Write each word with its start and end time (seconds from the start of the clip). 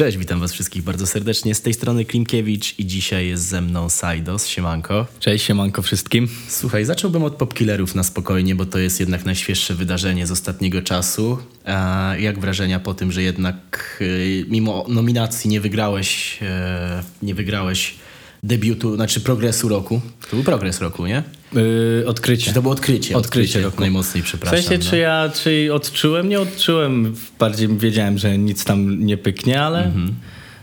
Cześć, 0.00 0.18
witam 0.18 0.40
was 0.40 0.52
wszystkich 0.52 0.82
bardzo 0.82 1.06
serdecznie. 1.06 1.54
Z 1.54 1.62
tej 1.62 1.74
strony 1.74 2.04
Klimkiewicz 2.04 2.78
i 2.78 2.86
dzisiaj 2.86 3.28
jest 3.28 3.42
ze 3.42 3.60
mną 3.60 3.88
Sajdos. 3.88 4.46
Siemanko. 4.46 5.06
Cześć, 5.18 5.44
siemanko 5.44 5.82
wszystkim. 5.82 6.28
Słuchaj, 6.48 6.84
zacząłbym 6.84 7.24
od 7.24 7.34
Popkillerów 7.34 7.94
na 7.94 8.02
spokojnie, 8.02 8.54
bo 8.54 8.66
to 8.66 8.78
jest 8.78 9.00
jednak 9.00 9.24
najświeższe 9.24 9.74
wydarzenie 9.74 10.26
z 10.26 10.30
ostatniego 10.30 10.82
czasu. 10.82 11.38
A 11.64 12.12
jak 12.18 12.38
wrażenia 12.38 12.80
po 12.80 12.94
tym, 12.94 13.12
że 13.12 13.22
jednak 13.22 13.96
y, 14.00 14.46
mimo 14.48 14.84
nominacji 14.88 15.50
nie 15.50 15.60
wygrałeś, 15.60 16.38
e, 16.42 17.02
nie 17.22 17.34
wygrałeś 17.34 17.94
debiutu, 18.42 18.94
znaczy 18.96 19.20
progresu 19.20 19.68
roku? 19.68 20.00
To 20.30 20.36
był 20.36 20.44
progres 20.44 20.80
roku, 20.80 21.06
nie? 21.06 21.22
Yy, 21.54 22.04
odkrycie. 22.06 22.44
Czy 22.46 22.54
to 22.54 22.62
było 22.62 22.74
odkrycie? 22.74 23.16
Odkrycie 23.16 23.60
roku. 23.62 23.80
Najmocniej, 23.80 24.22
W 24.22 24.26
przepraszam. 24.26 24.62
sensie, 24.62 24.78
czy 24.84 24.92
no. 24.92 24.98
ja 24.98 25.30
czy 25.42 25.68
odczułem? 25.74 26.28
Nie 26.28 26.40
odczułem. 26.40 27.16
Bardziej 27.38 27.68
wiedziałem, 27.68 28.18
że 28.18 28.38
nic 28.38 28.64
tam 28.64 29.06
nie 29.06 29.16
pyknie, 29.16 29.62
ale 29.62 29.84
Mhm. 29.84 30.14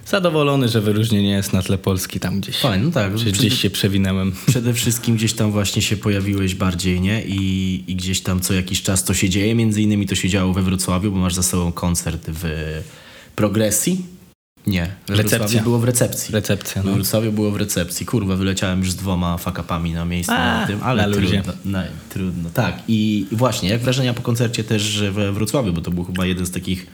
zadowolony, 0.05 0.67
że 0.67 0.81
wyróżnienie 0.81 1.29
jest 1.31 1.53
na 1.53 1.61
tle 1.61 1.77
Polski 1.77 2.19
tam 2.19 2.39
gdzieś. 2.39 2.57
Fajnie, 2.57 2.85
no 2.85 2.91
tak. 2.91 3.11
Czy 3.11 3.17
Przede- 3.17 3.31
gdzieś 3.37 3.61
się 3.61 3.69
przewinęłem. 3.69 4.31
Przede 4.47 4.73
wszystkim 4.73 5.15
gdzieś 5.15 5.33
tam 5.33 5.51
właśnie 5.51 5.81
się 5.81 5.97
pojawiłeś 5.97 6.55
bardziej, 6.55 7.01
nie? 7.01 7.23
I, 7.25 7.83
I 7.87 7.95
gdzieś 7.95 8.21
tam 8.21 8.39
co 8.41 8.53
jakiś 8.53 8.81
czas 8.81 9.03
to 9.03 9.13
się 9.13 9.29
dzieje. 9.29 9.55
Między 9.55 9.81
innymi 9.81 10.05
to 10.07 10.15
się 10.15 10.29
działo 10.29 10.53
we 10.53 10.61
Wrocławiu, 10.61 11.11
bo 11.11 11.17
masz 11.17 11.33
za 11.33 11.43
sobą 11.43 11.71
koncert 11.71 12.21
w 12.27 12.43
Progresji. 13.35 14.05
Nie, 14.67 14.87
we 15.07 15.15
Recepcja. 15.15 15.39
Wrocławiu 15.39 15.63
było 15.63 15.79
w 15.79 15.83
recepcji. 15.83 16.33
Recepcja, 16.33 16.81
We 16.81 16.89
no. 16.89 16.95
Wrocławiu 16.95 17.31
było 17.31 17.51
w 17.51 17.55
recepcji. 17.55 18.05
Kurwa, 18.05 18.35
wyleciałem 18.35 18.79
już 18.79 18.91
z 18.91 18.95
dwoma 18.95 19.37
fakapami 19.37 19.93
na 19.93 20.05
miejscu 20.05 20.33
A, 20.33 20.59
na 20.61 20.67
tym, 20.67 20.79
ale 20.83 21.07
na 21.07 21.13
trudno, 21.13 21.53
na, 21.65 21.83
trudno. 22.09 22.49
Tak, 22.53 22.75
i 22.87 23.27
właśnie, 23.31 23.69
jak 23.69 23.81
wrażenia 23.81 24.13
po 24.13 24.21
koncercie 24.21 24.63
też 24.63 25.03
we 25.11 25.31
Wrocławiu, 25.31 25.73
bo 25.73 25.81
to 25.81 25.91
był 25.91 26.03
chyba 26.03 26.25
jeden 26.25 26.45
z 26.45 26.51
takich 26.51 26.87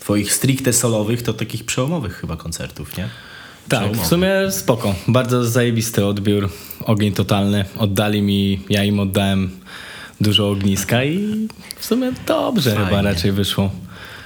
twoich 0.00 0.32
stricte 0.32 0.72
solowych, 0.72 1.22
to 1.22 1.32
takich 1.34 1.64
przełomowych 1.64 2.12
chyba 2.12 2.36
koncertów, 2.36 2.96
nie? 2.96 3.08
Tak, 3.68 3.92
w 3.96 4.06
sumie 4.06 4.30
spoko. 4.50 4.94
Bardzo 5.08 5.44
zajebisty 5.44 6.06
odbiór. 6.06 6.50
Ogień 6.84 7.12
totalny. 7.12 7.64
Oddali 7.78 8.22
mi, 8.22 8.60
ja 8.70 8.84
im 8.84 9.00
oddałem 9.00 9.50
dużo 10.20 10.50
ogniska 10.50 11.04
i 11.04 11.48
w 11.78 11.84
sumie 11.84 12.12
dobrze 12.26 12.70
Fajnie. 12.70 12.86
chyba 12.86 13.02
raczej 13.02 13.32
wyszło. 13.32 13.70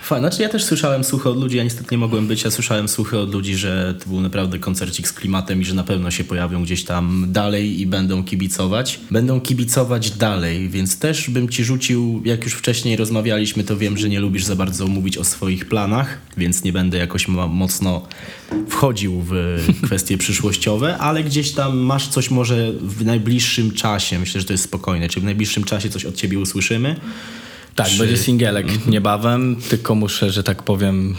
Fajnie. 0.04 0.28
Znaczy 0.28 0.42
ja 0.42 0.48
też 0.48 0.64
słyszałem 0.64 1.04
słuchy 1.04 1.28
od 1.28 1.40
ludzi, 1.40 1.56
ja 1.56 1.64
niestety 1.64 1.88
nie 1.90 1.98
mogłem 1.98 2.26
być, 2.26 2.44
ja 2.44 2.50
słyszałem 2.50 2.88
słuchy 2.88 3.18
od 3.18 3.32
ludzi, 3.32 3.56
że 3.56 3.94
to 4.00 4.08
był 4.08 4.20
naprawdę 4.20 4.58
koncercik 4.58 5.08
z 5.08 5.12
klimatem 5.12 5.60
i 5.62 5.64
że 5.64 5.74
na 5.74 5.84
pewno 5.84 6.10
się 6.10 6.24
pojawią 6.24 6.62
gdzieś 6.62 6.84
tam 6.84 7.26
dalej 7.28 7.80
i 7.80 7.86
będą 7.86 8.24
kibicować. 8.24 9.00
Będą 9.10 9.40
kibicować 9.40 10.10
dalej, 10.10 10.68
więc 10.68 10.98
też 10.98 11.30
bym 11.30 11.48
ci 11.48 11.64
rzucił, 11.64 12.22
jak 12.24 12.44
już 12.44 12.54
wcześniej 12.54 12.96
rozmawialiśmy, 12.96 13.64
to 13.64 13.76
wiem, 13.76 13.98
że 13.98 14.08
nie 14.08 14.20
lubisz 14.20 14.44
za 14.44 14.56
bardzo 14.56 14.86
mówić 14.86 15.18
o 15.18 15.24
swoich 15.24 15.68
planach, 15.68 16.18
więc 16.36 16.64
nie 16.64 16.72
będę 16.72 16.98
jakoś 16.98 17.28
mocno 17.28 18.06
wchodził 18.68 19.24
w 19.28 19.34
kwestie 19.86 20.18
przyszłościowe, 20.18 20.98
ale 20.98 21.24
gdzieś 21.24 21.52
tam 21.52 21.78
masz 21.78 22.08
coś 22.08 22.30
może 22.30 22.72
w 22.72 23.04
najbliższym 23.04 23.70
czasie, 23.70 24.18
myślę, 24.18 24.40
że 24.40 24.46
to 24.46 24.52
jest 24.52 24.64
spokojne, 24.64 25.08
czy 25.08 25.20
w 25.20 25.24
najbliższym 25.24 25.64
czasie 25.64 25.90
coś 25.90 26.04
od 26.04 26.14
ciebie 26.14 26.38
usłyszymy. 26.38 26.96
Tak, 27.74 27.88
Czy- 27.88 27.98
będzie 27.98 28.16
singielek 28.16 28.86
niebawem, 28.86 29.56
tylko 29.68 29.94
muszę, 29.94 30.30
że 30.30 30.42
tak 30.42 30.62
powiem, 30.62 31.14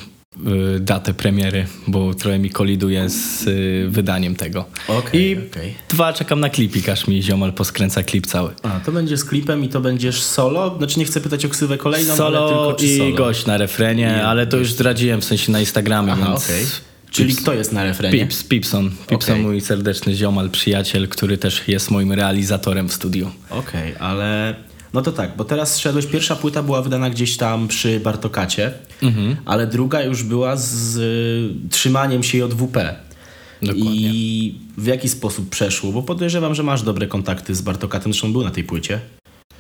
y, 0.76 0.80
datę 0.80 1.14
premiery, 1.14 1.66
bo 1.88 2.14
trochę 2.14 2.40
mi 2.40 2.50
koliduje 2.50 3.10
z 3.10 3.48
y, 3.48 3.86
wydaniem 3.90 4.36
tego. 4.36 4.66
Okej, 4.88 5.22
I 5.32 5.38
okej. 5.52 5.76
dwa, 5.90 6.14
czekam 6.14 6.40
na 6.40 6.50
klipik, 6.50 6.90
aż 6.90 7.08
mi 7.08 7.24
ziomal 7.24 7.54
poskręca 7.54 8.04
klip 8.04 8.28
cały. 8.28 8.50
A, 8.64 8.80
to 8.80 8.92
będzie 8.92 9.18
z 9.18 9.26
klipem 9.26 9.64
i 9.64 9.70
to 9.70 9.82
będziesz 9.82 10.22
solo? 10.22 10.78
Znaczy 10.78 11.00
nie 11.00 11.06
chcę 11.06 11.22
pytać 11.22 11.46
o 11.46 11.50
ksywę 11.50 11.78
kolejną, 11.78 12.10
ale 12.10 12.18
Solo 12.18 12.48
tylko 12.50 12.74
czy 12.80 12.86
i 12.86 12.98
solo. 12.98 13.16
gość 13.16 13.46
na 13.46 13.58
refrenie, 13.58 14.16
I 14.20 14.22
ale 14.24 14.48
to 14.48 14.58
już 14.58 14.72
zdradziłem 14.74 15.22
w 15.22 15.26
sensie 15.26 15.52
na 15.52 15.60
Instagramie, 15.60 16.12
Aha, 16.12 16.26
więc... 16.30 16.44
okej. 16.46 16.66
Czyli 17.12 17.34
Pips- 17.34 17.42
kto 17.42 17.54
jest 17.54 17.72
na 17.72 17.84
refrenie? 17.84 18.20
Pips, 18.20 18.44
Pipson. 18.44 18.92
Pipson, 19.10 19.34
Okej. 19.34 19.44
mój 19.46 19.62
serdeczny 19.62 20.16
ziomal, 20.16 20.50
przyjaciel, 20.50 21.08
który 21.08 21.38
też 21.38 21.62
jest 21.68 21.92
moim 21.92 22.12
realizatorem 22.12 22.90
w 22.90 22.94
studiu. 22.94 23.32
Okej, 23.50 23.96
ale... 24.00 24.56
No 24.96 25.02
to 25.02 25.12
tak, 25.12 25.38
bo 25.38 25.44
teraz 25.46 25.80
szedłeś, 25.80 26.06
pierwsza 26.06 26.36
płyta 26.36 26.64
była 26.64 26.82
wydana 26.82 27.10
gdzieś 27.10 27.38
tam 27.38 27.68
przy 27.68 28.00
Bartokacie, 28.00 28.72
Mhm. 29.04 29.36
ale 29.46 29.68
druga 29.68 30.04
już 30.04 30.24
była 30.24 30.56
z 30.58 30.98
y, 30.98 31.70
trzymaniem 31.70 32.24
się 32.24 32.38
JWP. 32.38 32.96
Dokładnie. 33.62 33.92
I 33.94 34.56
w 34.78 34.86
jaki 34.86 35.10
sposób 35.10 35.50
przeszło? 35.50 35.92
Bo 35.92 36.04
podejrzewam, 36.04 36.56
że 36.56 36.64
masz 36.64 36.82
dobre 36.84 37.08
kontakty 37.08 37.56
z 37.56 37.62
Bartokatem, 37.62 38.14
zresztą 38.14 38.32
był 38.32 38.44
na 38.44 38.52
tej 38.52 38.64
płycie 38.64 39.00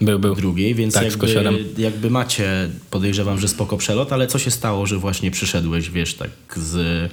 Był, 0.01 0.19
był. 0.19 0.35
drugiej, 0.35 0.75
więc 0.75 0.93
Tak, 0.93 1.03
jakby, 1.03 1.65
jakby 1.77 2.09
macie, 2.09 2.69
podejrzewam, 2.91 3.39
że 3.39 3.47
spoko 3.47 3.77
przelot, 3.77 4.13
ale 4.13 4.27
co 4.27 4.39
się 4.39 4.51
stało, 4.51 4.85
że 4.85 4.97
właśnie 4.97 5.31
przyszedłeś, 5.31 5.89
wiesz, 5.89 6.13
tak 6.13 6.29
z 6.55 7.11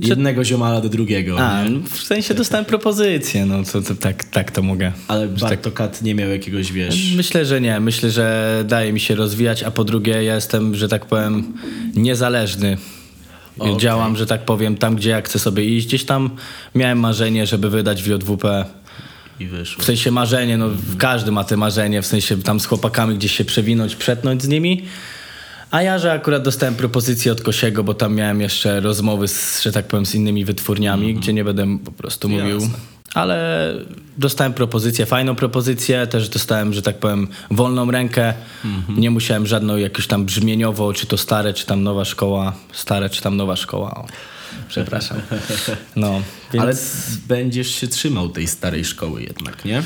jednego 0.00 0.44
ziomala 0.44 0.80
do 0.80 0.88
drugiego? 0.88 1.40
A, 1.40 1.64
nie? 1.64 1.80
w 1.80 2.02
sensie 2.02 2.34
dostałem 2.34 2.64
propozycję, 2.64 3.46
no 3.46 3.64
to, 3.72 3.82
to 3.82 3.94
tak, 3.94 4.24
tak 4.24 4.50
to 4.50 4.62
mogę. 4.62 4.92
Ale 5.08 5.28
że 5.28 5.32
tak- 5.34 5.40
Bartokat 5.40 6.02
nie 6.02 6.14
miał 6.14 6.30
jakiegoś, 6.30 6.72
wiesz... 6.72 7.12
Myślę, 7.16 7.44
że 7.44 7.60
nie. 7.60 7.80
Myślę, 7.80 8.10
że 8.10 8.64
daje 8.68 8.92
mi 8.92 9.00
się 9.00 9.14
rozwijać, 9.14 9.62
a 9.62 9.70
po 9.70 9.84
drugie 9.84 10.12
ja 10.12 10.34
jestem, 10.34 10.74
że 10.74 10.88
tak 10.88 11.06
powiem, 11.06 11.52
niezależny. 11.94 12.76
Okej. 13.58 13.76
Działam, 13.76 14.16
że 14.16 14.26
tak 14.26 14.44
powiem, 14.44 14.76
tam 14.76 14.96
gdzie 14.96 15.10
ja 15.10 15.22
chcę 15.22 15.38
sobie 15.38 15.64
iść. 15.64 15.86
Gdzieś 15.86 16.04
tam 16.04 16.30
miałem 16.74 16.98
marzenie, 17.00 17.46
żeby 17.46 17.70
wydać 17.70 18.02
w 18.02 18.06
JWP. 18.06 18.64
I 19.40 19.46
wyszło. 19.46 19.82
W 19.82 19.86
sensie 19.86 20.10
marzenie, 20.10 20.58
no 20.58 20.70
każdy 20.98 21.32
ma 21.32 21.44
te 21.44 21.56
marzenie, 21.56 22.02
w 22.02 22.06
sensie 22.06 22.42
tam 22.42 22.60
z 22.60 22.66
chłopakami 22.66 23.14
gdzieś 23.14 23.32
się 23.32 23.44
przewinąć, 23.44 23.96
przetnąć 23.96 24.42
z 24.42 24.48
nimi. 24.48 24.82
A 25.74 25.82
ja, 25.82 25.98
że 25.98 26.12
akurat 26.12 26.42
dostałem 26.42 26.74
propozycję 26.74 27.32
od 27.32 27.42
Kosiego, 27.42 27.84
bo 27.84 27.94
tam 27.94 28.14
miałem 28.14 28.40
jeszcze 28.40 28.80
rozmowy, 28.80 29.28
z, 29.28 29.62
że 29.62 29.72
tak 29.72 29.86
powiem, 29.86 30.06
z 30.06 30.14
innymi 30.14 30.44
wytwórniami, 30.44 31.14
gdzie 31.14 31.32
nie 31.32 31.44
będę 31.44 31.78
po 31.78 31.92
prostu 31.92 32.28
mówił. 32.28 32.60
Jasne. 32.60 32.78
Ale 33.14 33.72
dostałem 34.18 34.52
propozycję, 34.52 35.06
fajną 35.06 35.34
propozycję, 35.34 36.06
też 36.06 36.28
dostałem, 36.28 36.72
że 36.72 36.82
tak 36.82 36.98
powiem, 36.98 37.28
wolną 37.50 37.90
rękę. 37.90 38.34
Nie 38.88 39.10
musiałem 39.10 39.46
żadną 39.46 39.76
jakąś 39.76 40.06
tam 40.06 40.24
brzmieniowo, 40.24 40.92
czy 40.92 41.06
to 41.06 41.18
stare, 41.18 41.54
czy 41.54 41.66
tam 41.66 41.82
nowa 41.82 42.04
szkoła, 42.04 42.52
stare, 42.72 43.10
czy 43.10 43.22
tam 43.22 43.36
nowa 43.36 43.56
szkoła. 43.56 43.94
O, 43.94 44.06
przepraszam. 44.68 45.20
No, 45.96 46.22
więc... 46.52 46.64
Ale 46.64 46.74
będziesz 47.28 47.74
się 47.74 47.88
trzymał 47.88 48.28
tej 48.28 48.46
starej 48.46 48.84
szkoły 48.84 49.22
jednak, 49.22 49.64
nie? 49.64 49.82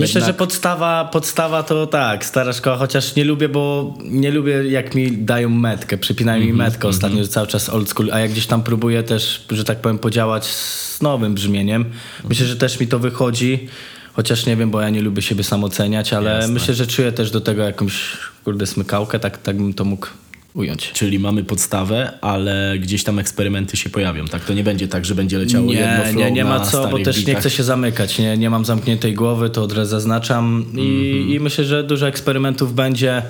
Myślę, 0.00 0.20
Jednak- 0.20 0.24
że 0.26 0.34
podstawa, 0.34 1.04
podstawa 1.04 1.62
to 1.62 1.86
tak, 1.86 2.24
stara 2.24 2.52
szkoła, 2.52 2.76
chociaż 2.76 3.16
nie 3.16 3.24
lubię, 3.24 3.48
bo 3.48 3.94
nie 4.04 4.30
lubię 4.30 4.52
jak 4.52 4.94
mi 4.94 5.18
dają 5.18 5.48
metkę, 5.48 5.98
przypinają 5.98 6.44
mi 6.44 6.52
metkę 6.52 6.88
ostatnio, 6.88 7.26
cały 7.26 7.46
czas 7.46 7.68
old 7.68 7.88
school, 7.88 8.10
a 8.12 8.20
jak 8.20 8.30
gdzieś 8.30 8.46
tam 8.46 8.62
próbuję 8.62 9.02
też, 9.02 9.44
że 9.50 9.64
tak 9.64 9.80
powiem, 9.80 9.98
podziałać 9.98 10.46
z 10.46 11.02
nowym 11.02 11.34
brzmieniem, 11.34 11.84
myślę, 12.28 12.46
że 12.46 12.56
też 12.56 12.80
mi 12.80 12.86
to 12.86 12.98
wychodzi, 12.98 13.68
chociaż 14.12 14.46
nie 14.46 14.56
wiem, 14.56 14.70
bo 14.70 14.80
ja 14.80 14.90
nie 14.90 15.02
lubię 15.02 15.22
siebie 15.22 15.44
sam 15.44 15.64
oceniać, 15.64 16.12
ale 16.12 16.30
Jasne. 16.30 16.52
myślę, 16.54 16.74
że 16.74 16.86
czuję 16.86 17.12
też 17.12 17.30
do 17.30 17.40
tego 17.40 17.62
jakąś, 17.62 18.16
kurde, 18.44 18.66
smykałkę, 18.66 19.18
tak, 19.18 19.38
tak 19.38 19.56
bym 19.56 19.74
to 19.74 19.84
mógł 19.84 20.06
ująć. 20.54 20.92
Czyli 20.92 21.18
mamy 21.18 21.44
podstawę, 21.44 22.18
ale 22.20 22.74
gdzieś 22.78 23.04
tam 23.04 23.18
eksperymenty 23.18 23.76
się 23.76 23.90
pojawią, 23.90 24.24
tak? 24.24 24.44
To 24.44 24.54
nie 24.54 24.64
będzie 24.64 24.88
tak, 24.88 25.04
że 25.04 25.14
będzie 25.14 25.38
leciało 25.38 25.72
jedno 25.72 25.96
Nie, 25.96 26.02
flow 26.04 26.16
nie, 26.16 26.32
nie 26.32 26.44
ma 26.44 26.60
co, 26.60 26.88
bo 26.88 26.98
też 26.98 27.18
nie 27.18 27.24
beatach. 27.24 27.40
chcę 27.42 27.50
się 27.50 27.62
zamykać. 27.62 28.18
Nie, 28.18 28.36
nie 28.38 28.50
mam 28.50 28.64
zamkniętej 28.64 29.14
głowy, 29.14 29.50
to 29.50 29.62
od 29.62 29.72
razu 29.72 29.90
zaznaczam 29.90 30.64
i, 30.78 31.26
i 31.34 31.40
myślę, 31.40 31.64
że 31.64 31.84
dużo 31.84 32.08
eksperymentów 32.08 32.74
będzie. 32.74 33.22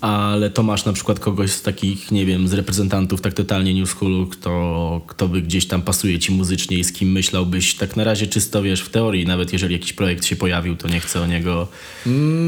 Ale 0.00 0.50
to 0.50 0.62
masz 0.62 0.84
na 0.84 0.92
przykład 0.92 1.20
kogoś 1.20 1.50
z 1.50 1.62
takich, 1.62 2.10
nie 2.10 2.26
wiem, 2.26 2.48
z 2.48 2.52
reprezentantów 2.52 3.20
tak 3.20 3.34
totalnie 3.34 3.74
new 3.74 3.90
schoolu, 3.90 4.26
kto, 4.26 5.00
kto 5.06 5.28
by 5.28 5.42
gdzieś 5.42 5.66
tam 5.66 5.82
pasuje 5.82 6.18
ci 6.18 6.32
muzycznie 6.32 6.78
i 6.78 6.84
z 6.84 6.92
kim 6.92 7.12
myślałbyś 7.12 7.74
tak 7.74 7.96
na 7.96 8.04
razie 8.04 8.26
czysto, 8.26 8.62
wiesz, 8.62 8.80
w 8.80 8.88
teorii, 8.88 9.26
nawet 9.26 9.52
jeżeli 9.52 9.72
jakiś 9.72 9.92
projekt 9.92 10.24
się 10.24 10.36
pojawił, 10.36 10.76
to 10.76 10.88
nie 10.88 11.00
chcę 11.00 11.20
o 11.20 11.26
niego... 11.26 11.68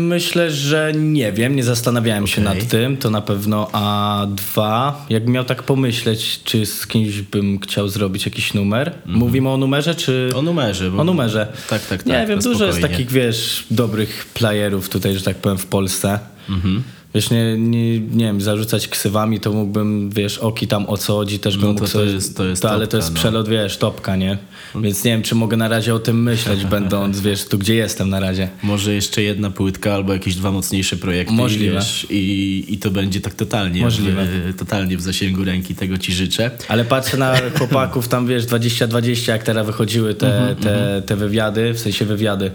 Myślę, 0.08 0.50
że 0.50 0.92
nie 0.96 1.32
wiem, 1.32 1.56
nie 1.56 1.64
zastanawiałem 1.64 2.26
się 2.26 2.42
Okej. 2.42 2.58
nad 2.58 2.68
tym, 2.68 2.96
to 2.96 3.10
na 3.10 3.20
pewno. 3.20 3.68
A 3.72 4.26
dwa, 4.30 5.06
jakbym 5.10 5.32
miał 5.32 5.44
tak 5.44 5.62
pomyśleć, 5.62 6.40
czy 6.44 6.66
z 6.66 6.86
kimś 6.86 7.20
bym 7.20 7.58
chciał 7.58 7.88
zrobić 7.88 8.24
jakiś 8.24 8.54
numer. 8.54 8.92
Mówimy 9.06 9.48
o 9.48 9.56
numerze, 9.56 9.94
czy. 9.94 10.30
O 10.34 10.42
numerze. 10.42 10.90
Bo... 10.90 11.00
O 11.00 11.04
numerze. 11.04 11.46
Tak, 11.68 11.86
tak, 11.86 12.02
tak. 12.02 12.06
Nie 12.06 12.26
wiem, 12.26 12.40
to 12.40 12.50
dużo 12.50 12.66
jest 12.66 12.80
takich, 12.80 13.10
wiesz, 13.10 13.66
dobrych 13.70 14.26
playerów 14.34 14.88
tutaj, 14.88 15.14
że 15.14 15.22
tak 15.22 15.36
powiem, 15.36 15.58
w 15.58 15.66
Polsce. 15.66 16.18
Mhm. 16.48 16.82
Wiesz, 17.14 17.30
nie, 17.30 17.58
nie, 17.58 18.00
nie 18.00 18.24
wiem, 18.24 18.40
zarzucać 18.40 18.88
ksywami, 18.88 19.40
to 19.40 19.52
mógłbym, 19.52 20.10
wiesz, 20.10 20.38
oki 20.38 20.66
tam 20.66 20.86
o 20.88 20.96
co 20.96 21.12
chodzi, 21.14 21.38
też 21.38 21.56
bym 21.56 21.62
No 21.66 21.68
mógł 21.68 21.80
to- 21.80 21.86
to 21.86 21.92
sobie- 21.92 22.12
jest- 22.12 22.36
to 22.36 22.44
jest 22.44 22.64
ale 22.64 22.86
to 22.86 22.96
jest 22.96 23.08
no. 23.10 23.14
przelot, 23.14 23.48
wiesz, 23.48 23.76
topka, 23.76 24.16
nie? 24.16 24.38
Więc 24.74 25.04
nie 25.04 25.10
wiem, 25.10 25.22
czy 25.22 25.34
mogę 25.34 25.56
na 25.56 25.68
razie 25.68 25.94
o 25.94 25.98
tym 25.98 26.22
myśleć, 26.22 26.64
będąc, 26.76 27.20
wiesz, 27.20 27.44
tu 27.44 27.58
gdzie 27.58 27.74
jestem 27.74 28.10
na 28.10 28.20
razie. 28.20 28.48
Może 28.62 28.94
jeszcze 28.94 29.22
jedna 29.22 29.50
płytka 29.50 29.94
albo 29.94 30.12
jakieś 30.12 30.34
dwa 30.34 30.50
mocniejsze 30.52 30.96
projekty. 30.96 31.34
Możliwe. 31.34 31.72
I, 31.72 31.76
wiesz, 31.76 32.06
i, 32.10 32.64
i 32.68 32.78
to 32.78 32.90
będzie 32.90 33.20
tak 33.20 33.34
totalnie, 33.34 33.80
Możliwe. 33.82 34.26
W, 34.26 34.56
totalnie 34.58 34.96
w 34.96 35.00
zasięgu 35.00 35.44
ręki, 35.44 35.74
tego 35.74 35.98
ci 35.98 36.12
życzę. 36.12 36.50
Ale 36.68 36.84
patrzę 36.84 37.16
na 37.16 37.34
chłopaków 37.58 38.08
tam, 38.08 38.26
wiesz, 38.26 38.46
2020, 38.46 39.32
jak 39.32 39.42
teraz 39.42 39.66
wychodziły 39.66 40.14
te, 40.14 40.56
te, 40.62 41.02
te 41.06 41.16
wywiady, 41.16 41.74
w 41.74 41.78
sensie 41.80 42.04
wywiady, 42.04 42.50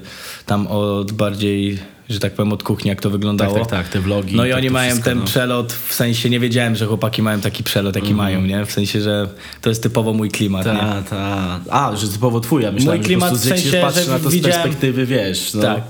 tam 0.46 0.68
od 0.68 1.12
bardziej 1.12 1.80
że 2.10 2.20
tak 2.20 2.34
powiem, 2.34 2.54
od 2.54 2.64
kuchni, 2.64 2.90
jak 2.90 3.02
to 3.02 3.10
wyglądało. 3.10 3.54
Tak, 3.60 3.68
tak, 3.70 3.84
tak, 3.84 3.90
te 3.90 4.00
vlogi. 4.00 4.36
No 4.36 4.46
i 4.46 4.50
tak 4.50 4.58
oni 4.58 4.70
mają 4.70 4.90
wszystko, 4.92 5.10
ten 5.10 5.20
no. 5.20 5.26
przelot, 5.26 5.74
w 5.74 5.94
sensie 5.94 6.30
nie 6.30 6.40
wiedziałem, 6.40 6.76
że 6.76 6.86
chłopaki 6.86 7.22
mają 7.22 7.42
taki 7.42 7.64
przelot, 7.64 7.96
jaki 7.96 8.14
mają, 8.14 8.42
nie? 8.42 8.66
W 8.66 8.72
sensie, 8.72 9.02
że 9.02 9.30
to 9.62 9.70
jest 9.70 9.84
typowo 9.84 10.14
mój 10.14 10.30
klimat, 10.30 10.66
nie? 10.66 10.72
Ta, 10.72 11.02
ta. 11.10 11.60
A, 11.70 11.96
że 11.96 12.08
typowo 12.08 12.40
twój, 12.40 12.64
ja 12.64 12.72
myślałem, 12.72 13.00
Mój 13.00 13.06
klimat 13.08 13.30
że 13.30 13.36
po 13.36 13.40
prostu, 13.40 13.56
w 13.56 13.62
sensie, 13.62 14.02
że 14.06 14.12
na 14.12 14.20
to 14.20 14.30
z 14.30 14.34
widziałem- 14.34 14.54
perspektywy, 14.62 15.06
wiesz. 15.06 15.54
No. 15.54 15.62
Tak. 15.62 15.82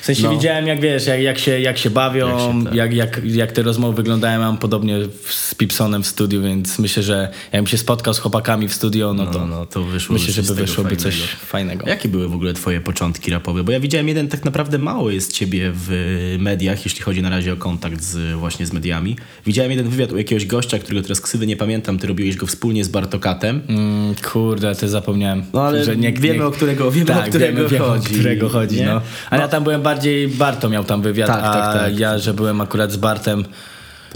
W 0.00 0.04
sensie 0.04 0.22
No. 0.22 0.30
widziałem, 0.30 0.66
jak 0.66 0.80
wiesz, 0.80 1.06
jak, 1.06 1.20
jak, 1.20 1.38
się, 1.38 1.60
jak 1.60 1.78
się 1.78 1.90
bawią, 1.90 2.28
Jak 2.72 2.74
jak, 2.74 2.92
się, 2.92 2.98
tak. 2.98 3.24
jak, 3.24 3.34
jak, 3.34 3.52
te 3.52 3.62
rozmowy 3.62 3.96
wyglądają. 3.96 4.38
Mam 4.40 4.58
podobnie 4.58 4.96
z 5.30 5.54
Pipsonem 5.54 6.02
w 6.02 6.06
studiu, 6.06 6.42
więc 6.42 6.78
myślę, 6.78 7.02
że 7.02 7.28
jakbym 7.52 7.66
się 7.66 7.78
spotkał 7.78 8.14
z 8.14 8.18
chłopakami 8.18 8.68
w 8.68 8.74
studio, 8.74 9.14
no 9.14 9.26
to, 9.26 9.38
No, 9.38 9.46
no, 9.46 9.66
to 9.66 9.82
wyszło 9.84 10.12
myślę, 10.12 10.32
żeby 10.32 10.54
wyszłoby 10.54 10.96
coś 10.96 11.16
fajnego. 11.22 11.88
Jakie 11.88 12.08
były 12.08 12.28
w 12.28 12.34
ogóle 12.34 12.52
twoje 12.54 12.80
początki 12.80 13.30
rapowe? 13.30 13.64
Bo 13.64 13.72
ja 13.72 13.80
widziałem 13.80 14.08
jeden, 14.08 14.28
tak 14.28 14.44
naprawdę 14.44 14.78
mało 14.78 15.10
jest 15.10 15.32
ciebie 15.32 15.61
w 15.74 16.36
mediach, 16.38 16.84
jeśli 16.84 17.02
chodzi 17.02 17.22
na 17.22 17.30
razie 17.30 17.52
o 17.52 17.56
kontakt 17.56 18.02
z, 18.02 18.38
właśnie 18.38 18.66
z 18.66 18.72
mediami. 18.72 19.16
Widziałem 19.46 19.70
jeden 19.70 19.88
wywiad 19.88 20.12
u 20.12 20.18
jakiegoś 20.18 20.46
gościa, 20.46 20.78
którego 20.78 21.02
teraz 21.02 21.20
ksywy 21.20 21.46
nie 21.46 21.56
pamiętam, 21.56 21.98
ty 21.98 22.06
robiłeś 22.06 22.36
go 22.36 22.46
wspólnie 22.46 22.84
z 22.84 22.88
Bartokatem. 22.88 23.62
Mm, 23.68 24.14
kurde, 24.32 24.74
ty 24.74 24.88
zapomniałem. 24.88 25.44
No 25.52 25.62
ale 25.62 25.84
że 25.84 25.96
nie, 25.96 26.12
wiemy, 26.12 26.38
nie, 26.38 26.46
o 26.46 26.50
którego, 26.50 26.90
wiemy, 26.90 27.06
tak, 27.06 27.26
o 27.26 27.28
którego 27.28 27.56
wiemy, 27.56 27.68
wiemy, 27.68 27.84
chodzi. 27.84 28.14
o 28.14 28.18
którego 28.18 28.48
chodzi, 28.48 28.76
nie? 28.76 28.86
no. 28.86 29.00
Ale 29.30 29.42
ja 29.42 29.48
tam 29.48 29.62
byłem 29.62 29.82
bardziej, 29.82 30.28
Barto 30.28 30.68
miał 30.68 30.84
tam 30.84 31.02
wywiad, 31.02 31.26
Tak, 31.28 31.44
a 31.44 31.52
tak, 31.52 31.80
tak. 31.82 31.98
ja, 31.98 32.18
że 32.18 32.34
byłem 32.34 32.60
akurat 32.60 32.92
z 32.92 32.96
Bartem. 32.96 33.44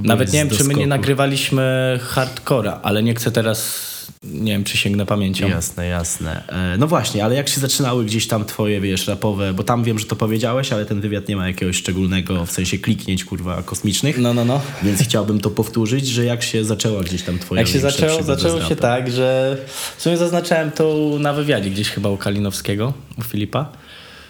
Nawet 0.03 0.33
nie 0.33 0.39
wiem, 0.39 0.51
czy 0.51 0.65
my 0.65 0.75
nie 0.75 0.87
nagrywaliśmy 0.87 1.99
hardcora, 2.03 2.81
ale 2.83 3.03
nie 3.03 3.15
chcę 3.15 3.31
teraz, 3.31 3.87
nie 4.25 4.53
wiem, 4.53 4.64
czy 4.64 4.76
sięgnę 4.76 5.06
pamięcią. 5.06 5.49
Jasne, 5.49 5.87
jasne. 5.87 6.43
E, 6.49 6.76
No 6.79 6.87
właśnie, 6.87 7.25
ale 7.25 7.35
jak 7.35 7.49
się 7.49 7.61
zaczynały 7.61 8.05
gdzieś 8.05 8.26
tam 8.26 8.44
twoje, 8.44 8.81
wiesz, 8.81 9.06
rapowe, 9.06 9.55
bo 9.55 9.62
tam 9.62 9.85
wiem, 9.85 9.99
że 9.99 10.06
to 10.06 10.17
powiedziałeś, 10.17 10.73
ale 10.73 10.87
ten 10.87 11.00
wywiad 11.00 11.29
nie 11.29 11.37
ma 11.37 11.49
jakiegoś 11.49 11.76
szczególnego, 11.76 12.47
w 12.47 12.50
sensie 12.50 12.79
kliknięć, 12.79 13.25
kurwa, 13.25 13.62
kosmicznych. 13.62 14.19
No, 14.19 14.35
no, 14.35 14.44
no. 14.44 14.61
Więc 14.82 15.03
chciałbym 15.03 15.41
to 15.41 15.50
powtórzyć, 15.50 16.06
że 16.06 16.25
jak 16.25 16.43
się 16.43 16.64
zaczęła 16.64 17.03
gdzieś 17.03 17.23
tam 17.23 17.38
twoja 17.38 17.61
Jak 17.61 17.69
się 17.69 17.81
zaczęło, 17.81 18.23
zaczęło 18.23 18.62
się 18.62 18.76
tak, 18.76 19.11
że 19.11 19.56
w 19.97 20.03
sumie 20.03 20.17
zaznaczałem 20.17 20.70
to 20.70 21.11
na 21.20 21.32
wywiadzie 21.32 21.70
gdzieś 21.70 21.91
chyba 21.91 22.09
u 22.09 22.17
Kalinowskiego, 22.17 22.93
u 23.19 23.23
Filipa. 23.23 23.73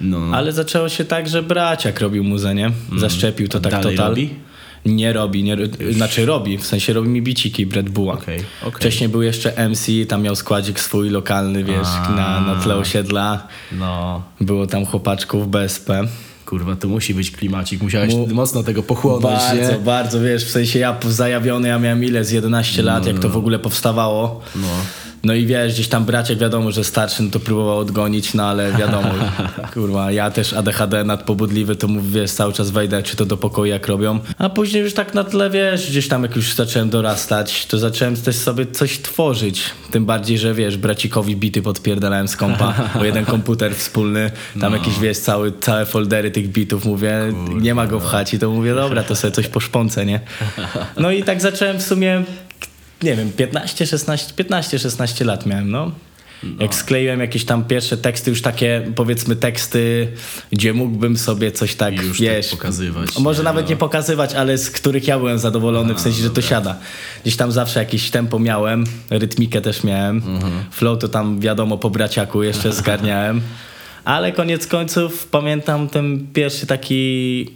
No, 0.01 0.21
no. 0.21 0.37
Ale 0.37 0.53
zaczęło 0.53 0.89
się 0.89 1.05
tak, 1.05 1.29
że 1.29 1.43
braciak 1.43 2.01
robił 2.01 2.25
muzę, 2.25 2.55
nie? 2.55 2.71
Zaszczepił 2.97 3.49
to 3.49 3.61
tak. 3.61 3.73
Dalej 3.73 3.97
total. 3.97 4.11
robi? 4.11 4.35
Nie 4.87 5.13
robi, 5.13 5.43
nie, 5.45 5.57
znaczy 5.91 6.27
robi, 6.27 6.59
w 6.59 6.67
sensie 6.67 6.93
robi 6.93 7.09
mi 7.09 7.23
biciki 7.23 7.67
Brad 7.67 7.89
Bulla. 7.89 8.13
Okej, 8.13 8.39
okej. 8.63 8.73
Wcześniej 8.81 9.09
był 9.09 9.23
jeszcze 9.23 9.69
MC, 9.69 9.87
tam 10.09 10.23
miał 10.23 10.37
składzik 10.37 10.81
swój 10.81 11.11
lokalny, 11.11 11.65
wiesz, 11.65 11.87
A. 12.07 12.11
na, 12.11 12.41
na 12.55 12.61
tle 12.63 12.77
osiedla. 12.77 13.49
no, 13.73 14.23
Było 14.41 14.67
tam 14.67 14.87
chłopaczków 14.87 15.51
BSP. 15.51 16.05
kurwa, 16.47 16.77
to 16.77 16.89
musi 16.89 17.15
być 17.15 17.31
klimacik, 17.31 17.83
musiałeś 17.83 18.15
Mu- 18.15 18.27
mocno 18.35 18.63
tego 18.63 18.83
pochłonąć, 18.83 19.23
Bardzo, 19.41 19.73
nie? 19.73 19.79
bardzo, 19.79 20.21
wiesz, 20.21 20.45
w 20.45 20.51
sensie 20.51 20.79
ja 20.79 20.97
zajawiony, 21.09 21.69
ja 21.69 21.79
miałem 21.79 22.05
ile, 22.05 22.25
z 22.25 22.31
11 22.31 22.83
lat, 22.83 23.07
jak 23.07 23.19
to 23.19 23.29
w 23.29 23.37
ogóle 23.37 23.59
powstawało. 23.59 24.41
No. 24.57 24.69
No 25.27 25.35
i 25.35 25.47
wiesz, 25.47 25.73
gdzieś 25.73 25.89
tam 25.89 26.05
braciak 26.05 26.39
wiadomo, 26.39 26.73
że 26.73 26.85
starszy 26.85 27.23
no 27.23 27.31
to 27.31 27.41
próbował 27.41 27.79
odgonić, 27.79 28.35
no 28.35 28.45
ale 28.45 28.73
wiadomo, 28.73 29.09
kurwa, 29.75 30.13
ja 30.13 30.31
też 30.31 30.53
ADHD 30.53 31.05
nadpobudliwy, 31.05 31.77
to 31.77 31.89
mówię, 31.89 32.21
wiesz, 32.21 32.31
cały 32.31 32.53
czas 32.53 32.71
wejdę, 32.71 33.03
czy 33.03 33.17
to 33.17 33.27
do 33.27 33.37
pokoju 33.37 33.73
jak 33.73 33.87
robią. 33.87 34.19
A 34.39 34.49
później 34.49 34.83
już 34.83 34.95
tak 34.95 35.15
na 35.15 35.25
tle, 35.25 35.51
wiesz, 35.51 35.91
gdzieś 35.91 36.09
tam 36.09 36.23
jak 36.23 36.37
już 36.37 36.55
zacząłem 36.55 36.91
dorastać, 36.91 37.67
to 37.67 37.79
zacząłem 37.79 38.17
też 38.17 38.37
sobie 38.37 38.67
coś 38.67 38.99
tworzyć. 38.99 39.63
Tym 39.91 40.07
bardziej, 40.07 40.39
że 40.39 40.55
wiesz, 40.55 40.77
bracikowi 40.77 41.37
bity 41.37 41.63
podpierdalałem 41.63 42.29
z 42.29 42.37
kompa, 42.37 42.75
bo 42.95 43.05
jeden 43.05 43.25
komputer 43.37 43.75
wspólny, 43.75 44.31
tam 44.61 44.73
jakieś, 44.73 44.99
wiesz, 44.99 45.19
cały, 45.19 45.53
całe 45.61 45.87
foldery 45.87 46.31
tych 46.31 46.49
bitów, 46.49 46.85
mówię, 46.85 47.19
nie 47.61 47.75
ma 47.75 47.87
go 47.87 48.01
w 48.01 48.07
chacie, 48.07 48.39
to 48.39 48.51
mówię, 48.51 48.75
dobra, 48.75 49.03
to 49.03 49.17
sobie 49.17 49.33
coś 49.33 49.49
poszpącę, 49.49 50.07
nie? 50.07 50.21
No 50.97 51.11
i 51.11 51.23
tak 51.23 51.41
zacząłem 51.41 51.79
w 51.79 51.83
sumie 51.83 52.25
nie 53.03 53.17
wiem, 53.17 53.33
15, 53.33 53.87
16, 53.87 54.33
15, 54.37 54.79
16 54.79 55.25
lat 55.25 55.47
miałem, 55.47 55.71
no. 55.71 55.91
Jak 56.61 56.75
skleiłem 56.75 57.21
jakieś 57.21 57.45
tam 57.45 57.65
pierwsze 57.65 57.97
teksty, 57.97 58.31
już 58.31 58.43
takie 58.43 58.93
powiedzmy 58.95 59.37
teksty, 59.37 60.09
gdzie 60.53 60.73
mógłbym 60.73 61.17
sobie 61.17 61.53
coś 61.53 61.75
tak, 61.75 62.03
Już 62.03 62.21
wiesz, 62.21 62.49
tak 62.51 62.59
pokazywać, 62.59 63.19
Może 63.19 63.39
nie? 63.41 63.45
nawet 63.45 63.65
No. 63.67 63.71
nie 63.71 63.77
pokazywać, 63.77 64.35
ale 64.35 64.59
z 64.59 64.71
których 64.71 65.07
ja 65.09 65.19
byłem 65.19 65.39
zadowolony, 65.39 65.95
w 65.95 66.01
sensie, 66.01 66.23
że 66.23 66.31
to 66.31 66.43
siada. 66.43 66.77
Gdzieś 67.23 67.37
tam 67.37 67.53
zawsze 67.53 67.79
jakieś 67.81 68.11
tempo 68.11 68.39
miałem, 68.39 68.85
rytmikę 69.11 69.61
też 69.61 69.85
miałem, 69.85 70.17
Mhm. 70.17 70.53
flow 70.71 70.99
to 70.99 71.09
tam 71.09 71.41
wiadomo 71.41 71.79
po 71.79 71.91
braciaku 71.91 72.43
jeszcze 72.43 72.73
zgarniałem, 72.83 73.41
ale 74.05 74.33
koniec 74.33 74.67
końców 74.67 75.27
pamiętam 75.27 75.89
ten 75.89 76.27
pierwszy 76.33 76.67
taki, 76.67 77.51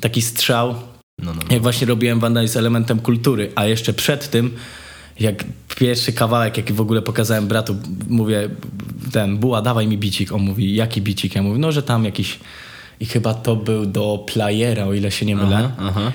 taki 0.00 0.22
strzał, 0.22 0.74
No, 1.22 1.34
no, 1.34 1.40
jak 1.50 1.62
właśnie 1.62 1.86
robiłem 1.86 2.20
Wanda 2.20 2.46
z 2.46 2.56
elementem 2.56 2.98
kultury, 2.98 3.52
a 3.54 3.66
jeszcze 3.66 3.92
przed 3.92 4.30
tym, 4.30 4.50
jak 5.20 5.44
pierwszy 5.76 6.12
kawałek, 6.12 6.56
jaki 6.56 6.72
w 6.72 6.80
ogóle 6.80 7.02
pokazałem 7.02 7.48
bratu, 7.48 7.76
mówię, 8.08 8.48
ten, 9.12 9.36
Buła, 9.36 9.62
dawaj 9.62 9.86
mi 9.86 9.98
bicik. 9.98 10.32
On 10.32 10.42
mówi, 10.42 10.74
jaki 10.74 11.02
bicik? 11.02 11.34
Ja 11.34 11.42
mówię, 11.42 11.58
no, 11.58 11.72
że 11.72 11.82
tam 11.82 12.04
jakiś... 12.04 12.38
I 13.00 13.06
chyba 13.06 13.34
to 13.34 13.56
był 13.56 13.86
do 13.86 14.24
playera, 14.32 14.84
o 14.84 14.94
ile 14.94 15.10
się 15.10 15.26
nie 15.26 15.36
mylę. 15.36 15.56
Aha, 15.56 15.88
aha. 15.88 16.12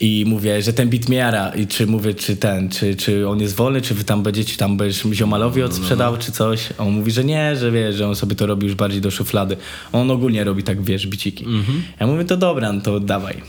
I 0.00 0.24
mówię, 0.26 0.62
że 0.62 0.72
ten 0.72 0.88
bit 0.88 1.08
mnie 1.08 1.18
jara. 1.18 1.48
I 1.48 1.66
czy 1.66 1.86
mówię, 1.86 2.14
czy 2.14 2.36
ten, 2.36 2.68
czy, 2.68 2.96
czy 2.96 3.28
on 3.28 3.40
jest 3.40 3.54
wolny, 3.56 3.82
czy 3.82 3.94
wy 3.94 4.04
tam 4.04 4.22
będziecie, 4.22 4.56
tam 4.56 4.76
będziesz 4.76 5.02
ziomalowi 5.12 5.62
odsprzedał, 5.62 6.16
czy 6.16 6.32
coś. 6.32 6.68
A 6.78 6.82
on 6.82 6.92
mówi, 6.92 7.10
że 7.10 7.24
nie, 7.24 7.56
że 7.56 7.70
wiesz, 7.70 7.94
że 7.94 8.08
on 8.08 8.16
sobie 8.16 8.36
to 8.36 8.46
robi 8.46 8.66
już 8.66 8.74
bardziej 8.74 9.00
do 9.00 9.10
szuflady. 9.10 9.56
On 9.92 10.10
ogólnie 10.10 10.44
robi 10.44 10.62
tak, 10.62 10.82
wiesz, 10.82 11.06
biciki. 11.06 11.44
Ja 12.00 12.06
mówię, 12.06 12.24
to 12.24 12.36
dobra, 12.36 12.72
no 12.72 12.80
to 12.80 13.00
dawaj. 13.00 13.42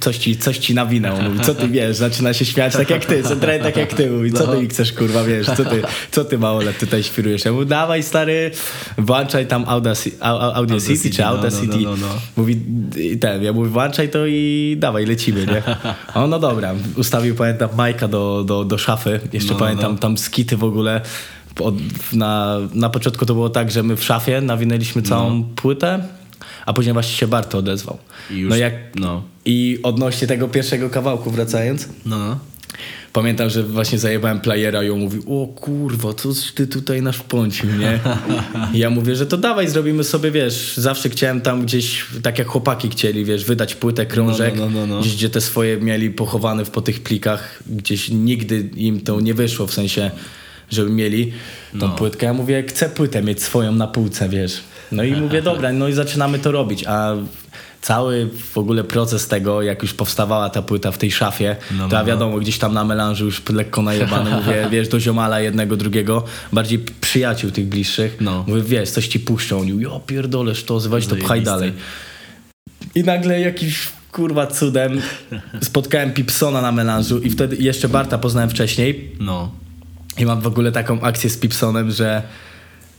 Coś 0.00 0.18
ci, 0.18 0.36
coś 0.36 0.58
ci 0.58 0.74
nawinął. 0.74 1.22
Mówi, 1.22 1.40
co 1.40 1.54
ty 1.54 1.68
wiesz, 1.68 1.96
zaczyna 1.96 2.32
się 2.32 2.44
śmiać 2.44 2.72
tak 2.72 2.90
jak 2.90 3.04
ty, 3.04 3.22
centralnie 3.22 3.62
tak 3.62 3.76
jak 3.76 3.92
ty. 3.92 4.10
Mówi, 4.10 4.32
co 4.32 4.46
ty 4.46 4.62
mi 4.62 4.68
chcesz, 4.68 4.92
kurwa, 4.92 5.24
wiesz, 5.24 5.46
co 5.46 5.64
ty, 5.64 5.82
co 6.10 6.24
ty 6.24 6.38
małolet 6.38 6.78
tutaj 6.78 7.02
świrujesz. 7.02 7.44
Ja 7.44 7.52
mówię, 7.52 7.66
dawaj 7.66 8.02
stary, 8.02 8.50
włączaj 8.98 9.46
tam 9.46 9.64
Audacity, 9.68 10.16
Audacity 10.20 11.10
czy 11.10 11.22
no, 11.22 11.28
no, 11.30 11.36
Audacity. 11.36 11.78
no, 11.78 11.90
no, 11.90 11.96
no. 11.96 12.08
Mówi, 12.36 12.60
ten, 13.20 13.42
ja 13.42 13.52
mówię, 13.52 13.70
włączaj 13.70 14.08
to 14.08 14.26
i 14.26 14.76
dawaj, 14.78 15.06
lecimy, 15.06 15.46
nie? 15.46 15.62
O, 16.14 16.26
no 16.26 16.38
dobra, 16.38 16.74
ustawił, 16.96 17.34
pamiętam, 17.34 17.68
Majka 17.76 18.08
do, 18.08 18.44
do, 18.46 18.64
do 18.64 18.78
szafy, 18.78 19.20
jeszcze 19.32 19.52
No, 19.52 19.58
pamiętam 19.58 19.92
no. 19.92 19.98
tam 19.98 20.18
skity 20.18 20.56
w 20.56 20.64
ogóle. 20.64 21.00
Od, 21.60 21.74
na, 22.12 22.58
na 22.74 22.90
początku 22.90 23.26
to 23.26 23.34
było 23.34 23.50
tak, 23.50 23.70
że 23.70 23.82
my 23.82 23.96
w 23.96 24.04
szafie 24.04 24.40
nawinęliśmy 24.40 25.02
całą 25.02 25.44
płytę, 25.44 26.00
a 26.66 26.72
później 26.72 26.92
właśnie 26.92 27.16
się 27.16 27.26
Barto 27.26 27.58
odezwał. 27.58 27.98
I 28.30 28.34
już, 28.36 28.50
no 28.50 28.56
jak, 28.56 28.74
no. 28.94 29.22
I 29.44 29.78
odnośnie 29.82 30.28
tego 30.28 30.48
pierwszego 30.48 30.90
kawałku 30.90 31.30
wracając, 31.30 31.88
No, 32.06 32.18
no. 32.18 32.38
Pamiętam, 33.12 33.50
że 33.50 33.62
właśnie 33.62 33.98
zajebałem 33.98 34.40
playera 34.40 34.82
i 34.84 34.90
on 34.90 35.00
mówi, 35.00 35.18
o 35.28 35.46
kurwa, 35.46 36.14
coś 36.14 36.52
ty 36.52 36.66
tutaj 36.66 37.02
nasz 37.02 37.18
pącił, 37.18 37.68
nie? 37.78 37.98
I 38.74 38.78
ja 38.84 38.90
mówię, 38.90 39.16
że 39.16 39.26
to 39.26 39.36
dawaj, 39.36 39.68
zrobimy 39.68 40.04
sobie, 40.04 40.30
wiesz, 40.30 40.76
zawsze 40.76 41.08
chciałem 41.08 41.40
tam 41.40 41.62
gdzieś, 41.62 42.06
tak 42.22 42.38
jak 42.38 42.48
chłopaki 42.48 42.88
chcieli, 42.90 43.24
wiesz, 43.24 43.44
wydać 43.44 43.74
płytę, 43.74 44.06
krążek, 44.06 44.54
No, 44.56 44.70
no, 44.70 44.80
no, 44.80 44.86
no. 44.86 45.00
gdzieś 45.00 45.14
gdzie 45.16 45.30
te 45.30 45.40
swoje 45.40 45.76
mieli 45.76 46.10
pochowane 46.10 46.64
po 46.64 46.80
tych 46.82 47.00
plikach, 47.02 47.62
gdzieś 47.66 48.08
nigdy 48.08 48.68
im 48.76 49.00
to 49.00 49.20
nie 49.20 49.34
wyszło, 49.34 49.66
w 49.66 49.74
sensie, 49.74 50.10
żeby 50.70 50.90
mieli 50.90 51.32
tą 51.72 51.78
No. 51.88 51.88
płytkę. 51.88 52.26
Ja 52.26 52.32
mówię, 52.34 52.64
chcę 52.68 52.88
płytę 52.88 53.22
mieć 53.22 53.42
swoją 53.42 53.72
na 53.72 53.86
półce, 53.86 54.28
wiesz. 54.28 54.60
No 54.92 55.02
i 55.02 55.12
mówię, 55.16 55.42
dobra, 55.42 55.72
no 55.72 55.88
i 55.88 55.92
zaczynamy 55.92 56.38
to 56.38 56.52
robić, 56.52 56.84
a 56.86 57.12
cały 57.82 58.28
w 58.52 58.58
ogóle 58.58 58.84
proces 58.84 59.28
tego, 59.28 59.62
jak 59.62 59.82
już 59.82 59.94
powstawała 59.94 60.50
ta 60.50 60.62
płyta 60.62 60.92
w 60.92 60.98
tej 60.98 61.10
szafie, 61.10 61.56
No, 61.70 61.76
to 61.84 61.88
no, 61.88 61.96
ja 61.96 62.02
no. 62.02 62.08
wiadomo, 62.08 62.38
gdzieś 62.38 62.58
tam 62.58 62.74
na 62.74 62.84
melanżu 62.84 63.24
już 63.24 63.42
lekko 63.48 63.82
najebany, 63.82 64.30
mówię, 64.30 64.66
wiesz, 64.72 64.88
do 64.88 65.00
ziomala 65.00 65.40
jednego, 65.40 65.76
drugiego, 65.76 66.24
bardziej 66.52 66.78
przyjaciół 66.78 67.50
tych 67.50 67.66
bliższych. 67.66 68.16
No. 68.20 68.44
Mówię, 68.46 68.62
wiesz, 68.62 68.90
coś 68.90 69.08
ci 69.08 69.20
puszczą. 69.20 69.60
Oni, 69.60 69.82
ja 69.82 70.00
pierdolesz 70.06 70.64
to, 70.64 70.80
weź 70.80 71.06
to 71.06 71.16
pchaj 71.16 71.42
dalej. 71.42 71.72
I 72.94 73.02
nagle 73.04 73.40
jakiś 73.40 73.88
kurwa 74.12 74.46
cudem 74.46 75.00
spotkałem 75.62 76.12
Pipsona 76.12 76.60
na 76.60 76.72
melanżu 76.72 77.18
i 77.18 77.30
wtedy 77.30 77.56
jeszcze 77.56 77.88
Barta 77.88 78.18
poznałem 78.18 78.50
wcześniej 78.50 79.12
No. 79.20 79.52
i 80.18 80.26
mam 80.26 80.40
w 80.40 80.46
ogóle 80.46 80.72
taką 80.72 81.00
akcję 81.00 81.30
z 81.30 81.38
Pipsonem, 81.38 81.90
że 81.90 82.22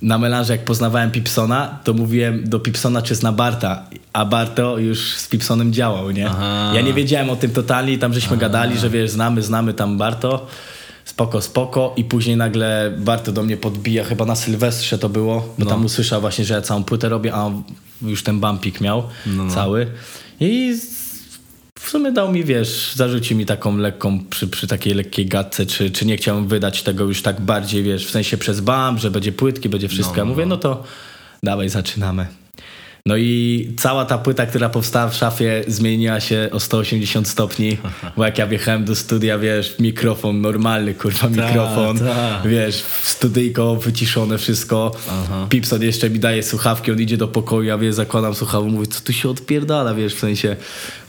na 0.01 0.18
melanże 0.18 0.53
jak 0.53 0.65
poznawałem 0.65 1.12
Pipsona, 1.12 1.79
to 1.84 1.94
mówiłem 1.94 2.50
do 2.50 2.60
Pipsona, 2.60 3.01
czy 3.01 3.15
zna 3.15 3.32
Barta, 3.32 3.84
a 4.13 4.25
Barto 4.25 4.77
już 4.77 5.00
z 5.13 5.27
Pipsonem 5.27 5.74
działał, 5.74 6.12
nie? 6.12 6.27
Aha. 6.29 6.72
Ja 6.75 6.82
nie 6.82 6.94
wiedziałem 6.94 7.29
o 7.29 7.36
tym 7.36 7.51
totalnie 7.51 7.98
tam 7.98 8.13
żeśmy 8.13 8.38
gadali, 8.38 8.77
że 8.77 8.89
wiesz, 8.89 9.10
znamy, 9.12 9.41
znamy 9.41 9.74
tam 9.74 9.98
Barto, 9.98 10.48
spoko, 11.06 11.41
spoko 11.41 11.94
i 11.98 12.03
później 12.03 12.38
nagle 12.38 12.94
Barto 12.98 13.32
do 13.32 13.44
mnie 13.44 13.58
podbija, 13.58 14.03
chyba 14.03 14.25
na 14.25 14.36
Sylwestrze 14.36 14.98
to 14.98 15.10
było, 15.10 15.39
bo 15.58 15.65
No. 15.65 15.72
tam 15.72 15.86
usłyszał 15.86 16.22
właśnie, 16.22 16.46
że 16.46 16.53
ja 16.53 16.62
całą 16.62 16.84
płytę 16.84 17.10
robię, 17.10 17.34
a 17.34 17.44
on 17.46 17.63
już 18.01 18.24
ten 18.24 18.39
bumpik 18.39 18.82
miał 18.82 19.03
No, 19.25 19.44
no. 19.44 19.53
cały 19.53 19.88
i 20.39 20.77
w 21.89 21.91
sumie 21.91 22.12
dał 22.12 22.31
mi, 22.31 22.43
wiesz, 22.43 22.93
zarzucił 22.96 23.38
mi 23.38 23.46
taką 23.46 23.77
lekką, 23.77 24.19
przy, 24.29 24.48
przy 24.48 24.67
takiej 24.67 24.93
lekkiej 24.93 25.25
gadce, 25.25 25.65
czy, 25.65 25.91
czy 25.91 26.05
nie 26.05 26.17
chciałem 26.17 26.48
wydać 26.48 26.84
tego 26.84 27.03
już 27.03 27.22
tak 27.22 27.41
bardziej, 27.41 27.84
wiesz, 27.84 28.08
w 28.08 28.12
sensie 28.12 28.38
przez 28.38 28.62
bam, 28.62 28.98
że 28.98 29.12
będzie 29.12 29.31
płytki, 29.31 29.69
będzie 29.69 29.88
wszystko. 29.88 30.15
No, 30.15 30.17
ja 30.17 30.25
no, 30.25 30.31
mówię, 30.31 30.46
no. 30.46 30.55
no 30.55 30.62
to 30.62 30.84
dawaj, 31.43 31.69
zaczynamy. 31.69 32.27
No 33.06 33.18
i 33.18 33.74
cała 33.77 34.06
ta 34.06 34.18
płyta, 34.18 34.46
która 34.46 34.70
powstała 34.70 35.10
w 35.10 35.15
szafie, 35.15 35.63
zmieniła 35.68 36.20
się 36.20 36.50
o 36.51 36.60
180 36.60 37.27
stopni, 37.27 37.77
bo 38.18 38.25
jak 38.25 38.38
ja 38.38 38.48
wjechałem 38.48 38.86
do 38.86 38.96
studia, 38.96 39.39
wiesz, 39.39 39.75
mikrofon 39.79 40.41
normalny, 40.41 40.94
kurwa, 40.94 41.27
mikrofon, 41.29 42.00
ta. 42.00 42.41
wiesz, 42.46 42.82
w 42.82 43.10
studyjko 43.10 43.75
wyciszone 43.75 44.38
wszystko. 44.38 44.91
Pipson 45.50 45.82
jeszcze 45.82 46.10
mi 46.10 46.20
daje 46.20 46.44
słuchawki, 46.44 46.91
on 46.91 47.01
idzie 47.01 47.18
do 47.18 47.27
pokoju, 47.27 47.63
ja 47.63 47.77
wiesz, 47.77 47.96
zakładam 47.96 48.36
słuchawkę, 48.36 48.70
mówię, 48.70 48.88
co 48.88 49.01
tu 49.01 49.13
się 49.13 49.29
odpierdala, 49.29 49.94
wiesz, 49.94 50.15
w 50.15 50.20
sensie, 50.20 50.56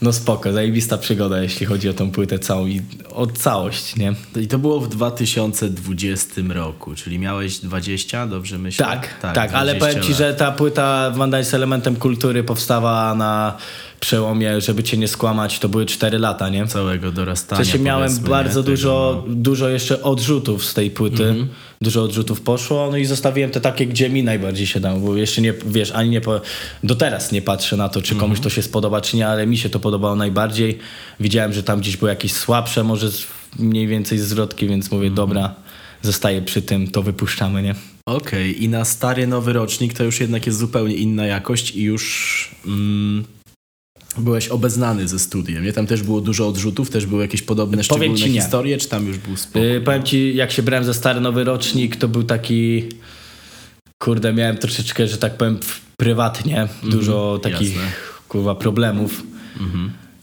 no 0.01 0.13
spoko, 0.13 0.53
zajebista 0.53 0.97
przygoda, 0.97 1.41
jeśli 1.41 1.65
chodzi 1.65 1.89
o 1.89 1.93
tą 1.93 2.11
płytę 2.11 2.39
całą 2.39 2.67
i 2.67 2.81
o 3.09 3.27
całość, 3.27 3.95
nie? 3.95 4.13
I 4.35 4.47
to 4.47 4.59
było 4.59 4.79
w 4.79 4.89
2020 4.89 6.41
roku, 6.49 6.95
czyli 6.95 7.19
miałeś 7.19 7.57
20, 7.59 8.27
dobrze 8.27 8.57
myślę? 8.57 8.85
Tak, 8.85 9.19
tak, 9.33 9.53
ale 9.53 9.75
20 9.75 9.79
powiem 9.79 10.03
ci, 10.03 10.09
lat. 10.09 10.17
że 10.17 10.33
ta 10.33 10.51
płyta 10.51 11.11
Wanda 11.15 11.37
jest 11.37 11.53
elementem 11.81 11.95
kultury, 11.95 12.43
powstała 12.43 13.15
na 13.15 13.57
przełomie, 13.99 14.61
żeby 14.61 14.83
cię 14.83 14.97
nie 14.97 15.07
skłamać, 15.07 15.59
to 15.59 15.69
były 15.69 15.85
4 15.85 16.19
lata, 16.19 16.49
nie? 16.49 16.67
Całego 16.67 17.11
W 17.11 17.13
dorastania. 17.13 17.63
sensie 17.63 17.79
miałem 17.79 18.17
bardzo 18.19 18.59
nie? 18.59 18.65
Dużo, 18.65 19.23
no. 19.27 19.33
dużo 19.35 19.69
jeszcze 19.69 20.03
odrzutów 20.03 20.65
z 20.65 20.73
tej 20.73 20.91
płyty. 20.91 21.23
Mhm. 21.25 21.47
Dużo 21.81 22.03
odrzutów 22.03 22.41
poszło, 22.41 22.87
no 22.91 22.97
i 22.97 23.05
zostawiłem 23.05 23.51
te 23.51 23.61
takie, 23.61 23.87
gdzie 23.87 24.09
mi 24.09 24.23
najbardziej 24.23 24.67
się 24.67 24.79
dało, 24.79 24.99
bo 24.99 25.15
jeszcze 25.15 25.41
nie, 25.41 25.53
wiesz, 25.65 25.91
ani 25.91 26.09
nie, 26.09 26.21
po, 26.21 26.41
do 26.83 26.95
teraz 26.95 27.31
nie 27.31 27.41
patrzę 27.41 27.77
na 27.77 27.89
to, 27.89 28.01
czy 28.01 28.15
komuś 28.15 28.37
Mhm. 28.37 28.43
to 28.43 28.49
się 28.49 28.61
spodoba, 28.61 29.01
czy 29.01 29.17
nie, 29.17 29.27
ale 29.27 29.47
mi 29.47 29.57
się 29.57 29.69
to 29.69 29.79
podobało 29.79 30.15
najbardziej. 30.15 30.77
Widziałem, 31.19 31.53
że 31.53 31.63
tam 31.63 31.79
gdzieś 31.79 31.97
były 31.97 32.09
jakieś 32.11 32.33
słabsze, 32.33 32.83
może 32.83 33.07
mniej 33.59 33.87
więcej 33.87 34.17
zwrotki, 34.19 34.67
więc 34.67 34.91
mówię, 34.91 35.07
Mhm. 35.07 35.15
dobra, 35.15 35.55
zostaję 36.01 36.41
przy 36.41 36.61
tym, 36.61 36.87
to 36.91 37.01
wypuszczamy, 37.03 37.63
nie? 37.63 37.75
Okej, 38.05 38.63
i 38.63 38.69
na 38.69 38.85
stary 38.85 39.27
nowy 39.27 39.53
rocznik 39.53 39.93
to 39.93 40.03
już 40.03 40.19
jednak 40.19 40.45
jest 40.45 40.59
zupełnie 40.59 40.95
inna 40.95 41.25
jakość 41.25 41.75
i 41.75 41.83
już 41.83 42.55
mm, 42.67 43.23
byłeś 44.17 44.47
obeznany 44.47 45.07
ze 45.07 45.19
studiem, 45.19 45.63
nie? 45.63 45.73
Tam 45.73 45.87
też 45.87 46.03
było 46.03 46.21
dużo 46.21 46.47
odrzutów, 46.47 46.89
też 46.89 47.05
były 47.05 47.21
jakieś 47.21 47.41
podobne, 47.41 47.71
Powiem 47.71 47.83
szczególne 47.83 48.17
ci 48.17 48.31
nie. 48.31 48.41
historie, 48.41 48.77
czy 48.77 48.89
tam 48.89 49.07
już 49.07 49.17
był 49.17 49.37
spokój? 49.37 49.69
Yy, 49.69 49.81
powiem 49.81 50.03
ci, 50.03 50.35
jak 50.35 50.51
się 50.51 50.63
brałem 50.63 50.85
za 50.85 50.93
stary 50.93 51.21
nowy 51.21 51.43
rocznik, 51.43 51.95
to 51.95 52.07
był 52.07 52.23
taki. 52.23 52.89
Kurde, 54.03 54.33
miałem 54.33 54.57
troszeczkę, 54.57 55.07
że 55.07 55.17
tak 55.17 55.37
powiem, 55.37 55.59
prywatnie 55.97 56.67
dużo 56.83 57.39
takich 57.43 57.75
jasne. 57.75 57.91
kurwa 58.27 58.55
problemów. 58.55 59.23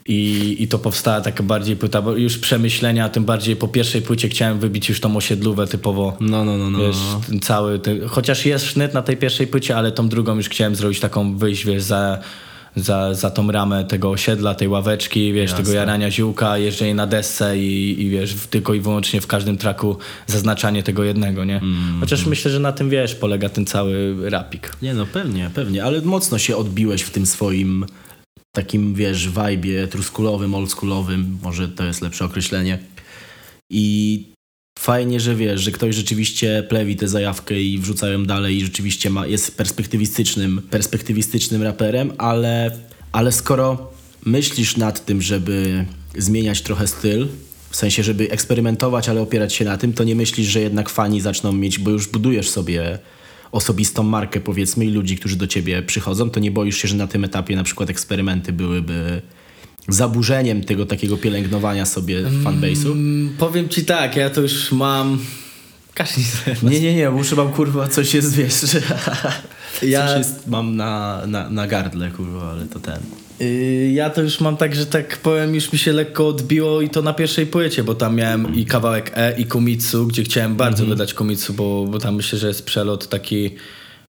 I, 0.08 0.56
I 0.58 0.68
to 0.68 0.78
powstała 0.78 1.20
taka 1.20 1.42
bardziej 1.42 1.76
płyta, 1.76 2.02
bo 2.02 2.16
już 2.16 2.38
przemyślenia, 2.38 3.08
tym 3.08 3.24
bardziej 3.24 3.56
po 3.56 3.68
pierwszej 3.68 4.02
płycie 4.02 4.28
chciałem 4.28 4.58
wybić 4.58 4.88
już 4.88 5.00
tą 5.00 5.16
osiedlówę 5.16 5.66
typowo. 5.66 6.16
No, 6.20 6.44
no, 6.44 6.58
no, 6.58 6.70
no. 6.70 6.78
Wiesz, 6.78 6.96
no. 6.96 7.20
ten 7.28 7.40
cały, 7.40 7.78
ten, 7.78 8.08
chociaż 8.08 8.46
jest 8.46 8.66
sznyt 8.66 8.94
na 8.94 9.02
tej 9.02 9.16
pierwszej 9.16 9.46
płycie, 9.46 9.76
ale 9.76 9.92
tą 9.92 10.08
drugą 10.08 10.36
już 10.36 10.48
chciałem 10.48 10.74
zrobić 10.76 11.00
taką, 11.00 11.36
wyjść, 11.36 11.66
wiesz, 11.66 11.82
za, 11.82 12.18
za, 12.76 13.14
za 13.14 13.30
tą 13.30 13.52
ramę 13.52 13.84
tego 13.84 14.10
osiedla, 14.10 14.54
tej 14.54 14.68
ławeczki, 14.68 15.32
wiesz, 15.32 15.50
Jasne. 15.50 15.64
tego 15.64 15.76
jarania 15.76 16.10
ziółka, 16.10 16.58
jeżdżenie 16.58 16.94
na 16.94 17.06
desce 17.06 17.58
i, 17.58 18.02
i 18.02 18.10
wiesz, 18.10 18.34
tylko 18.50 18.74
i 18.74 18.80
wyłącznie 18.80 19.20
w 19.20 19.26
każdym 19.26 19.58
traku 19.58 19.96
zaznaczanie 20.26 20.82
tego 20.82 21.04
jednego, 21.04 21.44
nie? 21.44 21.56
Mm, 21.56 22.00
Chociaż 22.00 22.26
myślę, 22.26 22.50
że 22.50 22.60
na 22.60 22.72
tym, 22.72 22.90
wiesz, 22.90 23.14
polega 23.14 23.48
ten 23.48 23.66
cały 23.66 24.16
rapik. 24.30 24.72
Nie 24.82 24.94
no, 24.94 25.06
pewnie, 25.06 25.50
pewnie, 25.54 25.84
ale 25.84 26.00
mocno 26.00 26.38
się 26.38 26.56
odbiłeś 26.56 27.02
w 27.02 27.10
tym 27.10 27.26
swoim 27.26 27.86
takim, 28.58 28.94
wiesz, 28.94 29.28
vibe'ie 29.28 29.88
truskulowym, 29.88 30.54
oldschoolowym, 30.54 31.38
może 31.42 31.68
to 31.68 31.84
jest 31.84 32.02
lepsze 32.02 32.24
określenie. 32.24 32.78
I 33.70 34.24
fajnie, 34.78 35.20
że 35.20 35.34
wiesz, 35.34 35.60
że 35.60 35.70
ktoś 35.70 35.94
rzeczywiście 35.94 36.64
plewi 36.68 36.96
tę 36.96 37.08
zajawkę 37.08 37.60
i 37.60 37.78
wrzuca 37.78 38.08
ją 38.08 38.24
dalej 38.24 38.56
i 38.56 38.64
rzeczywiście 38.64 39.10
ma, 39.10 39.26
jest 39.26 39.56
perspektywistycznym, 39.56 40.62
perspektywistycznym 40.70 41.62
raperem, 41.62 42.12
ale, 42.18 42.70
ale 43.12 43.32
skoro 43.32 43.92
myślisz 44.24 44.76
nad 44.76 45.04
tym, 45.04 45.22
żeby 45.22 45.84
zmieniać 46.16 46.62
trochę 46.62 46.86
styl, 46.86 47.28
w 47.70 47.76
sensie, 47.76 48.02
żeby 48.02 48.30
eksperymentować, 48.30 49.08
ale 49.08 49.20
opierać 49.20 49.54
się 49.54 49.64
na 49.64 49.76
tym, 49.76 49.92
to 49.92 50.04
nie 50.04 50.14
myślisz, 50.14 50.46
że 50.46 50.60
jednak 50.60 50.88
fani 50.88 51.20
zaczną 51.20 51.52
mieć, 51.52 51.78
bo 51.78 51.90
już 51.90 52.08
budujesz 52.08 52.50
sobie 52.50 52.98
osobistą 53.52 54.02
markę, 54.02 54.40
powiedzmy, 54.40 54.84
i 54.84 54.90
ludzi, 54.90 55.16
którzy 55.16 55.36
do 55.36 55.46
ciebie 55.46 55.82
przychodzą, 55.82 56.30
to 56.30 56.40
nie 56.40 56.50
boisz 56.50 56.76
się, 56.76 56.88
że 56.88 56.96
na 56.96 57.06
tym 57.06 57.24
etapie 57.24 57.56
na 57.56 57.64
przykład 57.64 57.90
eksperymenty 57.90 58.52
byłyby 58.52 59.22
zaburzeniem 59.88 60.64
tego 60.64 60.86
takiego 60.86 61.16
pielęgnowania 61.16 61.86
sobie 61.86 62.22
fanbase'u? 62.22 62.92
Mm, 62.92 63.36
powiem 63.38 63.68
ci 63.68 63.84
tak, 63.84 64.16
ja 64.16 64.30
to 64.30 64.40
już 64.40 64.72
mam... 64.72 65.18
Każdy 65.94 66.22
Nie, 66.62 66.80
nie, 66.80 66.94
nie, 66.94 67.10
muszę 67.10 67.36
mam 67.36 67.52
kurwa 67.52 67.88
coś 67.88 68.14
jest, 68.14 68.34
wiesz, 68.34 68.54
Ja- 69.82 70.06
coś 70.08 70.18
jest, 70.18 70.46
mam 70.46 70.76
na, 70.76 71.22
na, 71.26 71.50
na 71.50 71.66
gardle, 71.66 72.10
kurwa, 72.10 72.50
ale 72.50 72.66
to 72.66 72.80
ten. 72.80 72.98
Yy, 73.40 73.92
Ja 73.92 74.10
to 74.10 74.22
już 74.22 74.40
mam 74.40 74.56
tak, 74.56 74.74
że 74.74 74.86
tak 74.86 75.18
powiem, 75.18 75.54
już 75.54 75.72
mi 75.72 75.78
się 75.78 75.92
lekko 75.92 76.28
odbiło 76.28 76.80
i 76.80 76.88
to 76.90 77.02
na 77.02 77.12
pierwszej 77.14 77.46
płycie, 77.46 77.84
bo 77.84 77.94
tam 77.94 78.16
miałem 78.16 78.54
i 78.54 78.64
kawałek 78.66 79.12
E 79.14 79.34
i 79.38 79.44
Kumitsu, 79.46 80.06
gdzie 80.06 80.22
chciałem 80.22 80.56
bardzo 80.56 80.86
wydać 80.86 81.14
Kumitsu, 81.14 81.54
bo, 81.54 81.86
bo 81.86 81.98
tam 81.98 82.14
myślę, 82.14 82.38
że 82.38 82.48
jest 82.48 82.64
przelot 82.64 83.08
taki, 83.08 83.50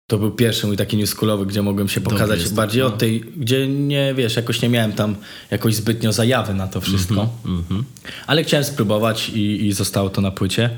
to 0.09 0.17
był 0.17 0.31
pierwszy 0.31 0.67
mój 0.67 0.77
taki 0.77 0.97
newschoolowy, 0.97 1.45
gdzie 1.45 1.61
mogłem 1.61 1.89
się 1.89 2.01
pokazać 2.01 2.39
jest 2.39 2.55
bardziej 2.55 2.81
no. 2.81 2.87
od 2.87 2.97
tej, 2.97 3.21
gdzie 3.37 3.67
nie, 3.67 4.13
wiesz, 4.13 4.35
jakoś 4.35 4.61
nie 4.61 4.69
miałem 4.69 4.93
tam 4.93 5.15
jakoś 5.51 5.75
zbytnio 5.75 6.13
zajawy 6.13 6.53
na 6.53 6.67
to 6.67 6.81
wszystko. 6.81 7.29
Ale 8.27 8.43
chciałem 8.43 8.63
spróbować 8.63 9.29
i, 9.29 9.65
i 9.65 9.73
zostało 9.73 10.09
to 10.09 10.21
na 10.21 10.31
płycie. 10.31 10.69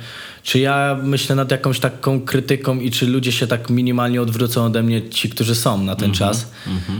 Czy 0.43 0.59
ja 0.59 0.99
myślę 1.03 1.35
nad 1.35 1.51
jakąś 1.51 1.79
taką 1.79 2.21
krytyką 2.21 2.79
i 2.79 2.91
czy 2.91 3.07
ludzie 3.07 3.31
się 3.31 3.47
tak 3.47 3.69
minimalnie 3.69 4.21
odwrócą 4.21 4.65
ode 4.65 4.83
mnie, 4.83 5.09
ci, 5.09 5.29
którzy 5.29 5.55
są 5.55 5.83
na 5.83 5.95
ten 5.95 6.11
czas? 6.13 6.51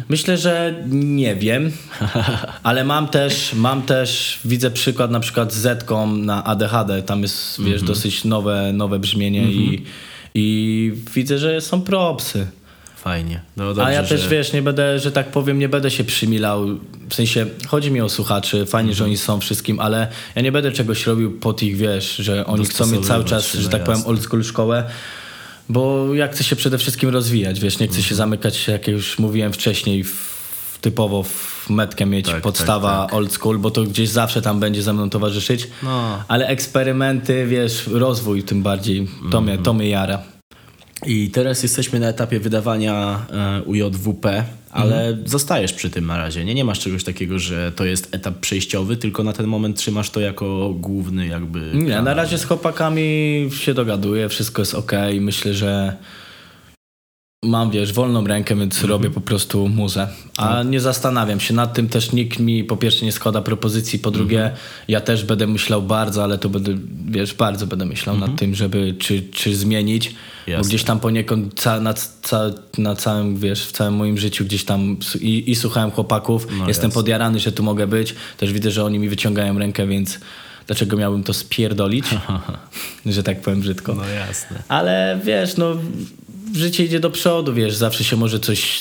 Myślę, 0.09 0.37
że 0.37 0.83
nie 0.89 1.35
wiem, 1.35 1.71
ale 2.63 2.83
mam 2.83 3.07
też, 3.07 3.53
mam 3.53 3.81
też, 3.81 4.39
widzę 4.45 4.71
przykład 4.71 5.11
na 5.11 5.19
przykład 5.19 5.53
z 5.53 5.57
Zetką 5.57 6.17
na 6.17 6.43
ADHD, 6.43 7.03
tam 7.03 7.21
jest, 7.21 7.63
wiesz, 7.63 7.83
dosyć 7.83 8.23
nowe, 8.23 8.73
nowe 8.73 8.99
brzmienie 8.99 9.51
i, 9.51 9.83
i 10.35 10.93
widzę, 11.15 11.37
że 11.37 11.61
są 11.61 11.81
propsy. 11.81 12.47
Fajnie. 12.95 13.41
No 13.57 13.65
dobrze, 13.65 13.85
A 13.85 13.91
ja 13.91 14.03
też 14.03 14.21
że... 14.21 14.29
wiesz, 14.29 14.53
nie 14.53 14.61
będę, 14.61 14.99
że 14.99 15.11
tak 15.11 15.31
powiem, 15.31 15.59
nie 15.59 15.69
będę 15.69 15.91
się 15.91 16.03
przymilał. 16.03 16.67
W 17.09 17.13
sensie 17.15 17.45
chodzi 17.67 17.91
mi 17.91 18.01
o 18.01 18.09
słuchaczy, 18.09 18.65
fajnie, 18.65 18.93
że 18.93 19.03
oni 19.05 19.17
są 19.17 19.39
wszystkim, 19.39 19.79
ale 19.79 20.07
ja 20.35 20.41
nie 20.41 20.51
będę 20.51 20.71
czegoś 20.71 21.07
robił 21.07 21.39
pod 21.39 21.63
ich, 21.63 21.77
wiesz, 21.77 22.15
że 22.15 22.45
oni 22.45 22.65
chcą 22.65 22.85
mieć 22.87 23.05
cały 23.07 23.23
czas, 23.25 23.53
że 23.53 23.63
no 23.63 23.69
tak 23.69 23.83
powiem, 23.83 24.01
old 24.05 24.21
school 24.23 24.43
szkołę. 24.43 24.83
Bo 25.69 26.13
ja 26.15 26.27
chcę 26.27 26.43
się 26.43 26.55
przede 26.55 26.77
wszystkim 26.77 27.09
rozwijać, 27.09 27.59
wiesz, 27.59 27.79
nie 27.79 27.87
chcę 27.87 27.95
Mhm. 27.97 28.03
się 28.09 28.15
zamykać, 28.15 28.67
jak 28.67 28.87
już 28.87 29.19
mówiłem 29.19 29.53
wcześniej, 29.53 30.03
w, 30.03 30.30
typowo 30.81 31.23
w 31.23 31.69
metkę 31.69 32.05
mieć 32.05 32.25
Tak, 32.25 32.41
podstawa 32.41 33.05
tak, 33.05 33.13
old 33.15 33.31
school, 33.33 33.57
bo 33.59 33.71
to 33.71 33.83
gdzieś 33.83 34.09
zawsze 34.09 34.41
tam 34.41 34.59
będzie 34.59 34.83
ze 34.83 34.93
mną 34.93 35.09
towarzyszyć. 35.09 35.67
No. 35.83 36.23
Ale 36.27 36.47
eksperymenty, 36.47 37.45
wiesz, 37.47 37.87
rozwój 37.87 38.43
tym 38.43 38.63
bardziej, 38.63 39.07
to, 39.31 39.41
mnie, 39.41 39.51
Mhm. 39.51 39.63
to 39.65 39.73
mnie 39.73 39.89
jara. 39.89 40.21
I 41.05 41.29
teraz 41.31 41.63
jesteśmy 41.63 41.99
na 41.99 42.07
etapie 42.07 42.39
wydawania 42.39 43.25
e, 43.33 43.61
UJWP, 43.63 44.43
ale 44.71 45.07
Mhm. 45.07 45.27
zostajesz 45.27 45.73
przy 45.73 45.89
tym 45.89 46.05
na 46.05 46.17
razie. 46.17 46.45
Nie, 46.45 46.53
nie 46.55 46.65
masz 46.65 46.79
czegoś 46.79 47.03
takiego, 47.03 47.39
że 47.39 47.71
to 47.71 47.85
jest 47.85 48.15
etap 48.15 48.39
przejściowy, 48.39 48.97
tylko 48.97 49.23
na 49.23 49.33
ten 49.33 49.47
moment 49.47 49.77
trzymasz 49.77 50.09
to 50.09 50.19
jako 50.19 50.73
główny 50.79 51.27
jakby... 51.27 51.71
Nie, 51.73 51.89
kanał. 51.89 52.03
na 52.05 52.13
razie 52.13 52.37
z 52.37 52.45
chłopakami 52.45 53.49
się 53.57 53.73
dogaduję, 53.73 54.29
wszystko 54.29 54.61
jest 54.61 54.75
ok. 54.75 54.91
Myślę, 55.19 55.53
że 55.53 55.95
mam, 57.45 57.71
wiesz, 57.71 57.93
wolną 57.93 58.27
rękę, 58.27 58.55
więc 58.55 58.73
Mhm. 58.75 58.89
robię 58.89 59.09
po 59.09 59.21
prostu 59.21 59.67
muzę. 59.69 60.07
A 60.37 60.63
nie 60.63 60.79
zastanawiam 60.79 61.39
się 61.39 61.53
nad 61.53 61.73
tym, 61.73 61.89
też 61.89 62.11
nikt 62.11 62.39
mi 62.39 62.63
po 62.63 62.77
pierwsze 62.77 63.05
nie 63.05 63.11
składa 63.11 63.41
propozycji, 63.41 63.99
po 63.99 64.11
drugie 64.11 64.37
Mhm. 64.39 64.57
ja 64.87 65.01
też 65.01 65.23
będę 65.25 65.47
myślał 65.47 65.81
bardzo, 65.81 66.23
ale 66.23 66.37
to 66.37 66.49
będę, 66.49 66.77
wiesz, 67.05 67.33
bardzo 67.33 67.67
będę 67.67 67.85
myślał 67.85 68.17
nad 68.17 68.35
tym, 68.35 68.55
żeby 68.55 68.95
czy, 68.99 69.21
czy 69.31 69.55
zmienić, 69.55 70.05
bo 70.05 70.11
Mhm. 70.13 70.57
Jasne. 70.57 70.69
gdzieś 70.69 70.83
tam 70.83 70.99
poniekąd 70.99 71.59
ca, 71.61 71.79
na, 71.79 71.93
ca, 72.21 72.41
na 72.77 72.95
całym, 72.95 73.37
wiesz, 73.37 73.65
w 73.65 73.71
całym 73.71 73.93
moim 73.95 74.17
życiu 74.17 74.45
gdzieś 74.45 74.63
tam 74.65 74.97
i, 75.21 75.51
i 75.51 75.55
słuchałem 75.55 75.91
chłopaków, 75.91 76.47
No 76.59 76.67
jestem 76.67 76.87
jasne. 76.89 76.99
podjarany, 77.01 77.39
że 77.39 77.51
tu 77.51 77.63
mogę 77.63 77.87
być, 77.87 78.15
też 78.37 78.53
widzę, 78.53 78.71
że 78.71 78.85
oni 78.85 78.99
mi 78.99 79.09
wyciągają 79.09 79.59
rękę, 79.59 79.87
więc 79.87 80.19
dlaczego 80.67 80.97
miałbym 80.97 81.23
to 81.23 81.33
spierdolić, 81.33 82.05
że 83.05 83.23
tak 83.23 83.41
powiem 83.41 83.59
brzydko. 83.61 83.95
No 83.95 84.05
jasne. 84.07 84.63
Ale 84.67 85.19
wiesz, 85.25 85.57
no 85.57 85.75
życie 86.53 86.85
idzie 86.85 86.99
do 86.99 87.09
przodu, 87.09 87.53
wiesz, 87.53 87.75
zawsze 87.75 88.03
się 88.03 88.15
może 88.15 88.39
coś, 88.39 88.79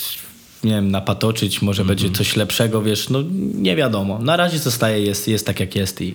nie 0.64 0.70
wiem, 0.70 0.90
napatoczyć, 0.90 1.62
może 1.62 1.84
będzie 1.84 2.10
coś 2.10 2.36
lepszego, 2.36 2.82
wiesz, 2.82 3.08
no 3.08 3.22
nie 3.54 3.76
wiadomo. 3.76 4.18
Na 4.18 4.36
razie 4.36 4.58
zostaje, 4.58 5.04
jest, 5.04 5.28
jest 5.28 5.46
tak 5.46 5.60
jak 5.60 5.76
jest 5.76 6.00
i 6.00 6.14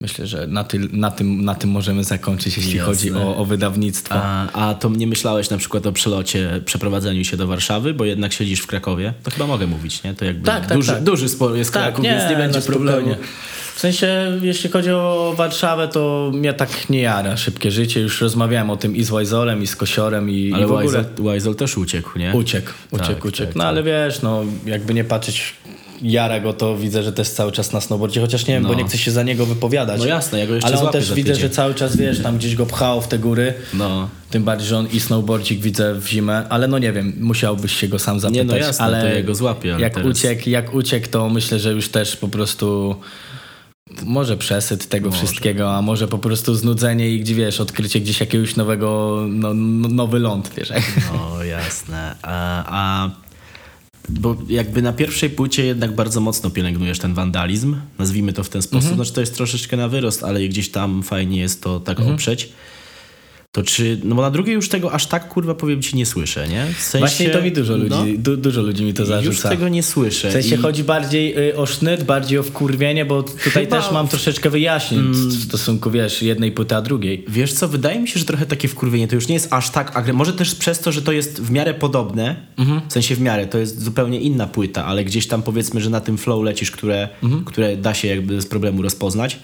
Myślę, 0.00 0.26
że 0.26 0.46
na, 0.46 0.64
ty, 0.64 0.78
na, 0.92 1.10
tym, 1.10 1.44
na 1.44 1.54
tym 1.54 1.70
możemy 1.70 2.04
zakończyć, 2.04 2.56
jeśli 2.56 2.76
Jasne. 2.76 2.86
chodzi 2.94 3.12
o, 3.12 3.36
o 3.36 3.44
wydawnictwo. 3.44 4.14
A, 4.18 4.52
a 4.70 4.74
to 4.74 4.88
nie 4.88 5.06
myślałeś 5.06 5.50
na 5.50 5.58
przykład 5.58 5.86
o 5.86 5.92
przelocie, 5.92 6.60
przeprowadzeniu 6.64 7.24
się 7.24 7.36
do 7.36 7.46
Warszawy, 7.46 7.94
bo 7.94 8.04
jednak 8.04 8.32
siedzisz 8.32 8.60
w 8.60 8.66
Krakowie? 8.66 9.12
To 9.22 9.30
chyba 9.30 9.46
mogę 9.46 9.66
mówić, 9.66 10.02
nie? 10.02 10.14
To 10.14 10.24
jakby 10.24 10.46
Tak, 10.46 10.66
tak, 10.66 10.76
duży, 10.78 10.92
tak. 10.92 11.02
duży 11.04 11.26
jest 11.54 11.70
Kraków, 11.70 12.04
więc 12.04 12.30
nie 12.30 12.36
będzie 12.36 12.58
no 12.58 12.64
problemu. 12.66 12.98
spokojnie. 12.98 13.28
W 13.74 13.80
sensie, 13.80 14.38
jeśli 14.42 14.70
chodzi 14.70 14.90
o 14.90 15.34
Warszawę, 15.36 15.88
to 15.88 16.30
mnie 16.34 16.52
tak 16.52 16.90
nie 16.90 17.00
jara 17.00 17.36
szybkie 17.36 17.70
życie. 17.70 18.00
Już 18.00 18.20
rozmawiałem 18.20 18.70
o 18.70 18.76
tym 18.76 18.96
i 18.96 19.04
z 19.04 19.10
Łajzolem, 19.10 19.62
i 19.62 19.66
z 19.66 19.76
Kosiorem, 19.76 20.30
i, 20.30 20.52
Ale 20.54 20.64
i 20.64 20.66
w 20.66 20.72
ogóle... 20.72 21.04
Też 21.58 21.78
uciekł, 21.78 22.18
nie? 22.18 22.32
Uciekł, 22.34 22.70
uciekł, 22.90 23.08
Tak, 23.14 23.24
uciekł. 23.24 23.46
tak, 23.48 23.56
no 23.56 23.62
tak. 23.62 23.68
ale 23.68 23.82
wiesz, 23.82 24.22
no 24.22 24.44
jakby 24.66 24.94
nie 24.94 25.04
patrzeć 25.04 25.54
jara 26.02 26.40
go, 26.40 26.52
to 26.52 26.76
widzę, 26.76 27.02
że 27.02 27.12
też 27.12 27.28
cały 27.30 27.52
czas 27.52 27.72
na 27.72 27.80
snowboardzie, 27.80 28.20
chociaż 28.20 28.46
nie 28.46 28.54
wiem, 28.54 28.62
bo 28.62 28.68
No. 28.68 28.74
nie 28.74 28.84
chcę 28.84 28.98
się 28.98 29.10
za 29.10 29.22
niego 29.22 29.46
wypowiadać. 29.46 30.00
No 30.00 30.06
jasne, 30.06 30.38
ja 30.38 30.46
go 30.46 30.54
jeszcze 30.54 30.68
Ale 30.68 30.80
on 30.80 30.92
też 30.92 31.12
widzę, 31.14 31.34
że 31.34 31.50
cały 31.50 31.74
czas, 31.74 31.96
wiesz, 31.96 32.22
tam 32.22 32.38
gdzieś 32.38 32.54
go 32.56 32.66
pchał 32.66 33.00
w 33.00 33.08
te 33.08 33.18
góry. 33.18 33.54
No. 33.74 34.08
Tym 34.30 34.44
bardziej, 34.44 34.68
że 34.68 34.78
on 34.78 34.86
i 34.92 35.00
snowboardzik 35.00 35.60
widzę 35.60 35.94
w 35.94 36.08
zimę, 36.08 36.46
ale 36.48 36.68
no 36.68 36.78
nie 36.78 36.92
wiem, 36.92 37.12
musiałbyś 37.20 37.76
się 37.76 37.88
go 37.88 37.98
sam 37.98 38.20
zapytać. 38.20 38.46
no 38.46 38.56
jasne, 38.56 38.84
ale 38.84 39.00
to 39.00 39.06
ja 39.06 39.22
go 39.22 39.34
złapię, 39.34 39.76
jak 39.78 39.94
teraz- 39.94 40.08
uciekł, 40.08 40.48
jak 40.50 40.74
uciekł, 40.74 41.08
to 41.10 41.28
myślę, 41.28 41.58
że 41.58 41.72
już 41.72 41.88
też 41.88 42.16
po 42.16 42.28
prostu 42.28 42.96
może 44.02 44.36
przesyt 44.36 44.88
tego 44.88 45.10
wszystkiego, 45.10 45.76
a 45.76 45.82
może 45.82 46.08
po 46.08 46.18
prostu 46.18 46.54
znudzenie 46.54 47.10
i 47.10 47.20
gdzie 47.20 47.34
wiesz, 47.34 47.60
odkrycie 47.60 48.00
gdzieś 48.00 48.20
jakiegoś 48.20 48.56
nowego, 48.56 49.18
no, 49.28 49.54
no, 49.54 49.88
nowy 49.88 50.18
ląd, 50.18 50.50
wiesz. 50.56 50.72
O, 51.14 51.44
jasne. 51.44 52.16
A, 52.22 52.64
a 53.04 53.10
bo 54.08 54.36
jakby 54.48 54.82
na 54.82 54.92
pierwszej 54.92 55.30
płycie 55.30 55.64
jednak 55.64 55.94
bardzo 55.94 56.20
mocno 56.20 56.50
pielęgnujesz 56.50 56.98
ten 56.98 57.14
wandalizm, 57.14 57.76
nazwijmy 57.98 58.32
to 58.32 58.44
w 58.44 58.48
ten 58.48 58.62
sposób. 58.62 58.94
Znaczy 58.94 59.12
to 59.12 59.20
jest 59.20 59.34
troszeczkę 59.34 59.76
na 59.76 59.88
wyrost, 59.88 60.24
ale 60.24 60.40
gdzieś 60.40 60.70
tam 60.70 61.02
fajnie 61.02 61.40
jest 61.40 61.62
to 61.62 61.80
tak 61.80 62.00
oprzeć. 62.00 62.52
To 63.52 63.62
czy, 63.62 64.00
no 64.04 64.14
bo 64.14 64.22
na 64.22 64.30
drugiej 64.30 64.54
już 64.54 64.68
tego 64.68 64.92
aż 64.92 65.06
tak 65.06 65.28
kurwa 65.28 65.54
powiem 65.54 65.82
ci 65.82 65.96
nie 65.96 66.06
słyszę, 66.06 66.48
nie? 66.48 66.66
W 66.78 66.82
sensie, 66.82 66.98
Właśnie 66.98 67.30
to 67.30 67.42
mi 67.42 67.52
dużo 67.52 67.76
ludzi, 67.76 67.90
no, 67.90 68.04
du, 68.18 68.36
dużo 68.36 68.62
ludzi 68.62 68.84
mi 68.84 68.94
to 68.94 69.02
już 69.02 69.08
zarzuca. 69.08 69.48
tego 69.48 69.68
nie 69.68 69.82
słyszę. 69.82 70.28
W 70.28 70.32
sensie 70.32 70.54
I- 70.54 70.58
chodzi 70.58 70.84
bardziej 70.84 71.48
y, 71.50 71.56
o 71.56 71.66
sznyt, 71.66 72.04
bardziej 72.04 72.38
o 72.38 72.42
wkurwienie, 72.42 73.04
bo 73.04 73.22
tutaj 73.22 73.40
Chyba- 73.52 73.60
Mm. 73.76 73.82
też 73.82 73.92
mam 73.92 74.08
troszeczkę 74.08 74.50
wyjaśnień 74.50 75.00
w 75.12 75.44
stosunku, 75.44 75.90
wiesz, 75.90 76.22
jednej 76.22 76.52
płyty 76.52 76.76
a 76.76 76.82
drugiej. 76.82 77.24
Wiesz 77.28 77.52
co, 77.52 77.68
wydaje 77.68 78.00
mi 78.00 78.08
się, 78.08 78.18
że 78.18 78.24
trochę 78.26 78.46
takie 78.46 78.68
wkurwienie 78.68 79.08
to 79.08 79.14
już 79.14 79.28
nie 79.28 79.34
jest 79.34 79.52
aż 79.52 79.70
tak 79.70 79.96
agre... 79.96 80.12
Może 80.12 80.32
też 80.32 80.54
przez 80.54 80.80
to, 80.80 80.92
że 80.92 81.02
to 81.02 81.12
jest 81.12 81.42
w 81.42 81.50
miarę 81.50 81.74
podobne, 81.74 82.36
w 82.88 82.92
sensie 82.92 83.14
w 83.14 83.20
miarę, 83.20 83.46
to 83.46 83.58
jest 83.58 83.82
zupełnie 83.82 84.20
inna 84.20 84.46
płyta, 84.46 84.84
ale 84.84 85.04
gdzieś 85.04 85.26
tam 85.26 85.42
powiedzmy, 85.42 85.80
że 85.80 85.90
na 85.90 86.00
tym 86.00 86.18
flow 86.18 86.44
lecisz, 86.44 86.70
które, 86.70 87.08
które 87.46 87.76
da 87.76 87.94
się 87.94 88.08
jakby 88.08 88.34
bez 88.34 88.46
problemu 88.46 88.82
rozpoznać. 88.82 89.38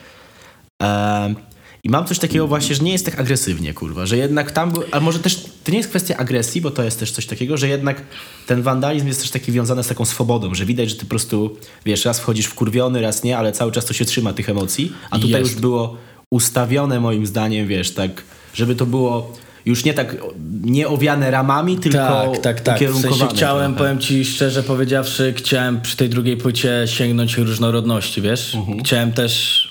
I 1.84 1.90
mam 1.90 2.04
coś 2.06 2.18
takiego 2.18 2.46
właśnie, 2.46 2.74
że 2.74 2.82
nie 2.84 2.92
jest 2.92 3.04
tak 3.04 3.20
agresywnie, 3.20 3.74
kurwa, 3.74 4.06
że 4.06 4.16
jednak 4.16 4.50
tam, 4.50 4.70
był- 4.70 4.82
ale 4.90 5.02
może 5.02 5.18
też, 5.18 5.44
to 5.64 5.70
nie 5.72 5.76
jest 5.76 5.88
kwestia 5.90 6.16
agresji, 6.16 6.60
bo 6.60 6.70
to 6.70 6.82
jest 6.82 7.00
też 7.00 7.10
coś 7.12 7.26
takiego, 7.26 7.56
że 7.56 7.68
jednak 7.68 8.02
ten 8.46 8.62
wandalizm 8.62 9.06
jest 9.06 9.20
też 9.20 9.30
taki 9.30 9.52
wiązany 9.52 9.82
z 9.82 9.88
taką 9.88 10.04
swobodą, 10.04 10.54
że 10.54 10.64
widać, 10.66 10.90
że 10.90 10.96
ty 10.96 11.00
po 11.04 11.10
prostu, 11.10 11.56
wiesz, 11.84 12.04
raz 12.04 12.20
wchodzisz 12.20 12.46
wkurwiony, 12.46 13.00
raz 13.00 13.22
nie, 13.24 13.38
ale 13.38 13.52
cały 13.52 13.72
czas 13.72 13.84
to 13.84 13.92
się 13.94 14.04
trzyma 14.04 14.32
tych 14.32 14.48
emocji, 14.48 14.92
a 15.10 15.18
tutaj 15.18 15.40
Jest. 15.40 15.52
już 15.52 15.60
było 15.60 15.96
ustawione 16.30 17.00
moim 17.00 17.26
zdaniem, 17.26 17.66
wiesz, 17.66 17.90
tak, 17.90 18.22
żeby 18.54 18.74
to 18.74 18.86
było 18.86 19.32
już 19.66 19.84
nie 19.84 19.94
tak 19.94 20.16
nie 20.62 20.88
owiane 20.88 21.30
ramami, 21.30 21.76
tylko 21.78 21.98
Tak, 21.98 22.38
tak, 22.38 22.60
tak. 22.60 22.80
W 22.80 23.00
sensie 23.00 23.26
chciałem, 23.34 23.74
trochę. 23.74 23.84
powiem 23.84 23.98
ci 23.98 24.24
szczerze 24.24 24.62
powiedziawszy, 24.62 25.34
chciałem 25.36 25.80
przy 25.80 25.96
tej 25.96 26.08
drugiej 26.08 26.36
płycie 26.36 26.82
sięgnąć 26.86 27.36
różnorodności, 27.38 28.22
wiesz? 28.22 28.54
Mhm. 28.54 28.78
Chciałem 28.84 29.12
też, 29.12 29.64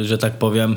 y, 0.00 0.04
że 0.04 0.18
tak 0.18 0.38
powiem, 0.38 0.76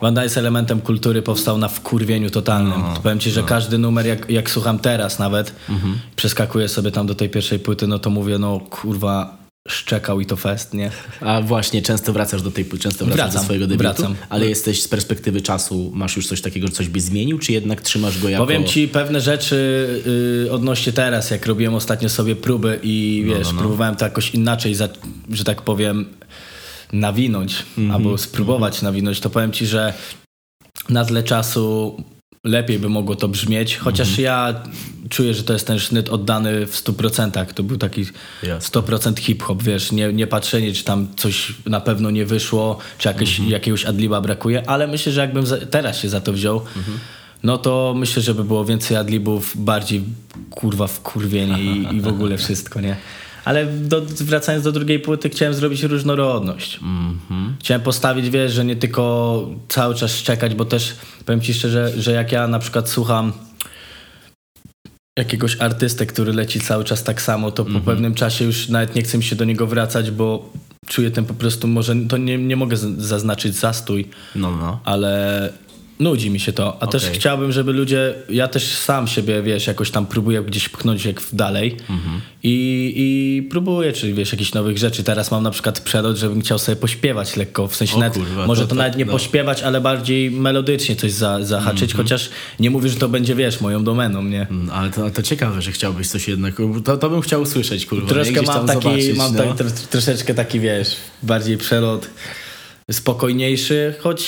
Wanda 0.00 0.22
jest 0.24 0.36
elementem 0.36 0.80
kultury, 0.80 1.22
powstał 1.22 1.58
na 1.58 1.68
wkurwieniu 1.68 2.30
totalnym. 2.30 2.72
No, 2.80 2.94
powiem 3.02 3.18
ci, 3.20 3.30
że 3.30 3.42
każdy 3.42 3.78
numer, 3.78 4.06
jak, 4.06 4.30
jak 4.30 4.50
słucham 4.50 4.78
teraz 4.78 5.18
nawet, 5.18 5.52
Mhm. 5.68 5.98
przeskakuję 6.16 6.68
sobie 6.68 6.90
tam 6.90 7.06
do 7.06 7.14
tej 7.14 7.28
pierwszej 7.30 7.58
płyty, 7.58 7.86
no 7.86 7.98
to 7.98 8.10
mówię, 8.10 8.38
no 8.38 8.60
kurwa, 8.60 9.36
szczekał 9.68 10.20
i 10.20 10.26
to 10.26 10.36
fest, 10.36 10.74
nie? 10.74 10.90
A 11.20 11.40
właśnie, 11.40 11.82
często 11.82 12.12
wracasz 12.12 12.42
do 12.42 12.50
tej 12.50 12.64
często 12.64 13.04
wracasz 13.04 13.16
Wracam, 13.24 13.40
do 13.40 13.44
swojego 13.44 13.66
debiutu, 13.66 13.82
wracam. 13.84 14.14
ale 14.28 14.46
jesteś 14.48 14.82
z 14.82 14.88
perspektywy 14.88 15.40
czasu, 15.40 15.90
masz 15.94 16.16
już 16.16 16.26
coś 16.26 16.40
takiego, 16.40 16.66
że 16.66 16.72
coś 16.72 16.88
by 16.88 17.00
zmienił, 17.00 17.38
czy 17.38 17.52
jednak 17.52 17.80
trzymasz 17.80 18.18
go 18.22 18.28
jako... 18.28 18.44
Powiem 18.44 18.64
ci 18.64 18.88
pewne 18.88 19.20
rzeczy 19.20 19.56
y, 20.46 20.52
odnośnie 20.52 20.92
teraz, 20.92 21.30
jak 21.30 21.46
robiłem 21.46 21.74
ostatnio 21.74 22.08
sobie 22.08 22.36
próby 22.36 22.80
i 22.82 23.24
No, 23.26 23.34
wiesz, 23.34 23.48
próbowałem 23.58 23.96
to 23.96 24.04
jakoś 24.04 24.30
inaczej, 24.30 24.74
za, 24.74 24.88
że 25.30 25.44
tak 25.44 25.62
powiem, 25.62 26.06
nawinąć 26.92 27.62
Mhm, 27.78 27.90
albo 27.90 28.18
spróbować 28.18 28.82
nawinąć, 28.82 29.20
to 29.20 29.30
powiem 29.30 29.52
ci, 29.52 29.66
że 29.66 29.92
na 30.88 31.04
tle 31.04 31.22
czasu 31.22 31.96
lepiej 32.44 32.78
by 32.78 32.88
mogło 32.88 33.16
to 33.16 33.28
brzmieć, 33.28 33.76
chociaż 33.76 34.08
Mhm. 34.08 34.24
ja 34.24 34.62
czuję, 35.08 35.34
że 35.34 35.42
to 35.42 35.52
jest 35.52 35.66
ten 35.66 35.78
sznyt 35.78 36.08
oddany 36.08 36.66
w 36.66 36.76
100%. 36.76 37.52
To 37.54 37.62
był 37.62 37.76
taki 37.76 38.06
Jasne. 38.42 38.80
100% 38.80 39.18
hip-hop, 39.20 39.62
wiesz, 39.62 39.92
nie, 39.92 40.12
nie 40.12 40.26
patrzenie, 40.26 40.72
czy 40.72 40.84
tam 40.84 41.08
coś 41.16 41.54
na 41.66 41.80
pewno 41.80 42.10
nie 42.10 42.26
wyszło, 42.26 42.78
czy 42.98 43.08
jakieś, 43.08 43.30
Mhm. 43.30 43.50
jakiegoś 43.50 43.84
adliba 43.84 44.20
brakuje, 44.20 44.70
ale 44.70 44.86
myślę, 44.86 45.12
że 45.12 45.20
jakbym 45.20 45.46
za, 45.46 45.56
teraz 45.66 45.98
się 45.98 46.08
za 46.08 46.20
to 46.20 46.32
wziął, 46.32 46.56
Mhm. 46.76 46.98
no 47.42 47.58
to 47.58 47.94
myślę, 47.96 48.22
żeby 48.22 48.44
było 48.44 48.64
więcej 48.64 48.96
adlibów, 48.96 49.52
bardziej 49.64 50.02
kurwa 50.50 50.86
wkurwienie 50.86 51.62
i, 51.64 51.96
i 51.96 52.00
w 52.00 52.06
ogóle 52.08 52.38
wszystko, 52.38 52.80
nie? 52.80 52.96
Ale 53.46 53.66
do, 53.66 54.02
wracając 54.20 54.64
do 54.64 54.72
drugiej 54.72 55.00
płyty, 55.00 55.28
chciałem 55.28 55.54
zrobić 55.54 55.82
różnorodność. 55.82 56.76
Mhm. 56.82 57.56
Chciałem 57.60 57.82
postawić, 57.82 58.30
wiesz, 58.30 58.52
że 58.52 58.64
nie 58.64 58.76
tylko 58.76 59.50
cały 59.68 59.94
czas 59.94 60.16
szczekać, 60.16 60.54
bo 60.54 60.64
też 60.64 60.96
powiem 61.26 61.40
ci 61.40 61.54
szczerze, 61.54 61.92
że 61.98 62.12
jak 62.12 62.32
ja 62.32 62.48
na 62.48 62.58
przykład 62.58 62.88
słucham 62.88 63.32
jakiegoś 65.18 65.56
artystę, 65.60 66.06
który 66.06 66.32
leci 66.32 66.60
cały 66.60 66.84
czas 66.84 67.04
tak 67.04 67.22
samo, 67.22 67.50
to 67.50 67.64
po 67.64 67.80
pewnym 67.80 68.14
czasie 68.14 68.44
już 68.44 68.68
nawet 68.68 68.94
nie 68.94 69.02
chcę 69.02 69.18
mi 69.18 69.24
się 69.24 69.36
do 69.36 69.44
niego 69.44 69.66
wracać, 69.66 70.10
bo 70.10 70.52
czuję 70.86 71.10
ten 71.10 71.24
po 71.24 71.34
prostu, 71.34 71.68
może 71.68 71.94
to 72.08 72.16
nie, 72.16 72.38
nie 72.38 72.56
mogę 72.56 72.76
zaznaczyć 72.98 73.54
zastój, 73.54 74.08
No, 74.34 74.56
no. 74.56 74.80
ale 74.84 75.52
nudzi 76.00 76.30
mi 76.30 76.40
się 76.40 76.52
to. 76.52 76.82
A 76.82 76.86
też 76.86 77.04
Okej. 77.04 77.16
chciałbym, 77.16 77.52
żeby 77.52 77.72
ludzie, 77.72 78.14
ja 78.28 78.48
też 78.48 78.64
sam 78.64 79.06
siebie, 79.06 79.42
wiesz, 79.42 79.66
jakoś 79.66 79.90
tam 79.90 80.06
próbuję 80.06 80.42
gdzieś 80.42 80.68
pchnąć 80.68 81.04
jak 81.04 81.22
dalej 81.32 81.76
i, 82.42 82.92
i 82.96 83.42
próbuję, 83.50 83.92
czyli 83.92 84.14
wiesz, 84.14 84.32
jakichś 84.32 84.52
nowych 84.52 84.78
rzeczy. 84.78 85.04
Teraz 85.04 85.30
mam 85.30 85.42
na 85.42 85.50
przykład 85.50 85.80
przelot, 85.80 86.16
żebym 86.16 86.40
chciał 86.40 86.58
sobie 86.58 86.76
pośpiewać 86.76 87.36
lekko, 87.36 87.68
w 87.68 87.76
sensie 87.76 87.96
O 87.96 87.98
nawet, 87.98 88.14
kurwa, 88.14 88.46
może 88.46 88.62
to 88.62 88.68
to, 88.68 88.74
tak, 88.74 88.78
nawet 88.78 88.98
nie 88.98 89.04
no. 89.04 89.12
pośpiewać, 89.12 89.62
ale 89.62 89.80
bardziej 89.80 90.30
melodycznie 90.30 90.96
coś 90.96 91.12
za, 91.12 91.44
zahaczyć, 91.44 91.94
chociaż 91.94 92.30
nie 92.60 92.70
mówię, 92.70 92.88
że 92.88 92.96
to 92.96 93.08
będzie, 93.08 93.34
wiesz, 93.34 93.60
moją 93.60 93.84
domeną, 93.84 94.22
nie? 94.22 94.46
Mm, 94.50 94.70
Ale 94.70 94.90
to, 94.90 95.10
to 95.10 95.22
ciekawe, 95.22 95.62
że 95.62 95.72
chciałbyś 95.72 96.08
coś 96.08 96.28
jednak. 96.28 96.54
To, 96.84 96.96
to 96.96 97.10
bym 97.10 97.20
chciał 97.20 97.42
usłyszeć, 97.42 97.86
kurwa. 97.86 98.08
Troszkę 98.08 98.42
mam 98.42 98.66
taki, 98.66 98.82
zobaczyć, 98.82 99.16
mam 99.16 99.36
no. 99.36 99.44
tak, 99.44 99.56
tro, 99.56 99.70
troszeczkę 99.90 100.34
taki, 100.34 100.60
wiesz, 100.60 100.96
bardziej 101.22 101.58
przelot 101.58 102.08
spokojniejszy, 103.06 103.94
choć 104.00 104.24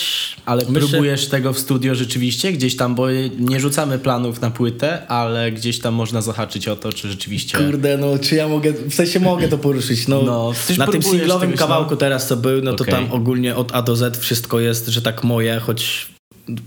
Ale 0.46 0.62
myślę- 0.68 0.88
próbujesz 0.88 1.26
tego 1.28 1.52
w 1.52 1.58
studio 1.58 1.94
rzeczywiście? 1.94 2.52
Gdzieś 2.52 2.76
tam, 2.76 2.94
bo 2.94 3.06
nie 3.38 3.60
rzucamy 3.60 3.98
planów 3.98 4.40
na 4.40 4.50
płytę, 4.50 5.06
ale 5.08 5.52
gdzieś 5.52 5.78
tam 5.78 5.94
można 5.94 6.22
zahaczyć 6.22 6.68
o 6.68 6.76
to, 6.76 6.92
czy 6.92 7.08
rzeczywiście... 7.10 7.58
Kurde, 7.58 7.96
no 7.98 8.18
czy 8.18 8.34
ja 8.34 8.48
mogę, 8.48 8.72
w 8.72 8.94
sensie 8.94 9.20
mogę 9.20 9.48
to 9.48 9.58
poruszyć, 9.58 10.08
no, 10.08 10.22
No, 10.22 10.52
na 10.78 10.86
tym 10.86 11.02
singlowym 11.02 11.48
czegoś, 11.50 11.58
kawałku 11.58 11.90
no. 11.90 11.96
teraz 11.96 12.26
co 12.28 12.36
był, 12.36 12.62
no 12.62 12.72
to 12.72 12.84
Okej. 12.84 12.94
tam 12.94 13.12
ogólnie 13.12 13.56
od 13.56 13.74
A 13.74 13.82
do 13.82 13.96
Z 13.96 14.16
wszystko 14.18 14.60
jest, 14.60 14.86
że 14.88 15.02
tak 15.02 15.24
moje, 15.24 15.60
choć 15.60 16.06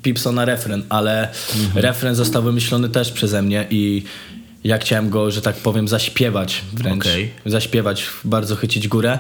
Pipso 0.04 0.32
na 0.32 0.46
refren, 0.46 0.84
ale 0.90 1.30
Mhm. 1.56 1.86
refren 1.86 2.16
został 2.16 2.44
wymyślony 2.44 2.90
też 2.90 3.12
przeze 3.12 3.42
mnie 3.42 3.68
i 3.70 4.04
ja 4.64 4.78
chciałem 4.78 5.10
go, 5.10 5.32
że 5.32 5.42
tak 5.42 5.56
powiem, 5.56 5.88
zaśpiewać 5.88 6.62
wręcz, 6.74 7.06
Okej. 7.06 7.32
zaśpiewać, 7.46 8.06
bardzo 8.24 8.56
chycić 8.56 8.88
górę, 8.88 9.20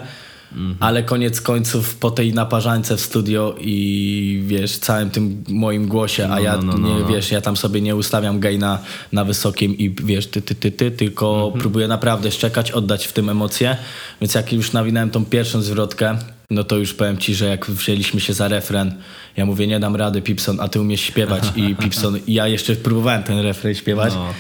Mhm. 0.51 0.75
ale 0.79 1.03
koniec 1.03 1.41
końców 1.41 1.95
po 1.95 2.11
tej 2.11 2.33
naparzańce 2.33 2.97
w 2.97 3.01
studio 3.01 3.55
i 3.61 4.43
wiesz, 4.47 4.77
całym 4.77 5.09
tym 5.09 5.43
moim 5.49 5.87
głosie, 5.87 6.25
a 6.25 6.27
No, 6.27 6.39
ja 6.39 6.57
no, 6.57 6.63
no, 6.63 6.77
no, 6.77 6.87
nie, 6.87 6.99
no. 6.99 7.07
wiesz, 7.07 7.31
ja 7.31 7.41
tam 7.41 7.57
sobie 7.57 7.81
nie 7.81 7.95
ustawiam 7.95 8.39
gaina 8.39 8.79
na 9.11 9.25
wysokim 9.25 9.77
i 9.77 9.89
wiesz, 10.03 10.27
ty, 10.27 10.41
ty, 10.41 10.55
ty, 10.55 10.71
ty, 10.71 10.91
tylko 10.91 11.43
Mhm. 11.45 11.61
próbuję 11.61 11.87
naprawdę 11.87 12.31
szczekać, 12.31 12.71
oddać 12.71 13.07
w 13.07 13.13
tym 13.13 13.29
emocje, 13.29 13.77
więc 14.21 14.35
jak 14.35 14.53
już 14.53 14.71
nawinąłem 14.73 15.09
tą 15.09 15.25
pierwszą 15.25 15.61
zwrotkę, 15.61 16.17
no 16.49 16.63
to 16.63 16.77
już 16.77 16.93
powiem 16.93 17.17
ci, 17.17 17.35
że 17.35 17.45
jak 17.45 17.65
wzięliśmy 17.65 18.19
się 18.21 18.33
za 18.33 18.47
refren, 18.47 18.93
ja 19.37 19.45
mówię, 19.45 19.67
nie 19.67 19.79
dam 19.79 19.95
rady 19.95 20.21
Pipson, 20.21 20.59
a 20.59 20.67
ty 20.67 20.81
umiesz 20.81 21.01
śpiewać 21.01 21.43
i 21.55 21.75
Pipson, 21.83 22.19
i 22.27 22.33
ja 22.33 22.47
jeszcze 22.47 22.75
próbowałem 22.75 23.23
ten 23.23 23.39
refren 23.39 23.75
śpiewać 23.75 24.13
No. 24.13 24.33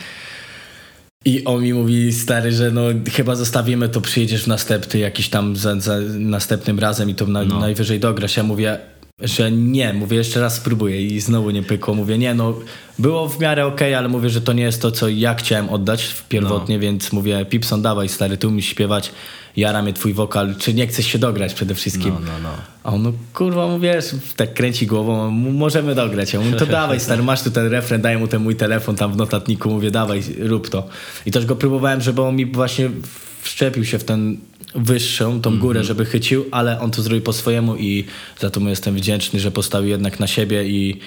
I 1.25 1.45
on 1.45 1.63
mi 1.63 1.73
mówi, 1.73 2.13
stary, 2.13 2.51
że 2.51 2.71
no 2.71 2.81
chyba 3.13 3.35
zostawimy 3.35 3.89
to, 3.89 4.01
przyjedziesz 4.01 4.43
w 4.43 4.47
następny 4.47 4.99
jakiś 4.99 5.29
tam 5.29 5.55
za, 5.55 5.79
za 5.79 5.97
następnym 6.19 6.79
razem 6.79 7.09
i 7.09 7.15
to 7.15 7.27
na, 7.27 7.43
No. 7.43 7.59
najwyżej 7.59 7.99
dograsz. 7.99 8.37
Ja 8.37 8.43
mówię, 8.43 8.77
że 9.19 9.51
nie, 9.51 9.93
mówię, 9.93 10.17
jeszcze 10.17 10.41
raz 10.41 10.55
spróbuję 10.55 11.01
i 11.01 11.19
znowu 11.19 11.51
nie 11.51 11.63
pykło. 11.63 11.93
Mówię, 11.93 12.17
nie, 12.17 12.33
no 12.33 12.53
było 12.99 13.29
w 13.29 13.39
miarę 13.39 13.65
okej, 13.65 13.95
ale 13.95 14.07
mówię, 14.09 14.29
że 14.29 14.41
to 14.41 14.53
nie 14.53 14.63
jest 14.63 14.81
to, 14.81 14.91
co 14.91 15.09
ja 15.09 15.35
chciałem 15.35 15.69
oddać 15.69 16.15
pierwotnie, 16.29 16.75
No. 16.75 16.81
więc 16.81 17.11
mówię, 17.11 17.45
Pipson, 17.49 17.81
dawaj 17.81 18.09
stary, 18.09 18.37
ty 18.37 18.47
umiesz 18.47 18.65
śpiewać. 18.65 19.11
Jara 19.57 19.81
mnie 19.81 19.93
twój 19.93 20.13
wokal, 20.13 20.55
czy 20.59 20.73
nie 20.73 20.87
chcesz 20.87 21.05
się 21.05 21.19
dograć 21.19 21.53
przede 21.53 21.75
wszystkim. 21.75 22.13
No, 22.13 22.19
no, 22.19 22.39
no. 22.43 22.49
A 22.83 22.89
on, 22.93 23.01
no 23.03 23.13
kurwa, 23.33 23.67
mu 23.67 23.79
wiesz, 23.79 24.05
tak 24.35 24.53
kręci 24.53 24.87
głową, 24.87 25.27
"M- 25.27 25.55
możemy 25.55 25.95
dograć. 25.95 26.33
Ja 26.33 26.39
mówię, 26.39 26.53
to 26.57 26.65
dawaj 26.81 26.99
stary, 26.99 27.23
masz 27.23 27.41
tu 27.43 27.51
ten 27.51 27.67
refren, 27.67 28.01
daję 28.01 28.17
mu 28.17 28.27
ten 28.27 28.41
mój 28.43 28.55
telefon 28.55 28.95
tam 28.95 29.13
w 29.13 29.17
notatniku, 29.17 29.69
mówię, 29.69 29.91
dawaj, 29.91 30.21
rób 30.39 30.69
to. 30.69 30.87
I 31.25 31.31
też 31.31 31.45
go 31.45 31.55
próbowałem, 31.55 32.01
żeby 32.01 32.21
on 32.21 32.35
mi 32.35 32.45
właśnie 32.45 32.89
wszczepił 33.41 33.85
się 33.85 33.99
w 33.99 34.03
ten 34.03 34.37
wyższą, 34.75 35.41
tą 35.41 35.59
górę, 35.59 35.83
żeby 35.83 36.05
chycił, 36.05 36.45
ale 36.51 36.79
on 36.79 36.91
to 36.91 37.01
zrobił 37.01 37.21
po 37.23 37.33
swojemu 37.33 37.75
i 37.77 38.05
za 38.39 38.49
to 38.49 38.59
mu 38.59 38.69
jestem 38.69 38.95
wdzięczny, 38.95 39.39
że 39.39 39.51
postawił 39.51 39.89
jednak 39.89 40.19
na 40.19 40.27
siebie 40.27 40.63
i 40.69 40.99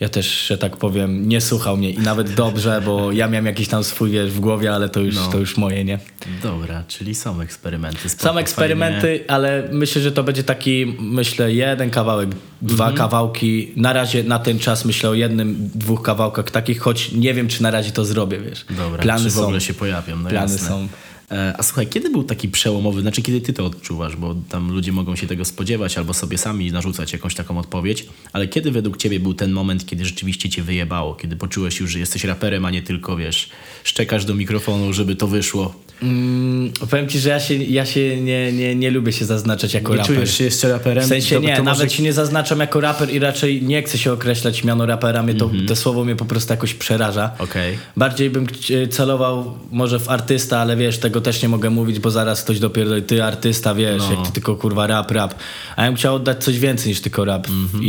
ja 0.00 0.08
też, 0.08 0.46
że 0.46 0.58
tak 0.58 0.76
powiem, 0.76 1.28
nie 1.28 1.40
słuchał 1.40 1.76
mnie 1.76 1.90
i 1.90 1.98
nawet 1.98 2.34
dobrze, 2.34 2.82
bo 2.84 3.12
ja 3.12 3.28
miałem 3.28 3.46
jakiś 3.46 3.68
tam 3.68 3.84
swój, 3.84 4.10
wiesz, 4.10 4.30
w 4.30 4.40
głowie, 4.40 4.74
ale 4.74 4.88
to 4.88 5.00
już, 5.00 5.14
No. 5.14 5.26
to 5.26 5.38
już 5.38 5.56
moje, 5.56 5.84
nie? 5.84 5.98
Dobra, 6.42 6.84
czyli 6.88 7.14
są 7.14 7.40
eksperymenty. 7.40 8.08
Spoko, 8.08 8.32
Są 8.32 8.38
eksperymenty, 8.38 9.00
fajnie. 9.00 9.24
ale 9.30 9.68
myślę, 9.72 10.02
że 10.02 10.12
to 10.12 10.22
będzie 10.24 10.44
taki, 10.44 10.96
myślę, 11.00 11.52
jeden 11.52 11.90
kawałek, 11.90 12.28
dwa 12.62 12.84
Mhm. 12.84 12.96
kawałki. 12.96 13.72
Na 13.76 13.92
razie 13.92 14.22
na 14.24 14.38
ten 14.38 14.58
czas 14.58 14.84
myślę 14.84 15.10
o 15.10 15.14
jednym, 15.14 15.70
dwóch 15.74 16.02
kawałkach 16.02 16.50
takich, 16.50 16.80
choć 16.80 17.12
nie 17.12 17.34
wiem, 17.34 17.48
czy 17.48 17.62
na 17.62 17.70
razie 17.70 17.90
to 17.90 18.04
zrobię, 18.04 18.38
wiesz. 18.40 18.64
Dobra, 18.70 19.02
Plany 19.02 19.24
czy 19.24 19.30
w 19.30 19.32
są. 19.34 19.42
ogóle 19.42 19.60
się 19.60 19.74
pojawią, 19.74 20.16
no 20.16 20.28
Plany 20.30 20.52
jasne. 20.52 20.68
są. 20.68 20.88
E, 21.30 21.54
A 21.58 21.62
słuchaj, 21.62 21.86
kiedy 21.86 22.10
był 22.10 22.24
taki 22.24 22.48
przełomowy, 22.48 23.00
znaczy 23.00 23.22
kiedy 23.22 23.40
ty 23.40 23.52
to 23.52 23.66
odczuwasz, 23.66 24.16
bo 24.16 24.34
tam 24.48 24.72
ludzie 24.72 24.92
mogą 24.92 25.16
się 25.16 25.26
tego 25.26 25.44
spodziewać 25.44 25.98
albo 25.98 26.14
sobie 26.14 26.38
sami 26.38 26.72
narzucać 26.72 27.12
jakąś 27.12 27.34
taką 27.34 27.58
odpowiedź, 27.58 28.06
ale 28.32 28.48
kiedy 28.48 28.70
według 28.70 28.96
ciebie 28.96 29.20
był 29.20 29.34
ten 29.34 29.52
moment, 29.52 29.86
kiedy 29.86 30.04
rzeczywiście 30.04 30.48
cię 30.48 30.62
wyjebało, 30.62 31.14
kiedy 31.14 31.36
poczułeś 31.36 31.80
już, 31.80 31.90
że 31.90 31.98
jesteś 31.98 32.24
raperem, 32.24 32.64
a 32.64 32.70
nie 32.70 32.82
tylko, 32.82 33.16
wiesz, 33.16 33.50
szczekasz 33.84 34.24
do 34.24 34.34
mikrofonu, 34.34 34.92
żeby 34.92 35.16
to 35.16 35.26
wyszło. 35.26 35.74
Mm, 36.02 36.72
powiem 36.90 37.08
ci, 37.08 37.18
że 37.18 37.28
ja 37.30 37.40
się, 37.40 37.54
ja 37.54 37.86
się 37.86 38.20
nie, 38.20 38.52
nie, 38.52 38.74
nie 38.74 38.90
lubię 38.90 39.12
się 39.12 39.24
zaznaczać 39.24 39.74
jako 39.74 39.92
Nie 39.92 39.98
raper. 39.98 40.14
czujesz 40.16 40.38
się 40.38 40.44
jeszcze 40.44 40.68
raperem? 40.68 41.04
W 41.04 41.06
sensie 41.06 41.34
To- 41.36 41.40
nie, 41.42 41.56
to 41.56 41.62
może- 41.64 41.74
nawet 41.78 41.92
się 41.92 42.02
nie 42.02 42.12
zaznaczam 42.12 42.60
jako 42.60 42.80
raper 42.80 43.10
i 43.14 43.18
raczej 43.18 43.62
nie 43.62 43.82
chcę 43.82 43.98
się 43.98 44.12
określać 44.12 44.64
miano 44.64 44.86
rapera, 44.86 45.22
mnie 45.22 45.34
to, 45.34 45.44
Mhm. 45.44 45.66
to 45.66 45.76
słowo 45.76 46.04
mnie 46.04 46.16
po 46.16 46.24
prostu 46.24 46.52
jakoś 46.52 46.74
przeraża. 46.74 47.30
Okej. 47.38 47.78
Bardziej 47.96 48.30
bym 48.30 48.46
chci- 48.46 48.88
celował 48.88 49.58
może 49.70 49.98
w 49.98 50.08
artysta, 50.08 50.58
ale 50.58 50.76
wiesz, 50.76 50.98
tego 50.98 51.20
też 51.20 51.42
nie 51.42 51.48
mogę 51.48 51.70
mówić, 51.70 51.98
bo 51.98 52.10
zaraz 52.10 52.42
ktoś 52.42 52.58
dopiero 52.58 53.00
ty 53.00 53.24
artysta, 53.24 53.74
wiesz, 53.74 54.02
No. 54.10 54.12
jak 54.16 54.26
ty 54.26 54.32
tylko 54.32 54.56
kurwa 54.56 54.86
rap, 54.86 55.10
rap. 55.10 55.34
A 55.76 55.82
ja 55.82 55.88
bym 55.88 55.96
chciał 55.96 56.14
oddać 56.14 56.44
coś 56.44 56.58
więcej 56.58 56.88
niż 56.88 57.00
tylko 57.00 57.24
rap. 57.24 57.46
Mhm. 57.48 57.84
I, 57.84 57.86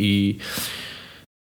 i, 0.00 0.38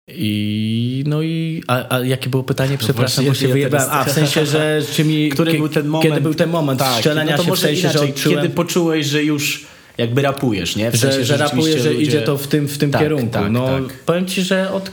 i 0.08 1.04
no 1.06 1.22
i 1.22 1.62
a, 1.66 1.96
a 1.96 2.00
jakie 2.00 2.30
było 2.30 2.42
pytanie? 2.42 2.78
Przepraszam, 2.78 3.24
właśnie, 3.24 3.28
bo 3.28 3.34
się 3.34 3.48
ja 3.48 3.52
wyjebałem. 3.54 3.88
teraz- 3.88 4.06
A 4.06 4.10
w 4.10 4.14
sensie, 4.20 4.46
że 4.46 4.82
czy 4.92 5.04
mi 5.04 5.28
Który 5.28 5.54
był 5.54 5.68
ten 5.68 5.86
moment? 5.86 6.10
Kiedy 6.10 6.20
był 6.20 6.34
ten 6.34 6.50
moment 6.50 6.80
tak, 6.80 6.94
strzelania 6.96 7.36
no 7.36 7.44
się 7.44 7.52
w 7.52 7.58
sensie, 7.58 7.80
że 7.82 7.88
inaczej, 7.88 8.10
odczułem, 8.10 8.38
Kiedy 8.42 8.54
poczułeś, 8.54 9.06
że 9.06 9.24
już 9.24 9.66
jakby 9.98 10.22
rapujesz, 10.22 10.76
nie? 10.76 10.90
W 10.90 10.94
że, 10.94 11.00
sensie, 11.00 11.24
że 11.24 11.36
rapuję, 11.36 11.62
rzeczywiście 11.62 11.82
że 11.82 11.90
ludzie- 11.92 12.02
idzie 12.06 12.20
to 12.22 12.36
w 12.38 12.46
tym, 12.46 12.68
w 12.68 12.78
tym 12.78 12.90
Tak, 12.90 13.00
kierunku. 13.02 13.32
tak, 13.32 13.50
no 13.52 13.66
tak. 13.66 13.92
powiem 13.92 14.26
ci, 14.26 14.42
że 14.42 14.72
od, 14.72 14.90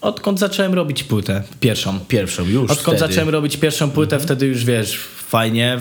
odkąd 0.00 0.38
zacząłem 0.38 0.74
robić 0.74 1.04
płytę, 1.04 1.42
pierwszą. 1.60 1.98
Pierwszą 2.00 2.44
już 2.44 2.62
Odkąd 2.62 2.78
wtedy. 2.80 2.94
Mhm. 2.96 3.10
zacząłem 3.12 3.28
robić 3.28 3.56
pierwszą 3.56 3.90
płytę, 3.90 4.20
wtedy 4.20 4.46
już 4.46 4.64
wiesz, 4.64 4.98
fajnie. 5.28 5.80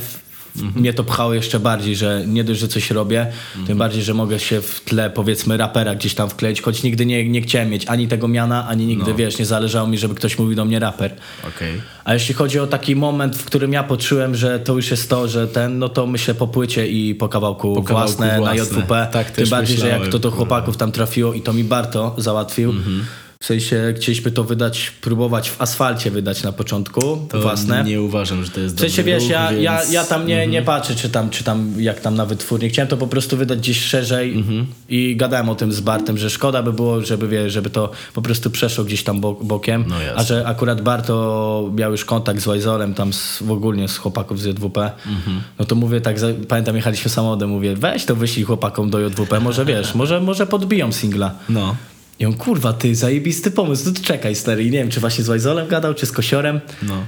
W- 0.58 0.76
Mnie 0.76 0.94
to 0.94 1.04
pchało 1.04 1.34
jeszcze 1.34 1.60
bardziej, 1.60 1.96
że 1.96 2.24
nie 2.28 2.44
dość, 2.44 2.60
że 2.60 2.68
coś 2.68 2.92
robię, 2.92 3.22
Mhm. 3.22 3.68
tym 3.68 3.78
bardziej, 3.78 4.04
że 4.04 4.14
mogę 4.14 4.40
się 4.40 4.62
w 4.62 4.82
tle 4.82 5.10
powiedzmy 5.10 5.58
rapera 5.58 5.96
gdzieś 5.96 6.16
tam 6.16 6.30
wkleić, 6.30 6.62
choć 6.62 6.84
nigdy 6.84 7.06
nie, 7.06 7.30
nie 7.30 7.42
chciałem 7.42 7.70
mieć 7.70 7.86
ani 7.88 8.08
tego 8.08 8.28
miana, 8.28 8.68
ani 8.68 8.86
nigdy, 8.86 9.12
No. 9.12 9.16
wiesz, 9.18 9.40
nie 9.40 9.46
zależało 9.46 9.88
mi, 9.88 9.98
żeby 9.98 10.16
ktoś 10.16 10.40
mówił 10.40 10.56
do 10.56 10.66
mnie 10.66 10.80
raper. 10.80 11.16
Okej. 11.48 11.82
A 12.04 12.14
jeśli 12.14 12.34
chodzi 12.34 12.60
o 12.60 12.68
taki 12.68 12.96
moment, 12.96 13.36
w 13.38 13.46
którym 13.46 13.74
ja 13.74 13.84
poczułem, 13.84 14.36
że 14.36 14.60
to 14.60 14.74
już 14.74 14.92
jest 14.92 15.10
to, 15.10 15.28
że 15.28 15.48
ten, 15.48 15.80
no 15.80 15.90
to 15.90 16.08
myślę 16.08 16.34
po 16.36 16.48
płycie 16.48 16.88
i 16.88 17.16
po 17.16 17.30
kawałku, 17.30 17.76
Po 17.76 17.84
kawałku 17.84 18.08
własne, 18.08 18.28
na 18.32 18.38
własne. 18.38 18.78
JWP. 18.80 19.08
Tak 19.12 19.32
Tym 19.32 19.50
bardziej, 19.50 19.78
że 19.78 19.88
jak 19.88 19.94
myślałem, 20.00 20.12
to 20.12 20.20
do 20.20 20.32
chłopaków 20.32 20.78
tam 20.78 20.92
trafiło 20.92 21.34
i 21.34 21.42
to 21.42 21.54
mi 21.54 21.64
Barto 21.64 22.16
załatwił. 22.18 22.70
Mhm. 22.70 23.06
Sensie 23.48 23.94
chcieliśmy 23.98 24.32
to 24.32 24.44
wydać, 24.44 24.92
próbować 25.02 25.50
w 25.50 25.62
asfalcie 25.62 26.12
wydać 26.12 26.44
na 26.44 26.52
początku, 26.52 27.02
To 27.30 27.42
własne. 27.42 27.84
nie 27.84 28.02
uważam, 28.02 28.44
że 28.46 28.52
to 28.52 28.60
jest 28.60 28.76
W 28.76 28.80
sensie 28.80 28.98
dobry 28.98 29.14
wiesz, 29.14 29.30
ja, 29.30 29.50
więc... 29.52 29.64
ja, 29.64 29.84
ja 29.92 30.04
tam 30.04 30.28
nie, 30.28 30.48
nie 30.48 30.62
patrzę, 30.62 30.96
czy 30.96 31.10
tam, 31.10 31.30
czy 31.30 31.44
tam 31.44 31.74
jak 31.78 32.00
tam 32.02 32.16
na 32.16 32.26
wytwórni. 32.26 32.70
Chciałem 32.70 32.90
to 32.90 32.98
po 32.98 33.08
prostu 33.08 33.38
wydać 33.38 33.60
gdzieś 33.60 33.82
szerzej 33.82 34.34
Mhm. 34.34 34.66
i 34.90 35.16
gadałem 35.16 35.50
o 35.50 35.56
tym 35.56 35.72
z 35.74 35.80
Bartem, 35.80 36.18
że 36.18 36.30
szkoda 36.30 36.64
by 36.64 36.74
było, 36.74 37.02
żeby, 37.02 37.28
wiesz, 37.28 37.54
żeby 37.54 37.70
to 37.70 37.92
po 38.14 38.22
prostu 38.22 38.50
przeszło 38.50 38.84
gdzieś 38.84 39.04
tam 39.04 39.22
bo, 39.22 39.34
bokiem. 39.34 39.86
No. 39.88 39.96
A 40.16 40.24
że 40.24 40.48
akurat 40.48 40.82
Barto 40.82 41.72
miał 41.76 41.92
już 41.92 42.06
kontakt 42.06 42.40
z 42.42 42.46
Wajzolem, 42.46 42.94
tam 42.94 43.14
z, 43.14 43.44
w 43.44 43.52
ogólnie 43.52 43.88
z 43.88 43.98
chłopaków 43.98 44.42
z 44.42 44.46
JWP, 44.46 44.92
Mhm. 45.08 45.42
no 45.60 45.66
to 45.66 45.76
mówię 45.76 46.02
tak, 46.02 46.16
pamiętam 46.48 46.76
jechaliśmy 46.76 47.10
samochodem, 47.12 47.50
mówię 47.50 47.76
weź 47.76 48.06
to 48.06 48.16
wyślij 48.16 48.46
chłopakom 48.46 48.90
do 48.90 49.00
JWP, 49.00 49.40
może 49.40 49.66
wiesz, 49.66 49.96
może, 49.96 50.22
może 50.22 50.48
podbiją 50.48 50.92
singla. 50.92 51.32
No. 51.50 51.76
I 52.20 52.26
on, 52.26 52.34
kurwa, 52.34 52.74
ty, 52.74 52.96
zajebisty 52.96 53.52
pomysł, 53.52 53.84
no 53.86 53.92
to 53.92 54.04
czekaj 54.04 54.36
stary. 54.36 54.64
I 54.64 54.72
nie 54.72 54.80
wiem, 54.80 54.90
czy 54.90 55.00
właśnie 55.00 55.24
z 55.24 55.28
Wajzolem 55.28 55.68
gadał, 55.68 55.94
czy 55.94 56.06
z 56.06 56.12
Kosiorem. 56.12 56.60
No. 56.84 57.04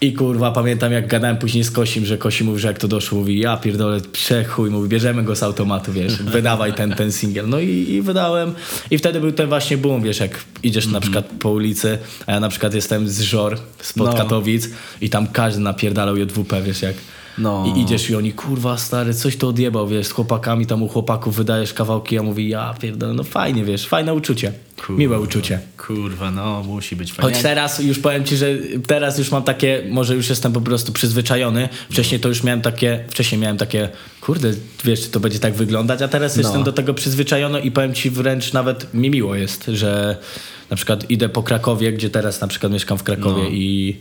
I 0.00 0.12
kurwa, 0.12 0.50
pamiętam 0.50 0.92
jak 0.92 1.06
gadałem 1.06 1.36
później 1.36 1.64
z 1.64 1.70
Kosim, 1.70 2.06
że 2.06 2.18
Kosi 2.18 2.44
mówi, 2.44 2.60
że 2.60 2.68
jak 2.68 2.78
to 2.78 2.88
doszło, 2.88 3.18
mówi 3.18 3.38
ja 3.38 3.56
pierdolę, 3.56 4.00
przechuj, 4.12 4.70
mówi 4.70 4.88
bierzemy 4.88 5.22
go 5.22 5.36
z 5.36 5.42
automatu, 5.42 5.92
wiesz, 5.92 6.22
wydawaj 6.34 6.74
ten, 6.74 6.94
ten 6.94 7.12
singiel. 7.12 7.48
No 7.48 7.60
i, 7.60 7.68
i 7.68 8.02
wydałem 8.02 8.54
i 8.90 8.98
wtedy 8.98 9.20
był 9.20 9.32
ten 9.32 9.48
właśnie 9.48 9.76
boom, 9.76 10.02
wiesz, 10.02 10.20
jak 10.20 10.44
idziesz 10.62 10.86
na 10.86 11.00
przykład 11.00 11.24
po 11.40 11.50
ulicy, 11.50 11.98
a 12.26 12.32
ja 12.32 12.40
na 12.40 12.48
przykład 12.48 12.74
jestem 12.74 13.08
z 13.08 13.20
Żor, 13.20 13.58
spod 13.80 14.06
No. 14.06 14.14
Katowic 14.14 14.68
i 15.00 15.10
tam 15.10 15.26
każdy 15.26 15.60
napierdalał 15.60 16.16
JWP, 16.16 16.62
wiesz, 16.62 16.82
jak 16.82 16.94
No. 17.38 17.72
i 17.76 17.80
idziesz 17.80 18.10
i 18.10 18.14
oni, 18.16 18.32
kurwa 18.32 18.78
stary, 18.78 19.14
coś 19.14 19.36
to 19.36 19.48
odjebał, 19.48 19.88
wiesz, 19.88 20.06
z 20.06 20.10
chłopakami, 20.12 20.66
tam 20.66 20.82
u 20.82 20.88
chłopaków 20.88 21.36
wydajesz 21.36 21.72
kawałki, 21.74 22.14
ja 22.14 22.22
mówię, 22.22 22.48
ja 22.48 22.74
pierdolę, 22.80 23.12
no 23.14 23.24
fajnie, 23.24 23.64
wiesz, 23.64 23.86
fajne 23.86 24.14
uczucie, 24.14 24.52
Kurwa. 24.86 25.00
miłe 25.00 25.20
uczucie. 25.20 25.60
Kurwa, 25.86 26.30
no 26.30 26.62
musi 26.62 26.96
być 26.96 27.12
fajnie. 27.12 27.32
Choć 27.34 27.42
teraz 27.42 27.78
już 27.78 27.98
powiem 27.98 28.24
ci, 28.24 28.36
że 28.36 28.46
teraz 28.86 29.18
już 29.18 29.30
mam 29.30 29.42
takie, 29.42 29.82
może 29.90 30.14
już 30.14 30.28
jestem 30.28 30.52
po 30.52 30.60
prostu 30.60 30.92
przyzwyczajony. 30.92 31.68
Wcześniej 31.90 32.20
to 32.20 32.28
już 32.28 32.42
miałem 32.42 32.60
takie, 32.60 33.04
wcześniej 33.08 33.40
miałem 33.40 33.56
takie, 33.56 33.88
kurde, 34.20 34.52
wiesz, 34.84 35.00
czy 35.02 35.10
to 35.10 35.20
będzie 35.20 35.38
tak 35.38 35.54
wyglądać, 35.54 36.02
a 36.02 36.08
teraz 36.08 36.36
No. 36.36 36.42
jestem 36.42 36.62
do 36.62 36.72
tego 36.72 36.94
przyzwyczajony 36.94 37.60
i 37.60 37.70
powiem 37.70 37.94
ci 37.94 38.10
wręcz 38.10 38.52
nawet 38.52 38.94
mi 38.94 39.10
miło 39.10 39.34
jest, 39.34 39.64
że 39.74 40.16
na 40.70 40.76
przykład 40.76 41.10
idę 41.10 41.28
po 41.28 41.42
Krakowie, 41.42 41.92
gdzie 41.92 42.10
teraz 42.10 42.40
na 42.40 42.46
przykład 42.48 42.72
mieszkam 42.72 42.98
w 42.98 43.02
Krakowie 43.02 43.42
No. 43.42 43.48
i 43.48 43.96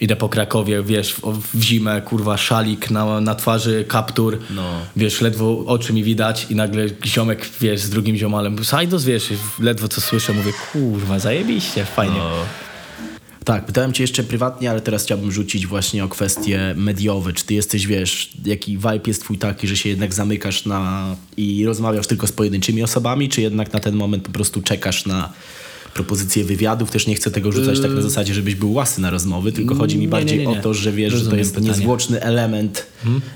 idę 0.00 0.16
po 0.16 0.28
Krakowie, 0.28 0.82
wiesz, 0.82 1.14
w, 1.14 1.42
w 1.54 1.62
zimę, 1.62 2.02
kurwa, 2.02 2.36
szalik 2.36 2.90
na, 2.90 3.20
na 3.20 3.34
twarzy, 3.34 3.84
kaptur, 3.88 4.38
No. 4.50 4.80
wiesz, 4.96 5.20
ledwo 5.20 5.64
oczy 5.66 5.92
mi 5.92 6.04
widać 6.04 6.46
i 6.50 6.54
nagle 6.54 6.86
ziomek, 7.06 7.48
wiesz, 7.60 7.80
z 7.80 7.90
drugim 7.90 8.16
ziomalem, 8.16 8.64
Sajdos, 8.64 9.04
wiesz, 9.04 9.28
ledwo 9.58 9.88
co 9.88 10.00
słyszę, 10.00 10.32
mówię, 10.32 10.52
kurwa, 10.72 11.18
zajebiście, 11.18 11.84
fajnie. 11.84 12.18
No. 12.18 12.30
Tak, 13.44 13.64
pytałem 13.66 13.92
cię 13.92 14.02
jeszcze 14.02 14.22
prywatnie, 14.22 14.70
ale 14.70 14.80
teraz 14.80 15.04
chciałbym 15.04 15.32
rzucić 15.32 15.66
właśnie 15.66 16.04
o 16.04 16.08
kwestie 16.08 16.74
mediowe. 16.76 17.32
Czy 17.32 17.44
ty 17.44 17.54
jesteś, 17.54 17.86
wiesz, 17.86 18.30
jaki 18.44 18.76
vibe 18.76 19.00
jest 19.06 19.22
twój 19.24 19.38
taki, 19.38 19.68
że 19.68 19.76
się 19.76 19.88
jednak 19.88 20.14
zamykasz 20.14 20.66
na 20.66 21.06
i 21.36 21.66
rozmawiasz 21.66 22.06
tylko 22.06 22.26
z 22.26 22.32
pojedynczymi 22.32 22.82
osobami, 22.82 23.28
czy 23.28 23.40
jednak 23.42 23.72
na 23.72 23.80
ten 23.80 23.94
moment 23.96 24.24
po 24.24 24.32
prostu 24.32 24.62
czekasz 24.62 25.06
na 25.06 25.32
propozycje 25.94 26.44
wywiadów? 26.44 26.90
Też 26.90 27.06
nie 27.06 27.14
chcę 27.14 27.30
tego 27.30 27.52
rzucać 27.52 27.80
tak 27.80 27.90
na 27.90 28.00
zasadzie, 28.02 28.34
żebyś 28.34 28.54
był 28.54 28.72
łasy 28.72 29.00
na 29.00 29.10
rozmowy, 29.10 29.52
tylko 29.52 29.74
chodzi 29.74 29.96
mi 29.96 30.02
nie, 30.02 30.08
bardziej 30.08 30.38
nie, 30.38 30.46
nie. 30.46 30.58
o 30.58 30.62
to, 30.62 30.74
że 30.74 30.92
wiesz, 30.92 31.12
że 31.12 31.18
to 31.18 31.24
Rozumiem 31.24 31.38
jest 31.38 31.54
pytanie. 31.54 31.68
niezwłoczny 31.68 32.22
element 32.22 32.86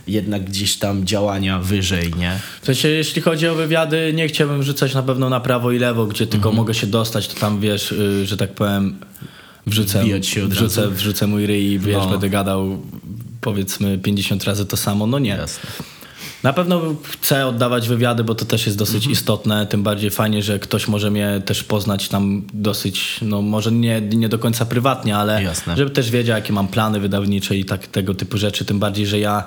jednak 0.06 0.44
gdzieś 0.44 0.76
tam 0.76 1.04
działania 1.06 1.58
wyżej, 1.58 2.10
nie? 2.18 2.38
W 2.62 2.66
sensie, 2.66 2.88
jeśli 2.88 3.22
chodzi 3.22 3.48
o 3.48 3.54
wywiady, 3.54 4.12
nie 4.16 4.28
chciałbym 4.28 4.62
rzucać 4.62 4.94
na 4.94 5.02
pewno 5.02 5.28
na 5.30 5.40
prawo 5.40 5.72
i 5.72 5.78
lewo, 5.78 6.06
gdzie 6.06 6.26
tylko 6.26 6.48
Mhm. 6.48 6.56
mogę 6.56 6.74
się 6.74 6.86
dostać, 6.86 7.28
to 7.28 7.40
tam 7.40 7.60
wiesz, 7.60 7.92
y, 7.92 8.26
że 8.26 8.36
tak 8.36 8.54
powiem, 8.54 8.96
wrzucę, 9.66 10.04
wrzucę, 10.48 10.88
wrzucę 10.90 11.26
mój 11.26 11.46
ryj 11.46 11.72
i 11.72 11.78
wiesz, 11.78 11.96
No. 12.04 12.10
będę 12.10 12.30
gadał 12.30 12.78
powiedzmy 13.40 13.98
50 13.98 14.44
razy 14.44 14.66
to 14.66 14.76
samo. 14.76 15.06
No 15.06 15.18
nie. 15.18 15.30
Jasne. 15.30 15.70
Na 16.44 16.52
pewno 16.52 16.80
chcę 17.20 17.46
oddawać 17.46 17.88
wywiady, 17.88 18.24
bo 18.24 18.34
to 18.34 18.44
też 18.44 18.66
jest 18.66 18.80
Mhm. 18.80 18.92
dosyć 18.98 19.10
istotne. 19.12 19.66
Tym 19.66 19.82
bardziej 19.82 20.10
fajnie, 20.10 20.42
że 20.42 20.58
ktoś 20.58 20.88
może 20.88 21.10
mnie 21.10 21.42
też 21.46 21.64
poznać 21.64 22.08
tam 22.08 22.42
dosyć, 22.54 23.18
no 23.22 23.42
może 23.42 23.72
nie, 23.72 24.00
nie 24.00 24.28
do 24.28 24.38
końca 24.38 24.66
prywatnie, 24.66 25.16
ale 25.16 25.42
Jasne. 25.42 25.76
żeby 25.76 25.90
też 25.90 26.10
wiedział, 26.10 26.36
jakie 26.36 26.52
mam 26.52 26.68
plany 26.68 27.00
wydawnicze 27.00 27.56
i 27.56 27.64
tak 27.64 27.86
tego 27.86 28.14
typu 28.14 28.38
rzeczy. 28.38 28.64
Tym 28.64 28.78
bardziej, 28.78 29.06
że 29.06 29.18
ja 29.18 29.44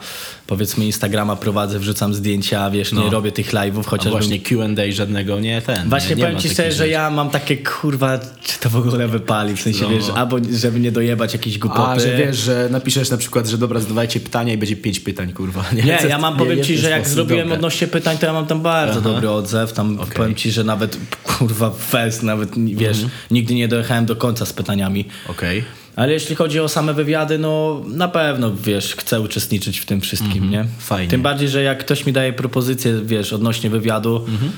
powiedzmy 0.47 0.85
Instagrama 0.85 1.35
prowadzę, 1.35 1.79
wrzucam 1.79 2.13
zdjęcia, 2.13 2.69
wiesz, 2.69 2.91
nie 2.91 2.99
No. 3.03 3.09
robię 3.09 3.31
tych 3.31 3.51
live'ów, 3.53 3.85
chociaż 3.85 4.11
właśnie 4.11 4.39
Q&A 4.39 4.91
żadnego 4.91 5.39
nie 5.39 5.61
ten. 5.61 5.89
Właśnie 5.89 6.09
nie, 6.09 6.15
nie 6.15 6.23
powiem 6.27 6.39
ci 6.41 6.49
szczerze, 6.49 6.71
że 6.71 6.87
ja 6.87 7.09
mam 7.09 7.29
takie 7.29 7.57
kurwa, 7.57 8.19
czy 8.43 8.59
to 8.59 8.69
w 8.69 8.75
ogóle 8.75 9.07
wypali, 9.07 9.55
w 9.55 9.61
sensie 9.61 9.83
No. 9.83 9.89
wiesz, 9.89 10.05
albo 10.15 10.37
żeby 10.51 10.79
nie 10.79 10.91
dojebać 10.91 11.33
jakiejś 11.33 11.57
głupoty. 11.57 11.81
A, 11.91 11.99
że 11.99 12.17
wiesz, 12.17 12.37
że 12.37 12.67
napiszesz 12.71 13.09
na 13.09 13.17
przykład, 13.17 13.47
że 13.47 13.57
dobra, 13.57 13.79
zadawajcie 13.79 14.19
pytania 14.19 14.53
i 14.53 14.57
będzie 14.57 14.75
pięć 14.75 14.99
pytań, 14.99 15.33
kurwa. 15.33 15.65
Nie, 15.73 15.97
Co- 16.01 16.07
ja 16.07 16.17
mam, 16.17 16.37
powiem 16.37 16.63
ci, 16.63 16.73
jestem 16.73 16.86
że 16.89 16.97
jak 16.97 17.07
zrobiłem 17.09 17.41
dobre. 17.43 17.55
odnośnie 17.55 17.87
pytań, 17.87 18.17
to 18.17 18.25
ja 18.25 18.33
mam 18.33 18.45
tam 18.47 18.61
bardzo 18.61 19.01
dobry 19.01 19.29
odzew. 19.29 19.73
Tam 19.73 19.97
powiem 20.15 20.35
ci, 20.35 20.51
że 20.51 20.63
nawet 20.63 20.97
kurwa 21.23 21.69
fest, 21.71 22.23
nawet 22.23 22.49
wiesz, 22.75 22.97
Mhm. 22.97 23.09
nigdy 23.31 23.55
nie 23.55 23.67
dojechałem 23.67 24.05
do 24.05 24.15
końca 24.15 24.45
z 24.45 24.53
pytaniami. 24.53 25.05
Okej. 25.29 25.63
Ale 25.95 26.13
jeśli 26.13 26.35
chodzi 26.35 26.59
o 26.59 26.69
same 26.69 26.93
wywiady, 26.93 27.37
no 27.37 27.81
na 27.87 28.07
pewno, 28.07 28.55
wiesz, 28.55 28.95
chcę 28.95 29.21
uczestniczyć 29.21 29.79
w 29.79 29.85
tym 29.85 30.01
wszystkim, 30.01 30.49
nie? 30.49 30.59
Mhm. 30.59 30.67
Fajnie. 30.79 31.09
Tym 31.11 31.21
bardziej, 31.21 31.49
że 31.49 31.63
jak 31.63 31.79
ktoś 31.79 32.05
mi 32.05 32.13
daje 32.13 32.33
propozycję, 32.33 33.01
wiesz, 33.05 33.33
odnośnie 33.33 33.69
wywiadu, 33.69 34.17
Mhm. 34.27 34.51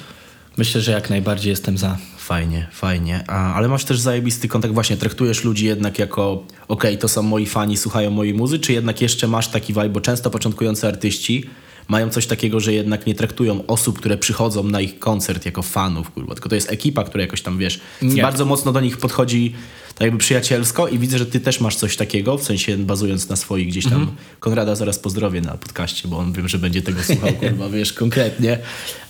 myślę, 0.58 0.82
że 0.82 0.92
jak 0.92 1.10
najbardziej 1.10 1.50
jestem 1.50 1.78
za. 1.78 1.98
Fajnie, 2.18 2.68
fajnie. 2.72 3.24
A, 3.28 3.54
ale 3.54 3.68
masz 3.68 3.84
też 3.86 4.00
zajebisty 4.00 4.48
kontakt, 4.48 4.74
właśnie 4.74 4.98
traktujesz 4.98 5.44
ludzi 5.44 5.66
jednak 5.66 6.00
jako 6.00 6.44
okej, 6.68 6.98
to 6.98 7.08
są 7.08 7.22
moi 7.22 7.46
fani, 7.46 7.78
słuchają 7.78 8.12
mojej 8.12 8.34
muzy, 8.34 8.60
czy 8.60 8.74
jednak 8.74 9.02
jeszcze 9.02 9.28
masz 9.28 9.48
taki 9.48 9.74
vibe, 9.74 9.90
bo 9.90 10.02
często 10.02 10.30
początkujący 10.30 10.88
artyści 10.88 11.44
mają 11.90 12.10
coś 12.10 12.28
takiego, 12.28 12.60
że 12.60 12.74
jednak 12.74 13.08
nie 13.08 13.16
traktują 13.16 13.66
osób, 13.68 14.00
które 14.00 14.18
przychodzą 14.18 14.64
na 14.64 14.82
ich 14.82 15.00
koncert 15.00 15.46
jako 15.46 15.62
fanów, 15.62 16.12
kurwa, 16.12 16.34
tylko 16.34 16.50
to 16.50 16.56
jest 16.56 16.72
ekipa, 16.72 17.04
która 17.04 17.22
jakoś 17.22 17.42
tam, 17.42 17.58
wiesz, 17.58 17.80
Nie. 18.02 18.22
bardzo 18.22 18.46
mocno 18.46 18.72
do 18.74 18.82
nich 18.82 18.98
podchodzi 18.98 19.54
tak 20.00 20.06
jakby 20.06 20.18
przyjacielsko 20.18 20.88
i 20.88 21.00
widzę, 21.00 21.18
że 21.18 21.26
ty 21.26 21.40
też 21.40 21.60
masz 21.60 21.76
coś 21.76 21.98
takiego, 21.98 22.38
w 22.38 22.44
sensie 22.44 22.78
bazując 22.78 23.30
na 23.30 23.36
swoich 23.36 23.68
gdzieś 23.68 23.90
tam, 23.90 24.12
Konrada 24.40 24.76
zaraz 24.76 25.00
pozdrowię 25.00 25.42
na 25.42 25.52
podcaście, 25.52 26.08
bo 26.08 26.18
on 26.18 26.34
wiem, 26.34 26.48
że 26.48 26.60
będzie 26.60 26.82
tego 26.82 27.04
słuchał, 27.04 27.34
kurwa, 27.40 27.70
wiesz, 27.70 27.94
konkretnie, 27.94 28.60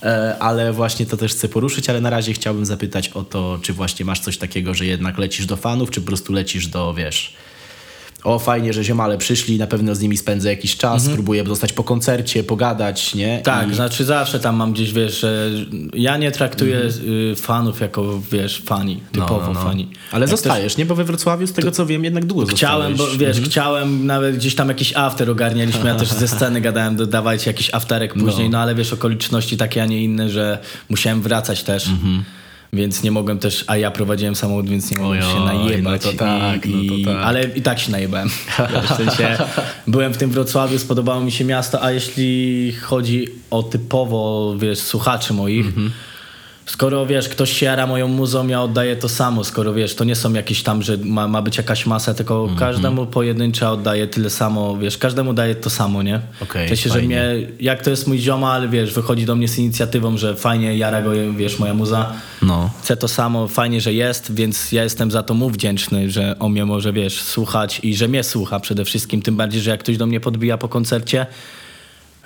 e, 0.02 0.38
ale 0.38 0.72
właśnie 0.72 1.06
to 1.06 1.16
też 1.16 1.32
chcę 1.32 1.48
poruszyć, 1.48 1.90
ale 1.90 2.00
na 2.00 2.10
razie 2.10 2.32
chciałbym 2.32 2.66
zapytać 2.66 3.08
o 3.08 3.24
to, 3.24 3.58
czy 3.62 3.72
właśnie 3.72 4.04
masz 4.04 4.20
coś 4.20 4.38
takiego, 4.38 4.74
że 4.74 4.86
jednak 4.86 5.18
lecisz 5.18 5.46
do 5.46 5.56
fanów, 5.56 5.90
czy 5.90 6.00
po 6.00 6.06
prostu 6.06 6.32
lecisz 6.32 6.66
do, 6.66 6.94
wiesz, 6.94 7.34
o 8.24 8.38
fajnie, 8.38 8.72
że 8.72 8.84
ziomale 8.84 9.18
przyszli, 9.18 9.58
na 9.58 9.66
pewno 9.66 9.94
z 9.94 10.00
nimi 10.00 10.16
spędzę 10.16 10.48
jakiś 10.50 10.76
czas, 10.76 11.04
spróbuję 11.04 11.44
zostać 11.46 11.72
po 11.72 11.84
koncercie, 11.84 12.44
pogadać, 12.44 13.14
nie? 13.14 13.40
Tak, 13.44 13.70
I, 13.70 13.74
znaczy 13.74 14.04
zawsze 14.04 14.40
tam 14.40 14.56
mam 14.56 14.72
gdzieś, 14.72 14.92
wiesz, 14.92 15.20
że 15.20 15.50
ja 15.94 16.16
nie 16.16 16.32
traktuję 16.32 16.76
Mhm. 16.80 17.04
y, 17.32 17.36
fanów 17.36 17.80
jako, 17.80 18.20
wiesz, 18.32 18.62
fani, 18.66 19.00
typowo 19.12 19.54
fani. 19.54 19.88
Ale 20.12 20.20
Jak 20.20 20.30
zostajesz, 20.30 20.76
nie? 20.76 20.86
Bo 20.86 20.94
we 20.94 21.04
Wrocławiu, 21.04 21.46
z 21.46 21.52
tego 21.52 21.70
co 21.70 21.86
wiem, 21.86 22.04
jednak 22.04 22.24
długo 22.24 22.46
Chciałem, 22.46 22.92
bo 22.96 23.06
zostałeś. 23.06 23.18
wiesz, 23.36 23.40
chciałem 23.48 24.06
nawet 24.06 24.36
gdzieś 24.36 24.54
tam 24.54 24.68
jakiś 24.68 24.96
after 24.96 25.30
ogarnialiśmy, 25.30 25.88
ja 25.88 25.94
też 25.94 26.08
ze 26.08 26.28
sceny 26.28 26.60
gadałem, 26.60 26.96
dodawajcie 26.96 27.50
jakiś 27.50 27.74
afterek 27.74 28.14
później, 28.14 28.50
no. 28.50 28.58
ale 28.58 28.74
wiesz, 28.74 28.92
okoliczności 28.92 29.56
takie, 29.56 29.82
a 29.82 29.86
nie 29.86 30.04
inne, 30.04 30.30
że 30.30 30.58
musiałem 30.90 31.22
wracać 31.22 31.62
też. 31.62 31.88
Więc 32.72 33.02
nie 33.02 33.10
mogłem 33.10 33.38
też, 33.38 33.64
a 33.66 33.76
ja 33.76 33.90
prowadziłem 33.90 34.34
samochód, 34.34 34.68
więc 34.68 34.90
nie 34.90 34.98
mogłem 34.98 35.22
Ojoj, 35.22 35.32
się 35.34 35.40
najebać. 35.40 36.04
no 36.04 36.10
to 36.12 36.18
tak, 36.18 36.66
i, 36.66 36.74
no 36.74 36.96
to 37.04 37.12
tak. 37.14 37.24
Ale 37.24 37.44
i 37.44 37.62
tak 37.62 37.78
się 37.78 37.90
najebałem. 37.92 38.28
W 38.84 38.96
sensie, 38.96 39.38
byłem 39.86 40.12
w 40.14 40.16
tym 40.16 40.30
Wrocławiu, 40.30 40.78
spodobało 40.78 41.20
mi 41.20 41.32
się 41.32 41.44
miasto, 41.44 41.82
a 41.82 41.90
jeśli 41.92 42.72
chodzi 42.72 43.28
o 43.50 43.62
typowo, 43.62 44.54
wiesz, 44.58 44.78
słuchaczy 44.78 45.32
moich, 45.32 45.66
Mhm. 45.66 45.90
Skoro 46.66 47.06
wiesz, 47.06 47.28
ktoś 47.28 47.52
się 47.52 47.66
jara 47.66 47.86
moją 47.86 48.08
muzą, 48.08 48.48
ja 48.48 48.62
oddaję 48.62 48.96
to 48.96 49.08
samo. 49.08 49.44
Skoro 49.44 49.74
wiesz, 49.74 49.94
to 49.94 50.04
nie 50.04 50.16
są 50.16 50.32
jakieś 50.32 50.62
tam, 50.62 50.82
że 50.82 50.96
ma, 51.04 51.28
ma 51.28 51.42
być 51.42 51.56
jakaś 51.56 51.86
masa, 51.86 52.14
tylko 52.14 52.40
Mhm. 52.42 52.58
każdemu 52.58 53.06
pojedyncza 53.06 53.72
oddaję 53.72 54.06
tyle 54.06 54.30
samo, 54.30 54.76
wiesz, 54.76 54.98
każdemu 54.98 55.32
daję 55.32 55.54
to 55.54 55.70
samo, 55.70 56.02
nie? 56.02 56.20
Okej, 56.42 56.66
w 56.66 56.68
sensie, 56.68 56.88
że 56.88 56.94
fajnie. 56.94 57.06
mnie, 57.06 57.46
jak 57.60 57.82
to 57.82 57.90
jest 57.90 58.06
mój 58.06 58.18
zioma, 58.18 58.52
ale 58.52 58.68
wiesz, 58.68 58.92
wychodzi 58.92 59.26
do 59.26 59.36
mnie 59.36 59.48
z 59.48 59.58
inicjatywą, 59.58 60.16
że 60.18 60.36
fajnie, 60.36 60.76
jara 60.76 61.02
go, 61.02 61.10
wiesz, 61.36 61.58
moja 61.58 61.74
muza. 61.74 62.12
No. 62.42 62.70
Chcę 62.82 62.96
to 62.96 63.08
samo, 63.08 63.48
fajnie, 63.48 63.80
że 63.80 63.92
jest, 63.92 64.34
więc 64.34 64.72
ja 64.72 64.82
jestem 64.84 65.10
za 65.10 65.22
to 65.22 65.34
mu 65.34 65.50
wdzięczny, 65.50 66.10
że 66.10 66.36
on 66.38 66.52
mnie 66.52 66.64
może, 66.66 66.92
wiesz, 66.92 67.22
słuchać 67.22 67.80
i 67.82 67.96
że 67.96 68.08
mnie 68.08 68.22
słucha 68.24 68.60
przede 68.60 68.84
wszystkim. 68.84 69.22
Tym 69.22 69.36
bardziej, 69.36 69.60
że 69.60 69.70
jak 69.70 69.80
ktoś 69.80 69.96
do 69.96 70.06
mnie 70.06 70.20
podbija 70.20 70.58
po 70.58 70.68
koncercie, 70.68 71.26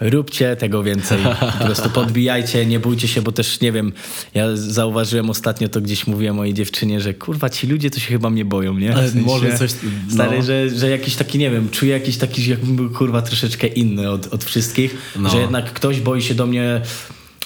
róbcie 0.01 0.57
tego 0.57 0.83
więcej. 0.83 1.19
Po 1.59 1.65
prostu 1.65 1.91
podbijajcie, 1.91 2.67
nie 2.67 2.81
bójcie 2.81 3.09
się, 3.09 3.23
bo 3.23 3.33
też, 3.33 3.61
nie 3.61 3.73
wiem, 3.73 3.93
ja 4.35 4.57
zauważyłem 4.57 5.31
ostatnio, 5.31 5.69
to 5.69 5.81
gdzieś 5.81 6.07
mówiłem 6.07 6.37
mojej 6.37 6.55
dziewczynie, 6.55 7.01
że 7.01 7.15
kurwa, 7.15 7.51
ci 7.51 7.67
ludzie 7.67 7.91
to 7.91 8.01
się 8.01 8.07
chyba 8.07 8.31
mnie 8.31 8.45
boją, 8.45 8.79
nie? 8.79 8.93
W 8.93 8.97
sensie, 8.97 9.21
może 9.21 9.59
coś- 9.59 9.75
Stary, 10.11 10.37
no. 10.39 10.43
że, 10.43 10.71
że 10.71 10.91
jakiś 10.91 11.17
taki, 11.17 11.39
nie 11.39 11.51
wiem, 11.51 11.69
czuję 11.71 11.93
jakiś 11.93 12.17
taki, 12.17 12.51
jakbym 12.51 12.77
był, 12.77 12.91
kurwa, 12.91 13.23
troszeczkę 13.23 13.67
inny 13.67 14.11
od, 14.11 14.27
od 14.35 14.45
wszystkich, 14.45 14.97
No. 15.17 15.31
że 15.31 15.37
jednak 15.39 15.73
ktoś 15.73 16.01
boi 16.01 16.23
się 16.23 16.35
do 16.35 16.47
mnie 16.47 16.81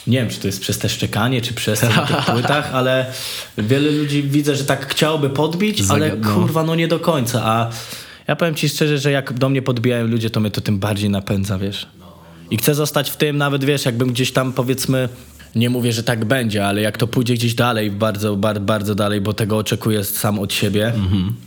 nie 0.06 0.18
wiem, 0.20 0.28
czy 0.30 0.40
to 0.40 0.46
jest 0.46 0.60
przez 0.60 0.78
te 0.78 0.88
szczekanie, 0.88 1.40
czy 1.42 1.54
przez 1.54 1.80
to 1.80 1.88
na 1.88 2.06
tych 2.06 2.16
płytach, 2.34 2.70
ale 2.74 3.06
wiele 3.58 3.90
ludzi 3.90 4.22
widzę, 4.22 4.56
że 4.56 4.64
tak 4.64 4.86
chciałoby 4.86 5.30
podbić, 5.30 5.82
ale 5.88 6.10
kurwa, 6.10 6.62
no 6.62 6.74
nie 6.74 6.88
do 6.88 6.98
końca. 6.98 7.42
A 7.44 7.70
ja 8.28 8.36
powiem 8.36 8.54
ci 8.54 8.68
szczerze, 8.68 8.98
że 8.98 9.10
jak 9.12 9.32
do 9.32 9.48
mnie 9.48 9.62
podbijają 9.62 10.06
ludzie, 10.06 10.30
to 10.30 10.40
mnie 10.40 10.50
to 10.50 10.60
tym 10.60 10.78
bardziej 10.78 11.10
napędza, 11.10 11.58
wiesz. 11.58 11.86
I 12.50 12.56
chcę 12.56 12.74
zostać 12.74 13.10
w 13.10 13.16
tym, 13.16 13.36
nawet 13.36 13.64
wiesz, 13.64 13.84
jakbym 13.84 14.12
gdzieś 14.12 14.32
tam 14.32 14.52
powiedzmy. 14.52 15.08
Nie 15.54 15.70
mówię, 15.70 15.92
że 15.92 16.02
tak 16.02 16.24
będzie, 16.24 16.66
ale 16.66 16.80
jak 16.80 16.96
to 16.98 17.06
pójdzie 17.06 17.34
gdzieś 17.34 17.54
dalej, 17.54 17.90
bardzo, 17.90 18.36
bardzo, 18.36 18.60
bardzo 18.64 18.94
dalej, 18.94 19.20
bo 19.20 19.32
tego 19.32 19.56
oczekuję 19.58 20.04
sam 20.04 20.38
od 20.38 20.52
siebie, 20.52 20.92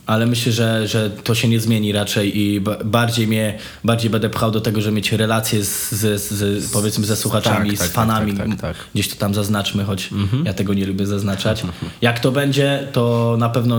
ale 0.06 0.26
myślę, 0.26 0.52
że, 0.52 0.88
że 0.88 1.10
to 1.10 1.36
się 1.36 1.48
nie 1.48 1.60
zmieni 1.60 1.92
raczej 1.92 2.40
i 2.40 2.62
ba- 2.62 2.78
bardziej 2.86 3.28
mnie, 3.28 3.58
bardziej 3.84 4.10
będę 4.10 4.30
pchał 4.30 4.52
do 4.52 4.62
tego, 4.62 4.82
że 4.82 4.92
mieć 4.92 5.12
relacje 5.12 5.64
z, 5.66 5.92
z, 5.92 6.22
z 6.64 6.72
powiedzmy 6.72 7.06
ze 7.06 7.16
słuchaczami, 7.16 7.70
Tak, 7.70 7.78
tak, 7.80 7.88
z 7.88 7.92
tak, 7.92 7.92
fanami, 7.92 8.34
tak, 8.34 8.48
tak, 8.50 8.60
tak. 8.62 8.76
gdzieś 8.94 9.08
to 9.10 9.16
tam 9.16 9.34
zaznaczmy, 9.34 9.84
choć 9.84 10.10
ja 10.46 10.54
tego 10.54 10.74
nie 10.74 10.86
lubię 10.86 11.06
zaznaczać. 11.06 11.64
Jak 12.02 12.20
to 12.20 12.32
będzie, 12.32 12.88
to 12.94 13.36
na 13.40 13.50
pewno 13.50 13.78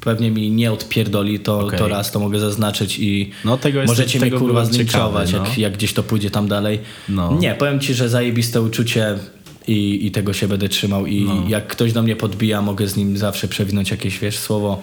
pewnie 0.00 0.30
mi 0.30 0.50
nie 0.50 0.72
odpierdoli, 0.72 1.40
to, 1.40 1.58
Okej. 1.60 1.78
to 1.78 1.88
raz 1.88 2.10
to 2.12 2.20
mogę 2.20 2.40
zaznaczyć 2.40 2.98
i 2.98 3.30
No, 3.44 3.58
możecie 3.86 4.20
mnie 4.20 4.30
kurwa 4.30 4.64
zlinczować, 4.64 5.32
no. 5.32 5.38
jak, 5.38 5.58
jak 5.58 5.72
gdzieś 5.72 5.92
to 5.92 6.02
pójdzie 6.02 6.30
tam 6.30 6.48
dalej. 6.48 6.80
No. 7.08 7.36
Nie, 7.40 7.54
powiem 7.54 7.80
ci, 7.80 7.94
że 7.94 8.08
zajebiste 8.08 8.62
uczucie 8.62 9.14
i, 9.68 10.06
i 10.06 10.10
tego 10.10 10.32
się 10.32 10.48
będę 10.48 10.68
trzymał 10.68 11.06
i 11.06 11.24
No. 11.24 11.44
jak 11.48 11.66
ktoś 11.66 11.92
do 11.92 12.02
mnie 12.02 12.16
podbija, 12.16 12.62
mogę 12.62 12.88
z 12.88 12.96
nim 12.96 13.18
zawsze 13.18 13.48
przewinąć 13.48 13.90
jakieś, 13.90 14.18
wiesz, 14.18 14.38
słowo 14.38 14.82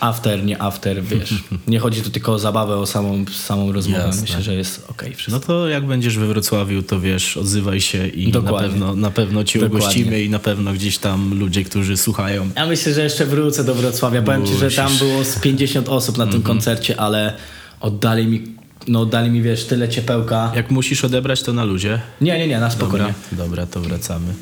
after, 0.00 0.44
nie 0.44 0.62
after, 0.62 1.02
wiesz. 1.04 1.34
Nie 1.66 1.78
chodzi 1.78 2.02
tu 2.02 2.10
tylko 2.10 2.32
o 2.32 2.38
zabawę, 2.38 2.76
o 2.76 2.86
samą, 2.86 3.24
samą 3.32 3.72
rozmowę. 3.72 4.02
Jasne. 4.06 4.22
Myślę, 4.22 4.42
że 4.42 4.54
jest 4.54 4.84
okej 4.88 5.14
wszystko. 5.14 5.40
No 5.40 5.46
to 5.46 5.68
jak 5.68 5.86
będziesz 5.86 6.18
we 6.18 6.26
Wrocławiu, 6.26 6.82
to 6.82 7.00
wiesz, 7.00 7.36
odzywaj 7.36 7.80
się 7.80 8.06
i 8.08 8.26
na 8.26 8.32
Dokładnie. 8.32 8.68
pewno, 8.70 8.94
na 8.96 9.10
pewno 9.10 9.44
cię 9.44 9.58
Dokładnie. 9.58 9.78
ugościmy 9.86 10.22
i 10.22 10.30
na 10.30 10.38
pewno 10.38 10.72
gdzieś 10.72 10.98
tam 10.98 11.38
ludzie, 11.38 11.64
którzy 11.64 11.96
słuchają. 11.96 12.48
Ja 12.56 12.66
myślę, 12.66 12.94
że 12.94 13.02
jeszcze 13.02 13.26
wrócę 13.26 13.64
do 13.64 13.74
Wrocławia. 13.74 14.22
Powiem 14.22 14.46
ci, 14.46 14.54
że 14.54 14.70
tam 14.70 14.84
Musisz. 14.92 14.98
było 15.08 15.24
z 15.24 15.38
50 15.38 15.88
osób 15.88 16.18
na 16.18 16.24
Mhm. 16.24 16.42
tym 16.42 16.46
koncercie, 16.52 17.00
ale 17.00 17.32
oddali 17.80 18.26
mi, 18.26 18.42
no 18.88 19.00
oddali 19.00 19.30
mi, 19.30 19.42
wiesz, 19.42 19.64
tyle 19.64 19.88
ciepełka. 19.88 20.52
Jak 20.54 20.70
musisz 20.70 21.04
odebrać, 21.04 21.42
to 21.42 21.52
na 21.52 21.64
luzie. 21.64 22.00
Nie, 22.20 22.38
nie, 22.38 22.48
nie, 22.48 22.60
na 22.60 22.70
spokojnie. 22.70 23.14
Dobra, 23.30 23.44
dobra 23.44 23.66
to 23.66 23.80
wracamy. 23.80 24.34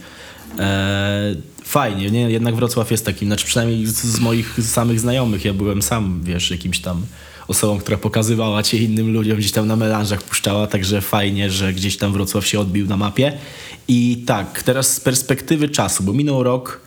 Eee, 0.59 1.37
fajnie, 1.65 2.11
nie? 2.11 2.31
Jednak 2.31 2.55
Wrocław 2.55 2.91
jest 2.91 3.07
takim, 3.07 3.29
znaczy 3.29 3.47
przynajmniej 3.47 3.87
z, 3.87 4.05
z 4.05 4.21
moich 4.21 4.59
samych 4.63 5.01
znajomych, 5.01 5.45
ja 5.45 5.55
byłem 5.55 5.83
sam, 5.83 6.21
wiesz, 6.25 6.51
jakimś 6.51 6.79
tam 6.79 7.03
osobą, 7.49 7.79
która 7.79 7.97
pokazywała 7.97 8.63
cię 8.63 8.79
innym 8.79 9.13
ludziom, 9.13 9.39
gdzieś 9.39 9.53
tam 9.53 9.67
na 9.67 9.77
melanżach 9.77 10.23
puszczała, 10.23 10.67
także 10.67 11.01
fajnie, 11.01 11.51
że 11.51 11.73
gdzieś 11.73 11.97
tam 11.97 12.13
Wrocław 12.13 12.47
się 12.47 12.61
odbił 12.61 12.87
na 12.87 12.97
mapie. 12.97 13.33
I 13.89 14.23
tak, 14.27 14.63
teraz 14.63 14.95
z 14.95 15.01
perspektywy 15.01 15.69
czasu, 15.69 16.03
bo 16.03 16.13
minął 16.13 16.43
rok, 16.43 16.81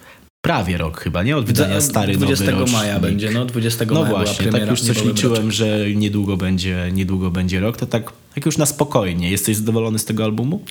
prawie 0.47 0.77
rok 0.77 1.01
chyba, 1.01 1.23
nie? 1.23 1.37
Od 1.37 1.45
wydania 1.45 1.81
stary 1.81 2.13
20 2.13 2.45
nowy 2.45 2.57
rocznik. 2.59 2.79
maja 2.79 2.99
będzie, 2.99 3.31
no 3.31 3.45
20 3.45 3.85
No 3.85 3.93
maja 3.93 4.05
była 4.05 4.19
właśnie, 4.19 4.35
premiera. 4.37 4.59
tak 4.59 4.69
już 4.69 4.81
coś 4.81 5.03
liczyłem, 5.05 5.51
że 5.51 5.91
niedługo 5.95 6.37
będzie, 6.37 6.89
niedługo 6.93 7.31
będzie 7.31 7.59
rok, 7.59 7.77
to 7.77 7.85
tak, 7.85 8.11
tak 8.35 8.45
już 8.45 8.57
na 8.57 8.65
spokojnie. 8.65 9.31
Jesteś 9.31 9.57
zadowolony 9.57 9.99
z 9.99 10.05
tego 10.05 10.23
albumu? 10.23 10.61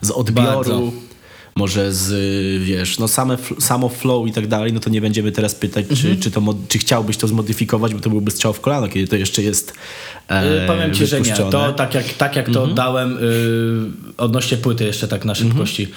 Z 0.00 0.10
odbioru? 0.10 0.46
Bardzo. 0.56 0.92
Może 1.56 1.92
z, 1.92 2.08
wiesz, 2.64 2.98
no 2.98 3.08
same, 3.08 3.36
samo 3.60 3.88
flow 3.88 4.28
i 4.28 4.32
tak 4.32 4.46
dalej, 4.46 4.72
no 4.72 4.80
to 4.80 4.90
nie 4.90 5.00
będziemy 5.00 5.32
teraz 5.32 5.54
pytać, 5.54 5.86
Mhm. 5.90 6.16
czy, 6.16 6.22
czy, 6.22 6.30
to, 6.30 6.54
czy 6.68 6.78
chciałbyś 6.78 7.16
to 7.16 7.28
zmodyfikować, 7.28 7.94
bo 7.94 8.00
to 8.00 8.10
byłby 8.10 8.30
strzał 8.30 8.52
w 8.52 8.60
kolano, 8.60 8.88
kiedy 8.88 9.08
to 9.08 9.16
jeszcze 9.16 9.42
jest 9.42 9.74
e, 10.28 10.46
Yy, 10.60 10.66
Powiem 10.66 10.94
ci, 10.94 11.06
że 11.06 11.20
nie. 11.20 11.32
To 11.34 11.72
tak 11.72 11.94
jak, 11.94 12.08
tak 12.12 12.36
jak 12.36 12.48
Mhm. 12.48 12.68
to 12.68 12.74
dałem 12.74 13.10
yy, 13.20 14.14
odnośnie 14.16 14.56
płyty 14.56 14.84
jeszcze 14.84 15.08
tak 15.08 15.24
na 15.24 15.34
szybkości. 15.34 15.88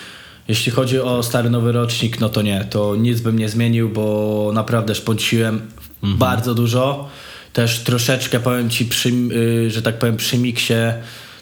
Jeśli 0.48 0.72
chodzi 0.72 1.00
o 1.00 1.24
stary 1.24 1.50
nowy 1.50 1.72
rocznik, 1.72 2.20
no 2.20 2.30
to 2.30 2.42
nie. 2.42 2.66
To 2.70 2.96
nic 2.96 3.22
bym 3.22 3.40
nie 3.40 3.50
zmienił, 3.50 3.90
bo 3.90 4.52
naprawdę 4.54 4.96
szponciłem 4.96 5.62
Mhm. 6.04 6.18
bardzo 6.20 6.56
dużo. 6.56 7.10
Też 7.54 7.80
troszeczkę 7.80 8.40
powiem 8.40 8.70
ci, 8.70 8.86
przy, 8.86 9.10
yy, 9.12 9.72
że 9.72 9.82
tak 9.82 10.00
powiem, 10.00 10.18
przy 10.18 10.38
miksie 10.38 10.74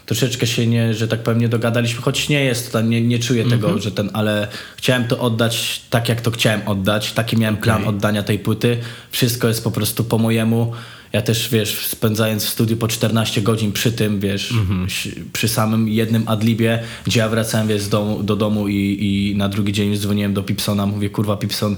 troszeczkę 0.06 0.48
się 0.48 0.68
nie, 0.68 0.94
że 0.94 1.08
tak 1.08 1.24
powiem, 1.24 1.42
nie 1.42 1.50
dogadaliśmy, 1.50 2.02
choć 2.02 2.30
nie 2.30 2.44
jest, 2.44 2.72
to, 2.72 2.82
nie, 2.82 3.02
nie 3.02 3.20
czuję 3.20 3.44
Mhm. 3.44 3.62
tego, 3.62 3.80
że 3.80 3.92
ten, 3.92 4.10
ale 4.14 4.48
chciałem 4.78 5.08
to 5.08 5.20
oddać 5.20 5.82
tak, 5.90 6.10
jak 6.10 6.22
to 6.22 6.32
chciałem 6.32 6.62
oddać. 6.68 7.12
Taki 7.14 7.38
miałem 7.38 7.58
plan 7.58 7.88
oddania 7.88 8.24
tej 8.24 8.40
płyty. 8.40 8.78
Wszystko 9.12 9.48
jest 9.48 9.64
po 9.64 9.72
prostu 9.72 10.04
po 10.04 10.18
mojemu. 10.18 10.72
Ja 11.14 11.22
też, 11.22 11.50
wiesz, 11.50 11.86
spędzając 11.88 12.46
w 12.46 12.50
studiu 12.50 12.78
po 12.78 12.88
14 12.88 13.42
godzin 13.42 13.72
przy 13.72 13.92
tym, 13.92 14.20
wiesz, 14.20 14.52
Mhm. 14.52 14.90
si- 14.90 15.16
przy 15.34 15.48
samym 15.48 15.88
jednym 15.88 16.28
adlibie, 16.28 16.80
gdzie 17.06 17.20
ja 17.20 17.30
wracałem, 17.30 17.68
wiesz, 17.68 17.82
z 17.82 17.90
domu, 17.90 18.24
do 18.24 18.36
domu 18.36 18.68
i, 18.68 18.98
i 19.02 19.36
na 19.38 19.50
drugi 19.50 19.74
dzień 19.74 19.98
dzwoniłem 19.98 20.34
do 20.34 20.44
Pipsona, 20.44 20.86
mówię, 20.86 21.10
kurwa, 21.10 21.38
Pipson, 21.38 21.76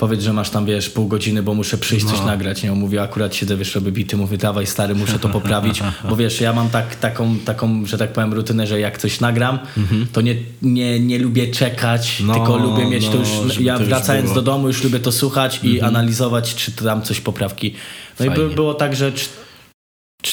powiedz, 0.00 0.22
że 0.22 0.32
masz 0.32 0.50
tam, 0.50 0.66
wiesz, 0.66 0.90
pół 0.90 1.08
godziny, 1.08 1.42
bo 1.42 1.54
muszę 1.54 1.78
przyjść 1.78 2.06
coś 2.06 2.20
nagrać, 2.20 2.62
nie? 2.62 2.72
On 2.72 2.78
mówi, 2.78 2.98
akurat 2.98 3.34
siedzę, 3.34 3.56
wiesz, 3.56 3.74
robię 3.74 3.92
bity, 3.92 4.16
mówię, 4.16 4.38
dawaj 4.38 4.66
stary, 4.66 4.94
muszę 4.94 5.18
to 5.18 5.28
poprawić, 5.28 5.82
bo 6.10 6.16
wiesz, 6.16 6.40
ja 6.40 6.52
mam 6.52 6.70
tak, 6.70 6.96
taką, 6.96 7.38
taką, 7.38 7.86
że 7.86 7.98
tak 7.98 8.12
powiem, 8.12 8.32
rutynę, 8.32 8.66
że 8.66 8.80
jak 8.80 8.98
coś 8.98 9.20
nagram, 9.20 9.58
to 10.12 10.20
nie, 10.20 10.36
nie, 10.62 11.00
nie 11.00 11.18
lubię 11.18 11.48
czekać, 11.48 12.22
No, 12.24 12.34
tylko 12.34 12.56
lubię 12.58 12.86
mieć 12.86 13.06
to 13.06 13.12
no, 13.12 13.18
już, 13.18 13.54
żeby 13.54 13.64
ja 13.64 13.74
to 13.74 13.80
już 13.80 13.88
wracając 13.88 14.24
było. 14.24 14.34
do 14.34 14.42
domu 14.42 14.66
już 14.66 14.84
lubię 14.84 14.98
to 14.98 15.12
słuchać 15.12 15.60
i 15.62 15.80
analizować, 15.80 16.54
czy 16.54 16.72
tam 16.72 17.02
coś 17.02 17.20
poprawki. 17.20 17.74
No 18.20 18.26
i 18.26 18.28
Fajnie. 18.28 18.44
by, 18.44 18.54
było 18.54 18.74
tak, 18.74 18.96
że 18.96 19.12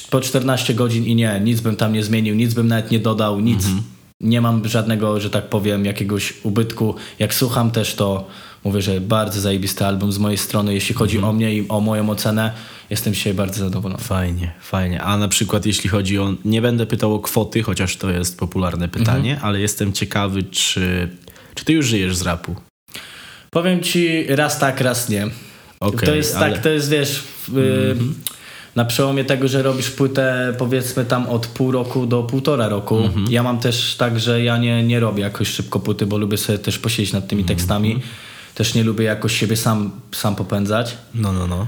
po 0.09 0.21
14 0.21 0.73
godzin 0.73 1.05
i 1.05 1.15
nie, 1.15 1.41
nic 1.43 1.61
bym 1.61 1.75
tam 1.75 1.93
nie 1.93 2.03
zmienił, 2.03 2.35
nic 2.35 2.53
bym 2.53 2.67
nawet 2.67 2.91
nie 2.91 2.99
dodał, 2.99 3.39
nic. 3.39 3.65
Mhm. 3.65 3.83
Nie 4.21 4.41
mam 4.41 4.67
żadnego, 4.67 5.19
że 5.19 5.29
tak 5.29 5.49
powiem, 5.49 5.85
jakiegoś 5.85 6.33
ubytku. 6.43 6.95
Jak 7.19 7.33
słucham 7.33 7.71
też, 7.71 7.95
to 7.95 8.27
mówię, 8.63 8.81
że 8.81 9.01
bardzo 9.01 9.41
zajebisty 9.41 9.85
album 9.85 10.11
z 10.11 10.17
mojej 10.17 10.37
strony. 10.37 10.73
Jeśli 10.73 10.95
chodzi 10.95 11.15
Mhm. 11.17 11.29
o 11.29 11.37
mnie 11.37 11.55
i 11.55 11.67
o 11.69 11.81
moją 11.81 12.09
ocenę, 12.09 12.51
jestem 12.89 13.13
dzisiaj 13.13 13.33
bardzo 13.33 13.59
zadowolony. 13.65 14.01
Fajnie, 14.03 14.51
fajnie. 14.61 15.01
A 15.01 15.17
na 15.17 15.27
przykład 15.27 15.65
jeśli 15.65 15.89
chodzi 15.89 16.19
o... 16.19 16.33
Nie 16.45 16.61
będę 16.61 16.85
pytał 16.85 17.13
o 17.13 17.19
kwoty, 17.19 17.63
chociaż 17.63 17.95
to 17.97 18.09
jest 18.11 18.39
popularne 18.39 18.87
pytanie, 18.89 19.31
Mhm. 19.31 19.47
ale 19.49 19.59
jestem 19.59 19.93
ciekawy, 19.93 20.43
czy... 20.43 21.09
Czy 21.55 21.65
ty 21.65 21.73
już 21.73 21.85
żyjesz 21.87 22.15
z 22.15 22.21
rapu? 22.21 22.55
Powiem 23.49 23.81
ci 23.83 24.25
raz 24.29 24.59
tak, 24.59 24.81
raz 24.81 25.09
nie. 25.09 25.27
Okej, 25.79 26.07
to 26.09 26.15
jest 26.15 26.35
ale... 26.35 26.45
Mhm. 26.45 26.53
tak, 26.53 26.63
to 26.63 26.69
jest 26.69 26.89
wiesz, 26.89 27.23
y, 27.57 27.95
na 28.75 28.85
przełomie 28.85 29.25
tego, 29.25 29.47
że 29.47 29.63
robisz 29.63 29.89
płytę 29.91 30.53
powiedzmy 30.57 31.05
tam 31.05 31.25
od 31.29 31.47
pół 31.47 31.71
roku 31.71 32.05
do 32.05 32.23
półtora 32.23 32.67
roku. 32.69 32.97
Mhm. 32.97 33.25
Ja 33.29 33.43
mam 33.43 33.59
też 33.59 33.95
tak, 33.95 34.19
że 34.19 34.43
ja 34.43 34.57
nie, 34.57 34.83
nie 34.83 34.99
robię 34.99 35.23
jakoś 35.23 35.47
szybko 35.47 35.79
płyty, 35.79 36.05
bo 36.05 36.17
lubię 36.17 36.37
sobie 36.37 36.59
też 36.59 36.79
posiedzieć 36.79 37.13
nad 37.13 37.27
tymi 37.27 37.41
Mhm. 37.41 37.57
tekstami. 37.57 38.01
Też 38.57 38.73
nie 38.75 38.83
lubię 38.83 39.05
jakoś 39.05 39.35
siebie 39.39 39.55
sam, 39.57 39.91
sam 40.11 40.35
popędzać. 40.35 40.97
No, 41.15 41.33
no, 41.33 41.47
no. 41.47 41.67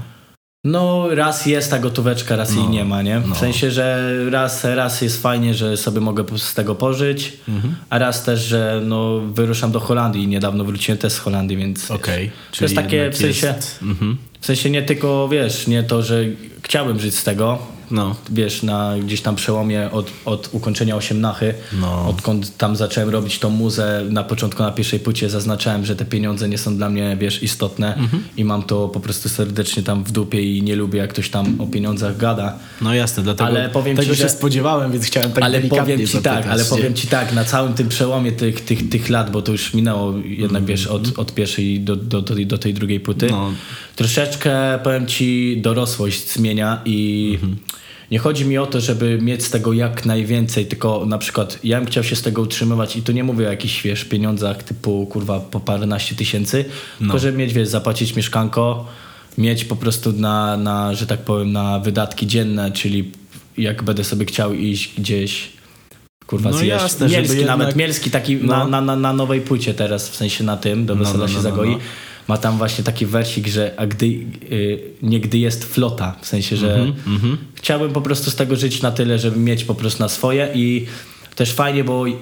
No, 0.64 1.08
raz 1.14 1.46
jest 1.46 1.70
ta 1.70 1.78
gotóweczka, 1.78 2.36
raz 2.36 2.54
jej 2.54 2.64
No, 2.64 2.70
nie 2.70 2.84
ma, 2.84 3.02
nie? 3.02 3.20
W 3.20 3.28
no. 3.28 3.34
sensie, 3.34 3.70
że 3.70 4.10
raz, 4.30 4.64
raz 4.64 5.02
jest 5.02 5.22
fajnie, 5.22 5.54
że 5.54 5.76
sobie 5.76 6.00
mogę 6.00 6.24
z 6.38 6.54
tego 6.54 6.74
pożyć, 6.74 7.32
Mhm. 7.48 7.74
a 7.90 7.98
raz 7.98 8.24
też, 8.24 8.40
że 8.40 8.80
no, 8.84 9.20
wyruszam 9.20 9.72
do 9.72 9.80
Holandii 9.80 10.22
i 10.22 10.28
niedawno 10.28 10.64
wróciłem 10.64 10.98
też 10.98 11.12
z 11.12 11.18
Holandii, 11.18 11.56
więc 11.56 11.90
Okej. 11.90 12.30
to 12.58 12.64
jest 12.64 12.74
takie 12.74 13.10
w 13.10 13.16
sensie, 13.16 13.46
jest- 13.46 13.78
Mhm. 13.82 14.16
w 14.40 14.46
sensie 14.46 14.70
nie 14.70 14.82
tylko, 14.82 15.28
wiesz, 15.28 15.66
nie 15.66 15.82
to, 15.82 16.02
że 16.02 16.24
chciałbym 16.62 17.00
żyć 17.00 17.14
z 17.18 17.24
tego, 17.24 17.58
No. 17.90 18.16
wiesz, 18.30 18.62
na 18.62 18.94
gdzieś 19.04 19.20
tam 19.20 19.36
przełomie 19.36 19.90
od, 19.92 20.10
od 20.24 20.48
ukończenia 20.52 20.96
osiemnachy, 20.96 21.54
No. 21.80 22.08
odkąd 22.08 22.56
tam 22.56 22.76
zacząłem 22.76 23.08
robić 23.10 23.38
tą 23.38 23.50
muzę, 23.50 24.02
na 24.10 24.24
początku 24.24 24.62
na 24.62 24.70
pierwszej 24.72 25.00
płycie 25.00 25.30
zaznaczałem, 25.30 25.84
że 25.84 25.96
te 25.96 26.04
pieniądze 26.04 26.48
nie 26.48 26.58
są 26.58 26.76
dla 26.76 26.90
mnie, 26.90 27.16
wiesz, 27.20 27.42
istotne 27.42 27.94
Mhm. 27.96 28.22
i 28.36 28.44
mam 28.44 28.62
to 28.62 28.88
po 28.88 29.00
prostu 29.00 29.28
serdecznie 29.28 29.82
tam 29.82 30.04
w 30.04 30.12
dupie 30.12 30.42
i 30.56 30.62
nie 30.62 30.76
lubię, 30.76 30.98
jak 30.98 31.10
ktoś 31.10 31.28
tam 31.30 31.60
o 31.60 31.66
pieniądzach 31.66 32.16
gada. 32.16 32.58
No 32.80 32.94
jasne, 32.94 33.22
dlatego 33.22 33.46
Ale 33.50 33.68
powiem 33.68 33.96
tego 33.96 34.12
ci, 34.12 34.16
się 34.18 34.22
że- 34.22 34.28
spodziewałem, 34.34 34.92
więc 34.92 35.04
chciałem 35.04 35.32
tak 35.32 35.44
ale 35.44 35.60
powiem 35.60 36.06
ci 36.06 36.18
tak, 36.18 36.46
ale 36.46 36.64
powiem 36.64 36.94
ci 36.94 37.06
tak, 37.06 37.32
na 37.32 37.44
całym 37.44 37.74
tym 37.74 37.88
przełomie 37.88 38.32
tych, 38.32 38.64
tych, 38.64 38.88
tych 38.88 39.08
lat, 39.08 39.30
bo 39.30 39.42
to 39.42 39.52
już 39.52 39.74
minęło 39.74 40.14
jednak, 40.24 40.64
wiesz, 40.64 40.86
od, 40.86 41.18
od 41.18 41.34
pierwszej 41.34 41.80
do, 41.80 41.96
do, 41.96 42.22
do, 42.22 42.34
do 42.44 42.58
tej 42.58 42.74
drugiej 42.74 43.00
płyty, 43.00 43.26
No. 43.30 43.50
troszeczkę, 43.96 44.78
powiem 44.84 45.06
ci, 45.06 45.58
dorosłość 45.62 46.32
zmienia 46.32 46.80
i 46.84 47.38
nie 48.10 48.18
chodzi 48.18 48.44
mi 48.44 48.58
o 48.58 48.66
to, 48.66 48.80
żeby 48.80 49.18
mieć 49.22 49.44
z 49.44 49.50
tego 49.50 49.72
jak 49.72 50.06
najwięcej, 50.06 50.66
tylko 50.66 51.06
na 51.06 51.18
przykład 51.18 51.58
ja 51.64 51.78
bym 51.78 51.86
chciał 51.86 52.04
się 52.04 52.16
z 52.16 52.22
tego 52.22 52.42
utrzymywać 52.42 52.96
i 52.96 53.02
tu 53.02 53.12
nie 53.12 53.24
mówię 53.24 53.46
o 53.46 53.50
jakichś, 53.50 53.82
wiesz, 53.82 54.04
pieniądzach 54.04 54.62
typu, 54.62 55.06
kurwa, 55.06 55.40
po 55.40 55.60
paręnaście 55.60 56.14
tysięcy, 56.14 56.64
tylko 56.98 57.18
żeby 57.18 57.38
mieć, 57.38 57.52
wiesz, 57.52 57.68
zapłacić 57.68 58.16
mieszkanko, 58.16 58.86
mieć 59.38 59.64
po 59.64 59.76
prostu 59.76 60.12
na, 60.12 60.56
na, 60.56 60.94
że 60.94 61.06
tak 61.06 61.20
powiem, 61.20 61.52
na 61.52 61.78
wydatki 61.78 62.26
dzienne, 62.26 62.70
czyli 62.72 63.10
jak 63.58 63.82
będę 63.82 64.04
sobie 64.04 64.26
chciał 64.26 64.54
iść 64.54 64.94
gdzieś 64.98 65.52
kurwa 66.26 66.50
No 66.50 66.56
zjeść. 66.56 66.68
jasne, 66.82 67.08
Mielski 67.08 67.36
jednak- 67.38 67.58
nawet, 67.58 67.76
Mielski 67.76 68.10
taki 68.10 68.36
No. 68.36 68.66
na, 68.68 68.80
na, 68.80 68.96
na, 68.96 69.12
nowej 69.12 69.40
płycie 69.40 69.74
teraz, 69.74 70.08
w 70.08 70.16
sensie 70.16 70.44
na 70.44 70.56
tym, 70.56 70.86
do 70.86 70.94
No, 70.94 71.04
wesela 71.04 71.18
no, 71.18 71.28
się 71.28 71.34
no, 71.34 71.42
no, 71.42 71.50
zagoi. 71.50 71.76
Ma 72.30 72.36
tam 72.38 72.58
właśnie 72.58 72.84
taki 72.84 73.06
wersik, 73.06 73.46
że 73.48 73.74
a 73.76 73.86
gdy, 73.86 74.06
y, 74.06 74.78
nie 75.02 75.20
gdy 75.20 75.38
jest 75.38 75.64
flota, 75.64 76.16
w 76.20 76.26
sensie, 76.26 76.56
że 76.56 76.74
Mhm, 77.06 77.36
chciałbym 77.54 77.92
po 77.92 78.00
prostu 78.00 78.30
z 78.30 78.34
tego 78.36 78.56
żyć 78.56 78.82
na 78.82 78.90
tyle, 78.90 79.18
żeby 79.18 79.38
mieć 79.40 79.64
po 79.64 79.74
prostu 79.74 80.02
na 80.02 80.08
swoje 80.08 80.48
i 80.54 80.86
też 81.36 81.52
fajnie, 81.52 81.84
bo 81.84 82.06
y, 82.06 82.12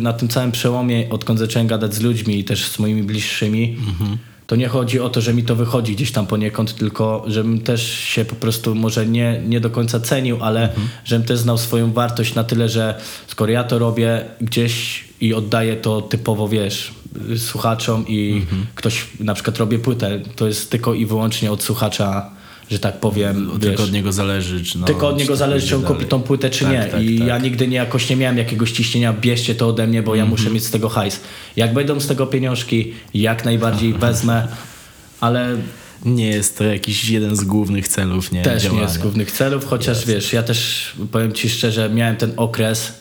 na 0.00 0.12
tym 0.12 0.28
całym 0.28 0.52
przełomie, 0.52 1.06
odkąd 1.10 1.38
zacząłem 1.38 1.66
gadać 1.68 1.94
z 1.94 2.00
ludźmi 2.00 2.38
i 2.38 2.44
też 2.44 2.64
z 2.64 2.78
moimi 2.78 3.02
bliższymi, 3.02 3.76
Mhm. 3.88 4.16
to 4.46 4.56
nie 4.56 4.68
chodzi 4.68 5.00
o 5.00 5.08
to, 5.08 5.20
że 5.20 5.34
mi 5.34 5.42
to 5.42 5.54
wychodzi 5.56 5.94
gdzieś 5.94 6.12
tam 6.12 6.26
poniekąd, 6.26 6.74
tylko 6.76 7.24
żebym 7.26 7.60
też 7.60 7.90
się 7.98 8.24
po 8.24 8.34
prostu 8.34 8.74
może 8.74 9.06
nie, 9.06 9.42
nie 9.48 9.60
do 9.60 9.70
końca 9.70 10.00
cenił, 10.00 10.38
ale 10.40 10.62
Mhm. 10.68 10.88
żebym 11.04 11.26
też 11.26 11.38
znał 11.38 11.58
swoją 11.58 11.92
wartość 11.92 12.34
na 12.34 12.44
tyle, 12.44 12.68
że 12.68 12.94
skoro 13.26 13.52
ja 13.52 13.64
to 13.64 13.78
robię 13.78 14.24
gdzieś 14.40 15.04
i 15.20 15.34
oddaję 15.34 15.76
to 15.76 16.02
typowo, 16.02 16.48
wiesz, 16.48 16.94
słuchaczom 17.36 18.04
i 18.08 18.32
Mhm. 18.42 18.66
ktoś 18.74 19.06
na 19.20 19.34
przykład 19.34 19.58
robię 19.58 19.78
płytę, 19.78 20.20
to 20.36 20.46
jest 20.46 20.70
tylko 20.70 20.94
i 20.94 21.06
wyłącznie 21.06 21.52
od 21.52 21.62
słuchacza, 21.62 22.30
że 22.70 22.78
tak 22.78 23.00
powiem, 23.00 23.50
wiesz, 23.52 23.60
Tylko 23.60 23.82
od 23.82 23.92
niego 23.92 24.12
zależy, 24.12 24.64
czy 24.64 24.78
no, 24.78 24.86
tylko 24.86 25.08
od 25.08 25.18
niego 25.18 25.36
zależy, 25.36 25.66
czy 25.68 25.76
on 25.76 25.82
kupi 25.82 26.04
tą 26.04 26.22
płytę, 26.22 26.50
czy 26.50 26.64
Tak, 26.64 26.72
nie. 26.72 26.84
tak, 26.84 27.02
I 27.02 27.18
tak. 27.18 27.28
ja 27.28 27.38
nigdy 27.38 27.68
nie 27.68 27.76
jakoś 27.76 28.10
nie 28.10 28.16
miałem 28.16 28.38
jakiegoś 28.38 28.72
ciśnienia, 28.72 29.12
bierzcie 29.12 29.54
to 29.54 29.68
ode 29.68 29.86
mnie, 29.86 30.02
bo 30.02 30.14
ja 30.14 30.22
Mhm. 30.22 30.30
muszę 30.40 30.50
mieć 30.54 30.64
z 30.64 30.70
tego 30.70 30.88
hajs. 30.88 31.20
Jak 31.56 31.74
będą 31.74 32.00
z 32.00 32.06
tego 32.06 32.26
pieniążki, 32.26 32.92
jak 33.14 33.44
najbardziej 33.44 33.92
wezmę, 34.04 34.48
ale 35.20 35.56
Nie 36.04 36.26
jest 36.28 36.58
to 36.58 36.64
jakiś 36.64 37.08
jeden 37.08 37.36
z 37.36 37.44
głównych 37.44 37.88
celów, 37.88 38.32
nie? 38.32 38.42
też 38.42 38.54
nie 38.54 38.60
działania. 38.68 38.82
jest 38.82 38.94
z 38.94 38.98
głównych 38.98 39.30
celów, 39.32 39.66
chociaż 39.66 40.06
wiesz, 40.06 40.32
ja 40.32 40.42
też 40.42 40.92
powiem 41.12 41.32
ci 41.32 41.50
szczerze, 41.50 41.90
miałem 41.90 42.16
ten 42.16 42.32
okres 42.36 42.99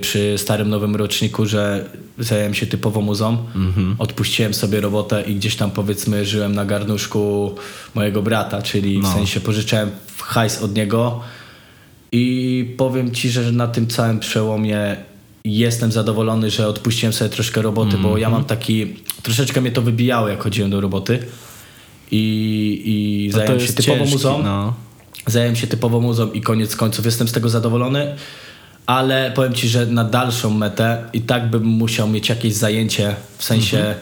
przy 0.00 0.34
starym 0.38 0.68
nowym 0.70 0.96
roczniku, 0.96 1.46
że 1.46 1.84
zająłem 2.18 2.54
się 2.54 2.66
typowo 2.66 3.00
muzą, 3.00 3.38
Mhm. 3.54 3.94
odpuściłem 3.98 4.54
sobie 4.54 4.80
robotę 4.80 5.22
i 5.22 5.34
gdzieś 5.34 5.56
tam 5.56 5.70
powiedzmy 5.70 6.26
żyłem 6.26 6.54
na 6.54 6.64
garnuszku 6.64 7.54
mojego 7.94 8.22
brata, 8.22 8.62
czyli 8.62 8.98
w 8.98 9.02
No. 9.02 9.12
sensie 9.12 9.40
pożyczałem 9.40 9.90
hajs 10.18 10.62
od 10.62 10.74
niego 10.76 11.20
i 12.12 12.74
powiem 12.76 13.14
ci, 13.14 13.30
że 13.30 13.52
na 13.52 13.66
tym 13.68 13.86
całym 13.86 14.20
przełomie 14.20 14.96
jestem 15.44 15.92
zadowolony, 15.92 16.50
że 16.50 16.68
odpuściłem 16.68 17.12
sobie 17.12 17.30
troszkę 17.30 17.62
roboty, 17.62 17.98
bo 17.98 18.18
ja 18.18 18.30
mam 18.30 18.44
taki, 18.44 18.94
troszeczkę 19.22 19.60
mnie 19.60 19.70
to 19.70 19.82
wybijało 19.82 20.28
jak 20.28 20.42
chodziłem 20.42 20.70
do 20.70 20.80
roboty 20.80 21.18
i, 22.10 22.82
i 22.84 23.28
No 23.32 23.38
zająłem 23.38 23.60
się 23.60 23.72
typowo 23.72 23.98
ciężki, 23.98 24.12
muzą. 24.14 24.42
No. 24.42 24.74
Zająłem 25.26 25.56
się 25.56 25.66
typowo 25.66 26.00
muzą 26.00 26.32
i 26.32 26.40
koniec 26.40 26.76
końców 26.76 27.04
jestem 27.04 27.28
z 27.28 27.32
tego 27.32 27.48
zadowolony, 27.48 28.16
ale 28.96 29.32
powiem 29.34 29.54
ci, 29.54 29.68
że 29.68 29.86
na 29.86 30.04
dalszą 30.04 30.50
metę 30.50 31.04
i 31.12 31.20
tak 31.20 31.50
bym 31.50 31.64
musiał 31.64 32.08
mieć 32.08 32.28
jakieś 32.28 32.54
zajęcie, 32.54 33.14
w 33.38 33.44
sensie 33.44 33.78
Mhm. 33.78 33.96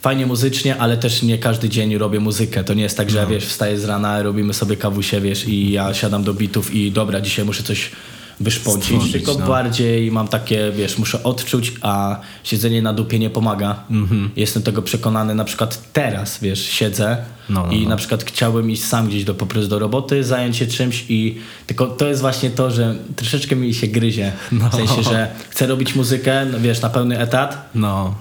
fajnie 0.00 0.26
muzycznie, 0.26 0.76
ale 0.78 0.96
też 0.96 1.22
nie 1.22 1.38
każdy 1.38 1.68
dzień 1.68 1.98
robię 1.98 2.20
muzykę. 2.20 2.64
To 2.64 2.74
nie 2.74 2.82
jest 2.82 2.96
tak, 2.96 3.10
że 3.10 3.22
No. 3.22 3.26
wiesz, 3.26 3.44
wstaję 3.46 3.78
z 3.78 3.84
rana, 3.84 4.22
robimy 4.22 4.54
sobie 4.54 4.76
kawusie, 4.76 5.20
wiesz, 5.20 5.48
i 5.48 5.72
ja 5.72 5.94
siadam 5.94 6.24
do 6.24 6.34
bitów 6.34 6.74
i 6.74 6.92
dobra, 6.92 7.20
dzisiaj 7.20 7.44
muszę 7.44 7.62
coś 7.62 7.90
Stworzyć, 8.48 9.12
tylko 9.12 9.34
no. 9.34 9.46
bardziej 9.46 10.12
mam 10.12 10.28
takie, 10.28 10.72
wiesz, 10.72 10.98
muszę 10.98 11.22
odczuć, 11.22 11.72
a 11.82 12.20
siedzenie 12.44 12.82
na 12.82 12.92
dupie 12.92 13.18
nie 13.18 13.30
pomaga. 13.30 13.84
Mhm. 13.90 14.30
Jestem 14.36 14.62
tego 14.62 14.82
przekonany, 14.82 15.34
na 15.34 15.44
przykład 15.44 15.92
teraz, 15.92 16.38
wiesz, 16.42 16.64
siedzę 16.64 17.16
No, 17.48 17.66
no, 17.66 17.72
i 17.72 17.82
no. 17.82 17.88
na 17.88 17.96
przykład 17.96 18.24
chciałbym 18.24 18.70
iść 18.70 18.84
sam 18.84 19.08
gdzieś 19.08 19.24
do, 19.24 19.34
po 19.34 19.46
prostu 19.46 19.70
do 19.70 19.78
roboty, 19.78 20.24
zająć 20.24 20.56
się 20.56 20.66
czymś 20.66 21.04
i 21.08 21.38
tylko 21.66 21.86
to 21.86 22.06
jest 22.06 22.20
właśnie 22.20 22.50
to, 22.50 22.70
że 22.70 22.94
troszeczkę 23.16 23.56
mi 23.56 23.74
się 23.74 23.86
gryzie. 23.86 24.32
W 24.52 24.74
sensie, 24.74 25.02
że 25.02 25.30
chcę 25.48 25.66
robić 25.66 25.94
muzykę, 25.94 26.46
no, 26.46 26.60
wiesz, 26.60 26.80
na 26.80 26.90
pełny 26.90 27.18
etat, 27.18 27.70
no. 27.74 28.14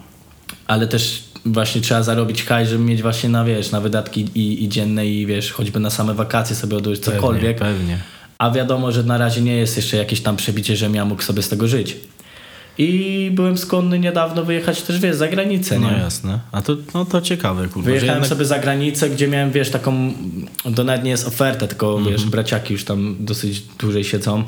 ale 0.68 0.88
też 0.88 1.24
właśnie 1.46 1.82
trzeba 1.82 2.04
zarobić 2.04 2.44
hajs, 2.44 2.70
żeby 2.70 2.84
mieć 2.84 3.02
właśnie 3.02 3.30
na, 3.30 3.46
wiesz, 3.46 3.72
na 3.72 3.82
wydatki 3.82 4.28
i, 4.36 4.64
i 4.64 4.70
dzienne 4.70 5.08
i 5.08 5.26
wiesz, 5.26 5.52
choćby 5.52 5.80
na 5.80 5.90
same 5.90 6.14
wakacje 6.14 6.56
sobie 6.56 6.78
odłożyć 6.78 7.04
cokolwiek. 7.04 7.58
Pewnie, 7.58 7.78
pewnie. 7.78 8.00
A 8.40 8.52
wiadomo, 8.52 8.92
że 8.92 9.04
na 9.04 9.18
razie 9.18 9.42
nie 9.42 9.56
jest 9.56 9.78
jeszcze 9.78 9.98
jakieś 9.98 10.22
tam 10.22 10.36
przebicie, 10.38 10.76
że 10.76 10.90
ja 10.90 11.06
mógł 11.06 11.22
sobie 11.22 11.42
z 11.44 11.50
tego 11.50 11.68
żyć. 11.68 11.98
I 12.78 13.32
byłem 13.34 13.58
skłonny 13.58 14.00
niedawno 14.00 14.46
wyjechać 14.46 14.82
też, 14.82 15.00
wiesz, 15.00 15.16
za 15.16 15.28
granicę, 15.28 15.80
No 15.80 15.92
nie? 15.92 15.98
jasne. 15.98 16.40
A 16.52 16.62
to, 16.62 16.76
no 16.94 17.06
to 17.06 17.22
ciekawe, 17.22 17.68
kurwa. 17.68 17.86
Wyjechałem 17.86 18.14
jednak- 18.14 18.30
sobie 18.30 18.46
za 18.46 18.60
granicę, 18.60 19.10
gdzie 19.10 19.28
miałem, 19.28 19.52
wiesz, 19.52 19.70
taką, 19.70 20.14
to 20.76 20.84
nawet 20.84 21.04
nie 21.04 21.12
jest 21.12 21.28
oferta, 21.28 21.68
tylko, 21.68 21.98
Mhm. 21.98 22.16
wiesz, 22.16 22.26
braciaki 22.26 22.74
już 22.74 22.86
tam 22.86 23.16
dosyć 23.20 23.62
dłużej 23.80 24.04
siedzą, 24.04 24.44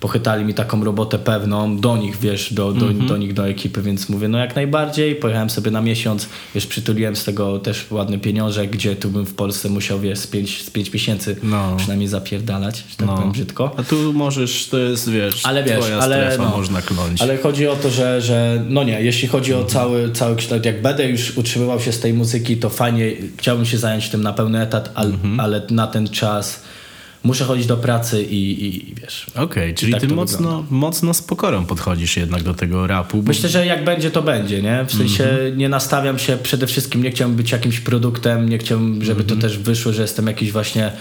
pochytali 0.00 0.44
mi 0.44 0.54
taką 0.54 0.84
robotę 0.84 1.18
pewną 1.18 1.76
do 1.76 1.96
nich, 1.96 2.16
wiesz, 2.20 2.52
do, 2.52 2.72
do, 2.72 2.86
do 2.90 3.16
nich, 3.16 3.32
do 3.34 3.48
ekipy, 3.48 3.82
więc 3.82 4.08
mówię, 4.08 4.28
no 4.28 4.38
jak 4.38 4.56
najbardziej, 4.56 5.14
pojechałem 5.16 5.50
sobie 5.50 5.70
na 5.70 5.80
miesiąc, 5.80 6.28
wiesz, 6.54 6.66
przytuliłem 6.66 7.16
z 7.16 7.24
tego 7.24 7.58
też 7.58 7.86
ładny 7.90 8.18
pieniążek, 8.18 8.70
gdzie 8.70 8.96
tu 8.96 9.10
bym 9.10 9.26
w 9.26 9.34
Polsce 9.34 9.68
musiał, 9.68 10.00
wiesz, 10.00 10.18
z 10.18 10.26
pięć, 10.26 10.62
z 10.64 10.70
pięć 10.70 10.92
miesięcy 10.92 11.36
No. 11.42 11.76
przynajmniej 11.76 12.08
zapierdalać, 12.08 12.76
że 12.90 12.96
tak 12.96 13.06
No. 13.06 13.14
powiem 13.16 13.32
brzydko. 13.32 13.74
A 13.76 13.82
tu 13.82 14.12
możesz, 14.12 14.68
to 14.68 14.78
jest, 14.78 15.10
wiesz, 15.10 15.46
Ale 15.46 15.64
wiesz, 15.64 15.84
ale, 16.00 16.36
no, 16.38 16.48
można 16.56 16.82
kląć. 16.82 17.22
ale 17.22 17.38
chodzi 17.38 17.68
o 17.68 17.76
to, 17.76 17.90
że, 17.90 18.20
że 18.20 18.64
no 18.68 18.84
nie, 18.84 19.02
jeśli 19.02 19.28
chodzi 19.28 19.50
Mhm. 19.52 19.66
o 19.66 19.70
cały, 19.70 20.10
cały 20.12 20.36
kształt, 20.36 20.64
jak 20.64 20.82
będę 20.82 21.08
już 21.08 21.36
utrzymywał 21.36 21.80
się 21.80 21.92
z 21.92 22.00
tej 22.00 22.14
muzyki, 22.14 22.56
to 22.56 22.70
fajnie, 22.70 23.12
chciałbym 23.38 23.66
się 23.66 23.78
zająć 23.78 24.08
tym 24.08 24.22
na 24.22 24.32
pełny 24.32 24.60
etat, 24.62 24.90
al, 24.94 25.06
Mhm. 25.06 25.40
ale 25.40 25.62
na 25.70 25.86
ten 25.86 26.08
czas 26.08 26.62
muszę 27.24 27.44
chodzić 27.44 27.66
do 27.66 27.76
pracy 27.76 28.22
i, 28.22 28.52
i, 28.66 28.90
i 28.90 28.94
wiesz. 28.94 29.26
Okej, 29.34 29.74
czyli 29.74 29.92
tak 29.92 30.00
ty 30.00 30.08
mocno, 30.08 30.64
mocno 30.70 31.14
z 31.14 31.22
pokorą 31.22 31.64
podchodzisz 31.66 32.16
jednak 32.16 32.42
do 32.42 32.54
tego 32.54 32.86
rapu. 32.86 33.22
Bo... 33.22 33.28
Myślę, 33.28 33.48
że 33.48 33.66
jak 33.66 33.84
będzie, 33.84 34.10
to 34.10 34.22
będzie, 34.22 34.62
nie? 34.62 34.84
W 34.88 34.92
sensie 34.92 35.24
Mhm. 35.24 35.58
nie 35.58 35.68
nastawiam 35.68 36.18
się 36.18 36.36
przede 36.42 36.66
wszystkim, 36.66 37.02
nie 37.02 37.10
chciałbym 37.10 37.36
być 37.36 37.52
jakimś 37.52 37.80
produktem, 37.80 38.48
nie 38.48 38.58
chciałbym, 38.58 39.04
żeby 39.04 39.20
Mhm. 39.22 39.40
to 39.40 39.46
też 39.48 39.58
wyszło, 39.58 39.92
że 39.92 40.02
jestem 40.02 40.26
jakiś 40.26 40.52
właśnie 40.52 40.92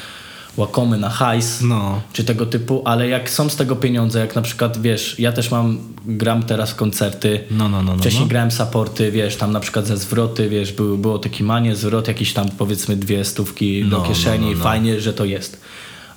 łakomy 0.58 0.98
na 0.98 1.10
hajs. 1.10 1.62
No. 1.62 2.02
czy 2.14 2.24
tego 2.24 2.46
typu, 2.46 2.82
ale 2.86 3.08
jak 3.08 3.30
są 3.30 3.50
z 3.50 3.56
tego 3.56 3.76
pieniądze, 3.76 4.20
jak 4.20 4.36
na 4.36 4.42
przykład, 4.42 4.82
wiesz, 4.82 5.20
ja 5.20 5.32
też 5.32 5.52
mam, 5.52 5.78
gram 6.06 6.44
teraz 6.44 6.74
koncerty, 6.76 7.40
No, 7.52 7.70
no, 7.70 7.82
no, 7.82 7.92
no, 7.96 7.98
wcześniej 8.02 8.24
no. 8.24 8.30
grałem 8.30 8.52
supporty, 8.52 9.12
wiesz, 9.12 9.36
tam 9.36 9.52
na 9.52 9.60
przykład 9.60 9.88
ze 9.88 9.98
zwroty, 9.98 10.50
wiesz, 10.50 10.72
było, 10.74 10.98
było 10.98 11.20
to 11.20 11.30
kimanie, 11.30 11.76
zwrot, 11.76 12.08
jakieś 12.08 12.34
tam 12.34 12.50
powiedzmy 12.58 12.96
dwie 12.96 13.26
stówki 13.26 13.86
do 13.86 13.98
No, 13.98 14.04
kieszeni, 14.04 14.46
no, 14.46 14.52
no, 14.52 14.58
no. 14.58 14.64
fajnie, 14.64 15.02
że 15.02 15.14
to 15.14 15.26
jest. 15.26 15.62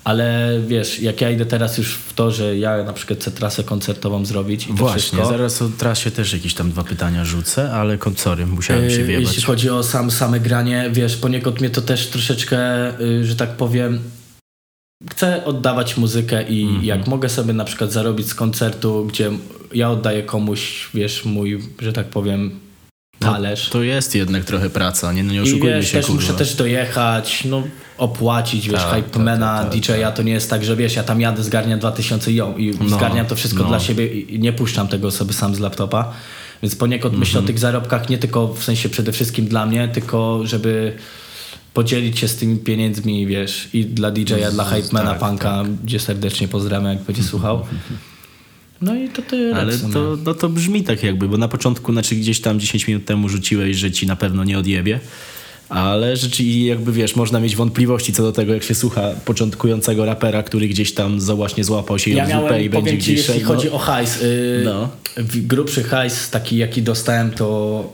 Ale 0.07 0.61
wiesz, 0.67 1.01
jak 1.01 1.21
ja 1.21 1.31
idę 1.31 1.47
teraz 1.47 1.79
już 1.79 1.95
w 1.95 2.13
to, 2.13 2.31
że 2.31 2.59
ja 2.59 2.83
na 2.85 2.93
przykład 2.93 3.19
chcę 3.21 3.31
trasę 3.31 3.65
koncertową 3.65 4.25
zrobić 4.25 4.65
i 4.65 4.69
to 4.69 4.75
Właśnie, 4.75 5.01
wszystko. 5.01 5.27
zaraz 5.27 5.63
o 5.63 5.69
trasie 5.79 6.11
też 6.11 6.33
jakieś 6.33 6.55
tam 6.55 6.71
dwa 6.71 6.85
pytania 6.85 7.25
rzucę, 7.25 7.73
ale 7.73 7.99
sorry, 8.17 8.47
musiałem 8.47 8.91
się 8.91 8.97
Yy, 8.97 9.05
wjebać. 9.05 9.27
Jeśli 9.29 9.43
chodzi 9.43 9.71
o 9.71 9.83
sam, 9.83 10.11
same 10.11 10.41
granie, 10.41 10.89
wiesz, 10.93 11.17
poniekąd 11.17 11.61
mnie 11.61 11.71
to 11.71 11.81
też 11.83 12.07
troszeczkę, 12.07 12.59
yy, 13.01 13.25
że 13.25 13.37
tak 13.37 13.51
powiem, 13.57 14.01
chcę 15.11 15.45
oddawać 15.45 15.97
muzykę 15.97 16.43
i 16.49 16.63
Mhm. 16.63 16.85
jak 16.85 17.07
mogę 17.07 17.29
sobie 17.29 17.53
na 17.53 17.65
przykład 17.65 17.93
zarobić 17.93 18.27
z 18.29 18.35
koncertu, 18.35 19.05
gdzie 19.07 19.31
ja 19.75 19.91
oddaję 19.91 20.23
komuś, 20.23 20.89
wiesz, 20.95 21.25
mój, 21.25 21.63
że 21.79 21.93
tak 21.93 22.07
powiem, 22.07 22.61
talerz. 23.21 23.69
To 23.71 23.83
jest 23.83 24.14
jednak 24.14 24.45
trochę 24.45 24.71
praca, 24.71 25.12
nie, 25.12 25.23
no 25.25 25.33
nie 25.33 25.39
I 25.39 25.43
oszukujmy 25.43 25.77
wiesz, 25.77 25.87
się, 25.91 25.93
też 25.99 26.07
kurwa. 26.07 26.21
muszę 26.23 26.35
też 26.35 26.55
dojechać, 26.55 27.45
no 27.45 27.62
opłacić, 27.99 28.69
wiesz, 28.69 28.83
Tak, 28.83 28.95
hypemana, 28.95 29.59
tak, 29.59 29.71
tak, 29.73 29.81
DJ-a, 29.81 30.12
to 30.12 30.23
nie 30.23 30.33
jest 30.33 30.51
tak, 30.51 30.64
że 30.64 30.77
wiesz, 30.77 30.97
ja 30.97 31.03
tam 31.03 31.21
jadę, 31.21 31.43
zgarniam 31.43 31.79
2000 31.79 32.33
i 32.33 32.37
i 32.37 32.73
No, 32.81 32.97
zgarniam 32.97 33.27
to 33.27 33.37
wszystko 33.37 33.62
no. 33.62 33.69
dla 33.69 33.81
siebie 33.81 34.07
i 34.07 34.39
nie 34.41 34.53
puszczam 34.53 34.89
tego 34.89 35.11
sobie 35.11 35.33
sam 35.33 35.55
z 35.55 35.59
laptopa. 35.59 36.12
Więc 36.62 36.77
poniekąd 36.77 37.19
myślę 37.19 37.31
Mhm. 37.39 37.45
o 37.45 37.47
tych 37.47 37.59
zarobkach 37.59 38.09
nie 38.09 38.19
tylko 38.19 38.49
w 38.55 38.64
sensie 38.64 38.89
przede 38.89 39.12
wszystkim 39.12 39.47
dla 39.47 39.67
mnie, 39.67 39.89
tylko 39.89 40.41
żeby 40.47 40.93
podzielić 41.75 42.19
się 42.19 42.29
z 42.29 42.37
tymi 42.37 42.57
pieniędzmi, 42.57 43.27
wiesz, 43.27 43.69
i 43.73 43.85
dla 43.85 44.11
DJ-a, 44.11 44.51
dla 44.51 44.64
hypemana, 44.64 45.14
tak, 45.14 45.29
punka, 45.29 45.64
gdzie 45.85 46.01
serdecznie 46.01 46.49
pozdrawiam, 46.49 46.93
jak 46.93 47.03
będzie 47.03 47.23
słuchał. 47.23 47.61
No 48.81 48.95
i 48.95 49.09
to 49.09 49.22
tyle. 49.22 49.57
Ale 49.57 49.79
to, 49.79 50.16
no 50.24 50.35
to 50.35 50.49
brzmi 50.49 50.83
tak 50.83 51.03
jakby, 51.03 51.29
bo 51.29 51.37
na 51.37 51.49
początku, 51.49 51.93
znaczy 51.93 52.14
gdzieś 52.16 52.41
tam 52.41 52.61
10 52.61 52.89
minut 52.89 53.05
temu 53.05 53.29
rzuciłeś, 53.29 53.77
że 53.77 53.91
ci 53.91 54.07
na 54.07 54.16
pewno 54.16 54.45
nie 54.45 54.59
odjebie. 54.59 55.01
Ale 55.68 56.16
rzeczy 56.16 56.45
jakby 56.45 56.93
wiesz, 56.93 57.16
można 57.16 57.41
mieć 57.41 57.57
wątpliwości 57.57 58.12
co 58.12 58.22
do 58.22 58.33
tego, 58.33 58.55
jak 58.55 58.62
się 58.62 58.74
słucha 58.74 59.11
początkującego 59.24 60.05
rapera, 60.05 60.43
który 60.43 60.68
gdzieś 60.68 60.93
tam 60.95 61.20
właśnie 61.20 61.64
złapał 61.64 61.99
się 61.99 62.11
Ja 62.11 62.24
JWP 62.24 62.33
miałem, 62.33 62.62
i 62.62 62.70
będzie 62.70 62.91
ci, 62.91 62.97
gdzieś 62.97 63.09
jeśli 63.16 63.35
szedł, 63.35 63.47
chodzi 63.47 63.66
no. 63.66 63.72
o 63.74 63.79
hajs, 63.79 64.22
yy, 64.22 64.62
No. 64.64 64.89
grubszy 65.24 65.83
hajs 65.83 66.31
taki 66.31 66.57
jaki 66.57 66.83
dostałem 66.83 67.31
to 67.31 67.93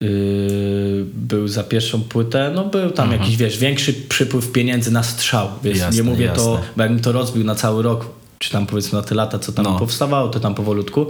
yy, 0.00 0.08
był 1.14 1.48
za 1.48 1.64
pierwszą 1.64 2.02
płytę, 2.02 2.52
no 2.54 2.64
był 2.64 2.90
tam 2.90 3.12
jakiś, 3.12 3.36
wiesz, 3.36 3.58
większy 3.58 3.92
przypływ 3.92 4.52
pieniędzy 4.52 4.90
na 4.90 5.02
strzał, 5.02 5.48
wiesz, 5.64 5.78
Jasne, 5.78 5.96
nie 5.96 6.02
mówię 6.02 6.28
to, 6.28 6.52
jasne. 6.52 6.68
bo 6.76 6.82
jakbym 6.82 7.00
to 7.00 7.12
rozbił 7.12 7.44
na 7.44 7.54
cały 7.54 7.82
rok, 7.82 8.15
czy 8.38 8.50
tam 8.50 8.66
powiedzmy 8.66 8.98
na 8.98 9.04
te 9.04 9.14
lata, 9.14 9.38
co 9.38 9.52
tam 9.52 9.64
No. 9.64 9.78
powstawało, 9.78 10.28
to 10.28 10.40
tam 10.40 10.54
powolutku, 10.54 11.06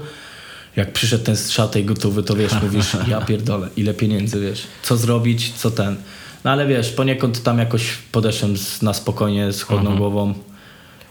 jak 0.77 0.93
przyszedł 0.93 1.25
ten 1.25 1.37
strzał 1.37 1.69
tej 1.69 1.85
gotowy, 1.85 2.23
to 2.23 2.37
wiesz, 2.37 2.53
mówisz, 2.63 2.97
ja 3.09 3.21
pierdolę, 3.21 3.69
ile 3.77 3.95
pieniędzy, 3.95 4.41
wiesz, 4.41 4.63
co 4.83 4.97
zrobić, 4.97 5.53
co 5.53 5.71
ten. 5.71 5.97
No 6.45 6.51
ale 6.51 6.67
wiesz, 6.67 6.91
poniekąd 6.93 7.43
tam 7.43 7.59
jakoś 7.59 7.93
podeszłem 8.13 8.57
z, 8.57 8.83
na 8.83 8.95
spokojnie, 8.95 9.53
z 9.53 9.63
chłodną 9.63 9.97
głową. 9.97 10.35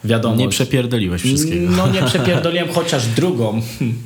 Wiadomo, 0.03 0.35
Nie 0.35 0.49
przepierdoliłeś 0.49 1.21
wszystkiego. 1.21 1.71
no 1.77 1.87
nie 1.87 2.03
przepierdoliłem, 2.11 2.67
chociaż 2.73 3.07
drugą. 3.07 3.61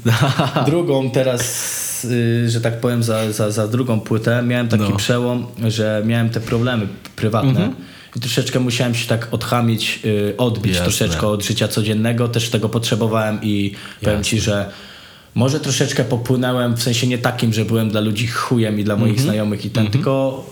drugą 0.65 1.09
teraz, 1.11 2.05
y, 2.05 2.49
że 2.49 2.61
tak 2.61 2.79
powiem, 2.79 3.03
za, 3.03 3.31
za, 3.31 3.51
za 3.51 3.67
drugą 3.67 3.99
płytę 3.99 4.43
miałem 4.43 4.67
taki 4.67 4.83
No. 4.83 4.95
przełom, 4.95 5.45
że 5.67 6.03
miałem 6.05 6.29
te 6.29 6.39
problemy 6.39 6.87
prywatne. 7.15 7.49
Mhm. 7.49 7.75
I 8.15 8.19
troszeczkę 8.19 8.59
musiałem 8.59 8.95
się 8.95 9.07
tak 9.07 9.27
odchamić, 9.31 9.99
y, 10.05 10.33
odbić 10.37 10.71
Jasne. 10.71 10.83
troszeczkę 10.85 11.27
od 11.27 11.43
życia 11.45 11.67
codziennego. 11.67 12.27
Też 12.27 12.49
tego 12.49 12.69
potrzebowałem 12.69 13.39
i 13.43 13.71
powiem 14.03 14.23
ci, 14.23 14.39
że 14.39 14.71
może 15.35 15.59
troszeczkę 15.59 16.03
popłynęłem, 16.03 16.75
w 16.77 16.83
sensie 16.83 17.07
nie 17.07 17.17
takim, 17.17 17.53
że 17.53 17.65
byłem 17.65 17.89
dla 17.89 18.01
ludzi 18.01 18.27
chujem 18.27 18.79
i 18.79 18.83
dla 18.83 18.95
moich 18.95 19.11
Mhm. 19.11 19.23
znajomych 19.27 19.65
i 19.65 19.69
ten, 19.69 19.87
tylko 19.87 20.45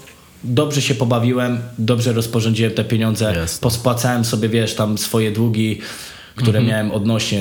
dobrze 0.44 0.82
się 0.82 0.96
pobawiłem, 0.96 1.60
dobrze 1.80 2.14
rozporządziłem 2.14 2.72
te 2.74 2.84
pieniądze, 2.84 3.34
Jasne. 3.36 3.62
pospłacałem 3.62 4.26
sobie, 4.26 4.50
wiesz, 4.50 4.76
tam 4.76 4.98
swoje 4.98 5.32
długi, 5.32 5.80
które 6.36 6.62
miałem 6.62 6.92
odnośnie 6.92 7.40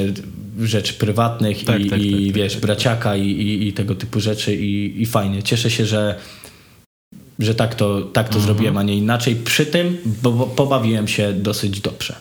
rzeczy 0.60 0.94
prywatnych. 0.94 1.64
Tak, 1.64 1.80
i, 1.80 1.90
tak, 1.90 2.00
i 2.00 2.10
tak, 2.12 2.20
tak, 2.26 2.32
wiesz, 2.32 2.52
tak. 2.52 2.62
braciaka 2.62 3.16
i, 3.16 3.26
i, 3.30 3.68
i 3.68 3.72
tego 3.72 3.94
typu 3.94 4.20
rzeczy 4.20 4.54
i, 4.56 5.02
i 5.02 5.06
fajnie. 5.06 5.42
Cieszę 5.42 5.70
się, 5.70 5.86
że 5.86 6.14
że 7.38 7.54
tak 7.54 7.74
to, 7.74 8.02
tak 8.02 8.28
to 8.28 8.34
Mhm. 8.34 8.44
zrobiłem, 8.44 8.76
a 8.76 8.82
nie 8.82 8.96
inaczej. 8.96 9.36
Przy 9.36 9.66
tym 9.66 9.98
bo, 10.22 10.30
bo 10.32 10.46
pobawiłem 10.46 11.08
się 11.08 11.32
dosyć 11.32 11.80
dobrze. 11.80 12.14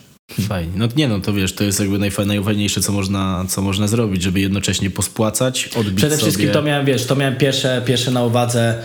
Fajnie. 0.48 0.72
No 0.76 0.88
nie 0.96 1.08
no, 1.08 1.20
to 1.20 1.32
wiesz, 1.32 1.52
to 1.52 1.64
jest 1.64 1.80
jakby 1.80 1.98
najfa- 1.98 2.26
najfajniejsze, 2.26 2.80
co 2.80 2.92
można, 2.92 3.44
co 3.48 3.62
można 3.62 3.88
zrobić, 3.88 4.22
żeby 4.22 4.40
jednocześnie 4.40 4.90
pospłacać, 4.90 5.68
odbić 5.76 5.94
Przede 5.96 6.16
sobie... 6.16 6.22
wszystkim 6.22 6.50
to 6.50 6.62
miałem, 6.62 6.86
wiesz, 6.86 7.06
to 7.06 7.16
miałem 7.16 7.36
pierwsze, 7.36 7.82
pierwsze 7.86 8.10
na 8.10 8.24
uwadze. 8.24 8.82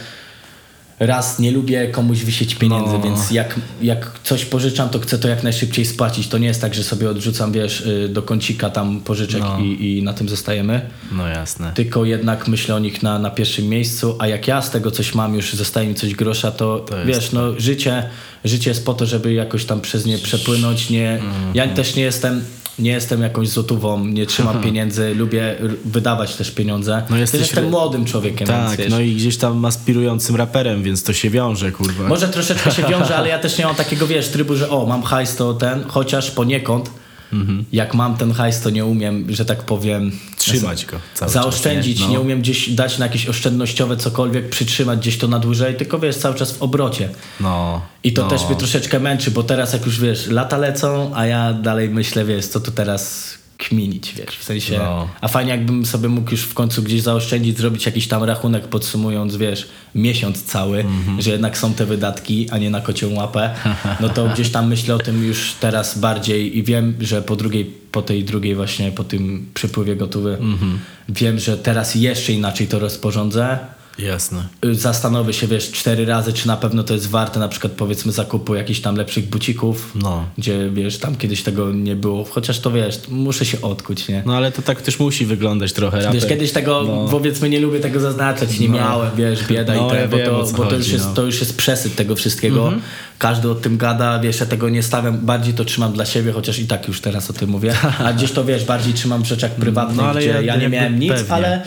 Raz 1.01 1.39
nie 1.39 1.51
lubię 1.51 1.87
komuś 1.87 2.23
wisieć 2.23 2.55
pieniędzy, 2.55 2.93
No. 2.93 2.99
więc 3.01 3.31
jak, 3.31 3.55
jak 3.81 4.11
coś 4.23 4.45
pożyczam, 4.45 4.89
to 4.89 4.99
chcę 4.99 5.17
to 5.17 5.27
jak 5.27 5.43
najszybciej 5.43 5.85
spłacić. 5.85 6.27
To 6.27 6.37
nie 6.37 6.47
jest 6.47 6.61
tak, 6.61 6.73
że 6.73 6.83
sobie 6.83 7.09
odrzucam, 7.09 7.51
wiesz, 7.51 7.81
y, 7.81 8.09
do 8.09 8.21
kącika 8.21 8.69
tam 8.69 8.99
pożyczek 9.01 9.39
No. 9.41 9.59
i, 9.59 9.97
i 9.97 10.03
na 10.03 10.13
tym 10.13 10.29
zostajemy. 10.29 10.81
No 11.11 11.27
jasne. 11.27 11.71
Tylko 11.75 12.05
jednak 12.05 12.47
myślę 12.47 12.75
o 12.75 12.79
nich 12.79 13.03
na, 13.03 13.19
na 13.19 13.29
pierwszym 13.29 13.65
miejscu, 13.69 14.15
a 14.19 14.27
jak 14.27 14.47
ja 14.47 14.61
z 14.61 14.69
tego 14.71 14.91
coś 14.91 15.15
mam, 15.15 15.35
już 15.35 15.53
zostaje 15.53 15.87
mi 15.87 15.95
coś 15.95 16.15
grosza, 16.15 16.51
to, 16.51 16.79
To 16.79 16.97
jest 16.97 17.07
wiesz, 17.07 17.31
no 17.31 17.59
życie, 17.59 18.03
życie 18.45 18.69
jest 18.69 18.85
po 18.85 18.93
to, 18.93 19.05
żeby 19.05 19.33
jakoś 19.33 19.65
tam 19.65 19.81
przez 19.81 20.05
nie 20.05 20.17
przepłynąć. 20.17 20.89
Nie, 20.89 21.19
Ja 21.53 21.63
Mhm. 21.63 21.75
też 21.75 21.95
nie 21.95 22.03
jestem, 22.03 22.41
nie 22.81 22.91
jestem 22.91 23.21
jakąś 23.21 23.49
złotówą, 23.49 24.05
nie 24.05 24.25
trzymam 24.25 24.61
pieniędzy, 24.61 25.15
lubię 25.15 25.55
wydawać 25.85 26.35
też 26.35 26.51
pieniądze. 26.51 27.03
No 27.09 27.17
jesteś- 27.17 27.41
jestem 27.41 27.69
młodym 27.69 28.05
człowiekiem, 28.05 28.47
Tak, 28.47 28.77
więc 28.77 28.91
no 28.91 28.99
i 28.99 29.15
gdzieś 29.15 29.37
tam 29.37 29.65
aspirującym 29.65 30.35
raperem, 30.35 30.83
więc 30.83 31.03
to 31.03 31.13
się 31.13 31.29
wiąże, 31.29 31.71
kurwa. 31.71 32.07
Może 32.07 32.27
troszeczkę 32.27 32.71
się 32.71 32.83
wiąże, 32.83 33.15
ale 33.15 33.29
ja 33.29 33.39
też 33.39 33.57
nie 33.57 33.65
mam 33.65 33.75
takiego, 33.75 34.07
wiesz, 34.07 34.27
trybu, 34.29 34.55
że 34.55 34.69
o, 34.69 34.85
mam 34.85 35.03
hajs, 35.03 35.35
to 35.35 35.53
ten, 35.53 35.83
chociaż 35.87 36.31
poniekąd, 36.31 36.91
Mhm. 37.33 37.65
jak 37.71 37.93
mam 37.93 38.17
ten 38.17 38.31
hajs, 38.31 38.61
to 38.61 38.69
nie 38.69 38.85
umiem, 38.85 39.25
że 39.29 39.45
tak 39.45 39.63
powiem... 39.63 40.11
Trzymać 40.37 40.85
go 40.85 40.97
zaoszczędzić, 41.27 41.99
czas, 41.99 42.09
nie, 42.09 42.15
No. 42.15 42.21
umiem 42.21 42.41
gdzieś 42.41 42.69
dać 42.69 42.97
na 42.97 43.05
jakieś 43.05 43.27
oszczędnościowe 43.29 43.97
cokolwiek, 43.97 44.49
przytrzymać 44.49 44.99
gdzieś 44.99 45.17
to 45.17 45.27
na 45.27 45.39
dłużej, 45.39 45.75
tylko 45.75 45.99
wiesz, 45.99 46.15
cały 46.15 46.35
czas 46.35 46.51
w 46.51 46.61
obrocie. 46.61 47.09
No. 47.39 47.81
I 48.03 48.13
to 48.13 48.21
no. 48.23 48.29
też 48.29 48.45
mnie 48.47 48.55
troszeczkę 48.55 48.99
męczy, 48.99 49.31
bo 49.31 49.43
teraz 49.43 49.73
jak 49.73 49.85
już 49.85 49.99
wiesz, 49.99 50.27
lata 50.27 50.57
lecą, 50.57 51.11
a 51.15 51.25
ja 51.25 51.53
dalej 51.53 51.89
myślę, 51.89 52.25
wiesz, 52.25 52.47
co 52.47 52.59
tu 52.59 52.71
teraz 52.71 53.33
kminić, 53.69 54.13
wiesz, 54.17 54.37
w 54.37 54.43
sensie, 54.43 54.77
No. 54.77 55.07
a 55.21 55.27
fajnie 55.27 55.51
jakbym 55.51 55.85
sobie 55.85 56.09
mógł 56.09 56.31
już 56.31 56.41
w 56.41 56.53
końcu 56.53 56.83
gdzieś 56.83 57.01
zaoszczędzić, 57.01 57.57
zrobić 57.57 57.85
jakiś 57.85 58.07
tam 58.07 58.23
rachunek 58.23 58.67
podsumując, 58.67 59.35
wiesz, 59.35 59.67
miesiąc 59.95 60.43
cały, 60.43 60.79
Mhm. 60.79 61.21
że 61.21 61.31
jednak 61.31 61.57
są 61.57 61.73
te 61.73 61.85
wydatki, 61.85 62.49
a 62.51 62.57
nie 62.57 62.69
na 62.69 62.81
kocią 62.81 63.13
łapę, 63.13 63.55
no 63.99 64.09
to 64.09 64.29
gdzieś 64.29 64.49
tam 64.49 64.67
myślę 64.67 64.95
o 64.95 64.99
tym 64.99 65.23
już 65.25 65.53
teraz 65.59 65.97
bardziej 65.99 66.57
i 66.57 66.63
wiem, 66.63 66.93
że 66.99 67.21
po 67.21 67.35
drugiej, 67.35 67.65
po 67.91 68.01
tej 68.01 68.23
drugiej 68.23 68.55
właśnie, 68.55 68.91
po 68.91 69.03
tym 69.03 69.45
przepływie 69.53 69.95
gotowy, 69.95 70.37
Mhm. 70.39 70.79
wiem, 71.09 71.39
że 71.39 71.57
teraz 71.57 71.95
jeszcze 71.95 72.33
inaczej 72.33 72.67
to 72.67 72.79
rozporządzę, 72.79 73.59
Jasne. 73.99 74.43
y, 74.65 74.75
zastanowię 74.75 75.33
się, 75.33 75.47
wiesz, 75.47 75.71
cztery 75.71 76.05
razy, 76.05 76.33
czy 76.33 76.47
na 76.47 76.57
pewno 76.57 76.83
to 76.83 76.93
jest 76.93 77.09
warte 77.09 77.39
na 77.39 77.47
przykład 77.47 77.73
powiedzmy 77.73 78.11
zakupu 78.11 78.55
jakichś 78.55 78.79
tam 78.79 78.95
lepszych 78.95 79.29
bucików, 79.29 79.91
No. 79.95 80.25
gdzie 80.37 80.69
wiesz, 80.73 80.97
tam 80.97 81.15
kiedyś 81.15 81.43
tego 81.43 81.71
nie 81.71 81.95
było, 81.95 82.23
chociaż 82.23 82.59
to 82.59 82.71
wiesz, 82.71 82.99
muszę 83.09 83.45
się 83.45 83.61
odkuć, 83.61 84.07
nie? 84.07 84.23
No 84.25 84.35
ale 84.37 84.51
to 84.51 84.61
tak 84.61 84.81
też 84.81 84.99
musi 84.99 85.25
wyglądać 85.25 85.73
trochę. 85.73 85.97
Raper. 85.97 86.13
Wiesz, 86.13 86.25
kiedyś 86.25 86.51
tego, 86.51 86.83
No. 86.87 87.07
powiedzmy, 87.11 87.49
nie 87.49 87.59
lubię 87.59 87.79
tego 87.79 87.99
zaznaczać, 87.99 88.59
nie 88.59 88.67
No. 88.69 88.73
miałem, 88.77 89.09
wiesz, 89.17 89.43
bieda 89.47 89.73
No, 89.75 89.87
i 89.87 89.91
te, 89.91 90.01
ja 90.01 90.07
bo, 90.07 90.17
wiem, 90.17 90.25
to, 90.25 90.45
bo 90.57 90.65
to, 90.65 90.75
już 90.75 90.87
jest, 90.87 91.03
no. 91.05 91.09
Mhm. 91.09 91.15
to 91.15 91.23
już 91.23 91.39
jest 91.39 91.95
tego 91.95 92.15
wszystkiego. 92.15 92.73
Każdy 93.17 93.49
o 93.51 93.55
tym 93.55 93.77
gada, 93.77 94.19
wiesz, 94.19 94.39
ja 94.39 94.45
tego 94.45 94.69
nie 94.69 94.83
stawiam, 94.83 95.17
bardziej 95.17 95.53
to 95.53 95.65
trzymam 95.65 95.93
dla 95.93 96.05
siebie, 96.05 96.31
chociaż 96.31 96.59
i 96.59 96.65
tak 96.67 96.87
już 96.87 97.01
teraz 97.01 97.29
o 97.29 97.33
tym 97.33 97.49
mówię, 97.49 97.73
a 98.05 98.13
gdzieś 98.13 98.31
to, 98.31 98.45
wiesz, 98.45 98.65
bardziej 98.65 98.93
trzymam 98.93 99.23
w 99.23 99.27
rzeczach 99.27 99.51
prywatnych, 99.51 99.97
No, 99.97 100.03
ale 100.03 100.19
gdzie 100.21 100.29
ja- 100.29 100.41
ja, 100.41 100.55
nie 100.55 100.69
miałem 100.69 100.99
nic, 100.99 101.11
pewnie. 101.13 101.33
ale 101.33 101.61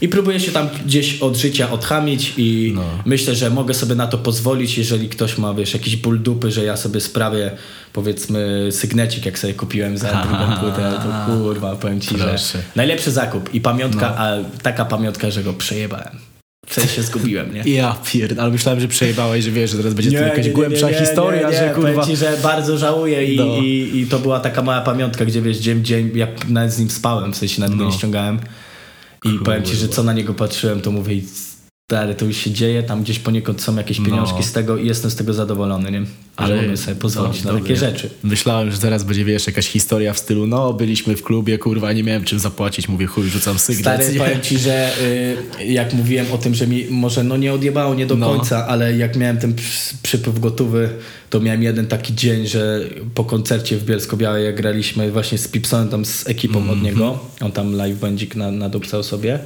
i 0.00 0.08
próbuję 0.08 0.40
się 0.40 0.52
tam 0.52 0.68
gdzieś 0.86 1.18
od 1.18 1.36
życia 1.36 1.70
odchamić 1.80 2.34
i 2.36 2.72
No. 2.74 2.82
myślę, 3.04 3.34
że 3.34 3.50
mogę 3.50 3.74
sobie 3.74 3.94
na 3.94 4.06
to 4.06 4.18
pozwolić, 4.18 4.78
jeżeli 4.78 5.08
ktoś 5.08 5.38
ma, 5.38 5.54
wiesz, 5.54 5.74
jakiś 5.74 5.96
ból 5.96 6.20
dupy, 6.22 6.50
że 6.50 6.64
ja 6.64 6.76
sobie 6.76 7.00
sprawię, 7.00 7.50
powiedzmy, 7.92 8.68
sygnecik, 8.70 9.26
jak 9.26 9.38
sobie 9.38 9.54
kupiłem 9.54 9.98
za 9.98 10.08
drugą 10.24 10.56
płytę, 10.60 10.92
to 11.02 11.32
kurwa, 11.32 11.76
powiem 11.76 12.00
ci, 12.00 12.18
że 12.18 12.24
Proszę. 12.24 12.58
najlepszy 12.76 13.10
zakup 13.10 13.54
i 13.54 13.60
pamiątka, 13.60 14.08
No. 14.10 14.18
a 14.24 14.36
taka 14.62 14.84
pamiątka, 14.84 15.30
że 15.30 15.42
go 15.44 15.52
przejebałem. 15.52 16.18
W 16.66 16.74
sensie 16.74 17.02
zgubiłem, 17.02 17.54
nie? 17.54 17.62
Ja 17.74 17.96
pierd... 18.12 18.38
ale 18.38 18.50
myślałem, 18.50 18.80
że 18.80 18.88
przejebałeś, 18.88 19.44
że 19.44 19.50
wiesz, 19.50 19.70
że 19.70 19.76
teraz 19.76 19.94
będzie 19.94 20.18
to 20.18 20.24
jakaś 20.24 20.48
głębsza 20.50 20.88
historia, 20.92 21.42
nie, 21.42 21.52
nie, 21.54 21.58
że 21.58 21.70
kurwa... 21.74 21.90
Powiem 21.92 22.06
ci, 22.06 22.16
że 22.16 22.36
bardzo 22.42 22.78
żałuję 22.78 23.24
i, 23.34 23.36
No. 23.36 23.44
i, 23.44 23.90
i 23.94 24.06
to 24.06 24.18
była 24.18 24.40
taka 24.40 24.62
mała 24.62 24.80
pamiątka, 24.80 25.24
gdzie 25.24 25.42
wiesz, 25.42 25.56
dzień, 25.58 25.84
dzień, 25.84 26.10
ja 26.14 26.26
nawet 26.48 26.72
z 26.72 26.78
nim 26.78 26.90
spałem, 26.90 27.32
w 27.32 27.36
sensie 27.36 27.60
nawet 27.60 27.76
go 27.76 27.84
No. 27.84 27.90
nie 27.90 27.96
ściągałem. 27.96 28.38
I 29.24 29.38
powiem 29.44 29.62
ci, 29.62 29.76
że 29.76 29.88
co 29.88 30.02
na 30.02 30.12
niego 30.12 30.34
patrzyłem, 30.34 30.80
to 30.80 30.90
mówię, 30.90 31.14
stary, 31.90 32.14
to 32.14 32.24
już 32.24 32.36
się 32.36 32.50
dzieje, 32.50 32.82
tam 32.82 33.02
gdzieś 33.02 33.18
poniekąd 33.18 33.62
są 33.62 33.76
jakieś 33.76 33.98
No. 33.98 34.04
pieniążki 34.04 34.42
z 34.42 34.52
tego 34.52 34.76
i 34.76 34.86
jestem 34.86 35.10
z 35.10 35.16
tego 35.16 35.32
zadowolony, 35.34 35.90
nie? 35.92 36.02
Ale 36.36 36.62
mogę 36.62 36.76
sobie 36.76 36.96
pozwolić 36.96 37.44
no, 37.44 37.52
na 37.52 37.60
takie 37.60 37.76
rzeczy. 37.76 38.10
Myślałem, 38.22 38.70
że 38.70 38.76
zaraz 38.76 39.04
będzie, 39.04 39.24
wiesz, 39.24 39.46
jakaś 39.46 39.66
historia 39.68 40.12
w 40.12 40.18
stylu, 40.18 40.46
no, 40.46 40.72
byliśmy 40.72 41.16
w 41.16 41.22
klubie, 41.22 41.58
kurwa, 41.58 41.92
nie 41.92 42.02
miałem 42.04 42.24
czym 42.24 42.38
zapłacić, 42.38 42.88
mówię, 42.88 43.06
chuj, 43.06 43.28
rzucam 43.30 43.58
sygnał. 43.58 43.94
Stary, 43.96 44.18
powiem 44.18 44.40
ci, 44.40 44.58
że 44.58 44.92
y, 45.60 45.64
jak 45.66 45.94
mówiłem 45.94 46.26
o 46.32 46.38
tym, 46.38 46.54
że 46.54 46.66
mi 46.66 46.86
może 46.90 47.24
no 47.24 47.36
nie 47.36 47.52
odjebało 47.52 47.94
nie 47.94 48.06
do 48.06 48.16
No. 48.16 48.26
końca, 48.36 48.66
ale 48.66 48.96
jak 48.96 49.16
miałem 49.16 49.38
ten 49.38 49.54
przy- 49.54 49.94
przypływ 50.02 50.40
gotowy, 50.40 50.88
to 51.30 51.40
miałem 51.40 51.62
jeden 51.62 51.86
taki 51.86 52.14
dzień, 52.14 52.46
że 52.46 52.80
po 53.14 53.24
koncercie 53.24 53.76
w 53.76 53.84
Bielsko-Białej, 53.84 54.44
jak 54.44 54.56
graliśmy 54.56 55.10
właśnie 55.12 55.38
z 55.38 55.48
Pipsonem, 55.48 55.88
tam 55.88 56.04
z 56.04 56.28
ekipą 56.28 56.58
Mhm. 56.58 56.78
od 56.78 56.84
niego, 56.84 57.18
on 57.40 57.52
tam 57.52 57.72
live 57.76 57.98
bandzik 57.98 58.36
na, 58.36 58.50
nadupcał 58.50 59.02
sobie. 59.02 59.38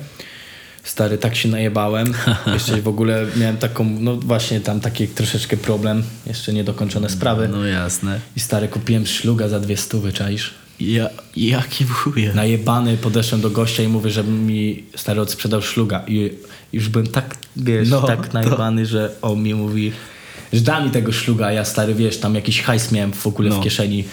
Stary, 0.85 1.19
tak 1.19 1.37
się 1.37 1.49
najebałem. 1.49 2.15
Jeszcze 2.55 2.83
w 2.83 2.89
ogóle 2.89 3.27
miałem 3.37 3.57
taką, 3.57 3.85
no 4.01 4.17
właśnie 4.17 4.61
tam 4.61 4.81
taki 4.81 5.09
troszeczkę 5.09 5.57
problem, 5.57 6.03
jeszcze 6.27 6.53
niedokończone 6.53 7.11
sprawy. 7.11 7.49
No 7.49 7.65
jasne. 7.65 8.21
I 8.37 8.41
stary, 8.41 8.69
kupiłem 8.69 9.07
szluga 9.07 9.49
za 9.49 9.61
dwie 9.61 9.77
stówy, 9.77 10.13
czaisz? 10.13 10.55
Ja, 10.81 11.09
jaki 11.37 11.85
wuje. 11.85 12.33
najebany 12.35 12.97
podeszłem 12.97 13.41
do 13.41 13.51
gościa 13.51 13.83
i 13.83 13.89
mówię, 13.89 14.11
żeby 14.11 14.31
mi 14.31 14.85
stary 14.97 15.21
odsprzedał 15.21 15.63
szluga 15.63 16.03
i 16.07 16.31
już 16.73 16.89
byłem 16.89 17.07
tak, 17.07 17.37
wiesz, 17.57 17.91
No, 17.91 18.03
tak 18.03 18.33
najebany, 18.33 18.87
że 18.87 19.11
on 19.23 19.43
mi 19.43 19.55
mówi, 19.55 19.93
że 20.53 20.61
da 20.61 20.81
mi 20.85 20.91
tego 20.91 21.13
szluga, 21.13 21.47
a 21.47 21.53
ja 21.53 21.65
stary, 21.65 21.95
wiesz, 21.95 22.19
tam 22.19 22.35
jakiś 22.35 22.63
hajs 22.63 22.93
miałem 22.93 23.13
w 23.13 23.27
ogóle 23.27 23.51
No. 23.51 23.61
w 23.61 23.65
kieszeni 23.65 24.05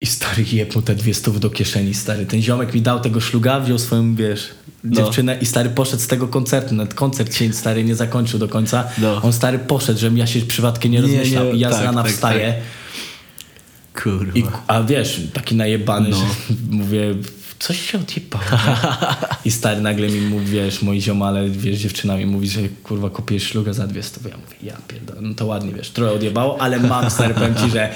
i 0.00 0.06
stary 0.06 0.44
jeb 0.52 0.74
mu 0.76 0.82
te 0.82 0.94
dwie 0.94 1.14
stówy 1.14 1.40
do 1.40 1.50
kieszeni, 1.50 1.94
stary. 1.94 2.26
Ten 2.26 2.42
ziomek 2.42 2.74
mi 2.74 2.82
dał 2.82 3.00
tego 3.00 3.20
szluga, 3.20 3.60
wziął 3.60 3.78
swoją, 3.78 4.14
wiesz, 4.14 4.48
No. 4.84 4.96
dziewczynę 4.96 5.38
i 5.40 5.46
stary 5.46 5.70
poszedł 5.70 6.02
z 6.02 6.06
tego 6.06 6.28
koncertu, 6.28 6.74
nawet 6.74 6.94
koncert 6.94 7.34
się 7.34 7.52
stary 7.52 7.84
nie 7.84 7.94
zakończył 7.94 8.38
do 8.38 8.48
końca. 8.48 8.84
No. 8.98 9.22
On 9.22 9.32
stary 9.32 9.58
poszedł, 9.58 10.00
żebym 10.00 10.18
ja 10.18 10.26
się 10.26 10.40
przypadkiem 10.40 10.92
nie 10.92 10.98
Nie, 10.98 11.02
rozmyślał 11.02 11.44
nie, 11.44 11.52
i 11.52 11.58
ja 11.58 11.70
z 11.72 11.74
tak, 11.74 11.84
rana 11.84 12.02
tak, 12.02 12.12
wstaję. 12.12 12.54
Kurwa. 14.02 14.32
I, 14.38 14.44
a 14.66 14.82
wiesz, 14.82 15.20
taki 15.32 15.54
najebany, 15.54 16.08
No. 16.08 16.16
że 16.16 16.24
mówię, 16.70 17.14
coś 17.58 17.90
się 17.90 17.98
odjebało. 17.98 18.44
I 19.44 19.50
stary 19.50 19.80
nagle 19.80 20.08
mi 20.08 20.20
mówi, 20.20 20.46
wiesz, 20.46 20.82
moi 20.82 21.00
ziomale, 21.00 21.50
wiesz, 21.50 21.78
dziewczyna 21.78 22.16
mi 22.16 22.26
mówi, 22.26 22.48
że 22.48 22.60
kurwa 22.82 23.10
kupisz 23.10 23.42
szlugę 23.48 23.74
za 23.74 23.86
dwie 23.86 24.02
stówy. 24.02 24.28
Ja 24.28 24.36
mówię, 24.36 24.56
ja 24.62 24.76
pierdolę, 24.88 25.20
no 25.22 25.34
to 25.34 25.46
ładnie, 25.46 25.72
wiesz, 25.72 25.90
trochę 25.90 26.12
odjebało, 26.12 26.60
ale 26.60 26.78
mam, 26.78 27.10
stary, 27.10 27.34
powiem 27.34 27.54
ci, 27.54 27.70
że 27.70 27.92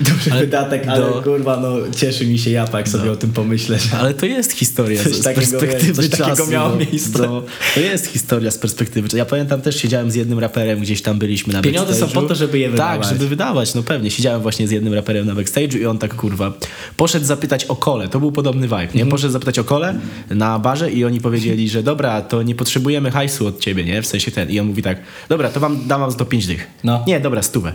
duży 0.00 0.30
wydatek, 0.30 0.86
ale 0.88 1.00
do- 1.00 1.22
kurwa, 1.22 1.56
no 1.56 1.76
cieszy 1.96 2.26
mi 2.26 2.38
się 2.38 2.50
japa, 2.50 2.78
jak 2.78 2.88
sobie 2.88 3.12
o 3.12 3.16
tym 3.16 3.32
pomyślę, 3.32 3.78
że 3.78 3.98
Ale 3.98 4.14
to 4.14 4.26
jest 4.26 4.52
historia 4.52 5.04
Coś 5.04 5.12
z, 5.14 5.22
takiego, 5.22 5.58
perspektywy 5.58 5.94
coś 5.94 6.08
takiego 6.08 6.36
czasu. 6.36 6.50
miało 6.50 6.68
no. 6.68 6.76
miejsce. 6.76 7.18
No, 7.26 7.42
to 7.74 7.80
jest 7.80 8.06
historia 8.06 8.50
z 8.50 8.58
perspektywy 8.58 9.08
czasu. 9.08 9.16
Ja 9.16 9.24
pamiętam 9.24 9.60
też 9.60 9.76
siedziałem 9.76 10.10
z 10.10 10.14
jednym 10.14 10.38
raperem, 10.38 10.80
gdzieś 10.80 11.02
tam 11.02 11.18
byliśmy 11.18 11.52
na 11.52 11.62
Pieniądze 11.62 11.94
są 11.94 12.06
backstage'u. 12.06 12.14
po 12.14 12.22
to, 12.22 12.34
żeby 12.34 12.58
je 12.58 12.70
wydawać. 12.70 13.00
Tak, 13.08 13.12
żeby 13.16 13.28
wydawać, 13.28 13.74
no 13.74 13.82
pewnie. 13.82 14.10
Siedziałem 14.10 14.42
właśnie 14.42 14.68
z 14.68 14.70
jednym 14.70 14.94
raperem 14.94 15.26
na 15.26 15.34
backstage'u 15.34 15.76
i 15.80 15.86
on 15.86 15.98
tak 15.98 16.14
kurwa 16.14 16.52
poszedł 16.96 17.26
zapytać 17.26 17.64
o 17.64 17.76
kole. 17.76 18.08
To 18.08 18.20
był 18.20 18.32
podobny 18.32 18.62
vibe, 18.66 18.80
Mhm. 18.80 18.98
nie? 18.98 19.06
Poszedł 19.10 19.32
zapytać 19.32 19.58
o 19.58 19.64
kole 19.64 19.94
na 20.30 20.58
barze 20.58 20.90
i 20.90 21.04
oni 21.04 21.20
powiedzieli, 21.20 21.68
że 21.68 21.82
dobra, 21.82 22.22
to 22.22 22.42
nie 22.42 22.54
potrzebujemy 22.54 23.10
hajsu 23.10 23.46
od 23.46 23.60
ciebie, 23.60 23.84
nie? 23.84 24.02
W 24.02 24.06
sensie 24.06 24.30
ten. 24.30 24.50
I 24.50 24.60
on 24.60 24.66
mówi 24.66 24.82
tak, 24.82 24.98
dobra, 25.28 25.48
to 25.48 25.60
wam 25.60 25.88
dam 25.88 26.00
wam 26.00 26.10
za 26.10 26.16
to 26.16 26.24
5 26.24 26.46
dych. 26.46 26.66
No. 26.84 27.04
Nie, 27.06 27.20
dobra, 27.20 27.42
stówę. 27.42 27.72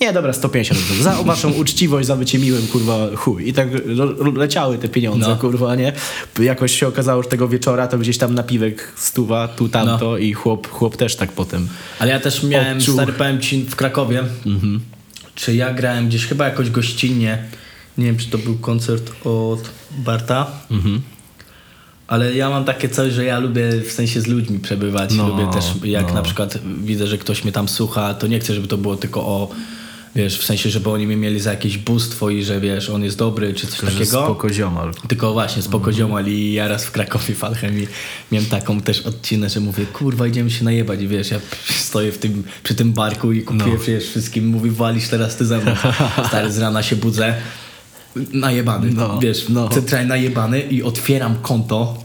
Nie, 0.00 0.12
dobra, 0.12 0.32
150. 0.32 0.80
Za 1.02 1.22
waszą 1.22 1.50
uczciwość, 1.52 2.06
za 2.06 2.16
bycie 2.16 2.38
miłym, 2.38 2.66
kurwa, 2.66 2.96
chuj. 3.16 3.48
I 3.48 3.52
tak 3.52 3.68
le- 3.86 4.32
leciały 4.36 4.78
te 4.78 4.88
pieniądze, 4.88 5.28
No. 5.28 5.36
kurwa, 5.36 5.74
nie? 5.74 5.92
Jakoś 6.40 6.78
się 6.80 6.88
okazało, 6.88 7.22
że 7.22 7.28
tego 7.28 7.48
wieczora 7.48 7.86
to 7.88 7.98
gdzieś 7.98 8.18
tam 8.18 8.34
napiwek 8.34 8.92
stuwa, 8.96 9.48
tu, 9.48 9.68
tamto 9.68 10.18
i 10.18 10.32
chłop, 10.32 10.68
chłop 10.70 10.96
też 10.96 11.16
tak 11.16 11.32
potem. 11.32 11.68
Ale 11.98 12.10
ja 12.10 12.20
też 12.20 12.42
miałem, 12.42 12.78
Odczuł. 12.78 12.94
stary, 12.94 13.12
powiem 13.12 13.40
ci, 13.40 13.62
w 13.64 13.76
Krakowie, 13.76 14.24
czy 15.34 15.54
ja 15.54 15.74
grałem 15.74 16.08
gdzieś 16.08 16.26
chyba 16.26 16.44
jakoś 16.44 16.70
gościnnie, 16.70 17.38
nie 17.98 18.04
wiem, 18.04 18.16
czy 18.16 18.30
to 18.30 18.38
był 18.38 18.54
koncert 18.58 19.12
od 19.26 19.70
Barta, 19.98 20.46
ale 22.06 22.34
ja 22.34 22.50
mam 22.50 22.64
takie 22.64 22.88
coś, 22.88 23.12
że 23.12 23.24
ja 23.24 23.38
lubię 23.38 23.62
w 23.88 23.92
sensie 23.92 24.20
z 24.20 24.26
ludźmi 24.26 24.58
przebywać, 24.58 25.14
No, 25.14 25.28
lubię 25.28 25.46
też, 25.52 25.64
jak 25.84 26.08
no. 26.08 26.14
na 26.14 26.22
przykład 26.22 26.58
widzę, 26.84 27.06
że 27.06 27.18
ktoś 27.18 27.44
mnie 27.44 27.52
tam 27.52 27.68
słucha, 27.68 28.14
to 28.14 28.26
nie 28.26 28.38
chcę, 28.40 28.54
żeby 28.54 28.68
to 28.68 28.78
było 28.78 28.96
tylko 28.96 29.20
o, 29.26 29.48
wiesz, 30.16 30.38
w 30.38 30.44
sensie, 30.44 30.70
żeby 30.70 30.90
oni 30.90 31.06
mnie 31.06 31.16
mieli 31.16 31.40
za 31.40 31.50
jakieś 31.50 31.78
bóstwo 31.78 32.30
i 32.30 32.44
że, 32.44 32.60
wiesz, 32.60 32.90
on 32.90 33.04
jest 33.04 33.18
dobry, 33.18 33.54
czy 33.54 33.66
coś 33.66 33.80
takiego. 33.80 34.04
Spoko 34.04 34.52
ziomal. 34.52 34.92
Tylko 35.08 35.32
właśnie, 35.32 35.62
spoko 35.62 35.92
ziomal 35.92 36.26
i 36.26 36.52
ja 36.52 36.68
raz 36.68 36.84
w 36.84 36.90
Krakowie 36.90 37.34
w 37.34 37.44
Alchemii 37.44 37.86
miałem 38.32 38.48
taką 38.48 38.80
też 38.80 39.00
odcinę, 39.00 39.50
że 39.50 39.60
mówię, 39.60 39.86
kurwa 39.86 40.26
idziemy 40.26 40.50
się 40.50 40.64
najebać, 40.64 41.00
I 41.00 41.08
wiesz, 41.08 41.30
ja 41.30 41.40
stoję 41.70 42.12
w 42.12 42.18
tym, 42.18 42.44
przy 42.62 42.74
tym 42.74 42.92
barku 42.92 43.32
i 43.32 43.42
kupię, 43.42 43.64
No. 43.66 43.78
wiesz, 43.86 44.04
wszystkim, 44.04 44.46
mówi, 44.46 44.70
walisz 44.70 45.08
teraz 45.08 45.36
ty 45.36 45.46
ze 45.46 45.58
mną. 45.58 45.72
Stary, 46.28 46.52
z 46.52 46.58
rana 46.58 46.82
się 46.82 46.96
budzę, 46.96 47.34
najebany, 48.32 48.90
No, 48.90 49.18
wiesz, 49.18 49.48
no. 49.48 49.68
centralnie 49.68 50.08
najebany 50.08 50.60
i 50.60 50.82
otwieram 50.82 51.36
konto, 51.42 52.04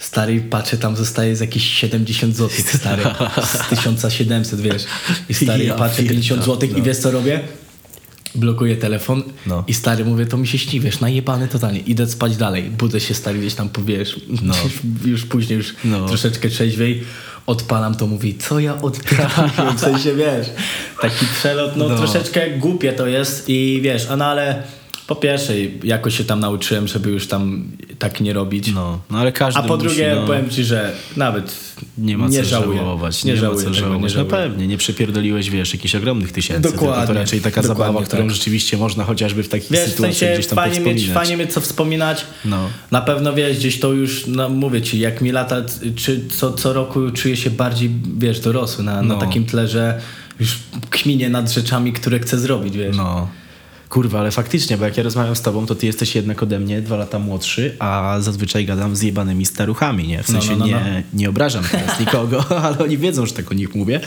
Stary, 0.00 0.40
patrzę, 0.40 0.76
tam 0.78 0.96
zostaje 0.96 1.36
z 1.36 1.40
jakieś 1.40 1.64
70 1.64 2.36
zł, 2.36 2.50
stary, 2.78 3.02
z 3.44 3.68
1700, 3.70 4.60
wiesz. 4.60 4.84
I 5.28 5.34
stary, 5.34 5.64
Ja 5.64 5.74
patrzę 5.74 6.02
50 6.02 6.40
pierdolę, 6.40 6.60
zł 6.60 6.78
i 6.78 6.82
wiesz 6.82 6.96
co 6.98 7.10
robię? 7.10 7.40
Blokuję 8.34 8.76
telefon 8.76 9.22
No. 9.46 9.64
i 9.66 9.74
stary 9.74 10.04
mówię, 10.04 10.26
to 10.26 10.36
mi 10.36 10.46
się 10.46 10.58
śni, 10.58 10.80
wiesz, 10.80 11.00
najebany 11.00 11.48
totalnie. 11.48 11.80
Idę 11.80 12.06
spać 12.06 12.36
dalej. 12.36 12.62
Budzę 12.62 13.00
się 13.00 13.14
stary 13.14 13.38
gdzieś 13.38 13.54
tam, 13.54 13.68
powiesz, 13.68 14.20
No. 14.42 14.54
już 15.10 15.24
później, 15.26 15.56
już 15.56 15.74
No. 15.84 16.06
troszeczkę 16.08 16.48
trzeźwiej. 16.48 17.04
Odpalam 17.46 17.94
to, 17.94 18.06
mówi, 18.06 18.38
co 18.38 18.58
ja 18.60 18.82
odpierdoliłem, 18.82 19.76
w 19.76 19.80
sensie, 19.80 20.14
wiesz, 20.14 20.46
taki 21.00 21.26
przelot, 21.38 21.76
no, 21.76 21.88
No. 21.88 21.96
troszeczkę 21.98 22.50
głupie 22.50 22.92
to 22.92 23.06
jest 23.06 23.44
i 23.48 23.80
wiesz, 23.82 24.06
no 24.18 24.24
ale 24.24 24.62
po 25.10 25.16
pierwsze, 25.16 25.54
jakoś 25.84 26.16
się 26.18 26.24
tam 26.24 26.40
nauczyłem, 26.40 26.88
żeby 26.88 27.10
już 27.10 27.26
tam 27.26 27.64
tak 27.98 28.20
nie 28.20 28.32
robić. 28.32 28.72
No, 28.74 29.00
no 29.10 29.18
ale 29.18 29.32
każdy 29.32 29.60
A 29.60 29.62
po 29.62 29.76
musi, 29.76 29.86
drugie, 29.88 30.12
no, 30.20 30.26
powiem 30.26 30.50
ci, 30.50 30.64
że 30.64 30.92
nawet 31.16 31.54
nie 31.98 32.18
ma 32.18 32.28
co 32.28 32.44
żałuję. 32.44 32.78
żałować. 32.78 33.24
Nie, 33.24 33.32
Nie, 33.32 33.38
żałuję 33.38 33.58
ma 33.58 33.64
co 33.64 33.70
nie 33.70 33.80
żałować. 33.80 34.14
No 34.14 34.24
pewnie, 34.24 34.66
nie 34.66 34.76
przepierdoliłeś, 34.76 35.50
wiesz, 35.50 35.72
jakichś 35.72 35.94
ogromnych 35.94 36.32
tysięcy. 36.32 36.72
Dokładnie, 36.72 37.06
to 37.06 37.12
raczej 37.12 37.40
taka 37.40 37.62
dokładnie 37.62 37.84
zabawa, 37.86 38.06
którą 38.06 38.22
tak. 38.22 38.30
rzeczywiście 38.30 38.76
można 38.76 39.04
chociażby 39.04 39.42
w 39.42 39.48
takich 39.48 39.70
Wiesz, 39.70 39.80
w 39.80 39.90
sytuacjach 39.90 40.16
sensie 40.18 40.34
gdzieś 40.34 40.46
tam 40.46 40.56
fajnie 40.56 40.80
mieć, 40.80 41.08
fajnie 41.08 41.36
mieć 41.36 41.52
co 41.52 41.60
wspominać. 41.60 42.24
No. 42.44 42.68
Na 42.90 43.00
pewno 43.00 43.32
wiesz, 43.32 43.56
gdzieś 43.58 43.80
to 43.80 43.92
już, 43.92 44.26
no, 44.26 44.48
mówię 44.48 44.82
ci, 44.82 44.98
jak 44.98 45.20
mi 45.20 45.32
lata, 45.32 45.56
czy 45.96 46.28
co, 46.28 46.52
co 46.52 46.72
roku 46.72 47.10
czuję 47.10 47.36
się 47.36 47.50
bardziej, 47.50 47.90
wiesz, 48.18 48.40
dorosły 48.40 48.84
na, 48.84 49.02
na 49.02 49.14
No. 49.14 49.20
takim 49.20 49.46
tle, 49.46 49.68
że 49.68 50.00
już 50.40 50.56
kminię 50.90 51.28
nad 51.30 51.50
rzeczami, 51.52 51.92
które 51.92 52.18
chcę 52.18 52.38
zrobić, 52.38 52.76
wiesz. 52.76 52.96
No. 52.96 53.28
Kurwa, 53.90 54.20
ale 54.20 54.30
faktycznie, 54.30 54.76
bo 54.78 54.84
jak 54.84 54.96
ja 54.96 55.02
rozmawiam 55.02 55.36
z 55.36 55.42
tobą, 55.42 55.66
to 55.66 55.74
ty 55.74 55.86
jesteś 55.86 56.14
jednak 56.14 56.42
ode 56.42 56.60
mnie 56.60 56.82
dwa 56.82 56.96
lata 56.96 57.18
młodszy, 57.18 57.76
a 57.78 58.16
zazwyczaj 58.20 58.66
gadam 58.66 58.96
z 58.96 59.02
jebanymi 59.02 59.46
staruchami, 59.46 60.08
nie? 60.08 60.22
W 60.22 60.28
No, 60.28 60.32
sensie 60.40 60.56
no, 60.56 60.58
no, 60.58 60.66
Nie, 60.66 61.02
nie 61.14 61.28
obrażam 61.28 61.64
teraz 61.70 62.00
nikogo, 62.00 62.44
ale 62.64 62.78
oni 62.78 62.98
wiedzą, 62.98 63.26
że 63.26 63.32
tak 63.32 63.50
o 63.50 63.54
nich 63.54 63.74
mówię, 63.74 64.00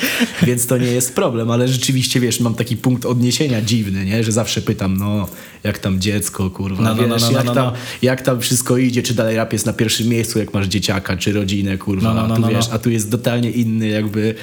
więc 0.43 0.67
to 0.67 0.77
nie 0.77 0.87
jest 0.87 1.15
problem, 1.15 1.51
ale 1.51 1.67
rzeczywiście, 1.67 2.19
wiesz, 2.19 2.39
mam 2.39 2.55
taki 2.55 2.77
punkt 2.77 3.05
odniesienia 3.05 3.61
dziwny, 3.61 4.05
nie? 4.05 4.23
Że 4.23 4.31
zawsze 4.31 4.61
pytam, 4.61 4.97
no, 4.97 5.27
jak 5.63 5.79
tam 5.79 5.99
dziecko, 5.99 6.49
kurwa, 6.49 6.83
No, 6.83 6.95
no, 6.95 7.07
no, 7.07 7.13
wiesz, 7.13 7.21
no, 7.23 7.31
no, 7.31 7.37
jak, 7.37 7.45
no, 7.45 7.53
tam, 7.53 7.65
no. 7.65 7.73
jak 8.01 8.21
tam 8.21 8.41
wszystko 8.41 8.77
idzie, 8.77 9.03
czy 9.03 9.13
dalej 9.13 9.35
rap 9.35 9.53
jest 9.53 9.65
na 9.65 9.73
pierwszym 9.73 10.07
miejscu, 10.07 10.39
jak 10.39 10.53
masz 10.53 10.67
dzieciaka, 10.67 11.17
czy 11.17 11.33
rodzinę, 11.33 11.77
kurwa, 11.77 12.13
No, 12.13 12.21
no, 12.21 12.27
no, 12.27 12.33
a 12.33 12.37
tu 12.37 12.41
no, 12.41 12.47
wiesz, 12.47 12.67
no. 12.67 12.73
a 12.73 12.79
tu 12.79 12.89
jest 12.89 13.11
totalnie 13.11 13.51
inny, 13.51 13.87
jakby 13.87 14.35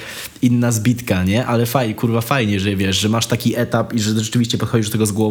inna 0.42 0.72
zbitka, 0.72 1.24
nie? 1.24 1.46
Ale 1.46 1.66
fajnie, 1.66 1.94
kurwa, 1.94 2.20
fajnie, 2.20 2.60
że 2.60 2.76
wiesz, 2.76 2.98
że 2.98 3.08
masz 3.08 3.26
taki 3.26 3.56
etap 3.56 3.94
i 3.94 4.00
że 4.00 4.20
rzeczywiście 4.20 4.58
podchodzisz 4.58 4.86
do 4.86 4.92
tego 4.92 5.06
z 5.06 5.12
głową. 5.12 5.29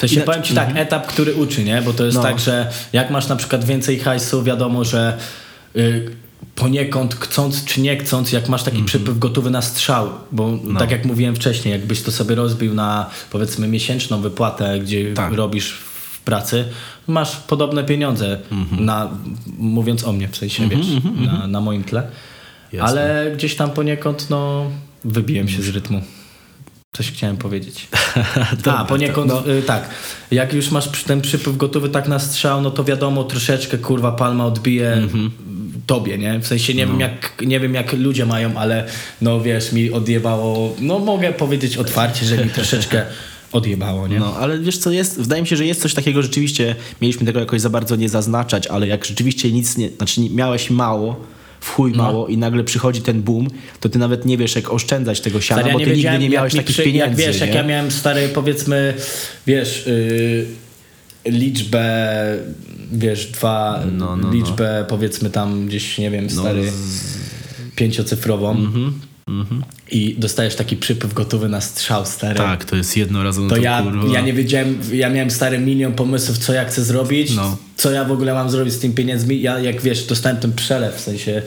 To 0.00 0.08
się 0.08 0.20
I- 0.20 0.24
powiem 0.24 0.42
ci 0.42 0.54
tak, 0.54 0.68
etap, 0.76 1.06
który 1.06 1.34
uczy, 1.34 1.64
nie? 1.64 1.82
Bo 1.82 1.92
to 1.92 2.04
jest 2.04 2.16
No. 2.16 2.22
tak, 2.22 2.38
że 2.38 2.70
jak 2.92 3.10
masz 3.10 3.28
na 3.28 3.36
przykład 3.36 3.64
więcej 3.64 3.98
hajsu, 3.98 4.42
wiadomo, 4.42 4.84
że 4.84 5.18
y, 5.76 6.10
poniekąd 6.54 7.14
chcąc 7.14 7.64
czy 7.64 7.80
nie 7.80 7.96
chcąc, 7.96 8.32
jak 8.32 8.48
masz 8.48 8.62
taki 8.62 8.76
Mhm. 8.76 8.86
przypływ 8.86 9.18
gotowy 9.18 9.50
na 9.50 9.62
strzał, 9.62 10.10
bo 10.32 10.58
No. 10.64 10.78
tak 10.78 10.90
jak 10.90 11.04
mówiłem 11.04 11.34
wcześniej, 11.36 11.72
jakbyś 11.72 12.02
to 12.02 12.12
sobie 12.12 12.34
rozbił 12.34 12.74
na 12.74 13.10
powiedzmy 13.30 13.68
miesięczną 13.68 14.20
wypłatę, 14.20 14.78
gdzie 14.80 15.14
Tak. 15.14 15.32
robisz 15.32 15.70
w 15.72 16.20
pracy, 16.20 16.64
masz 17.06 17.36
podobne 17.36 17.84
pieniądze, 17.84 18.38
Mhm. 18.52 18.84
na, 18.84 19.10
mówiąc 19.58 20.04
o 20.04 20.12
mnie 20.12 20.28
w 20.28 20.36
sensie, 20.36 20.68
wiesz, 20.68 20.86
na, 21.26 21.46
na 21.46 21.60
moim 21.60 21.84
tle. 21.84 22.02
Jasne. 22.72 22.88
Ale 22.88 23.32
gdzieś 23.36 23.56
tam 23.56 23.70
poniekąd, 23.70 24.30
no, 24.30 24.70
wybiłem 25.04 25.48
się 25.48 25.62
z 25.62 25.68
rytmu. 25.68 26.02
Coś 26.96 27.12
chciałem 27.12 27.36
powiedzieć. 27.36 27.88
A, 28.76 28.84
poniekąd, 28.84 29.28
no. 29.32 29.52
y, 29.52 29.62
tak. 29.62 29.88
Jak 30.30 30.52
już 30.52 30.70
masz 30.70 31.02
ten 31.02 31.20
przypływ 31.20 31.56
gotowy 31.56 31.88
tak 31.88 32.08
na 32.08 32.18
strzał, 32.18 32.60
no 32.60 32.70
to 32.70 32.84
wiadomo, 32.84 33.24
troszeczkę 33.24 33.78
kurwa 33.78 34.12
palma 34.12 34.46
odbije 34.46 34.92
Mhm. 34.92 35.30
tobie, 35.86 36.18
nie? 36.18 36.38
W 36.38 36.46
sensie 36.46 36.74
nie, 36.74 36.86
No. 36.86 36.92
wiem 36.92 37.00
jak, 37.00 37.42
nie 37.46 37.60
wiem 37.60 37.74
jak 37.74 37.92
ludzie 37.92 38.26
mają, 38.26 38.56
ale 38.58 38.86
no 39.20 39.40
wiesz, 39.40 39.72
mi 39.72 39.90
odjebało, 39.92 40.76
no 40.80 40.98
mogę 40.98 41.32
powiedzieć 41.32 41.76
otwarcie, 41.76 42.26
że 42.26 42.44
mi 42.44 42.50
troszeczkę 42.50 43.02
odjebało, 43.52 44.08
nie? 44.08 44.18
No, 44.18 44.36
ale 44.36 44.58
wiesz 44.58 44.78
co 44.78 44.90
jest, 44.90 45.20
wydaje 45.20 45.42
mi 45.42 45.48
się, 45.48 45.56
że 45.56 45.66
jest 45.66 45.82
coś 45.82 45.94
takiego 45.94 46.22
rzeczywiście, 46.22 46.74
mieliśmy 47.02 47.26
tego 47.26 47.40
jakoś 47.40 47.60
za 47.60 47.70
bardzo 47.70 47.96
nie 47.96 48.08
zaznaczać, 48.08 48.66
ale 48.66 48.86
jak 48.86 49.04
rzeczywiście 49.04 49.52
nic 49.52 49.76
nie, 49.76 49.88
znaczy 49.90 50.20
miałeś 50.30 50.70
mało, 50.70 51.24
w 51.60 51.70
chuj 51.70 51.92
No. 51.92 52.02
mało 52.02 52.26
i 52.26 52.36
nagle 52.38 52.64
przychodzi 52.64 53.00
ten 53.02 53.22
boom, 53.22 53.48
to 53.80 53.88
ty 53.88 53.98
nawet 53.98 54.24
nie 54.26 54.38
wiesz 54.38 54.56
jak 54.56 54.70
oszczędzać 54.72 55.20
tego 55.20 55.40
siana, 55.40 55.60
Stary, 55.62 55.72
ja 55.72 55.78
bo 55.78 55.84
ty 55.84 55.96
nigdy 55.96 56.18
nie 56.18 56.24
jak 56.24 56.32
miałeś 56.32 56.52
mi 56.54 56.58
takich 56.60 56.74
przy- 56.76 56.84
pieniędzy, 56.84 57.22
Jak 57.22 57.28
wiesz, 57.32 57.40
jak 57.40 57.50
nie? 57.50 57.56
ja 57.56 57.62
miałem 57.62 57.90
stary, 57.90 58.28
powiedzmy, 58.34 58.94
wiesz, 59.46 59.86
yy, 59.86 60.46
liczbę, 61.32 62.16
wiesz, 62.92 63.26
dwa, 63.26 63.82
No, 63.92 64.16
no, 64.16 64.22
no. 64.28 64.32
liczbę 64.32 64.84
powiedzmy 64.88 65.30
tam 65.30 65.66
gdzieś, 65.66 65.98
nie 65.98 66.10
wiem, 66.10 66.30
stary, 66.30 66.72
pięciocyfrową 67.76 68.56
Mhm, 69.28 69.64
i 69.90 70.14
dostajesz 70.18 70.54
taki 70.56 70.76
przypływ 70.76 71.14
gotowy 71.14 71.48
na 71.48 71.60
strzał, 71.60 72.06
stary. 72.06 72.34
Tak, 72.34 72.64
to 72.64 72.76
jest 72.76 72.96
jednorazowe. 72.96 73.48
To 73.48 73.56
ja, 73.56 73.82
kurwa. 73.82 74.14
ja 74.14 74.20
nie 74.20 74.32
wiedziałem, 74.32 74.78
ja 74.92 75.10
miałem 75.10 75.30
stary 75.30 75.58
milion 75.58 75.92
pomysłów, 75.92 76.38
co 76.38 76.52
ja 76.52 76.64
chcę 76.64 76.84
zrobić, 76.84 77.34
No. 77.36 77.56
co 77.76 77.90
ja 77.90 78.04
w 78.04 78.12
ogóle 78.12 78.34
mam 78.34 78.50
zrobić 78.50 78.74
z 78.74 78.78
tymi 78.78 78.94
pieniędzmi. 78.94 79.40
Ja, 79.42 79.58
jak 79.58 79.80
wiesz, 79.80 80.04
dostałem 80.06 80.38
ten 80.38 80.52
przelew, 80.52 80.94
w 80.96 81.00
sensie 81.00 81.42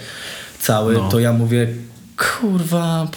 cały, 0.59 0.93
No. 0.93 1.09
to 1.09 1.19
ja 1.19 1.34
mówię, 1.34 1.67
kurwa, 2.17 3.07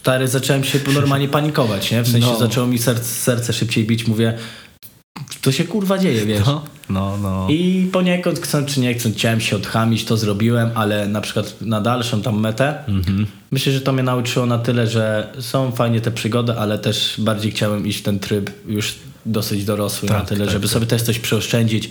stary, 0.00 0.28
zacząłem 0.28 0.64
się 0.64 0.78
normalnie 0.94 1.28
panikować, 1.28 1.90
nie? 1.90 2.02
W 2.02 2.08
sensie 2.08 2.26
No. 2.28 2.38
zaczęło 2.38 2.66
mi 2.66 2.78
serce, 2.78 3.04
serce 3.04 3.52
szybciej 3.52 3.84
bić, 3.86 4.06
mówię, 4.06 4.34
to 5.42 5.52
się 5.52 5.64
kurwa 5.64 5.98
dzieje, 5.98 6.26
wiesz. 6.26 6.46
No, 6.46 6.64
no, 6.90 7.16
no. 7.22 7.46
I 7.50 7.88
poniekąd 7.92 8.40
chcąc 8.40 8.74
czy 8.74 8.80
nie 8.80 8.94
chcąc, 8.94 9.16
chciałem 9.16 9.40
się 9.40 9.56
odchamić, 9.56 10.04
to 10.04 10.16
zrobiłem, 10.16 10.70
ale 10.74 11.08
na 11.08 11.20
przykład 11.20 11.54
na 11.60 11.80
dalszą 11.80 12.22
tam 12.22 12.40
metę, 12.40 12.84
Mhm. 12.88 13.26
Myślę, 13.50 13.72
że 13.72 13.80
to 13.80 13.92
mnie 13.92 14.02
nauczyło 14.02 14.46
na 14.46 14.58
tyle, 14.58 14.86
że 14.86 15.32
są 15.40 15.72
fajnie 15.72 16.00
te 16.00 16.10
przygody, 16.10 16.52
ale 16.52 16.78
też 16.78 17.14
bardziej 17.18 17.52
chciałem 17.52 17.86
iść 17.86 17.98
w 17.98 18.02
ten 18.02 18.18
tryb 18.18 18.50
już 18.66 18.94
dosyć 19.26 19.64
dorosły 19.64 20.08
na 20.08 20.14
Tak, 20.14 20.28
tyle, 20.28 20.44
tak, 20.44 20.52
żeby 20.52 20.66
tak. 20.66 20.72
sobie 20.72 20.86
też 20.86 21.02
coś 21.02 21.18
przeoszczędzić, 21.18 21.88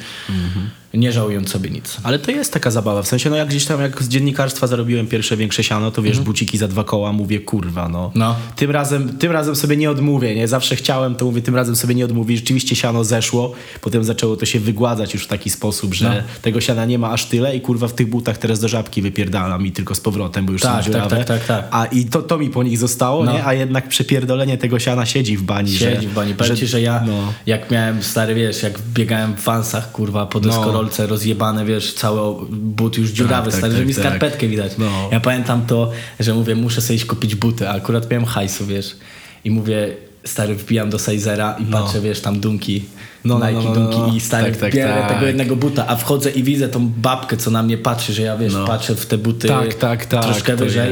nie 0.93 1.11
żałując 1.11 1.49
sobie 1.49 1.69
nic. 1.69 1.97
Ale 2.03 2.19
to 2.19 2.31
jest 2.31 2.53
taka 2.53 2.71
zabawa, 2.71 3.01
w 3.01 3.07
sensie 3.07 3.29
no 3.29 3.35
jak 3.35 3.47
gdzieś 3.47 3.65
tam 3.65 3.81
jak 3.81 4.03
z 4.03 4.07
dziennikarstwa 4.07 4.67
zarobiłem 4.67 5.07
pierwsze 5.07 5.37
większe 5.37 5.63
siano, 5.63 5.91
to 5.91 6.01
wiesz, 6.01 6.19
buciki 6.19 6.57
za 6.57 6.67
dwa 6.67 6.83
koła, 6.83 7.13
mówię 7.13 7.39
kurwa 7.39 7.89
no. 7.89 8.11
No. 8.15 8.35
Tym, 8.55 8.71
razem, 8.71 9.17
tym 9.17 9.31
razem 9.31 9.55
sobie 9.55 9.77
nie 9.77 9.91
odmówię, 9.91 10.35
nie? 10.35 10.47
Zawsze 10.47 10.75
chciałem, 10.75 11.15
to 11.15 11.25
mówię, 11.25 11.41
tym 11.41 11.55
razem 11.55 11.75
sobie 11.75 11.95
nie 11.95 12.05
odmówię. 12.05 12.35
Rzeczywiście 12.37 12.75
siano 12.75 13.03
zeszło, 13.03 13.51
potem 13.81 14.03
zaczęło 14.03 14.35
to 14.35 14.45
się 14.45 14.59
wygładzać 14.59 15.13
już 15.13 15.23
w 15.23 15.27
taki 15.27 15.49
sposób, 15.49 15.93
że 15.93 16.09
No. 16.09 16.41
tego 16.41 16.61
siana 16.61 16.85
nie 16.85 16.99
ma 16.99 17.11
aż 17.11 17.25
tyle 17.25 17.55
i 17.55 17.61
kurwa 17.61 17.87
w 17.87 17.93
tych 17.93 18.09
butach 18.09 18.37
teraz 18.37 18.59
do 18.59 18.67
żabki 18.67 19.01
wypierdalam 19.01 19.65
i 19.65 19.71
tylko 19.71 19.95
z 19.95 19.99
powrotem, 19.99 20.45
bo 20.45 20.51
już 20.53 20.61
Tak, 20.61 20.71
są 20.71 20.75
tak, 20.77 20.85
dziurawe. 20.85 21.15
tak, 21.17 21.25
tak, 21.25 21.45
tak. 21.45 21.67
A 21.71 21.85
i 21.85 22.05
to, 22.05 22.21
to 22.21 22.37
mi 22.37 22.49
po 22.49 22.63
nich 22.63 22.77
zostało, 22.77 23.23
No. 23.23 23.33
nie? 23.33 23.45
A 23.45 23.53
jednak 23.53 23.87
przepierdolenie 23.87 24.57
tego 24.57 24.79
siana 24.79 25.05
siedzi 25.05 25.37
w 25.37 25.41
bani. 25.43 25.71
Siedzi 25.71 26.01
że, 26.01 26.09
w 26.09 26.13
bani. 26.13 26.33
Powiem 26.33 26.55
ci, 26.55 26.67
że 26.67 26.81
ja 26.81 27.03
no. 27.07 27.33
jak 27.45 27.71
miałem 27.71 28.03
stary, 28.03 28.35
wiesz, 28.35 28.63
jak 28.63 28.79
biegałem 28.93 29.35
w 29.35 29.43
wansach, 29.43 29.91
kurwa, 29.91 30.25
po 30.25 30.39
deskorolce 30.39 30.76
rozjebane, 31.07 31.65
wiesz, 31.65 31.93
cały 31.93 32.45
but 32.49 32.97
już 32.97 33.09
dziurawy, 33.09 33.51
tak, 33.51 33.59
stary, 33.59 33.73
tak, 33.73 33.81
że 33.81 33.85
mi 33.85 33.93
tak. 33.93 34.03
skarpetkę 34.03 34.47
widać. 34.47 34.71
No. 34.77 35.09
Ja 35.11 35.19
pamiętam 35.19 35.65
to, 35.65 35.91
że 36.19 36.33
mówię, 36.33 36.55
muszę 36.55 36.81
sobie 36.81 36.95
iść 36.95 37.05
kupić 37.05 37.35
buty, 37.35 37.69
a 37.69 37.73
akurat 37.73 38.11
miałem 38.11 38.25
hajsu, 38.25 38.65
wiesz, 38.65 38.95
i 39.43 39.51
mówię, 39.51 40.06
stary, 40.27 40.55
wbijam 40.55 40.89
do 40.89 40.99
Sizera 40.99 41.55
i 41.59 41.65
patrzę, 41.65 42.01
wiesz, 42.01 42.21
tam 42.21 42.39
dunki, 42.39 42.85
No, 43.25 43.39
no, 43.39 43.47
Nike 43.49 43.63
no, 43.63 43.69
no, 43.69 43.75
dunki 43.75 43.97
no. 43.99 44.13
i 44.15 44.19
stary, 44.19 44.51
Tak, 44.51 44.59
tak, 44.61 44.73
bierę 44.75 44.93
tak. 44.93 45.13
tego 45.13 45.25
jednego 45.27 45.55
buta, 45.55 45.87
a 45.87 45.95
wchodzę 45.95 46.31
i 46.31 46.43
widzę 46.43 46.69
tą 46.69 46.87
babkę, 46.89 47.37
co 47.37 47.51
na 47.51 47.63
mnie 47.63 47.77
patrzy, 47.77 48.13
że 48.13 48.21
ja, 48.21 48.37
wiesz, 48.37 48.53
No. 48.53 48.65
patrzę 48.67 48.95
w 48.95 49.05
te 49.05 49.17
buty 49.17 49.47
Tak, 49.47 49.73
tak, 49.73 50.05
tak, 50.05 50.23
troszkę 50.23 50.55
wyżej 50.55 50.91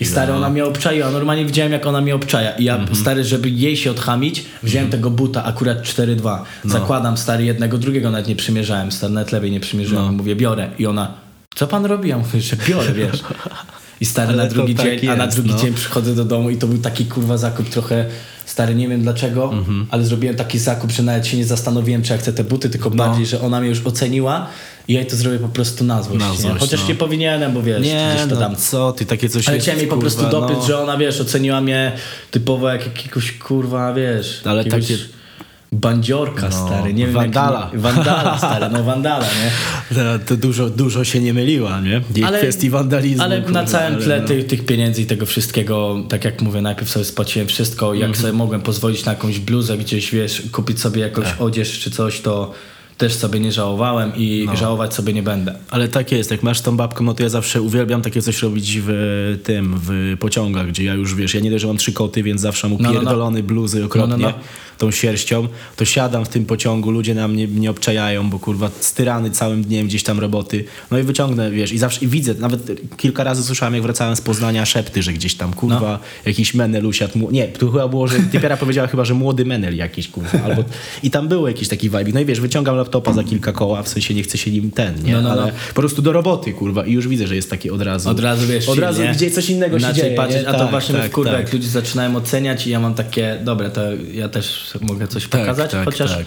i 0.00 0.04
stary, 0.04 0.32
no. 0.32 0.38
ona 0.38 0.50
mnie 0.50 0.64
obczaiła. 0.64 1.10
Normalnie 1.10 1.44
widziałem, 1.44 1.72
jak 1.72 1.86
ona 1.86 2.00
mnie 2.00 2.14
obczaja. 2.14 2.50
I 2.50 2.64
ja, 2.64 2.76
Mhm. 2.76 2.96
stary, 2.96 3.24
żeby 3.24 3.50
jej 3.50 3.76
się 3.76 3.90
odchamić, 3.90 4.44
wziąłem 4.62 4.90
tego 4.90 5.10
buta 5.10 5.44
akurat 5.44 5.82
4-2. 5.82 6.42
No. 6.64 6.70
Zakładam, 6.72 7.16
stary, 7.16 7.44
jednego, 7.44 7.78
drugiego 7.78 8.10
nawet 8.10 8.28
nie 8.28 8.36
przymierzałem. 8.36 8.92
Stary, 8.92 9.12
nawet 9.12 9.32
lewej 9.32 9.50
nie 9.50 9.60
przymierzyłem. 9.60 10.04
No. 10.04 10.12
Mówię, 10.12 10.36
biorę. 10.36 10.70
I 10.78 10.86
ona, 10.86 11.14
co 11.54 11.66
pan 11.66 11.84
robi? 11.86 12.08
Ja 12.08 12.18
mówię, 12.18 12.40
że 12.40 12.56
biorę, 12.68 12.92
wiesz. 12.92 13.20
I 14.00 14.04
stary, 14.06 14.28
Ale 14.28 14.42
na 14.42 14.48
drugi 14.48 14.74
tak 14.74 15.00
dzień, 15.00 15.08
a 15.10 15.16
na 15.16 15.24
jest, 15.24 15.36
drugi 15.36 15.50
no. 15.50 15.58
dzień 15.58 15.74
przychodzę 15.74 16.14
do 16.14 16.24
domu 16.24 16.50
i 16.50 16.56
to 16.56 16.66
był 16.66 16.78
taki 16.78 17.06
kurwa 17.06 17.38
zakup 17.38 17.68
trochę 17.68 18.06
stary, 18.46 18.74
nie 18.74 18.88
wiem 18.88 19.02
dlaczego, 19.02 19.52
Mhm. 19.52 19.86
ale 19.90 20.04
zrobiłem 20.04 20.36
taki 20.36 20.58
zakup, 20.58 20.90
że 20.90 21.02
nawet 21.02 21.26
się 21.26 21.36
nie 21.36 21.44
zastanowiłem, 21.46 22.02
czy 22.02 22.12
ja 22.12 22.18
chcę 22.18 22.32
te 22.32 22.44
buty, 22.44 22.70
tylko 22.70 22.90
bardziej, 22.90 23.26
że 23.26 23.40
ona 23.40 23.60
mnie 23.60 23.68
już 23.68 23.86
oceniła 23.86 24.46
i 24.88 24.92
ja 24.92 25.00
jej 25.00 25.08
to 25.10 25.16
zrobię 25.16 25.38
po 25.38 25.48
prostu 25.48 25.84
na 25.84 26.02
złość. 26.02 26.20
Na 26.20 26.30
nie? 26.30 26.36
złość, 26.38 26.60
Chociaż 26.60 26.80
no. 26.82 26.88
nie 26.88 26.94
powinienem, 26.94 27.52
bo 27.54 27.62
wiesz, 27.62 27.86
Nie, 27.86 28.10
gdzieś 28.14 28.28
to 28.28 28.34
no 28.34 28.40
tam 28.40 28.56
co 28.56 28.92
ty, 28.92 29.06
takie 29.06 29.28
coś 29.28 29.48
ale 29.48 29.56
jest, 29.56 29.64
chciałem 29.64 29.80
jej 29.80 29.88
po 29.90 29.96
prostu 29.96 30.22
no. 30.32 30.62
że 30.66 30.78
ona, 30.80 30.96
wiesz, 30.96 31.20
oceniła 31.20 31.60
mnie 31.60 31.92
typowo 32.30 32.68
jak 32.68 32.86
jakiegoś 32.86 33.32
kurwa, 33.32 33.94
wiesz, 33.94 34.40
Ale 34.44 34.56
jakiegoś 34.58 34.82
takie- 34.88 34.98
bandziorka, 35.74 36.48
No, 36.48 36.66
stary, 36.66 36.94
nie 36.94 37.04
wiem 37.04 37.14
wandala. 37.14 37.70
Jak, 37.72 37.80
wandala, 37.80 38.38
stary, 38.38 38.66
no 38.72 38.84
wandala, 38.84 39.24
nie? 39.24 39.96
To, 39.96 40.18
to 40.26 40.36
dużo, 40.36 40.70
dużo 40.70 41.04
się 41.04 41.20
nie 41.20 41.34
myliła, 41.34 41.80
nie? 41.80 42.00
Jej 42.14 42.24
Ale- 42.24 42.38
kwestii 42.38 42.70
wandalizmu. 42.70 43.22
Ale 43.22 43.42
kurwa, 43.42 43.62
na 43.62 43.66
całym 43.66 44.00
tle 44.00 44.20
no. 44.20 44.28
tych, 44.28 44.46
tych 44.46 44.66
pieniędzy 44.66 45.02
i 45.02 45.06
tego 45.06 45.26
wszystkiego, 45.26 46.04
tak 46.08 46.24
jak 46.24 46.42
mówię, 46.42 46.60
najpierw 46.60 46.90
sobie 46.90 47.04
spłaciłem 47.04 47.48
wszystko. 47.48 47.94
Jak 47.94 48.16
sobie 48.16 48.32
mogłem 48.32 48.60
pozwolić 48.60 49.04
na 49.04 49.12
jakąś 49.12 49.38
bluzę 49.38 49.78
gdzieś, 49.78 50.10
wiesz, 50.10 50.42
kupić 50.52 50.80
sobie 50.80 51.00
jakąś 51.00 51.26
odzież 51.38 51.80
czy 51.80 51.90
coś, 51.90 52.20
to 52.20 52.52
też 52.98 53.14
sobie 53.14 53.40
nie 53.40 53.52
żałowałem 53.52 54.12
i 54.16 54.48
żałować 54.54 54.94
sobie 54.94 55.12
nie 55.12 55.22
będę. 55.22 55.54
Ale 55.70 55.88
tak 55.88 56.12
jest, 56.12 56.30
jak 56.30 56.42
masz 56.42 56.60
tą 56.60 56.76
babką, 56.76 57.04
no 57.04 57.14
to 57.14 57.22
ja 57.22 57.28
zawsze 57.28 57.62
uwielbiam 57.62 58.02
takie 58.02 58.22
coś 58.22 58.42
robić 58.42 58.78
w 58.86 59.40
tym, 59.44 59.80
w 59.82 60.16
pociągach, 60.20 60.66
gdzie 60.68 60.84
ja 60.84 60.94
już, 60.94 61.14
wiesz, 61.14 61.34
ja 61.34 61.40
nie 61.40 61.50
dość, 61.50 61.62
że 61.62 61.68
mam 61.68 61.76
trzy 61.76 61.92
koty, 61.92 62.22
więc 62.22 62.40
zawsze 62.40 62.68
mam 62.68 62.78
no, 62.80 62.92
no. 62.92 63.00
pierdolony 63.00 63.42
bluzy 63.42 63.84
okropnie, 63.84 64.16
No, 64.16 64.22
no, 64.22 64.28
no. 64.28 64.34
Tą 64.78 64.90
sierścią, 64.90 65.48
to 65.76 65.84
siadam 65.84 66.24
w 66.24 66.28
tym 66.28 66.44
pociągu, 66.44 66.90
ludzie 66.90 67.14
na 67.14 67.28
mnie 67.28 67.46
nie 67.46 67.70
obczajają, 67.70 68.30
bo 68.30 68.38
kurwa 68.38 68.70
styrany 68.80 69.30
całym 69.30 69.62
dniem 69.64 69.86
gdzieś 69.86 70.02
tam 70.02 70.20
roboty, 70.20 70.64
no 70.90 70.98
i 70.98 71.02
wyciągnę, 71.02 71.50
wiesz, 71.50 71.72
i 71.72 71.78
zawsze 71.78 72.04
i 72.04 72.08
widzę, 72.08 72.34
nawet 72.34 72.60
kilka 72.96 73.24
razy 73.24 73.42
słyszałem, 73.42 73.74
jak 73.74 73.82
wracałem 73.82 74.16
z 74.16 74.20
Poznania 74.20 74.66
szepty, 74.66 75.02
że 75.02 75.12
gdzieś 75.12 75.34
tam, 75.34 75.52
kurwa, 75.52 75.80
No. 75.92 75.98
jakiś 76.26 76.54
menel 76.54 76.86
usiadł, 76.86 77.18
mu- 77.18 77.30
nie, 77.30 77.48
tu 77.48 77.72
chyba 77.72 77.88
było, 77.88 78.08
że 78.08 78.18
typiara 78.32 78.56
powiedziała 78.56 78.88
chyba, 78.88 79.04
że 79.04 79.14
młody 79.14 79.44
menel 79.44 79.76
jakiś, 79.76 80.08
kurwa, 80.08 80.38
albo, 80.44 80.64
i 81.02 81.10
tam 81.10 81.28
było 81.28 81.48
jakiś 81.48 81.68
taki 81.68 81.90
vibe, 81.90 82.04
no 82.14 82.20
i 82.20 82.24
wiesz, 82.24 82.40
wyciągam 82.40 82.76
laptopa 82.76 83.12
za 83.12 83.24
kilka 83.24 83.52
koła, 83.52 83.82
w 83.82 83.88
sensie 83.88 84.14
nie 84.14 84.22
chcę 84.22 84.38
się 84.38 84.50
nim 84.50 84.70
ten, 84.70 85.02
nie, 85.04 85.12
No, 85.12 85.22
no, 85.22 85.34
no. 85.36 85.42
ale 85.42 85.52
po 85.74 85.80
prostu 85.80 86.02
do 86.02 86.12
roboty, 86.12 86.52
kurwa, 86.52 86.86
i 86.86 86.92
już 86.92 87.08
widzę, 87.08 87.26
że 87.26 87.36
jest 87.36 87.50
taki 87.50 87.70
od 87.70 87.82
razu. 87.82 88.10
Od 88.10 88.20
razu 88.20 88.46
wiesz, 88.46 88.68
Od 88.68 88.78
razu 88.78 89.02
nie? 89.02 89.12
gdzieś 89.12 89.34
coś 89.34 89.50
innego 89.50 89.78
się 89.78 89.84
Inaczej 89.84 90.02
dzieje. 90.02 90.16
patrzeć, 90.16 90.44
a 90.46 90.52
to 90.52 90.58
Tak, 90.58 90.70
właśnie 90.70 90.92
mnie 90.92 91.02
tak, 91.02 91.12
wkurwa, 91.12 91.30
tak. 91.32 91.40
jak 91.40 91.52
ludzie 91.52 91.68
zaczynają 91.68 92.16
oceniać 92.16 92.66
i 92.66 92.70
ja 92.70 92.80
mam 92.80 92.94
takie, 92.94 93.38
dobra, 93.44 93.70
to 93.70 93.80
ja 94.12 94.28
też 94.28 94.63
mogę 94.80 95.08
coś 95.08 95.28
Tak, 95.28 95.40
pokazać, 95.40 95.70
tak, 95.70 95.84
chociaż 95.84 96.16
tak. 96.16 96.26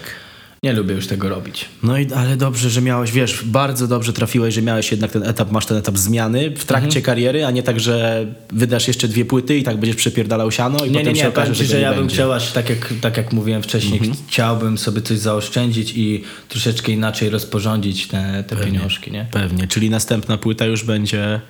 Nie 0.62 0.72
lubię 0.72 0.94
już 0.94 1.06
tego 1.06 1.28
robić. 1.28 1.64
No 1.82 1.98
i 1.98 2.12
ale 2.12 2.36
dobrze, 2.36 2.70
że 2.70 2.82
miałeś, 2.82 3.12
wiesz, 3.12 3.42
bardzo 3.44 3.88
dobrze 3.88 4.12
trafiłeś, 4.12 4.54
że 4.54 4.62
miałeś 4.62 4.90
jednak 4.90 5.10
ten 5.10 5.22
etap, 5.22 5.50
masz 5.52 5.66
ten 5.66 5.76
etap 5.76 5.98
zmiany 5.98 6.50
w 6.50 6.64
trakcie 6.64 6.86
Mhm. 6.86 7.04
kariery, 7.04 7.46
a 7.46 7.50
nie 7.50 7.62
tak, 7.62 7.80
że 7.80 8.26
wydasz 8.52 8.88
jeszcze 8.88 9.08
dwie 9.08 9.24
płyty 9.24 9.58
i 9.58 9.62
tak 9.62 9.76
będziesz 9.76 9.96
przepierdalał 9.96 10.50
siano 10.50 10.78
i 10.78 10.90
Nie, 10.90 10.98
potem 10.98 11.06
nie, 11.06 11.12
nie, 11.12 11.20
się 11.20 11.28
okaże, 11.28 11.54
że, 11.54 11.64
że 11.64 11.80
ja 11.80 11.94
bym 11.94 12.08
chciał 12.08 12.32
aż 12.32 12.52
tak 12.52 12.70
jak, 12.70 12.94
tak 13.00 13.16
jak 13.16 13.32
mówiłem 13.32 13.62
wcześniej, 13.62 14.00
chciałbym 14.28 14.78
sobie 14.78 15.02
coś 15.02 15.18
zaoszczędzić 15.18 15.92
i 15.96 16.24
troszeczkę 16.48 16.92
inaczej 16.92 17.30
rozporządzić 17.30 18.08
te, 18.08 18.44
te 18.48 18.56
pieniążki, 18.56 19.12
nie? 19.12 19.26
Pewnie, 19.30 19.66
czyli 19.66 19.90
następna 19.90 20.38
płyta 20.38 20.66
już 20.66 20.84
będzie 20.84 21.40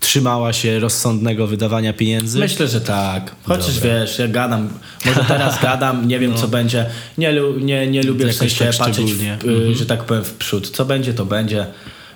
trzymała 0.00 0.52
się 0.52 0.78
rozsądnego 0.78 1.46
wydawania 1.46 1.92
pieniędzy. 1.92 2.38
Myślę, 2.38 2.68
że 2.68 2.80
tak. 2.80 3.34
Chociaż 3.42 3.80
wiesz, 3.80 4.18
ja 4.18 4.28
gadam, 4.28 4.68
może 5.04 5.24
teraz 5.24 5.60
gadam, 5.62 6.08
nie 6.08 6.18
wiem 6.18 6.34
co 6.34 6.48
będzie. 6.48 6.86
Nie, 7.18 7.34
nie, 7.60 7.86
nie 7.86 8.02
lubię 8.02 8.24
w 8.24 8.28
No. 8.28 8.32
Sensie 8.58 8.78
tak 8.78 8.86
patrzeć, 8.88 9.12
w. 9.14 9.22
Mhm. 9.22 9.74
że 9.74 9.86
tak 9.86 10.04
powiem, 10.04 10.24
w 10.24 10.32
przód. 10.34 10.70
Co 10.70 10.84
będzie, 10.84 11.14
to 11.14 11.24
będzie. 11.26 11.66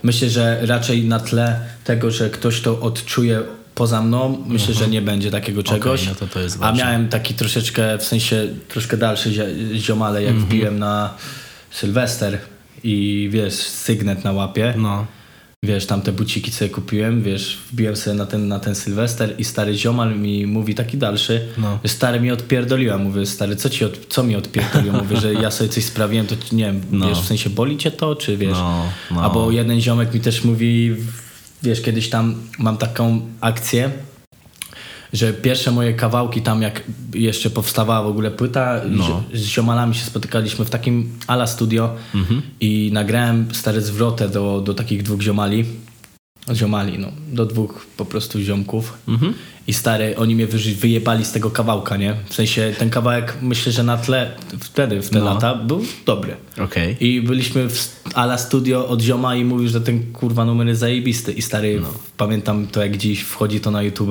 Myślę, 0.02 0.30
że 0.30 0.58
raczej 0.66 1.04
na 1.04 1.20
tle 1.20 1.60
tego, 1.84 2.10
że 2.10 2.30
ktoś 2.30 2.60
to 2.60 2.80
odczuje 2.80 3.40
poza 3.74 4.02
mną, 4.02 4.44
myślę, 4.46 4.74
że 4.74 4.88
nie 4.88 5.02
będzie 5.02 5.30
takiego 5.30 5.62
czegoś. 5.62 6.06
no 6.06 6.14
to 6.14 6.26
to 6.26 6.40
jest 6.40 6.58
A 6.60 6.72
miałem 6.72 7.08
taki 7.08 7.34
troszeczkę, 7.34 7.98
w 7.98 8.04
sensie 8.04 8.48
troszkę 8.68 8.96
dalszy 8.96 9.30
zi- 9.32 9.80
ziomale, 9.80 10.22
jak 10.22 10.30
Mhm. 10.34 10.48
wbiłem 10.50 10.78
na 10.78 11.14
Sylwester 11.70 12.38
i 12.84 13.28
wiesz, 13.32 13.54
sygnet 13.54 14.24
na 14.24 14.32
łapie. 14.32 14.74
No. 14.76 15.06
Wiesz, 15.64 15.86
tam 15.86 16.02
te 16.02 16.12
buciki 16.12 16.50
sobie 16.52 16.70
kupiłem, 16.70 17.22
wiesz, 17.22 17.58
wbiłem 17.72 17.96
sobie 17.96 18.16
na 18.16 18.26
ten, 18.26 18.48
na 18.48 18.58
ten 18.60 18.74
Sylwester 18.74 19.34
i 19.38 19.44
stary 19.44 19.74
ziomal 19.78 20.18
mi 20.18 20.46
mówi 20.46 20.74
taki 20.74 20.98
dalszy, 20.98 21.48
No. 21.58 21.78
stary 21.86 22.20
mi 22.20 22.30
odpierdoliła. 22.30 22.98
Mówię, 22.98 23.26
stary, 23.26 23.56
co, 23.56 23.70
ci 23.70 23.84
od, 23.84 24.06
co 24.08 24.22
mi 24.22 24.36
odpierdoliło? 24.36 24.96
Mówię, 25.02 25.16
że 25.20 25.34
ja 25.34 25.50
sobie 25.50 25.70
coś 25.70 25.84
sprawiłem, 25.84 26.26
to 26.26 26.34
nie 26.52 26.64
wiem, 26.64 26.80
No. 26.90 27.08
wiesz, 27.08 27.20
w 27.20 27.26
sensie 27.26 27.50
boli 27.50 27.76
cię 27.76 27.90
to, 27.90 28.16
czy 28.16 28.36
wiesz? 28.36 28.52
No, 28.52 28.84
no. 29.10 29.22
Albo 29.22 29.50
jeden 29.50 29.80
ziomek 29.80 30.14
mi 30.14 30.20
też 30.20 30.44
mówi, 30.44 30.96
wiesz, 31.62 31.80
kiedyś 31.80 32.08
tam 32.10 32.34
mam 32.58 32.76
taką 32.78 33.20
akcję, 33.40 33.90
że 35.12 35.32
pierwsze 35.32 35.70
moje 35.70 35.94
kawałki 35.94 36.42
tam 36.42 36.62
jak 36.62 36.82
jeszcze 37.14 37.50
powstawała 37.50 38.02
w 38.02 38.06
ogóle 38.10 38.30
płyta, 38.30 38.80
No. 38.90 39.22
z 39.34 39.44
ziomalami 39.44 39.94
się 39.94 40.04
spotykaliśmy 40.04 40.64
w 40.64 40.70
takim 40.70 41.10
ala 41.26 41.46
studio 41.46 41.94
Mhm. 42.14 42.42
i 42.60 42.90
nagrałem 42.92 43.54
stary 43.54 43.80
zwrotę 43.82 44.28
do, 44.28 44.60
do 44.60 44.74
takich 44.74 45.02
dwóch 45.02 45.20
ziomali. 45.22 45.64
Ziomali, 46.54 46.98
no, 46.98 47.08
do 47.32 47.46
dwóch 47.46 47.86
po 47.96 48.04
prostu 48.04 48.40
ziomków. 48.40 48.98
Mhm. 49.08 49.34
I 49.66 49.72
stary, 49.72 50.16
oni 50.16 50.34
mnie 50.34 50.46
wyjebali 50.80 51.24
z 51.24 51.32
tego 51.32 51.50
kawałka, 51.50 51.96
nie? 51.96 52.14
W 52.28 52.34
sensie 52.34 52.74
ten 52.78 52.90
kawałek, 52.90 53.36
myślę, 53.42 53.72
że 53.72 53.82
na 53.82 53.96
tle 53.96 54.30
wtedy, 54.60 55.02
w 55.02 55.10
te 55.10 55.18
No. 55.18 55.24
lata, 55.24 55.54
był 55.54 55.84
dobry. 56.06 56.36
Okej. 56.64 56.96
I 57.06 57.20
byliśmy 57.22 57.68
w 57.68 57.88
ala 58.14 58.38
studio 58.38 58.88
od 58.88 59.00
zioma 59.02 59.36
i 59.36 59.44
mówił, 59.44 59.68
że 59.68 59.80
ten 59.80 60.12
kurwa 60.12 60.44
numer 60.44 60.66
jest 60.66 60.80
zajebisty. 60.80 61.32
I 61.32 61.42
stary, 61.42 61.78
No. 61.82 61.88
pamiętam 62.16 62.66
to 62.66 62.82
jak 62.82 62.96
dziś 62.96 63.20
wchodzi 63.20 63.60
to 63.60 63.70
na 63.70 63.82
YouTube. 63.82 64.10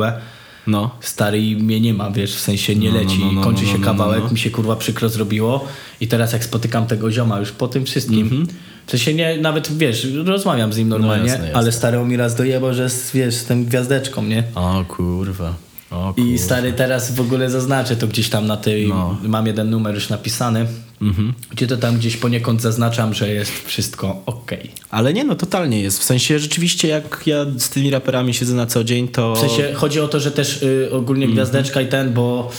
No. 0.67 0.91
Stary 1.01 1.39
i 1.41 1.55
mnie 1.55 1.79
nie 1.81 1.93
ma, 1.93 2.11
wiesz, 2.11 2.35
w 2.35 2.39
sensie 2.39 2.75
nie 2.75 2.89
No, 2.89 2.95
no, 2.95 3.01
leci, 3.01 3.19
no, 3.19 3.31
no, 3.31 3.41
kończy 3.43 3.63
no, 3.63 3.71
się 3.71 3.77
no, 3.77 3.85
kawałek, 3.85 4.19
no, 4.19 4.25
no. 4.25 4.31
mi 4.31 4.39
się 4.39 4.49
kurwa 4.49 4.75
przykro 4.75 5.09
zrobiło 5.09 5.65
i 6.01 6.07
teraz 6.07 6.33
jak 6.33 6.43
spotykam 6.43 6.87
tego 6.87 7.11
zioma 7.11 7.39
już 7.39 7.51
po 7.51 7.67
tym 7.67 7.85
wszystkim, 7.85 8.21
Mhm. 8.21 8.47
w 8.85 8.91
sensie 8.91 9.13
nie, 9.13 9.37
nawet 9.37 9.77
wiesz, 9.77 10.07
rozmawiam 10.25 10.73
z 10.73 10.77
nim 10.77 10.89
normalnie, 10.89 11.27
jasne, 11.29 11.45
jasne. 11.45 11.59
ale 11.59 11.71
stary 11.71 11.97
mi 12.05 12.17
raz 12.17 12.35
dojebał, 12.35 12.73
że 12.73 12.83
jest, 12.83 13.13
wiesz, 13.13 13.35
z 13.35 13.45
tym 13.45 13.65
gwiazdeczką, 13.65 14.23
nie? 14.23 14.43
O 14.55 14.85
kurwa. 14.87 15.53
O. 15.91 16.13
I 16.17 16.37
stary 16.37 16.73
teraz 16.73 17.15
w 17.15 17.21
ogóle 17.21 17.49
zaznaczę 17.49 17.95
to 17.95 18.07
gdzieś 18.07 18.29
tam 18.29 18.47
na 18.47 18.57
tej, 18.57 18.87
No. 18.87 19.17
mam 19.23 19.47
jeden 19.47 19.69
numer 19.69 19.95
już 19.95 20.09
napisany, 20.09 20.65
Mhm. 21.01 21.33
gdzie 21.51 21.67
to 21.67 21.77
tam 21.77 21.97
gdzieś 21.97 22.17
poniekąd 22.17 22.61
zaznaczam, 22.61 23.13
że 23.13 23.29
jest 23.33 23.51
wszystko 23.65 24.21
okej. 24.25 24.71
Ale 24.89 25.13
nie, 25.13 25.23
no 25.23 25.35
totalnie 25.35 25.81
jest. 25.81 25.99
W 25.99 26.03
sensie 26.03 26.39
rzeczywiście 26.39 26.87
jak 26.87 27.21
ja 27.25 27.45
z 27.57 27.69
tymi 27.69 27.89
raperami 27.89 28.33
siedzę 28.33 28.53
na 28.55 28.65
co 28.65 28.83
dzień, 28.83 29.07
to... 29.07 29.35
W 29.35 29.39
sensie 29.39 29.73
chodzi 29.73 29.99
o 29.99 30.07
to, 30.07 30.19
że 30.19 30.31
też 30.31 30.63
y, 30.63 30.89
ogólnie 30.91 31.25
Mhm. 31.25 31.33
gwiazdeczka 31.35 31.81
i 31.81 31.87
ten, 31.87 32.13
bo 32.13 32.51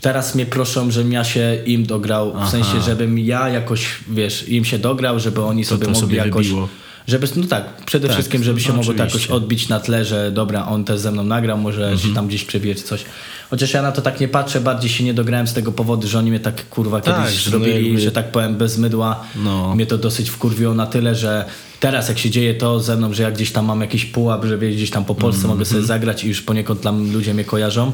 teraz 0.00 0.34
mnie 0.34 0.46
proszą, 0.46 0.90
żebym 0.90 1.12
ja 1.12 1.24
się 1.24 1.58
im 1.66 1.86
dograł, 1.86 2.32
w 2.46 2.48
sensie, 2.50 2.80
żebym 2.86 3.18
ja 3.18 3.48
jakoś, 3.48 3.86
wiesz, 4.10 4.48
im 4.48 4.64
się 4.64 4.78
dograł, 4.78 5.18
żeby 5.20 5.42
oni 5.42 5.64
sobie 5.64 5.84
to 5.84 5.90
mogli 5.90 6.00
sobie 6.00 6.16
jakoś... 6.16 6.46
wybiło. 6.46 6.68
Żeby, 7.06 7.28
no 7.36 7.46
tak, 7.46 7.84
przede 7.84 8.08
Tak, 8.08 8.16
wszystkim, 8.16 8.44
żeby 8.44 8.60
się 8.60 8.68
no 8.68 8.76
mogło 8.76 8.92
to 8.92 8.98
jakoś 8.98 9.12
oczywiście. 9.14 9.34
odbić 9.34 9.68
na 9.68 9.80
tle, 9.80 10.04
że 10.04 10.32
dobra, 10.32 10.66
on 10.66 10.84
też 10.84 11.00
ze 11.00 11.12
mną 11.12 11.24
nagrał, 11.24 11.58
może 11.58 11.82
Mhm. 11.90 11.98
się 12.08 12.14
tam 12.14 12.28
gdzieś 12.28 12.44
przebije 12.44 12.74
czy 12.74 12.82
coś. 12.82 13.04
Chociaż 13.50 13.72
ja 13.74 13.82
na 13.82 13.92
to 13.92 14.02
tak 14.02 14.20
nie 14.20 14.28
patrzę, 14.28 14.60
bardziej 14.60 14.90
się 14.90 15.04
nie 15.04 15.14
dograłem 15.14 15.46
z 15.46 15.52
tego 15.52 15.72
powodu, 15.72 16.08
że 16.08 16.18
oni 16.18 16.30
mnie 16.30 16.40
tak 16.40 16.68
kurwa 16.68 17.00
Tak, 17.00 17.16
kiedyś 17.26 17.44
no 17.46 17.50
zrobili, 17.50 17.84
jakby- 17.86 18.00
że 18.00 18.12
tak 18.12 18.32
powiem, 18.32 18.56
bez 18.56 18.78
mydła. 18.78 19.24
No. 19.36 19.74
Mnie 19.74 19.86
to 19.86 19.98
dosyć 19.98 20.30
wkurwiło 20.30 20.74
na 20.74 20.86
tyle, 20.86 21.14
że 21.14 21.44
teraz 21.80 22.08
jak 22.08 22.18
się 22.18 22.30
dzieje 22.30 22.54
to 22.54 22.80
ze 22.80 22.96
mną, 22.96 23.12
że 23.14 23.22
ja 23.22 23.30
gdzieś 23.30 23.52
tam 23.52 23.64
mam 23.64 23.80
jakiś 23.80 24.04
pułap, 24.04 24.44
że 24.44 24.58
gdzieś 24.58 24.90
tam 24.90 25.04
po 25.04 25.14
Polsce 25.14 25.42
mogę 25.42 25.60
Mhm. 25.60 25.66
sobie 25.66 25.82
zagrać 25.82 26.24
i 26.24 26.28
już 26.28 26.42
poniekąd 26.42 26.80
tam 26.80 27.12
ludzie 27.12 27.34
mnie 27.34 27.44
kojarzą. 27.44 27.92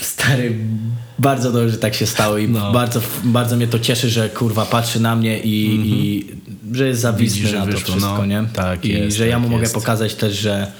Stary, 0.00 0.58
bardzo 1.22 1.52
dobrze 1.52 1.70
że 1.70 1.78
tak 1.78 1.94
się 1.94 2.06
stało 2.06 2.38
i 2.38 2.48
No. 2.48 2.72
bardzo, 2.72 3.00
bardzo 3.24 3.56
mnie 3.56 3.66
to 3.66 3.78
cieszy, 3.78 4.10
że 4.10 4.28
kurwa 4.30 4.66
patrzy 4.66 5.00
na 5.00 5.16
mnie 5.16 5.40
i, 5.40 5.74
i 5.86 6.26
że 6.76 6.88
jest 6.88 7.00
zawisny 7.00 7.40
Widzi, 7.42 7.54
na 7.54 7.60
to 7.60 7.66
wyszło, 7.66 7.80
wszystko, 7.80 8.18
no. 8.18 8.26
nie? 8.26 8.44
Tak 8.54 8.84
I 8.84 8.88
jest, 8.88 9.16
że 9.16 9.26
ja 9.26 9.32
tak 9.34 9.42
mu 9.42 9.48
mogę 9.48 9.62
jest. 9.62 9.74
pokazać 9.74 10.14
też, 10.14 10.38
że 10.38 10.72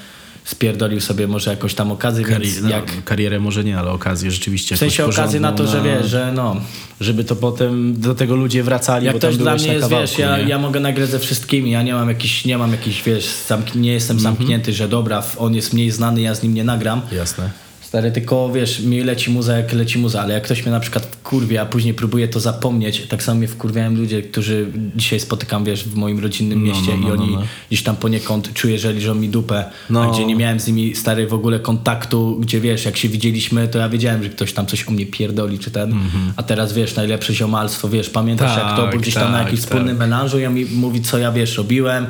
spierdolił 0.45 1.01
sobie 1.01 1.28
może 1.28 1.51
jakąś 1.51 1.74
tam 1.74 1.93
okazję, 1.93 2.24
Kari- 2.24 2.43
więc 2.43 2.62
no, 2.62 2.70
jak... 2.70 3.05
Karierę 3.05 3.40
może 3.40 3.64
nie, 3.64 3.78
ale 3.78 3.90
okazję 3.90 4.30
rzeczywiście 4.30 4.76
W 4.76 4.78
sensie 4.78 5.05
okazję 5.05 5.40
na 5.40 5.53
to, 5.53 5.66
że 5.66 5.72
porządną 5.72 6.01
wiesz, 6.01 6.11
że 6.11 6.32
no... 6.34 6.57
Żeby 7.01 7.24
to 7.24 7.36
potem 7.36 8.01
do 8.01 8.14
tego 8.14 8.36
ludzie 8.36 8.62
wracali, 8.62 9.07
Jak 9.07 9.14
bo 9.14 9.20
też 9.20 9.36
dla 9.36 9.55
mnie 9.55 9.66
jest, 9.66 9.80
kawałku, 9.80 10.07
wiesz, 10.07 10.18
ja, 10.18 10.38
ja 10.38 10.59
mogę 10.59 10.80
nagrać 10.80 11.09
ze 11.11 11.18
wszystkimi, 11.18 11.70
ja 11.70 11.82
nie 11.82 11.95
mam 11.95 12.09
jakiś, 12.09 12.45
nie 12.45 12.59
mam 12.59 12.72
jakiś, 12.72 13.03
wiesz, 13.03 13.26
zamk- 13.49 13.76
nie 13.76 13.93
jestem 13.93 14.16
Mhm. 14.16 14.36
zamknięty, 14.36 14.72
że 14.72 14.88
dobra, 14.88 15.22
on 15.38 15.55
jest 15.55 15.72
mniej 15.72 15.90
znany, 15.90 16.20
ja 16.20 16.34
z 16.34 16.43
nim 16.43 16.55
nie 16.55 16.64
nagram. 16.64 17.01
Jasne. 17.12 17.51
Stary, 17.93 18.11
tylko 18.12 18.53
wiesz, 18.53 18.80
mi 18.80 19.01
leci 19.05 19.30
muza 19.30 19.57
jak 19.57 19.72
leci 19.72 19.99
muza, 19.99 20.22
ale 20.22 20.34
jak 20.34 20.43
ktoś 20.43 20.62
mnie 20.62 20.72
na 20.72 20.80
przykład 20.80 21.07
wkurwie, 21.07 21.61
a 21.61 21.66
później 21.66 21.95
próbuje 21.95 22.28
to 22.28 22.40
zapomnieć, 22.40 23.07
tak 23.09 23.22
samo 23.22 23.38
mnie 23.38 23.49
wkurwiają 23.49 23.95
ludzie, 23.95 24.22
którzy 24.22 24.66
dzisiaj 24.97 25.20
spotykam, 25.20 25.64
wiesz, 25.64 25.84
w 25.84 25.95
moim 25.95 26.18
rodzinnym 26.20 26.59
No, 26.61 26.66
mieście 26.66 26.90
no, 26.97 26.97
no, 26.97 27.09
i 27.09 27.12
oni 27.12 27.30
no, 27.32 27.40
no. 27.40 27.47
gdzieś 27.68 27.82
tam 27.82 27.97
poniekąd 27.97 28.53
czuję, 28.55 28.78
że 28.78 28.93
liżą 28.93 29.14
mi 29.14 29.28
dupę, 29.28 29.64
No. 29.90 30.03
a 30.03 30.12
gdzie 30.12 30.24
nie 30.26 30.36
miałem 30.36 30.61
z 30.61 30.66
nimi, 30.66 30.95
stary, 30.95 31.26
w 31.26 31.34
ogóle 31.34 31.61
kontaktu, 31.61 32.38
gdzie 32.40 32.61
wiesz, 32.61 32.84
jak 32.84 32.97
się 32.97 33.09
widzieliśmy, 33.09 33.68
to 33.68 33.78
ja 33.78 33.88
wiedziałem, 33.88 34.22
że 34.22 34.28
ktoś 34.28 34.53
tam 34.53 34.66
coś 34.66 34.88
o 34.88 34.90
mnie 34.90 35.07
pierdoli, 35.07 35.59
czy 35.59 35.70
ten, 35.70 35.95
a 36.36 36.43
teraz 36.43 36.72
wiesz, 36.72 36.97
najlepsze 36.97 37.34
ziomalstwo, 37.34 37.88
wiesz, 37.88 38.11
pamiętasz 38.11 38.57
jak 38.59 38.76
to, 38.76 38.86
bo 38.86 38.93
Tak, 38.93 39.01
gdzieś 39.01 39.14
tam 39.14 39.32
na 39.32 39.38
tak, 39.38 39.47
jakimś 39.47 39.61
tak. 39.61 39.68
wspólnym 39.70 39.97
melanżu 39.97 40.38
i 40.38 40.47
on 40.47 40.55
mi 40.55 40.64
mówi, 40.64 41.01
co 41.03 41.18
ja, 41.18 41.32
wiesz, 41.32 41.57
robiłem, 41.57 42.07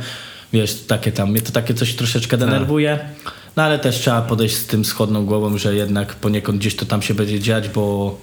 wiesz, 0.52 0.74
takie 0.74 1.12
tam, 1.12 1.30
mnie 1.30 1.40
to 1.40 1.52
takie 1.52 1.74
coś 1.74 1.94
troszeczkę 1.94 2.36
denerwuje, 2.36 2.98
no 3.56 3.62
ale 3.62 3.78
też 3.78 3.98
trzeba 3.98 4.22
podejść 4.22 4.56
z 4.56 4.66
tym 4.66 4.84
schodną 4.84 5.26
głową, 5.26 5.58
że 5.58 5.74
jednak 5.74 6.14
poniekąd 6.14 6.58
gdzieś 6.58 6.76
to 6.76 6.86
tam 6.86 7.02
się 7.02 7.14
będzie 7.14 7.40
dziać, 7.40 7.68
bo 7.68 8.18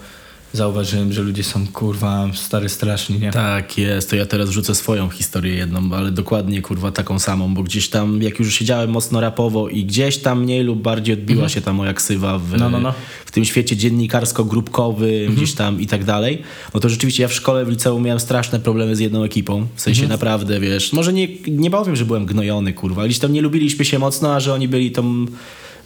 zauważyłem, 0.53 1.13
że 1.13 1.21
ludzie 1.21 1.43
są 1.43 1.67
kurwa 1.67 2.27
stary 2.33 2.69
straszni, 2.69 3.19
nie? 3.19 3.31
Tak 3.31 3.77
jest, 3.77 4.09
to 4.09 4.15
ja 4.15 4.25
teraz 4.25 4.49
rzucę 4.49 4.75
swoją 4.75 5.09
historię 5.09 5.53
jedną, 5.53 5.89
ale 5.95 6.11
dokładnie 6.11 6.61
kurwa 6.61 6.91
taką 6.91 7.19
samą, 7.19 7.53
bo 7.53 7.63
gdzieś 7.63 7.89
tam, 7.89 8.21
jak 8.21 8.39
już 8.39 8.53
siedziałem 8.53 8.89
mocno 8.89 9.21
rapowo 9.21 9.69
i 9.69 9.85
gdzieś 9.85 10.17
tam 10.17 10.43
mniej 10.43 10.63
lub 10.63 10.81
bardziej 10.81 11.13
odbiła 11.13 11.49
się 11.49 11.61
ta 11.61 11.73
moja 11.73 11.93
ksywa 11.93 12.39
w, 12.39 12.53
Mhm. 12.53 12.71
No, 12.71 12.77
no, 12.79 12.79
no. 12.89 12.93
w 13.25 13.31
tym 13.31 13.45
świecie 13.45 13.75
dziennikarsko-grupkowym, 13.77 15.19
Mhm. 15.19 15.35
gdzieś 15.35 15.53
tam 15.53 15.81
i 15.81 15.87
tak 15.87 16.03
dalej, 16.03 16.41
no 16.73 16.79
to 16.79 16.89
rzeczywiście 16.89 17.23
ja 17.23 17.29
w 17.29 17.33
szkole, 17.33 17.65
w 17.65 17.69
liceum 17.69 18.03
miałem 18.03 18.19
straszne 18.19 18.59
problemy 18.59 18.95
z 18.95 18.99
jedną 18.99 19.23
ekipą, 19.23 19.67
w 19.75 19.81
sensie 19.81 20.01
Mhm. 20.01 20.11
naprawdę, 20.11 20.59
wiesz, 20.59 20.93
może 20.93 21.13
nie, 21.13 21.27
nie 21.47 21.71
powiem, 21.71 21.95
że 21.95 22.05
byłem 22.05 22.25
gnojony, 22.25 22.73
kurwa, 22.73 23.05
gdzieś 23.05 23.19
tam 23.19 23.33
nie 23.33 23.41
lubiliśmy 23.41 23.85
się 23.85 23.99
mocno, 23.99 24.35
a 24.35 24.39
że 24.39 24.53
oni 24.53 24.67
byli 24.67 24.91
tą 24.91 25.25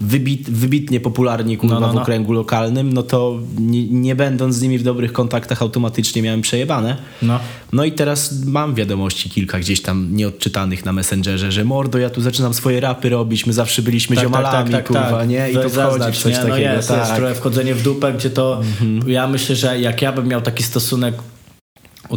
wybit, 0.04 0.50
wybitnie 0.50 1.00
popularni 1.00 1.58
kurwa 1.58 1.76
No, 1.76 1.88
no, 1.88 1.94
no. 1.94 2.00
w 2.00 2.02
okręgu 2.02 2.34
lokalnym, 2.34 2.94
no 2.94 3.04
to 3.04 3.40
nie, 3.60 3.88
nie 3.88 4.16
będąc 4.16 4.56
z 4.56 4.62
nimi 4.62 4.78
w 4.78 4.84
dobrych 4.84 5.14
kontaktach 5.14 5.62
automatycznie 5.62 6.22
miałem 6.22 6.42
przejebane. 6.42 6.98
No. 7.22 7.40
No 7.74 7.86
i 7.86 7.92
teraz 7.92 8.46
mam 8.46 8.76
wiadomości 8.76 9.30
kilka 9.30 9.60
gdzieś 9.60 9.82
tam 9.82 10.16
nieodczytanych 10.16 10.86
na 10.86 10.94
Messengerze, 10.94 11.52
że 11.52 11.66
mordo, 11.66 11.98
ja 11.98 12.10
tu 12.10 12.22
zaczynam 12.22 12.54
swoje 12.54 12.80
rapy 12.80 13.10
robić, 13.10 13.46
my 13.46 13.54
zawsze 13.54 13.82
byliśmy 13.82 14.16
ziomalami, 14.16 14.74
kurwa, 14.84 15.26
nie? 15.26 15.52
I 15.52 15.54
to 15.54 15.60
wchodzi 15.60 15.76
zaznacz, 15.76 16.18
coś 16.18 16.34
nie? 16.34 16.40
takiego, 16.40 16.70
no 16.70 16.74
jest, 16.74 16.88
tak. 16.88 16.98
Mhm. 16.98 17.10
jest 17.10 17.22
trochę 17.22 17.36
wchodzenie 17.36 17.76
w 17.76 17.84
dupę, 17.84 18.14
gdzie 18.14 18.30
to 18.30 18.62
ja 19.08 19.28
myślę, 19.28 19.56
że 19.56 19.80
jak 19.80 20.02
ja 20.02 20.12
bym 20.12 20.28
miał 20.28 20.42
taki 20.42 20.64
stosunek 20.64 21.16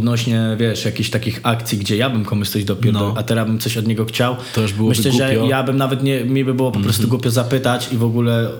odnośnie, 0.01 0.57
wiesz, 0.61 0.85
jakichś 0.85 1.11
takich 1.11 1.41
akcji, 1.43 1.79
gdzie 1.79 1.97
ja 1.97 2.11
bym 2.11 2.25
komuś 2.25 2.49
coś 2.49 2.65
dopierdolił, 2.65 3.09
No. 3.09 3.15
a 3.17 3.23
teraz 3.23 3.47
bym 3.47 3.59
coś 3.59 3.77
od 3.77 3.87
niego 3.87 4.05
chciał, 4.05 4.37
To 4.55 4.61
już 4.61 4.73
byłoby 4.73 4.89
myślę, 4.97 5.13
że 5.13 5.19
głupio. 5.19 5.33
Mhm. 5.33 5.51
ja 5.51 5.63
bym 5.63 5.77
nawet 5.77 6.03
nie, 6.03 6.25
mi 6.25 6.45
by 6.45 6.55
było 6.55 6.73
po 6.73 6.81
prostu 6.81 7.09
głupio 7.09 7.31
zapytać 7.31 7.89
i 7.93 7.97
w 7.97 8.05
ogóle 8.05 8.51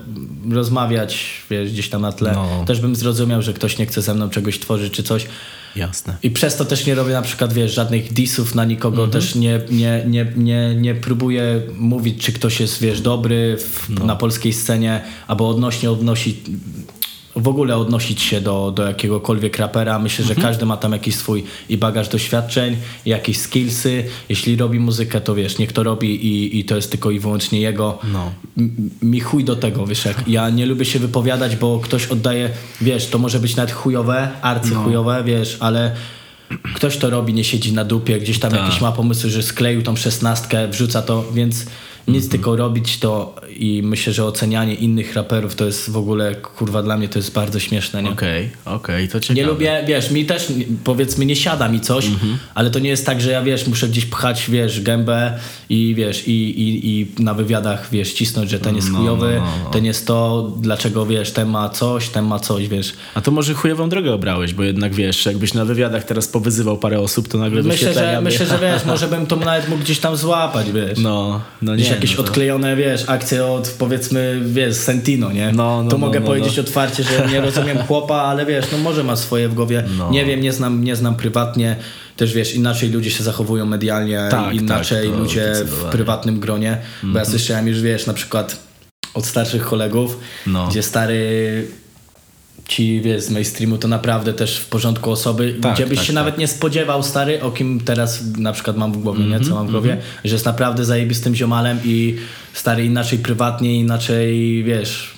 rozmawiać, 0.51 1.25
wiesz, 1.49 1.71
gdzieś 1.71 1.89
tam 1.89 2.01
na 2.01 2.11
tle. 2.11 2.31
No. 2.35 2.63
Też 2.67 2.81
bym 2.81 2.95
zrozumiał, 2.95 3.41
że 3.41 3.53
ktoś 3.53 3.77
nie 3.77 3.85
chce 3.85 4.01
ze 4.01 4.13
mną 4.13 4.29
czegoś 4.29 4.59
tworzyć 4.59 4.93
czy 4.93 5.03
coś. 5.03 5.25
Jasne. 5.75 6.17
I 6.23 6.31
przez 6.31 6.55
to 6.55 6.65
też 6.65 6.85
nie 6.85 6.95
robię 6.95 7.13
na 7.13 7.21
przykład, 7.21 7.53
wiesz, 7.53 7.73
żadnych 7.73 8.13
disów 8.13 8.55
na 8.55 8.65
nikogo, 8.65 9.03
Mhm. 9.03 9.11
też 9.11 9.35
nie, 9.35 9.61
nie, 9.71 10.03
nie, 10.07 10.31
nie, 10.35 10.75
nie 10.75 10.95
próbuję 10.95 11.61
mówić, 11.77 12.25
czy 12.25 12.31
ktoś 12.31 12.59
jest, 12.59 12.81
wiesz, 12.81 13.01
dobry 13.01 13.57
w, 13.59 13.89
No. 13.89 14.05
na 14.05 14.15
polskiej 14.15 14.53
scenie, 14.53 15.01
albo 15.27 15.49
odnośnie 15.49 15.91
odnosi 15.91 16.37
w 17.37 17.47
ogóle 17.47 17.77
odnosić 17.77 18.21
się 18.21 18.41
do, 18.41 18.71
do 18.75 18.83
jakiegokolwiek 18.83 19.57
rapera. 19.57 19.99
Myślę, 19.99 20.25
że 20.25 20.35
każdy 20.35 20.65
ma 20.65 20.77
tam 20.77 20.91
jakiś 20.91 21.15
swój 21.15 21.43
i 21.69 21.77
bagaż 21.77 22.09
doświadczeń, 22.09 22.77
jakieś 23.05 23.37
skillsy. 23.39 24.03
Jeśli 24.29 24.55
robi 24.55 24.79
muzykę, 24.79 25.21
to 25.21 25.35
wiesz, 25.35 25.57
niech 25.57 25.71
to 25.71 25.83
robi 25.83 26.25
i, 26.27 26.59
i 26.59 26.65
to 26.65 26.75
jest 26.75 26.91
tylko 26.91 27.11
i 27.11 27.19
wyłącznie 27.19 27.59
jego. 27.61 27.99
No. 28.13 28.31
M- 28.57 28.89
mi 29.01 29.19
chuj 29.19 29.43
do 29.43 29.55
tego, 29.55 29.85
wiesz, 29.87 30.05
jak 30.05 30.27
ja 30.27 30.49
nie 30.49 30.65
lubię 30.65 30.85
się 30.85 30.99
wypowiadać, 30.99 31.55
bo 31.55 31.79
ktoś 31.79 32.05
oddaje, 32.07 32.49
wiesz, 32.81 33.07
to 33.07 33.17
może 33.17 33.39
być 33.39 33.55
nawet 33.55 33.71
chujowe, 33.71 34.29
arcychujowe, 34.41 35.23
wiesz, 35.25 35.57
ale 35.59 35.95
ktoś 36.75 36.97
to 36.97 37.09
robi, 37.09 37.33
nie 37.33 37.43
siedzi 37.43 37.73
na 37.73 37.85
dupie, 37.85 38.19
gdzieś 38.19 38.39
tam 38.39 38.51
Tak. 38.51 38.61
jakiś 38.65 38.81
ma 38.81 38.91
pomysły, 38.91 39.29
że 39.29 39.43
skleił 39.43 39.81
tą 39.81 39.95
szesnastkę, 39.95 40.67
wrzuca 40.67 41.01
to, 41.01 41.25
więc 41.33 41.65
nic 42.07 42.29
tylko 42.29 42.55
robić 42.55 42.99
to 42.99 43.35
i 43.57 43.81
myślę, 43.83 44.13
że 44.13 44.25
ocenianie 44.25 44.73
innych 44.75 45.13
raperów 45.15 45.55
to 45.55 45.65
jest 45.65 45.89
w 45.89 45.97
ogóle, 45.97 46.35
kurwa, 46.35 46.83
dla 46.83 46.97
mnie 46.97 47.09
to 47.09 47.19
jest 47.19 47.33
bardzo 47.33 47.59
śmieszne, 47.59 48.03
nie? 48.03 48.09
Okej, 48.09 48.49
okej, 48.65 49.07
to 49.09 49.19
ciekawe. 49.19 49.39
Nie 49.41 49.45
lubię, 49.47 49.83
wiesz, 49.87 50.11
mi 50.11 50.25
też 50.25 50.47
powiedzmy 50.83 51.25
nie 51.25 51.35
siada 51.35 51.69
mi 51.69 51.81
coś, 51.81 52.05
Mhm. 52.05 52.37
ale 52.55 52.69
to 52.69 52.79
nie 52.79 52.89
jest 52.89 53.05
tak, 53.05 53.21
że 53.21 53.31
ja 53.31 53.41
wiesz, 53.41 53.67
muszę 53.67 53.87
gdzieś 53.87 54.05
pchać, 54.05 54.49
wiesz, 54.49 54.81
gębę 54.81 55.33
i 55.69 55.95
wiesz, 55.95 56.27
i, 56.27 56.31
i, 56.61 56.89
i 57.01 57.23
na 57.23 57.33
wywiadach, 57.33 57.87
wiesz, 57.91 58.13
cisnąć, 58.13 58.49
że 58.49 58.59
ten 58.59 58.75
jest 58.75 58.91
No, 58.91 58.97
chujowy, 58.99 59.35
no, 59.35 59.45
no, 59.45 59.51
no. 59.63 59.69
ten 59.69 59.85
jest 59.85 60.07
to, 60.07 60.51
dlaczego, 60.61 61.05
wiesz, 61.05 61.31
ten 61.31 61.49
ma 61.49 61.69
coś, 61.69 62.09
ten 62.09 62.25
ma 62.25 62.39
coś, 62.39 62.67
wiesz. 62.67 62.93
A 63.15 63.21
to 63.21 63.31
może 63.31 63.53
chujową 63.53 63.89
drogę 63.89 64.13
obrałeś, 64.13 64.53
bo 64.53 64.63
jednak 64.63 64.93
wiesz, 64.93 65.25
jakbyś 65.25 65.53
na 65.53 65.65
wywiadach 65.65 66.03
teraz 66.03 66.27
powyzywał 66.27 66.77
parę 66.77 66.99
osób, 66.99 67.27
to 67.27 67.37
nagle 67.37 67.63
Myślę, 67.63 67.93
że, 67.93 68.21
myślę, 68.23 68.45
że 68.45 68.59
wiesz, 68.59 68.85
może 68.93 69.07
bym 69.07 69.25
to 69.25 69.35
nawet 69.35 69.69
mógł 69.69 69.81
gdzieś 69.83 69.99
tam 69.99 70.17
złapać, 70.17 70.71
wiesz. 70.71 70.99
No, 70.99 71.41
no 71.61 71.75
nie. 71.75 71.83
Gdzieś 71.83 71.96
jakieś 71.97 72.17
no 72.17 72.23
to... 72.23 72.29
odklejone, 72.29 72.75
wiesz, 72.75 73.03
akcje 73.09 73.45
od 73.45 73.69
powiedzmy, 73.79 74.41
wiesz, 74.45 74.75
Sentino, 74.75 75.31
nie? 75.31 75.51
No, 75.51 75.83
no, 75.83 75.89
to 75.89 75.97
no, 75.97 76.05
mogę 76.05 76.19
no, 76.19 76.25
powiedzieć 76.25 76.57
no. 76.57 76.63
otwarcie, 76.63 77.03
że 77.03 77.27
nie 77.31 77.41
rozumiem 77.41 77.77
chłopa, 77.87 78.15
ale 78.15 78.45
wiesz, 78.45 78.65
no 78.71 78.77
może 78.77 79.03
ma 79.03 79.15
swoje 79.15 79.49
w 79.49 79.53
głowie. 79.53 79.83
No. 79.97 80.11
Nie 80.11 80.25
wiem, 80.25 80.41
nie 80.41 80.53
znam, 80.53 80.83
nie 80.83 80.95
znam 80.95 81.15
prywatnie. 81.15 81.75
Też 82.17 82.33
wiesz, 82.33 82.53
inaczej 82.53 82.89
ludzie 82.89 83.11
się 83.11 83.23
zachowują 83.23 83.65
medialnie, 83.65 84.27
Tak, 84.31 84.53
inaczej 84.53 85.09
tak, 85.09 85.19
ludzie 85.19 85.53
w 85.65 85.83
prywatnym 85.83 86.39
gronie. 86.39 86.77
Bo 87.03 87.07
Mhm. 87.07 87.25
ja 87.25 87.31
słyszałem 87.31 87.67
już, 87.67 87.81
wiesz, 87.81 88.05
na 88.05 88.13
przykład 88.13 88.57
od 89.13 89.25
starszych 89.25 89.65
kolegów, 89.65 90.19
gdzie 90.69 90.83
stary 90.83 91.67
ci, 92.67 93.01
wiesz, 93.01 93.21
z 93.23 93.29
mainstreamu 93.29 93.77
to 93.77 93.87
naprawdę 93.87 94.33
też 94.33 94.57
w 94.57 94.65
porządku 94.65 95.11
osoby, 95.11 95.55
Tak, 95.61 95.75
gdzie 95.75 95.85
byś 95.87 95.97
tak, 95.97 96.07
się 96.07 96.13
tak. 96.13 96.15
nawet 96.25 96.37
nie 96.37 96.47
spodziewał, 96.47 97.03
stary, 97.03 97.41
o 97.41 97.51
kim 97.51 97.79
teraz 97.79 98.23
na 98.37 98.53
przykład 98.53 98.77
mam 98.77 98.93
w 98.93 98.97
głowie, 98.97 99.23
Mhm, 99.23 99.41
nie? 99.41 99.47
Co 99.49 99.55
mam 99.55 99.67
w 99.67 99.71
głowie, 99.71 99.97
że 100.25 100.35
jest 100.35 100.45
naprawdę 100.45 100.85
zajebistym 100.85 101.35
ziomalem 101.35 101.79
i 101.85 102.15
stary 102.53 102.85
inaczej 102.85 103.19
prywatnie, 103.19 103.75
inaczej, 103.79 104.63
wiesz, 104.63 105.13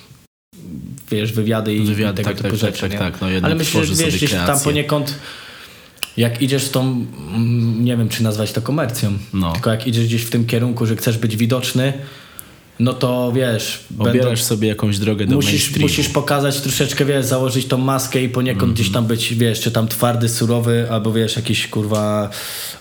wiesz, 1.10 1.32
wywiady 1.32 1.74
i 1.74 1.80
Wywiady, 1.80 2.16
tego 2.16 2.28
tak, 2.28 2.36
typu 2.36 2.48
tak, 2.50 2.58
rzeczy, 2.58 2.88
tak, 2.88 2.98
tak, 2.98 3.20
no 3.20 3.26
Ale 3.42 3.54
myślę, 3.54 3.84
że 3.84 3.94
wiesz, 3.94 4.16
gdzieś 4.16 4.30
tam 4.30 4.60
poniekąd 4.60 5.14
jak 6.16 6.42
idziesz 6.42 6.62
z 6.62 6.70
tą, 6.70 7.06
mm, 7.34 7.84
nie 7.84 7.96
wiem 7.96 8.08
czy 8.08 8.22
nazwać 8.22 8.52
to 8.52 8.62
komercją, 8.62 9.12
No. 9.32 9.52
tylko 9.52 9.70
jak 9.70 9.86
idziesz 9.86 10.04
gdzieś 10.06 10.22
w 10.22 10.30
tym 10.30 10.46
kierunku, 10.46 10.86
że 10.86 10.96
chcesz 10.96 11.18
być 11.18 11.36
widoczny, 11.36 11.92
no 12.80 12.92
to 12.92 13.32
wiesz, 13.32 13.84
będą- 13.90 14.10
Obierasz 14.10 14.42
sobie 14.42 14.68
jakąś 14.68 14.98
drogę 14.98 15.26
do 15.26 15.34
musisz, 15.36 15.50
mainstreamu. 15.52 15.82
musisz 15.82 16.08
pokazać 16.08 16.60
troszeczkę, 16.60 17.04
wiesz, 17.04 17.26
założyć 17.26 17.66
tą 17.66 17.78
maskę 17.78 18.22
i 18.22 18.28
poniekąd 18.28 18.62
Mhm. 18.62 18.74
gdzieś 18.74 18.90
tam 18.92 19.06
być, 19.06 19.34
wiesz, 19.34 19.60
czy 19.60 19.70
tam 19.70 19.88
twardy, 19.88 20.28
surowy, 20.28 20.86
albo 20.90 21.12
wiesz, 21.12 21.36
jakiś 21.36 21.68
kurwa 21.68 22.30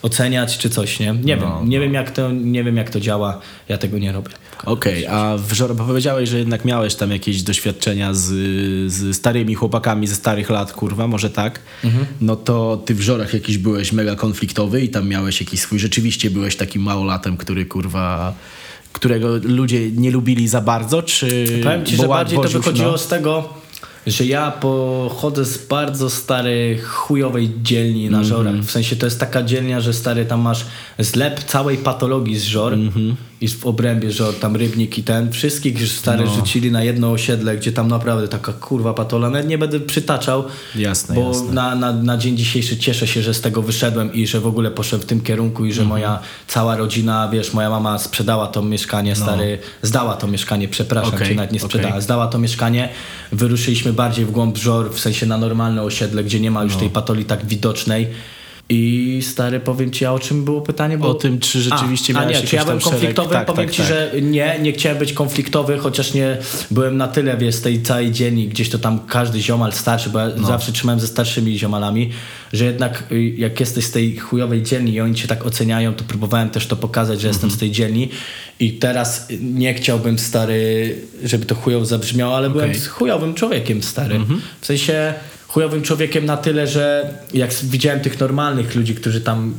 oceniać, 0.02 0.58
czy 0.58 0.70
coś, 0.70 1.00
nie? 1.00 1.14
Nie 1.24 1.36
No, 1.36 1.58
wiem, 1.60 1.70
nie 1.70 1.80
wiem 1.80 1.93
jak 1.93 2.12
to, 2.12 2.32
nie 2.32 2.64
wiem 2.64 2.78
jak 2.78 2.89
to 2.89 3.00
działa, 3.00 3.39
ja 3.70 3.78
tego 3.78 3.97
nie 3.97 4.12
robię. 4.12 4.32
Okej, 4.66 5.08
a 5.08 5.38
w 5.38 5.54
powiedziałeś, 5.88 6.30
że 6.30 6.38
jednak 6.39 6.66
miałeś 6.66 6.95
tam 6.95 7.12
jakieś 7.12 7.43
doświadczenia 7.43 8.14
z, 8.14 8.22
z 8.91 9.16
starymi 9.18 9.56
chłopakami 9.56 10.08
ze 10.08 10.16
starych 10.16 10.50
lat, 10.50 10.74
kurwa, 10.74 11.08
może 11.08 11.30
tak? 11.30 11.60
Mhm. 11.84 12.06
No 12.22 12.36
to 12.36 12.84
ty 12.86 12.95
w 12.95 13.02
Żorach 13.02 13.34
jakiś 13.34 13.58
byłeś 13.58 13.91
mega 13.91 14.16
konfliktowy 14.16 14.82
i 14.82 14.89
tam 14.89 15.08
miałeś 15.08 15.39
jakiś 15.41 15.60
swój, 15.62 15.80
rzeczywiście 15.80 16.30
byłeś 16.32 16.56
takim 16.56 16.82
małolatem, 16.82 17.38
który 17.38 17.66
kurwa, 17.66 18.34
którego 18.94 19.28
ludzie 19.44 19.92
nie 19.92 20.12
lubili 20.12 20.48
za 20.48 20.62
bardzo, 20.62 21.04
czy... 21.04 21.60
Powiem 21.64 21.86
ci, 21.86 21.96
że 21.96 22.08
bardziej 22.08 22.40
to 22.40 22.50
wychodziło 22.50 22.92
no. 22.92 22.98
z 22.98 23.08
tego, 23.08 23.50
że 24.08 24.26
ja 24.26 24.52
pochodzę 24.52 25.46
z 25.46 25.68
bardzo 25.68 26.10
starej, 26.10 26.80
chujowej 26.80 27.52
dzielni 27.62 28.10
na 28.10 28.24
Żorach. 28.24 28.56
W 28.56 28.72
sensie 28.72 28.96
to 28.96 29.06
jest 29.06 29.20
taka 29.20 29.44
dzielnia, 29.44 29.82
że 29.82 29.94
stary 29.94 30.26
tam 30.26 30.42
masz 30.42 30.66
zlep 31.00 31.44
całej 31.44 31.78
patologii 31.78 32.38
z 32.38 32.44
Żor 32.44 32.78
i 33.42 33.48
w 33.48 33.66
obrębie 33.66 34.12
Żor, 34.12 34.34
tam 34.36 34.56
Rybnik 34.56 34.98
i 34.98 35.04
ten. 35.04 35.32
Wszystkich 35.32 35.80
już 35.82 35.92
stary 35.92 36.24
No. 36.26 36.34
rzucili 36.36 36.72
na 36.72 36.84
jedno 36.84 37.12
osiedle, 37.12 37.58
gdzie 37.58 37.72
tam 37.72 37.88
naprawdę 37.88 38.28
taka 38.28 38.54
kurwa 38.54 38.94
patola. 38.94 39.30
Nawet 39.30 39.48
nie 39.48 39.58
będę 39.58 39.80
przytaczał, 39.80 40.44
Jasne, 40.76 41.16
bo 41.16 41.28
jasne. 41.28 41.54
Na, 41.54 41.76
na, 41.76 41.94
na 41.94 42.18
dzień 42.18 42.38
dzisiejszy 42.38 42.78
cieszę 42.78 43.08
się, 43.08 43.22
że 43.22 43.34
z 43.34 43.42
tego 43.42 43.62
wyszedłem 43.62 44.14
i 44.14 44.28
że 44.28 44.40
w 44.40 44.48
ogóle 44.48 44.72
poszedłem 44.72 45.02
w 45.02 45.06
tym 45.06 45.22
kierunku 45.22 45.66
i 45.66 45.74
że 45.74 45.82
Mhm. 45.82 45.90
moja 46.00 46.20
cała 46.48 46.76
rodzina, 46.78 47.30
wiesz, 47.34 47.54
moja 47.54 47.70
mama 47.70 47.98
sprzedała 48.00 48.48
to 48.48 48.62
mieszkanie, 48.62 49.16
stary, 49.16 49.58
zdała 49.82 50.16
to 50.16 50.28
mieszkanie, 50.28 50.68
przepraszam 50.68 51.10
No. 51.12 51.16
Okej, 51.16 51.28
cię, 51.30 51.36
nawet 51.36 51.52
nie 51.52 51.60
sprzedała, 51.60 52.02
zdała 52.02 52.28
to 52.28 52.38
mieszkanie, 52.40 52.90
wyruszyliśmy 53.32 53.94
bardziej 53.94 54.26
w 54.26 54.32
głąb 54.32 54.58
żor, 54.58 54.94
w 54.94 55.00
sensie 55.00 55.26
na 55.26 55.38
normalne 55.38 55.84
osiedle, 55.84 56.24
gdzie 56.24 56.40
nie 56.40 56.52
ma 56.52 56.60
No. 56.60 56.64
już 56.64 56.76
tej 56.76 56.90
patoli 56.90 57.26
tak 57.26 57.46
widocznej. 57.46 58.08
I 58.72 59.20
stary, 59.24 59.59
powiem 59.59 59.91
ci, 59.91 60.05
a 60.05 60.11
o 60.11 60.20
czym 60.20 60.45
było 60.45 60.61
pytanie? 60.61 60.97
Bo... 60.97 61.09
O 61.09 61.13
tym, 61.13 61.39
czy 61.39 61.61
rzeczywiście 61.61 62.13
a, 62.13 62.17
a 62.17 62.20
miałeś 62.22 62.34
nie, 62.34 62.36
jakiś 62.38 62.49
czy 62.49 62.55
ja 62.55 62.63
byłem 62.65 62.80
konfliktowy? 62.80 63.34
tak, 63.34 63.45
powiem 63.45 63.65
tak, 63.65 63.76
ci, 63.76 63.82
tak. 63.82 63.88
że 63.88 64.11
nie, 64.22 64.59
nie 64.61 64.72
chciałem 64.74 64.97
być 64.97 65.13
konfliktowy, 65.13 65.78
chociaż 65.78 66.13
nie 66.13 66.38
byłem 66.72 66.97
na 66.97 67.07
tyle, 67.07 67.38
wiesz, 67.38 67.55
z 67.55 67.61
tej 67.61 67.82
całej 67.82 68.11
dzielni, 68.11 68.47
gdzieś 68.47 68.70
to 68.70 68.80
tam 68.80 68.99
każdy 69.07 69.41
ziomal 69.41 69.74
starszy, 69.74 70.09
bo 70.09 70.20
ja 70.20 70.30
No. 70.38 70.47
zawsze 70.47 70.72
trzymałem 70.72 70.99
ze 70.99 71.07
starszymi 71.07 71.59
ziomalami, 71.59 72.09
że 72.53 72.65
jednak 72.65 73.03
y, 73.11 73.22
jak 73.22 73.59
jesteś 73.59 73.86
z 73.86 73.91
tej 73.91 74.17
chujowej 74.17 74.63
dzielni 74.63 74.93
i 74.93 75.01
oni 75.01 75.15
cię 75.15 75.28
tak 75.28 75.45
oceniają, 75.45 75.93
to 75.93 76.03
próbowałem 76.03 76.49
też 76.49 76.67
to 76.67 76.76
pokazać, 76.76 77.22
że 77.22 77.28
jestem 77.28 77.47
Mhm. 77.47 77.57
z 77.57 77.59
tej 77.59 77.72
dzielni 77.72 78.09
i 78.59 78.74
teraz 78.74 79.28
nie 79.41 79.74
chciałbym, 79.74 80.20
stary, 80.20 80.95
żeby 81.24 81.45
to 81.45 81.55
chujowo 81.55 81.86
zabrzmiało, 81.86 82.38
ale 82.38 82.49
byłem 82.49 82.70
Okej. 82.70 82.82
chujowym 82.82 83.34
człowiekiem, 83.34 83.84
stary. 83.84 84.15
Mhm. 84.15 84.41
W 84.61 84.65
sensie 84.65 85.13
chujowym 85.50 85.82
człowiekiem 85.82 86.26
na 86.26 86.38
tyle, 86.38 86.68
że 86.68 87.14
jak 87.34 87.54
widziałem 87.54 88.00
tych 88.00 88.20
normalnych 88.20 88.76
ludzi, 88.76 88.95
którzy 88.95 89.22
tam 89.22 89.54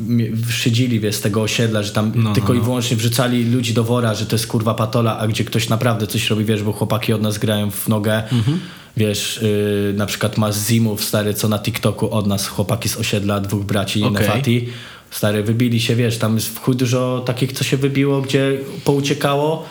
szydzili 0.51 1.01
wiesz, 1.01 1.15
z 1.17 1.21
tego 1.21 1.43
osiedla, 1.43 1.83
że 1.83 1.93
tam 1.93 2.13
No, 2.15 2.33
tylko 2.33 2.49
no, 2.49 2.55
i 2.55 2.59
no. 2.59 2.65
wyłącznie 2.65 2.97
wrzucali 2.97 3.45
ludzi 3.45 3.75
do 3.75 3.85
wora, 3.85 4.15
że 4.15 4.27
to 4.27 4.37
jest 4.37 4.47
kurwa 4.47 4.75
patola, 4.75 5.19
a 5.19 5.29
gdzie 5.29 5.45
ktoś 5.45 5.69
naprawdę 5.69 6.07
coś 6.07 6.31
robi, 6.31 6.45
wiesz, 6.45 6.63
bo 6.63 6.73
chłopaki 6.73 7.13
od 7.13 7.23
nas 7.23 7.39
grają 7.39 7.71
w 7.71 7.89
nogę. 7.89 8.23
Mhm. 8.33 8.61
Wiesz, 8.97 9.41
yy, 9.43 9.95
na 9.97 10.07
przykład 10.07 10.39
masz 10.39 10.55
Zimów, 10.57 11.05
stary, 11.05 11.35
co 11.35 11.49
na 11.49 11.59
TikToku 11.59 12.11
od 12.11 12.27
nas, 12.27 12.47
chłopaki 12.47 12.89
z 12.89 12.97
osiedla, 12.97 13.41
dwóch 13.41 13.65
braci, 13.65 14.05
Okej. 14.05 14.13
Nefati. 14.13 14.69
Stary, 15.11 15.43
wybili 15.43 15.81
się, 15.81 15.97
wiesz, 15.97 16.19
tam 16.19 16.35
jest 16.35 16.49
w 16.49 16.59
chuj 16.59 16.77
dużo 16.77 17.23
takich, 17.27 17.53
co 17.53 17.65
się 17.65 17.77
wybiło, 17.77 18.23
gdzie 18.23 18.59
pouciekało. 18.85 19.69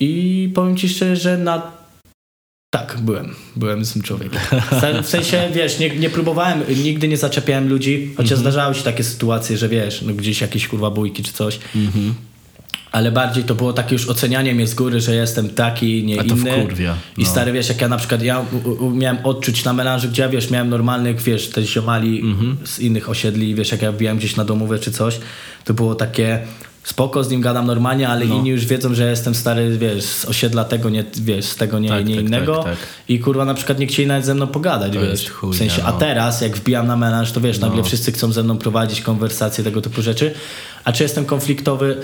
I 0.00 0.50
powiem 0.54 0.76
ci 0.76 0.88
szczerze, 0.88 1.16
że 1.16 1.38
na 1.38 1.79
tak, 2.70 2.96
byłem. 3.02 3.34
Byłem 3.56 3.84
z 3.84 3.92
tym 3.92 4.02
człowiekiem. 4.02 4.40
W 5.02 5.06
sensie, 5.06 5.48
wiesz, 5.54 5.78
nie, 5.78 5.90
nie 5.96 6.10
próbowałem, 6.10 6.62
nigdy 6.84 7.08
nie 7.08 7.16
zaczepiałem 7.16 7.68
ludzi, 7.68 8.10
chociaż 8.16 8.32
Mhm. 8.32 8.40
zdarzały 8.40 8.74
się 8.74 8.82
takie 8.82 9.04
sytuacje, 9.04 9.56
że 9.58 9.68
wiesz, 9.68 10.02
no 10.02 10.14
gdzieś 10.14 10.40
jakieś 10.40 10.68
kurwa 10.68 10.90
bójki 10.90 11.22
czy 11.22 11.32
coś. 11.32 11.58
Ale 12.92 13.12
bardziej 13.12 13.44
to 13.44 13.54
było 13.54 13.72
takie 13.72 13.94
już 13.94 14.08
ocenianie 14.08 14.54
mnie 14.54 14.66
z 14.66 14.74
góry, 14.74 15.00
że 15.00 15.14
jestem 15.14 15.48
taki, 15.48 16.04
nie 16.04 16.20
A 16.20 16.24
to 16.24 16.34
inny. 16.34 16.52
wkurwia, 16.62 16.96
I 17.18 17.22
no. 17.22 17.28
stary, 17.28 17.52
wiesz, 17.52 17.68
jak 17.68 17.80
ja 17.80 17.88
na 17.88 17.96
przykład, 17.96 18.22
ja 18.22 18.44
miałem 18.94 19.18
odczuć 19.26 19.64
na 19.64 19.72
melanży, 19.72 20.08
gdzie 20.08 20.22
ja, 20.22 20.28
wiesz, 20.28 20.50
miałem 20.50 20.68
normalnych, 20.68 21.22
wiesz, 21.22 21.48
te 21.48 21.62
ziomali 21.62 22.20
Mhm. 22.20 22.56
z 22.64 22.78
innych 22.78 23.08
osiedli, 23.10 23.54
wiesz, 23.54 23.72
jak 23.72 23.82
ja 23.82 23.92
wbijałem 23.92 24.18
gdzieś 24.18 24.36
na 24.36 24.44
domówę 24.44 24.78
czy 24.78 24.90
coś, 24.92 25.20
to 25.64 25.74
było 25.74 25.94
takie 25.94 26.38
spoko, 26.90 27.24
z 27.24 27.30
nim 27.30 27.40
gadam 27.40 27.66
normalnie, 27.66 28.08
ale 28.08 28.24
No. 28.26 28.34
inni 28.34 28.50
już 28.50 28.66
wiedzą, 28.66 28.94
że 28.94 29.10
jestem 29.10 29.34
stary, 29.34 29.78
wiesz, 29.78 30.04
z 30.04 30.24
osiedla 30.24 30.64
tego, 30.64 30.90
nie, 30.90 31.04
wiesz, 31.22 31.44
z 31.44 31.56
tego 31.56 31.78
nie, 31.78 31.88
Tak, 31.88 32.06
nie 32.06 32.14
tak, 32.16 32.24
innego 32.24 32.56
tak, 32.56 32.64
tak. 32.64 32.76
i 33.08 33.18
kurwa 33.20 33.44
na 33.44 33.54
przykład 33.54 33.78
nie 33.78 33.86
chcieli 33.86 34.08
nawet 34.08 34.24
ze 34.24 34.34
mną 34.34 34.46
pogadać, 34.46 34.92
To 34.92 35.00
wiesz, 35.00 35.30
w 35.42 35.56
sensie, 35.56 35.84
a 35.84 35.90
no. 35.92 35.98
teraz 35.98 36.40
jak 36.40 36.56
wbijam 36.56 36.86
na 36.86 36.96
melanż, 36.96 37.32
to 37.32 37.40
wiesz, 37.40 37.58
nagle 37.58 37.78
No. 37.78 37.84
wszyscy 37.84 38.12
chcą 38.12 38.32
ze 38.32 38.42
mną 38.42 38.58
prowadzić 38.58 39.00
konwersacje, 39.00 39.64
tego 39.64 39.80
typu 39.82 40.02
rzeczy, 40.02 40.34
a 40.84 40.92
czy 40.92 41.02
jestem 41.02 41.24
konfliktowy? 41.24 41.96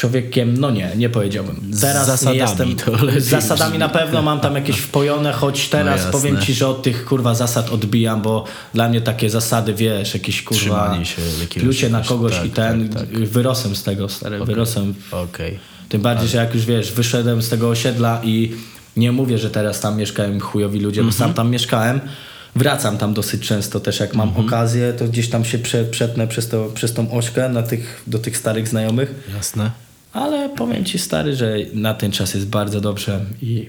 Człowiekiem, 0.00 0.56
no 0.58 0.70
nie, 0.70 0.90
nie 0.96 1.10
powiedziałbym. 1.10 1.70
Teraz 1.80 2.06
zasadami 2.06 2.36
nie 2.36 2.42
jestem. 2.42 2.76
Z 3.20 3.24
zasadami 3.24 3.78
na 3.78 3.88
pewno 3.88 4.22
mam 4.22 4.40
tam 4.40 4.54
jakieś 4.54 4.76
wpojone, 4.76 5.32
choć 5.32 5.68
teraz 5.68 5.96
jasne. 5.96 6.12
powiem 6.12 6.40
ci, 6.40 6.54
że 6.54 6.68
od 6.68 6.82
tych 6.82 7.04
kurwa 7.04 7.34
zasad 7.34 7.70
odbijam, 7.70 8.22
bo 8.22 8.44
dla 8.74 8.88
mnie 8.88 9.00
takie 9.00 9.30
zasady, 9.30 9.74
wiesz, 9.74 10.14
jakieś 10.14 10.42
kurwa 10.42 10.60
Trzymanie 10.60 11.06
się 11.06 11.22
plucie 11.60 11.88
na 11.88 12.00
kogoś 12.02 12.36
tak, 12.36 12.44
i 12.46 12.50
ten, 12.50 12.88
tak, 12.88 13.02
tak. 13.02 13.28
wyrosłem 13.28 13.76
z 13.76 13.82
tego, 13.82 14.08
stary, 14.08 14.44
wyrosłem. 14.44 14.94
Okej. 15.12 15.58
Tym 15.88 16.00
bardziej, 16.02 16.28
że 16.28 16.38
jak 16.38 16.54
już 16.54 16.64
wiesz, 16.66 16.92
wyszedłem 16.92 17.42
z 17.42 17.48
tego 17.48 17.68
osiedla 17.68 18.20
i 18.24 18.52
nie 18.96 19.12
mówię, 19.12 19.38
że 19.38 19.50
teraz 19.50 19.80
tam 19.80 19.96
mieszkają 19.96 20.40
chujowi 20.40 20.80
ludzie, 20.80 21.00
bo 21.02 21.08
Mhm. 21.08 21.18
sam 21.28 21.34
tam 21.34 21.50
mieszkałem. 21.50 22.00
Wracam 22.56 22.98
tam 22.98 23.14
dosyć 23.14 23.46
często 23.48 23.80
też, 23.80 24.00
jak 24.00 24.14
mam 24.14 24.28
Mhm. 24.28 24.46
okazję, 24.46 24.92
to 24.92 25.04
gdzieś 25.04 25.28
tam 25.28 25.44
się 25.44 25.58
prze, 25.58 25.84
przetnę 25.84 26.26
przez, 26.28 26.48
to, 26.48 26.68
przez 26.74 26.94
tą 26.94 27.12
ośkę 27.12 27.48
na 27.48 27.62
tych, 27.62 28.02
do 28.06 28.18
tych 28.18 28.36
starych 28.36 28.68
znajomych. 28.68 29.14
Jasne. 29.36 29.70
Ale 30.12 30.48
powiem 30.48 30.84
ci 30.84 30.98
stary, 30.98 31.36
że 31.36 31.56
na 31.74 31.94
ten 31.94 32.12
czas 32.12 32.34
jest 32.34 32.46
bardzo 32.48 32.80
dobrze 32.80 33.20
i 33.42 33.66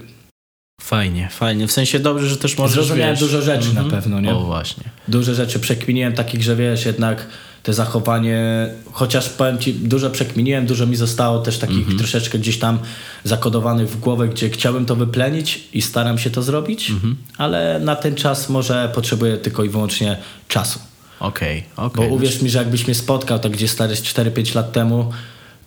Fajnie, 0.80 1.28
fajnie. 1.32 1.66
W 1.68 1.72
sensie 1.72 1.98
dobrze, 1.98 2.28
że 2.28 2.36
też 2.36 2.58
możesz, 2.58 2.74
Zrozumiałem 2.74 3.12
wiesz... 3.14 3.20
dużo 3.20 3.42
rzeczy 3.42 3.74
na 3.74 3.84
pewno, 3.84 4.20
nie? 4.20 4.34
O, 4.34 4.44
właśnie. 4.44 4.84
Duże 5.08 5.34
rzeczy 5.34 5.60
przekminiłem 5.60 6.12
takich, 6.12 6.42
że 6.42 6.56
wiesz, 6.56 6.84
jednak 6.86 7.26
te 7.62 7.72
zachowanie, 7.72 8.68
chociaż 8.92 9.28
powiem 9.28 9.58
ci, 9.58 9.74
dużo 9.74 10.10
przekminiłem, 10.10 10.66
dużo 10.66 10.86
mi 10.86 10.96
zostało 10.96 11.38
też 11.38 11.58
takich 11.58 11.78
Mhm. 11.78 11.98
troszeczkę 11.98 12.38
gdzieś 12.38 12.58
tam 12.58 12.78
zakodowanych 13.24 13.88
w 13.90 14.00
głowę, 14.00 14.28
gdzie 14.28 14.50
chciałem 14.50 14.86
to 14.86 14.96
wyplenić 14.96 15.68
i 15.72 15.82
staram 15.82 16.18
się 16.18 16.30
to 16.30 16.42
zrobić, 16.42 16.90
Mhm. 16.90 17.16
ale 17.38 17.80
na 17.84 17.96
ten 17.96 18.14
czas 18.14 18.48
może 18.48 18.90
potrzebuję 18.94 19.36
tylko 19.38 19.64
i 19.64 19.68
wyłącznie 19.68 20.16
czasu. 20.48 20.78
Okej, 21.20 21.64
Bo 21.76 21.82
okej. 21.82 22.10
uwierz 22.10 22.42
mi, 22.42 22.50
że 22.50 22.58
jakbyś 22.58 22.86
mnie 22.86 22.94
spotkał 22.94 23.38
tak 23.38 23.52
gdzieś 23.52 23.70
stary 23.70 23.96
z 23.96 24.02
4-5 24.02 24.54
lat 24.54 24.72
temu, 24.72 25.10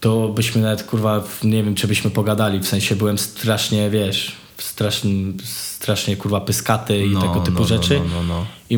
to 0.06 0.28
byśmy 0.30 0.62
nawet 0.62 0.84
kurwa, 0.84 1.24
nie 1.44 1.64
wiem, 1.64 1.76
czy 1.76 1.88
byśmy 1.88 2.12
pogadali. 2.12 2.60
W 2.60 2.68
sensie 2.68 2.96
byłem 2.96 3.18
strasznie, 3.18 3.90
wiesz, 3.90 4.32
strasznie, 4.58 5.12
strasznie 5.44 6.16
kurwa 6.16 6.42
pyskaty 6.42 7.06
i 7.06 7.10
No, 7.10 7.22
tego 7.22 7.34
typu 7.40 7.52
no, 7.52 7.60
no, 7.60 7.66
rzeczy. 7.66 8.00
no, 8.00 8.06
no, 8.14 8.24
no. 8.24 8.46
I 8.70 8.78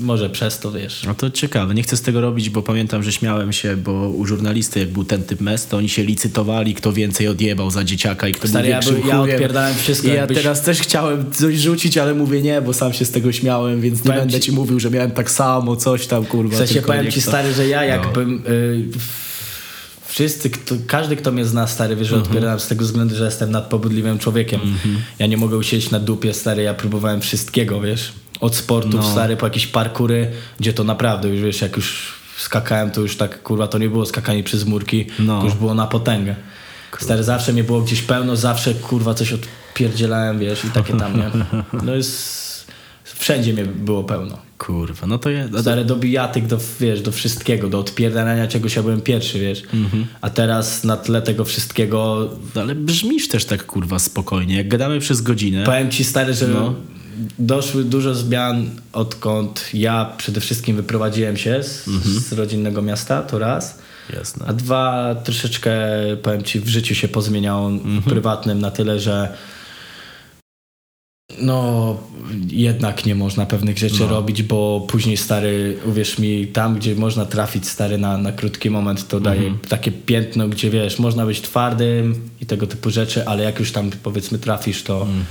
może 0.00 0.30
przez 0.30 0.58
to 0.58 0.72
wiesz. 0.72 1.02
No 1.06 1.14
to 1.14 1.30
ciekawe. 1.30 1.74
Nie 1.74 1.82
chcę 1.82 1.96
z 1.96 2.02
tego 2.02 2.20
robić, 2.20 2.50
bo 2.50 2.62
pamiętam, 2.62 3.02
że 3.02 3.12
śmiałem 3.12 3.52
się, 3.52 3.76
bo 3.76 3.92
u 3.92 4.26
żurnalisty, 4.26 4.80
jak 4.80 4.88
był 4.88 5.04
ten 5.04 5.22
typ 5.22 5.40
mes, 5.40 5.66
to 5.66 5.76
oni 5.76 5.88
się 5.88 6.04
licytowali, 6.04 6.74
kto 6.74 6.92
więcej 6.92 7.28
odjebał 7.28 7.70
za 7.70 7.84
dzieciaka 7.84 8.28
i 8.28 8.32
kto 8.32 8.48
Stary, 8.48 8.62
był 8.64 8.70
ja 8.70 8.80
większym 8.80 9.08
ja 9.08 9.20
odpierdałem 9.20 9.74
wszystko, 9.74 10.08
I 10.08 10.10
ja 10.10 10.26
teraz 10.26 10.62
też 10.62 10.80
chciałem 10.80 11.32
coś 11.32 11.56
rzucić, 11.56 11.98
ale 11.98 12.14
mówię 12.14 12.42
nie, 12.42 12.62
bo 12.62 12.72
sam 12.72 12.92
się 12.92 13.04
z 13.04 13.10
tego 13.10 13.32
śmiałem, 13.32 13.80
więc 13.80 13.98
nie 13.98 14.04
Powiem 14.04 14.20
będę 14.20 14.40
ci- 14.40 14.46
ci 14.46 14.52
mówił, 14.52 14.80
że 14.80 14.90
miałem 14.90 15.10
tak 15.10 15.30
samo, 15.30 15.76
coś 15.76 16.06
tam, 16.06 16.24
kurwa. 16.24 16.54
W 16.54 16.58
sensie 16.58 16.82
powiem 16.82 17.10
ci 17.12 17.20
stary, 17.20 17.54
że 17.54 17.68
ja 17.68 17.84
jakbym... 17.84 18.42
Y, 18.48 18.88
wszyscy, 20.10 20.50
kto, 20.50 20.74
każdy 20.86 21.16
kto 21.16 21.32
mnie 21.32 21.44
zna 21.44 21.66
stary, 21.66 21.96
wie, 21.96 22.04
że 22.04 22.16
Mhm. 22.16 22.32
odpieram 22.36 22.60
z 22.60 22.66
tego 22.68 22.84
względu, 22.84 23.14
że 23.16 23.24
jestem 23.24 23.50
nadpobudliwym 23.50 24.18
człowiekiem. 24.18 24.60
Ja 25.18 25.26
nie 25.26 25.36
mogę 25.36 25.56
usiedzieć 25.56 25.90
na 25.90 25.98
dupie 26.00 26.34
stary, 26.34 26.62
ja 26.62 26.74
próbowałem 26.74 27.20
wszystkiego, 27.20 27.80
wiesz. 27.80 28.12
Od 28.40 28.56
sportów 28.56 28.94
No. 28.94 29.12
stary 29.12 29.36
po 29.36 29.46
jakieś 29.46 29.66
parkury, 29.66 30.30
gdzie 30.60 30.72
to 30.72 30.84
naprawdę 30.84 31.28
już 31.28 31.40
wiesz, 31.40 31.60
jak 31.60 31.76
już 31.76 32.12
skakałem, 32.38 32.90
to 32.90 33.00
już 33.00 33.16
tak 33.16 33.42
kurwa 33.42 33.66
to 33.68 33.78
nie 33.78 33.88
było 33.88 34.06
skakanie 34.06 34.44
przez 34.44 34.64
murki, 34.64 35.06
No. 35.18 35.38
to 35.40 35.44
już 35.46 35.54
było 35.54 35.74
na 35.74 35.86
potęgę. 35.86 36.34
Stary, 37.00 37.22
zawsze 37.24 37.52
mnie 37.52 37.64
było 37.64 37.80
gdzieś 37.80 38.02
pełno, 38.02 38.36
zawsze 38.36 38.74
kurwa 38.74 39.14
coś 39.14 39.32
odpierdzielałem, 39.32 40.38
wiesz, 40.38 40.64
i 40.64 40.70
takie 40.70 40.96
tam, 40.96 41.16
nie? 41.16 41.30
No 41.86 41.94
jest... 41.94 42.49
Wszędzie 43.20 43.52
mnie 43.52 43.64
było 43.64 44.04
pełno. 44.04 44.38
Kurwa, 44.58 45.06
no 45.06 45.18
to 45.18 45.30
ja... 45.30 45.44
Stary 45.60 45.84
do 45.84 45.96
bijatyk, 45.96 46.46
do, 46.46 46.58
wiesz, 46.80 47.02
do 47.02 47.12
wszystkiego, 47.12 47.68
do 47.68 47.78
odpierdalania 47.78 48.46
czegoś 48.48 48.76
ja 48.76 48.82
byłem 48.82 49.00
pierwszy, 49.00 49.38
wiesz. 49.40 49.62
Mhm. 49.74 50.06
A 50.20 50.30
teraz 50.30 50.84
na 50.84 50.96
tle 50.96 51.22
tego 51.22 51.44
wszystkiego 51.44 52.28
Ale 52.54 52.74
brzmisz 52.74 53.28
też 53.28 53.44
tak, 53.44 53.66
kurwa, 53.66 53.98
spokojnie. 53.98 54.56
Jak 54.56 54.68
gadamy 54.68 55.00
przez 55.00 55.20
godzinę... 55.20 55.64
powiem 55.64 55.90
ci 55.90 56.04
stary, 56.04 56.34
że 56.34 56.48
No. 56.48 56.74
doszły 57.38 57.84
dużo 57.84 58.14
zmian 58.14 58.70
odkąd 58.92 59.68
ja 59.74 60.12
przede 60.18 60.40
wszystkim 60.40 60.76
wyprowadziłem 60.76 61.36
się 61.36 61.62
z, 61.62 61.88
Mhm. 61.88 62.20
z 62.20 62.32
rodzinnego 62.32 62.82
miasta, 62.82 63.22
to 63.22 63.38
raz. 63.38 63.78
Jasne. 64.16 64.46
A 64.48 64.52
dwa, 64.52 65.14
troszeczkę 65.24 65.72
powiem 66.22 66.42
ci, 66.42 66.60
w 66.60 66.68
życiu 66.68 66.94
się 66.94 67.08
pozmieniało 67.08 67.68
Mhm. 67.68 68.02
prywatnym 68.02 68.60
na 68.60 68.70
tyle, 68.70 69.00
że 69.00 69.28
no 71.40 71.96
jednak 72.48 73.06
nie 73.06 73.14
można 73.14 73.46
pewnych 73.46 73.78
rzeczy 73.78 74.00
No. 74.00 74.08
robić, 74.08 74.42
bo 74.42 74.86
później 74.88 75.16
stary, 75.16 75.76
uwierz 75.86 76.18
mi, 76.18 76.46
tam 76.46 76.76
gdzie 76.78 76.94
można 76.94 77.26
trafić 77.26 77.68
stary 77.68 77.98
na, 77.98 78.18
na 78.18 78.32
krótki 78.32 78.70
moment, 78.70 79.08
to 79.08 79.20
daje 79.20 79.40
Mhm. 79.40 79.58
takie 79.68 79.92
piętno, 79.92 80.48
gdzie 80.48 80.70
wiesz, 80.70 80.98
można 80.98 81.26
być 81.26 81.40
twardym 81.40 82.14
i 82.40 82.46
tego 82.46 82.66
typu 82.66 82.90
rzeczy, 82.90 83.26
ale 83.28 83.42
jak 83.44 83.58
już 83.60 83.72
tam 83.72 83.90
powiedzmy 84.02 84.38
trafisz, 84.38 84.82
to 84.82 85.00
Mhm. 85.02 85.24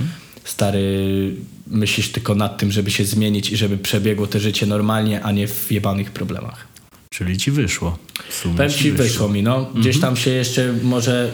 stary 0.44 1.34
myślisz 1.66 2.08
tylko 2.12 2.34
nad 2.34 2.58
tym, 2.58 2.72
żeby 2.72 2.90
się 2.90 3.04
zmienić 3.04 3.50
i 3.50 3.56
żeby 3.56 3.78
przebiegło 3.78 4.26
to 4.26 4.38
życie 4.38 4.66
normalnie, 4.66 5.22
a 5.22 5.32
nie 5.32 5.48
w 5.48 5.72
jebanych 5.72 6.10
problemach. 6.10 6.66
Czyli 7.10 7.38
ci 7.38 7.50
wyszło. 7.50 7.98
W 8.28 8.34
sumie 8.34 8.54
Powiem 8.56 8.72
ci, 8.72 8.92
wyszło 8.92 9.28
mi, 9.28 9.42
no. 9.42 9.64
Gdzieś 9.74 9.96
Mhm. 9.96 10.00
tam 10.00 10.16
się 10.22 10.30
jeszcze 10.30 10.72
może 10.82 11.30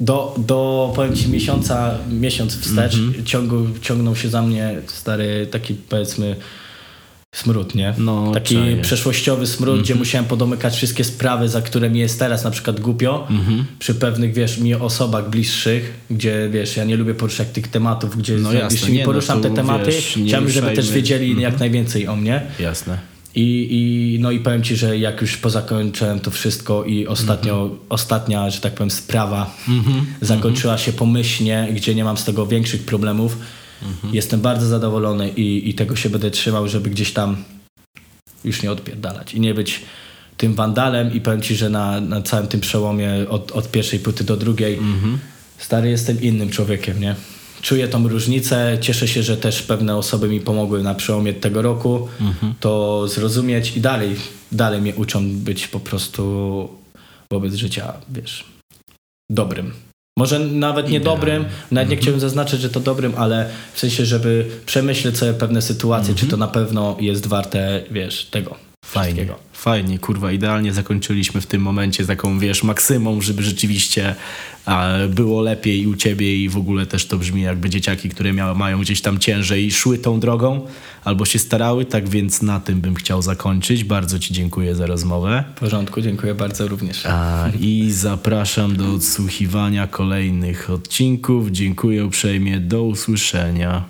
do, 0.00 0.34
do 0.38 0.92
powiem 0.96 1.16
ci, 1.16 1.28
miesiąca, 1.28 1.98
miesiąc 2.10 2.56
wstecz 2.56 2.94
Mhm. 2.94 3.24
ciągu, 3.24 3.66
ciągnął 3.82 4.16
się 4.16 4.28
za 4.28 4.42
mnie 4.42 4.74
stary 4.86 5.46
taki 5.50 5.74
powiedzmy 5.74 6.36
smród, 7.34 7.74
nie? 7.74 7.94
No, 7.98 8.32
taki 8.34 8.54
czaję. 8.54 8.66
Mhm. 8.66 8.82
przeszłościowy 8.82 9.46
smród, 9.46 9.80
gdzie 9.82 9.94
musiałem 9.94 10.24
podomykać 10.24 10.76
wszystkie 10.76 11.04
sprawy, 11.04 11.48
za 11.48 11.62
które 11.62 11.90
mi 11.90 11.98
jest 12.00 12.18
teraz 12.18 12.44
na 12.44 12.50
przykład 12.50 12.80
głupio, 12.80 13.26
Mhm. 13.30 13.64
przy 13.78 13.94
pewnych, 13.94 14.34
wiesz, 14.34 14.58
mi 14.58 14.74
osobach 14.74 15.30
bliższych, 15.30 15.94
gdzie, 16.10 16.48
wiesz, 16.52 16.76
ja 16.76 16.84
nie 16.84 16.96
lubię 16.96 17.14
poruszać 17.14 17.48
tych 17.48 17.68
tematów, 17.68 18.16
gdzie 18.16 18.36
No 18.36 18.52
jasne, 18.52 18.78
jeśli 18.78 18.92
nie, 18.92 18.98
no 18.98 19.04
poruszam 19.04 19.42
tu, 19.42 19.48
te 19.48 19.54
tematy, 19.54 19.90
wiesz, 19.90 20.18
chciałbym, 20.26 20.50
żeby 20.50 20.70
też 20.70 20.90
wiedzieli 20.90 21.40
jak 21.40 21.58
najwięcej 21.58 22.08
o 22.08 22.16
mnie. 22.16 22.42
Jasne. 22.60 22.98
I, 23.38 23.68
I, 23.70 24.18
no 24.20 24.30
i 24.30 24.40
powiem 24.40 24.62
ci, 24.62 24.76
że 24.76 24.98
jak 24.98 25.20
już 25.20 25.36
pozakończyłem 25.36 26.20
to 26.20 26.30
wszystko 26.30 26.84
i 26.84 27.06
ostatnio, 27.06 27.70
ostatnia, 27.88 28.50
że 28.50 28.60
tak 28.60 28.74
powiem, 28.74 28.90
sprawa 28.90 29.54
zakończyła 30.20 30.78
się 30.78 30.92
pomyślnie, 30.92 31.68
gdzie 31.74 31.94
nie 31.94 32.04
mam 32.04 32.16
z 32.16 32.24
tego 32.24 32.46
większych 32.46 32.84
problemów, 32.84 33.38
jestem 34.12 34.40
bardzo 34.40 34.66
zadowolony 34.66 35.28
i, 35.28 35.70
i 35.70 35.74
tego 35.74 35.96
się 35.96 36.10
będę 36.10 36.30
trzymał, 36.30 36.68
żeby 36.68 36.90
gdzieś 36.90 37.12
tam 37.12 37.36
już 38.44 38.62
nie 38.62 38.72
odpierdalać 38.72 39.34
i 39.34 39.40
nie 39.40 39.54
być 39.54 39.82
tym 40.36 40.54
wandalem 40.54 41.14
i 41.14 41.20
powiem 41.20 41.42
ci, 41.42 41.56
że 41.56 41.70
na, 41.70 42.00
na 42.00 42.22
całym 42.22 42.46
tym 42.46 42.60
przełomie 42.60 43.10
od, 43.28 43.52
od 43.52 43.70
pierwszej 43.70 43.98
płyty 43.98 44.24
do 44.24 44.36
drugiej 44.36 44.78
stary 45.58 45.90
jestem 45.90 46.22
innym 46.22 46.50
człowiekiem, 46.50 47.00
nie? 47.00 47.14
Czuję 47.62 47.88
tą 47.88 48.08
różnicę, 48.08 48.78
cieszę 48.80 49.08
się, 49.08 49.22
że 49.22 49.36
też 49.36 49.62
pewne 49.62 49.96
osoby 49.96 50.28
mi 50.28 50.40
pomogły 50.40 50.82
na 50.82 50.94
przełomie 50.94 51.34
tego 51.34 51.62
roku. 51.62 52.08
To 52.60 53.08
zrozumieć 53.08 53.76
i 53.76 53.80
dalej, 53.80 54.16
dalej 54.52 54.80
mnie 54.80 54.94
uczą 54.94 55.30
być 55.30 55.68
po 55.68 55.80
prostu 55.80 56.68
wobec 57.32 57.54
życia, 57.54 57.92
wiesz, 58.10 58.44
dobrym. 59.30 59.72
Może 60.18 60.38
nawet 60.38 60.90
nie 60.90 61.00
dobrym, 61.00 61.44
nawet 61.70 61.90
nie 61.90 61.96
chciałbym 61.96 62.20
zaznaczyć, 62.20 62.60
że 62.60 62.70
to 62.70 62.80
dobrym, 62.80 63.12
ale 63.16 63.50
w 63.72 63.80
sensie, 63.80 64.06
żeby 64.06 64.46
przemyśleć 64.66 65.18
sobie 65.18 65.34
pewne 65.34 65.62
sytuacje, 65.62 66.14
czy 66.14 66.26
to 66.26 66.36
na 66.36 66.48
pewno 66.48 66.96
jest 67.00 67.26
warte, 67.26 67.82
wiesz, 67.90 68.24
tego 68.24 68.56
Fajnie, 68.84 69.14
wszystkiego. 69.14 69.47
Fajnie, 69.58 69.98
kurwa, 69.98 70.32
idealnie 70.32 70.72
zakończyliśmy 70.72 71.40
w 71.40 71.46
tym 71.46 71.62
momencie 71.62 72.06
taką, 72.06 72.38
wiesz, 72.38 72.62
maksymą, 72.62 73.20
żeby 73.20 73.42
rzeczywiście 73.42 74.14
było 75.08 75.42
lepiej 75.42 75.82
i 75.82 75.86
u 75.86 75.96
ciebie 75.96 76.36
i 76.42 76.48
w 76.48 76.56
ogóle 76.56 76.86
też 76.86 77.06
to 77.06 77.18
brzmi 77.18 77.42
jakby 77.42 77.70
dzieciaki, 77.70 78.08
które 78.08 78.32
mia- 78.32 78.54
mają 78.56 78.80
gdzieś 78.80 79.00
tam 79.00 79.18
ciężej 79.18 79.70
szły 79.70 79.98
tą 79.98 80.20
drogą 80.20 80.66
albo 81.04 81.24
się 81.24 81.38
starały, 81.38 81.84
tak 81.84 82.08
więc 82.08 82.42
na 82.42 82.60
tym 82.60 82.80
bym 82.80 82.94
chciał 82.94 83.22
zakończyć. 83.22 83.84
Bardzo 83.84 84.18
ci 84.18 84.34
dziękuję 84.34 84.74
za 84.74 84.86
rozmowę. 84.86 85.44
W 85.56 85.58
porządku, 85.60 86.00
dziękuję 86.00 86.34
bardzo 86.34 86.68
również. 86.68 87.06
A, 87.06 87.48
I 87.60 87.90
zapraszam 87.90 88.76
do 88.76 88.92
odsłuchiwania 88.94 89.86
kolejnych 89.86 90.70
odcinków. 90.70 91.50
Dziękuję 91.50 92.06
uprzejmie, 92.06 92.60
do 92.60 92.82
usłyszenia. 92.82 93.84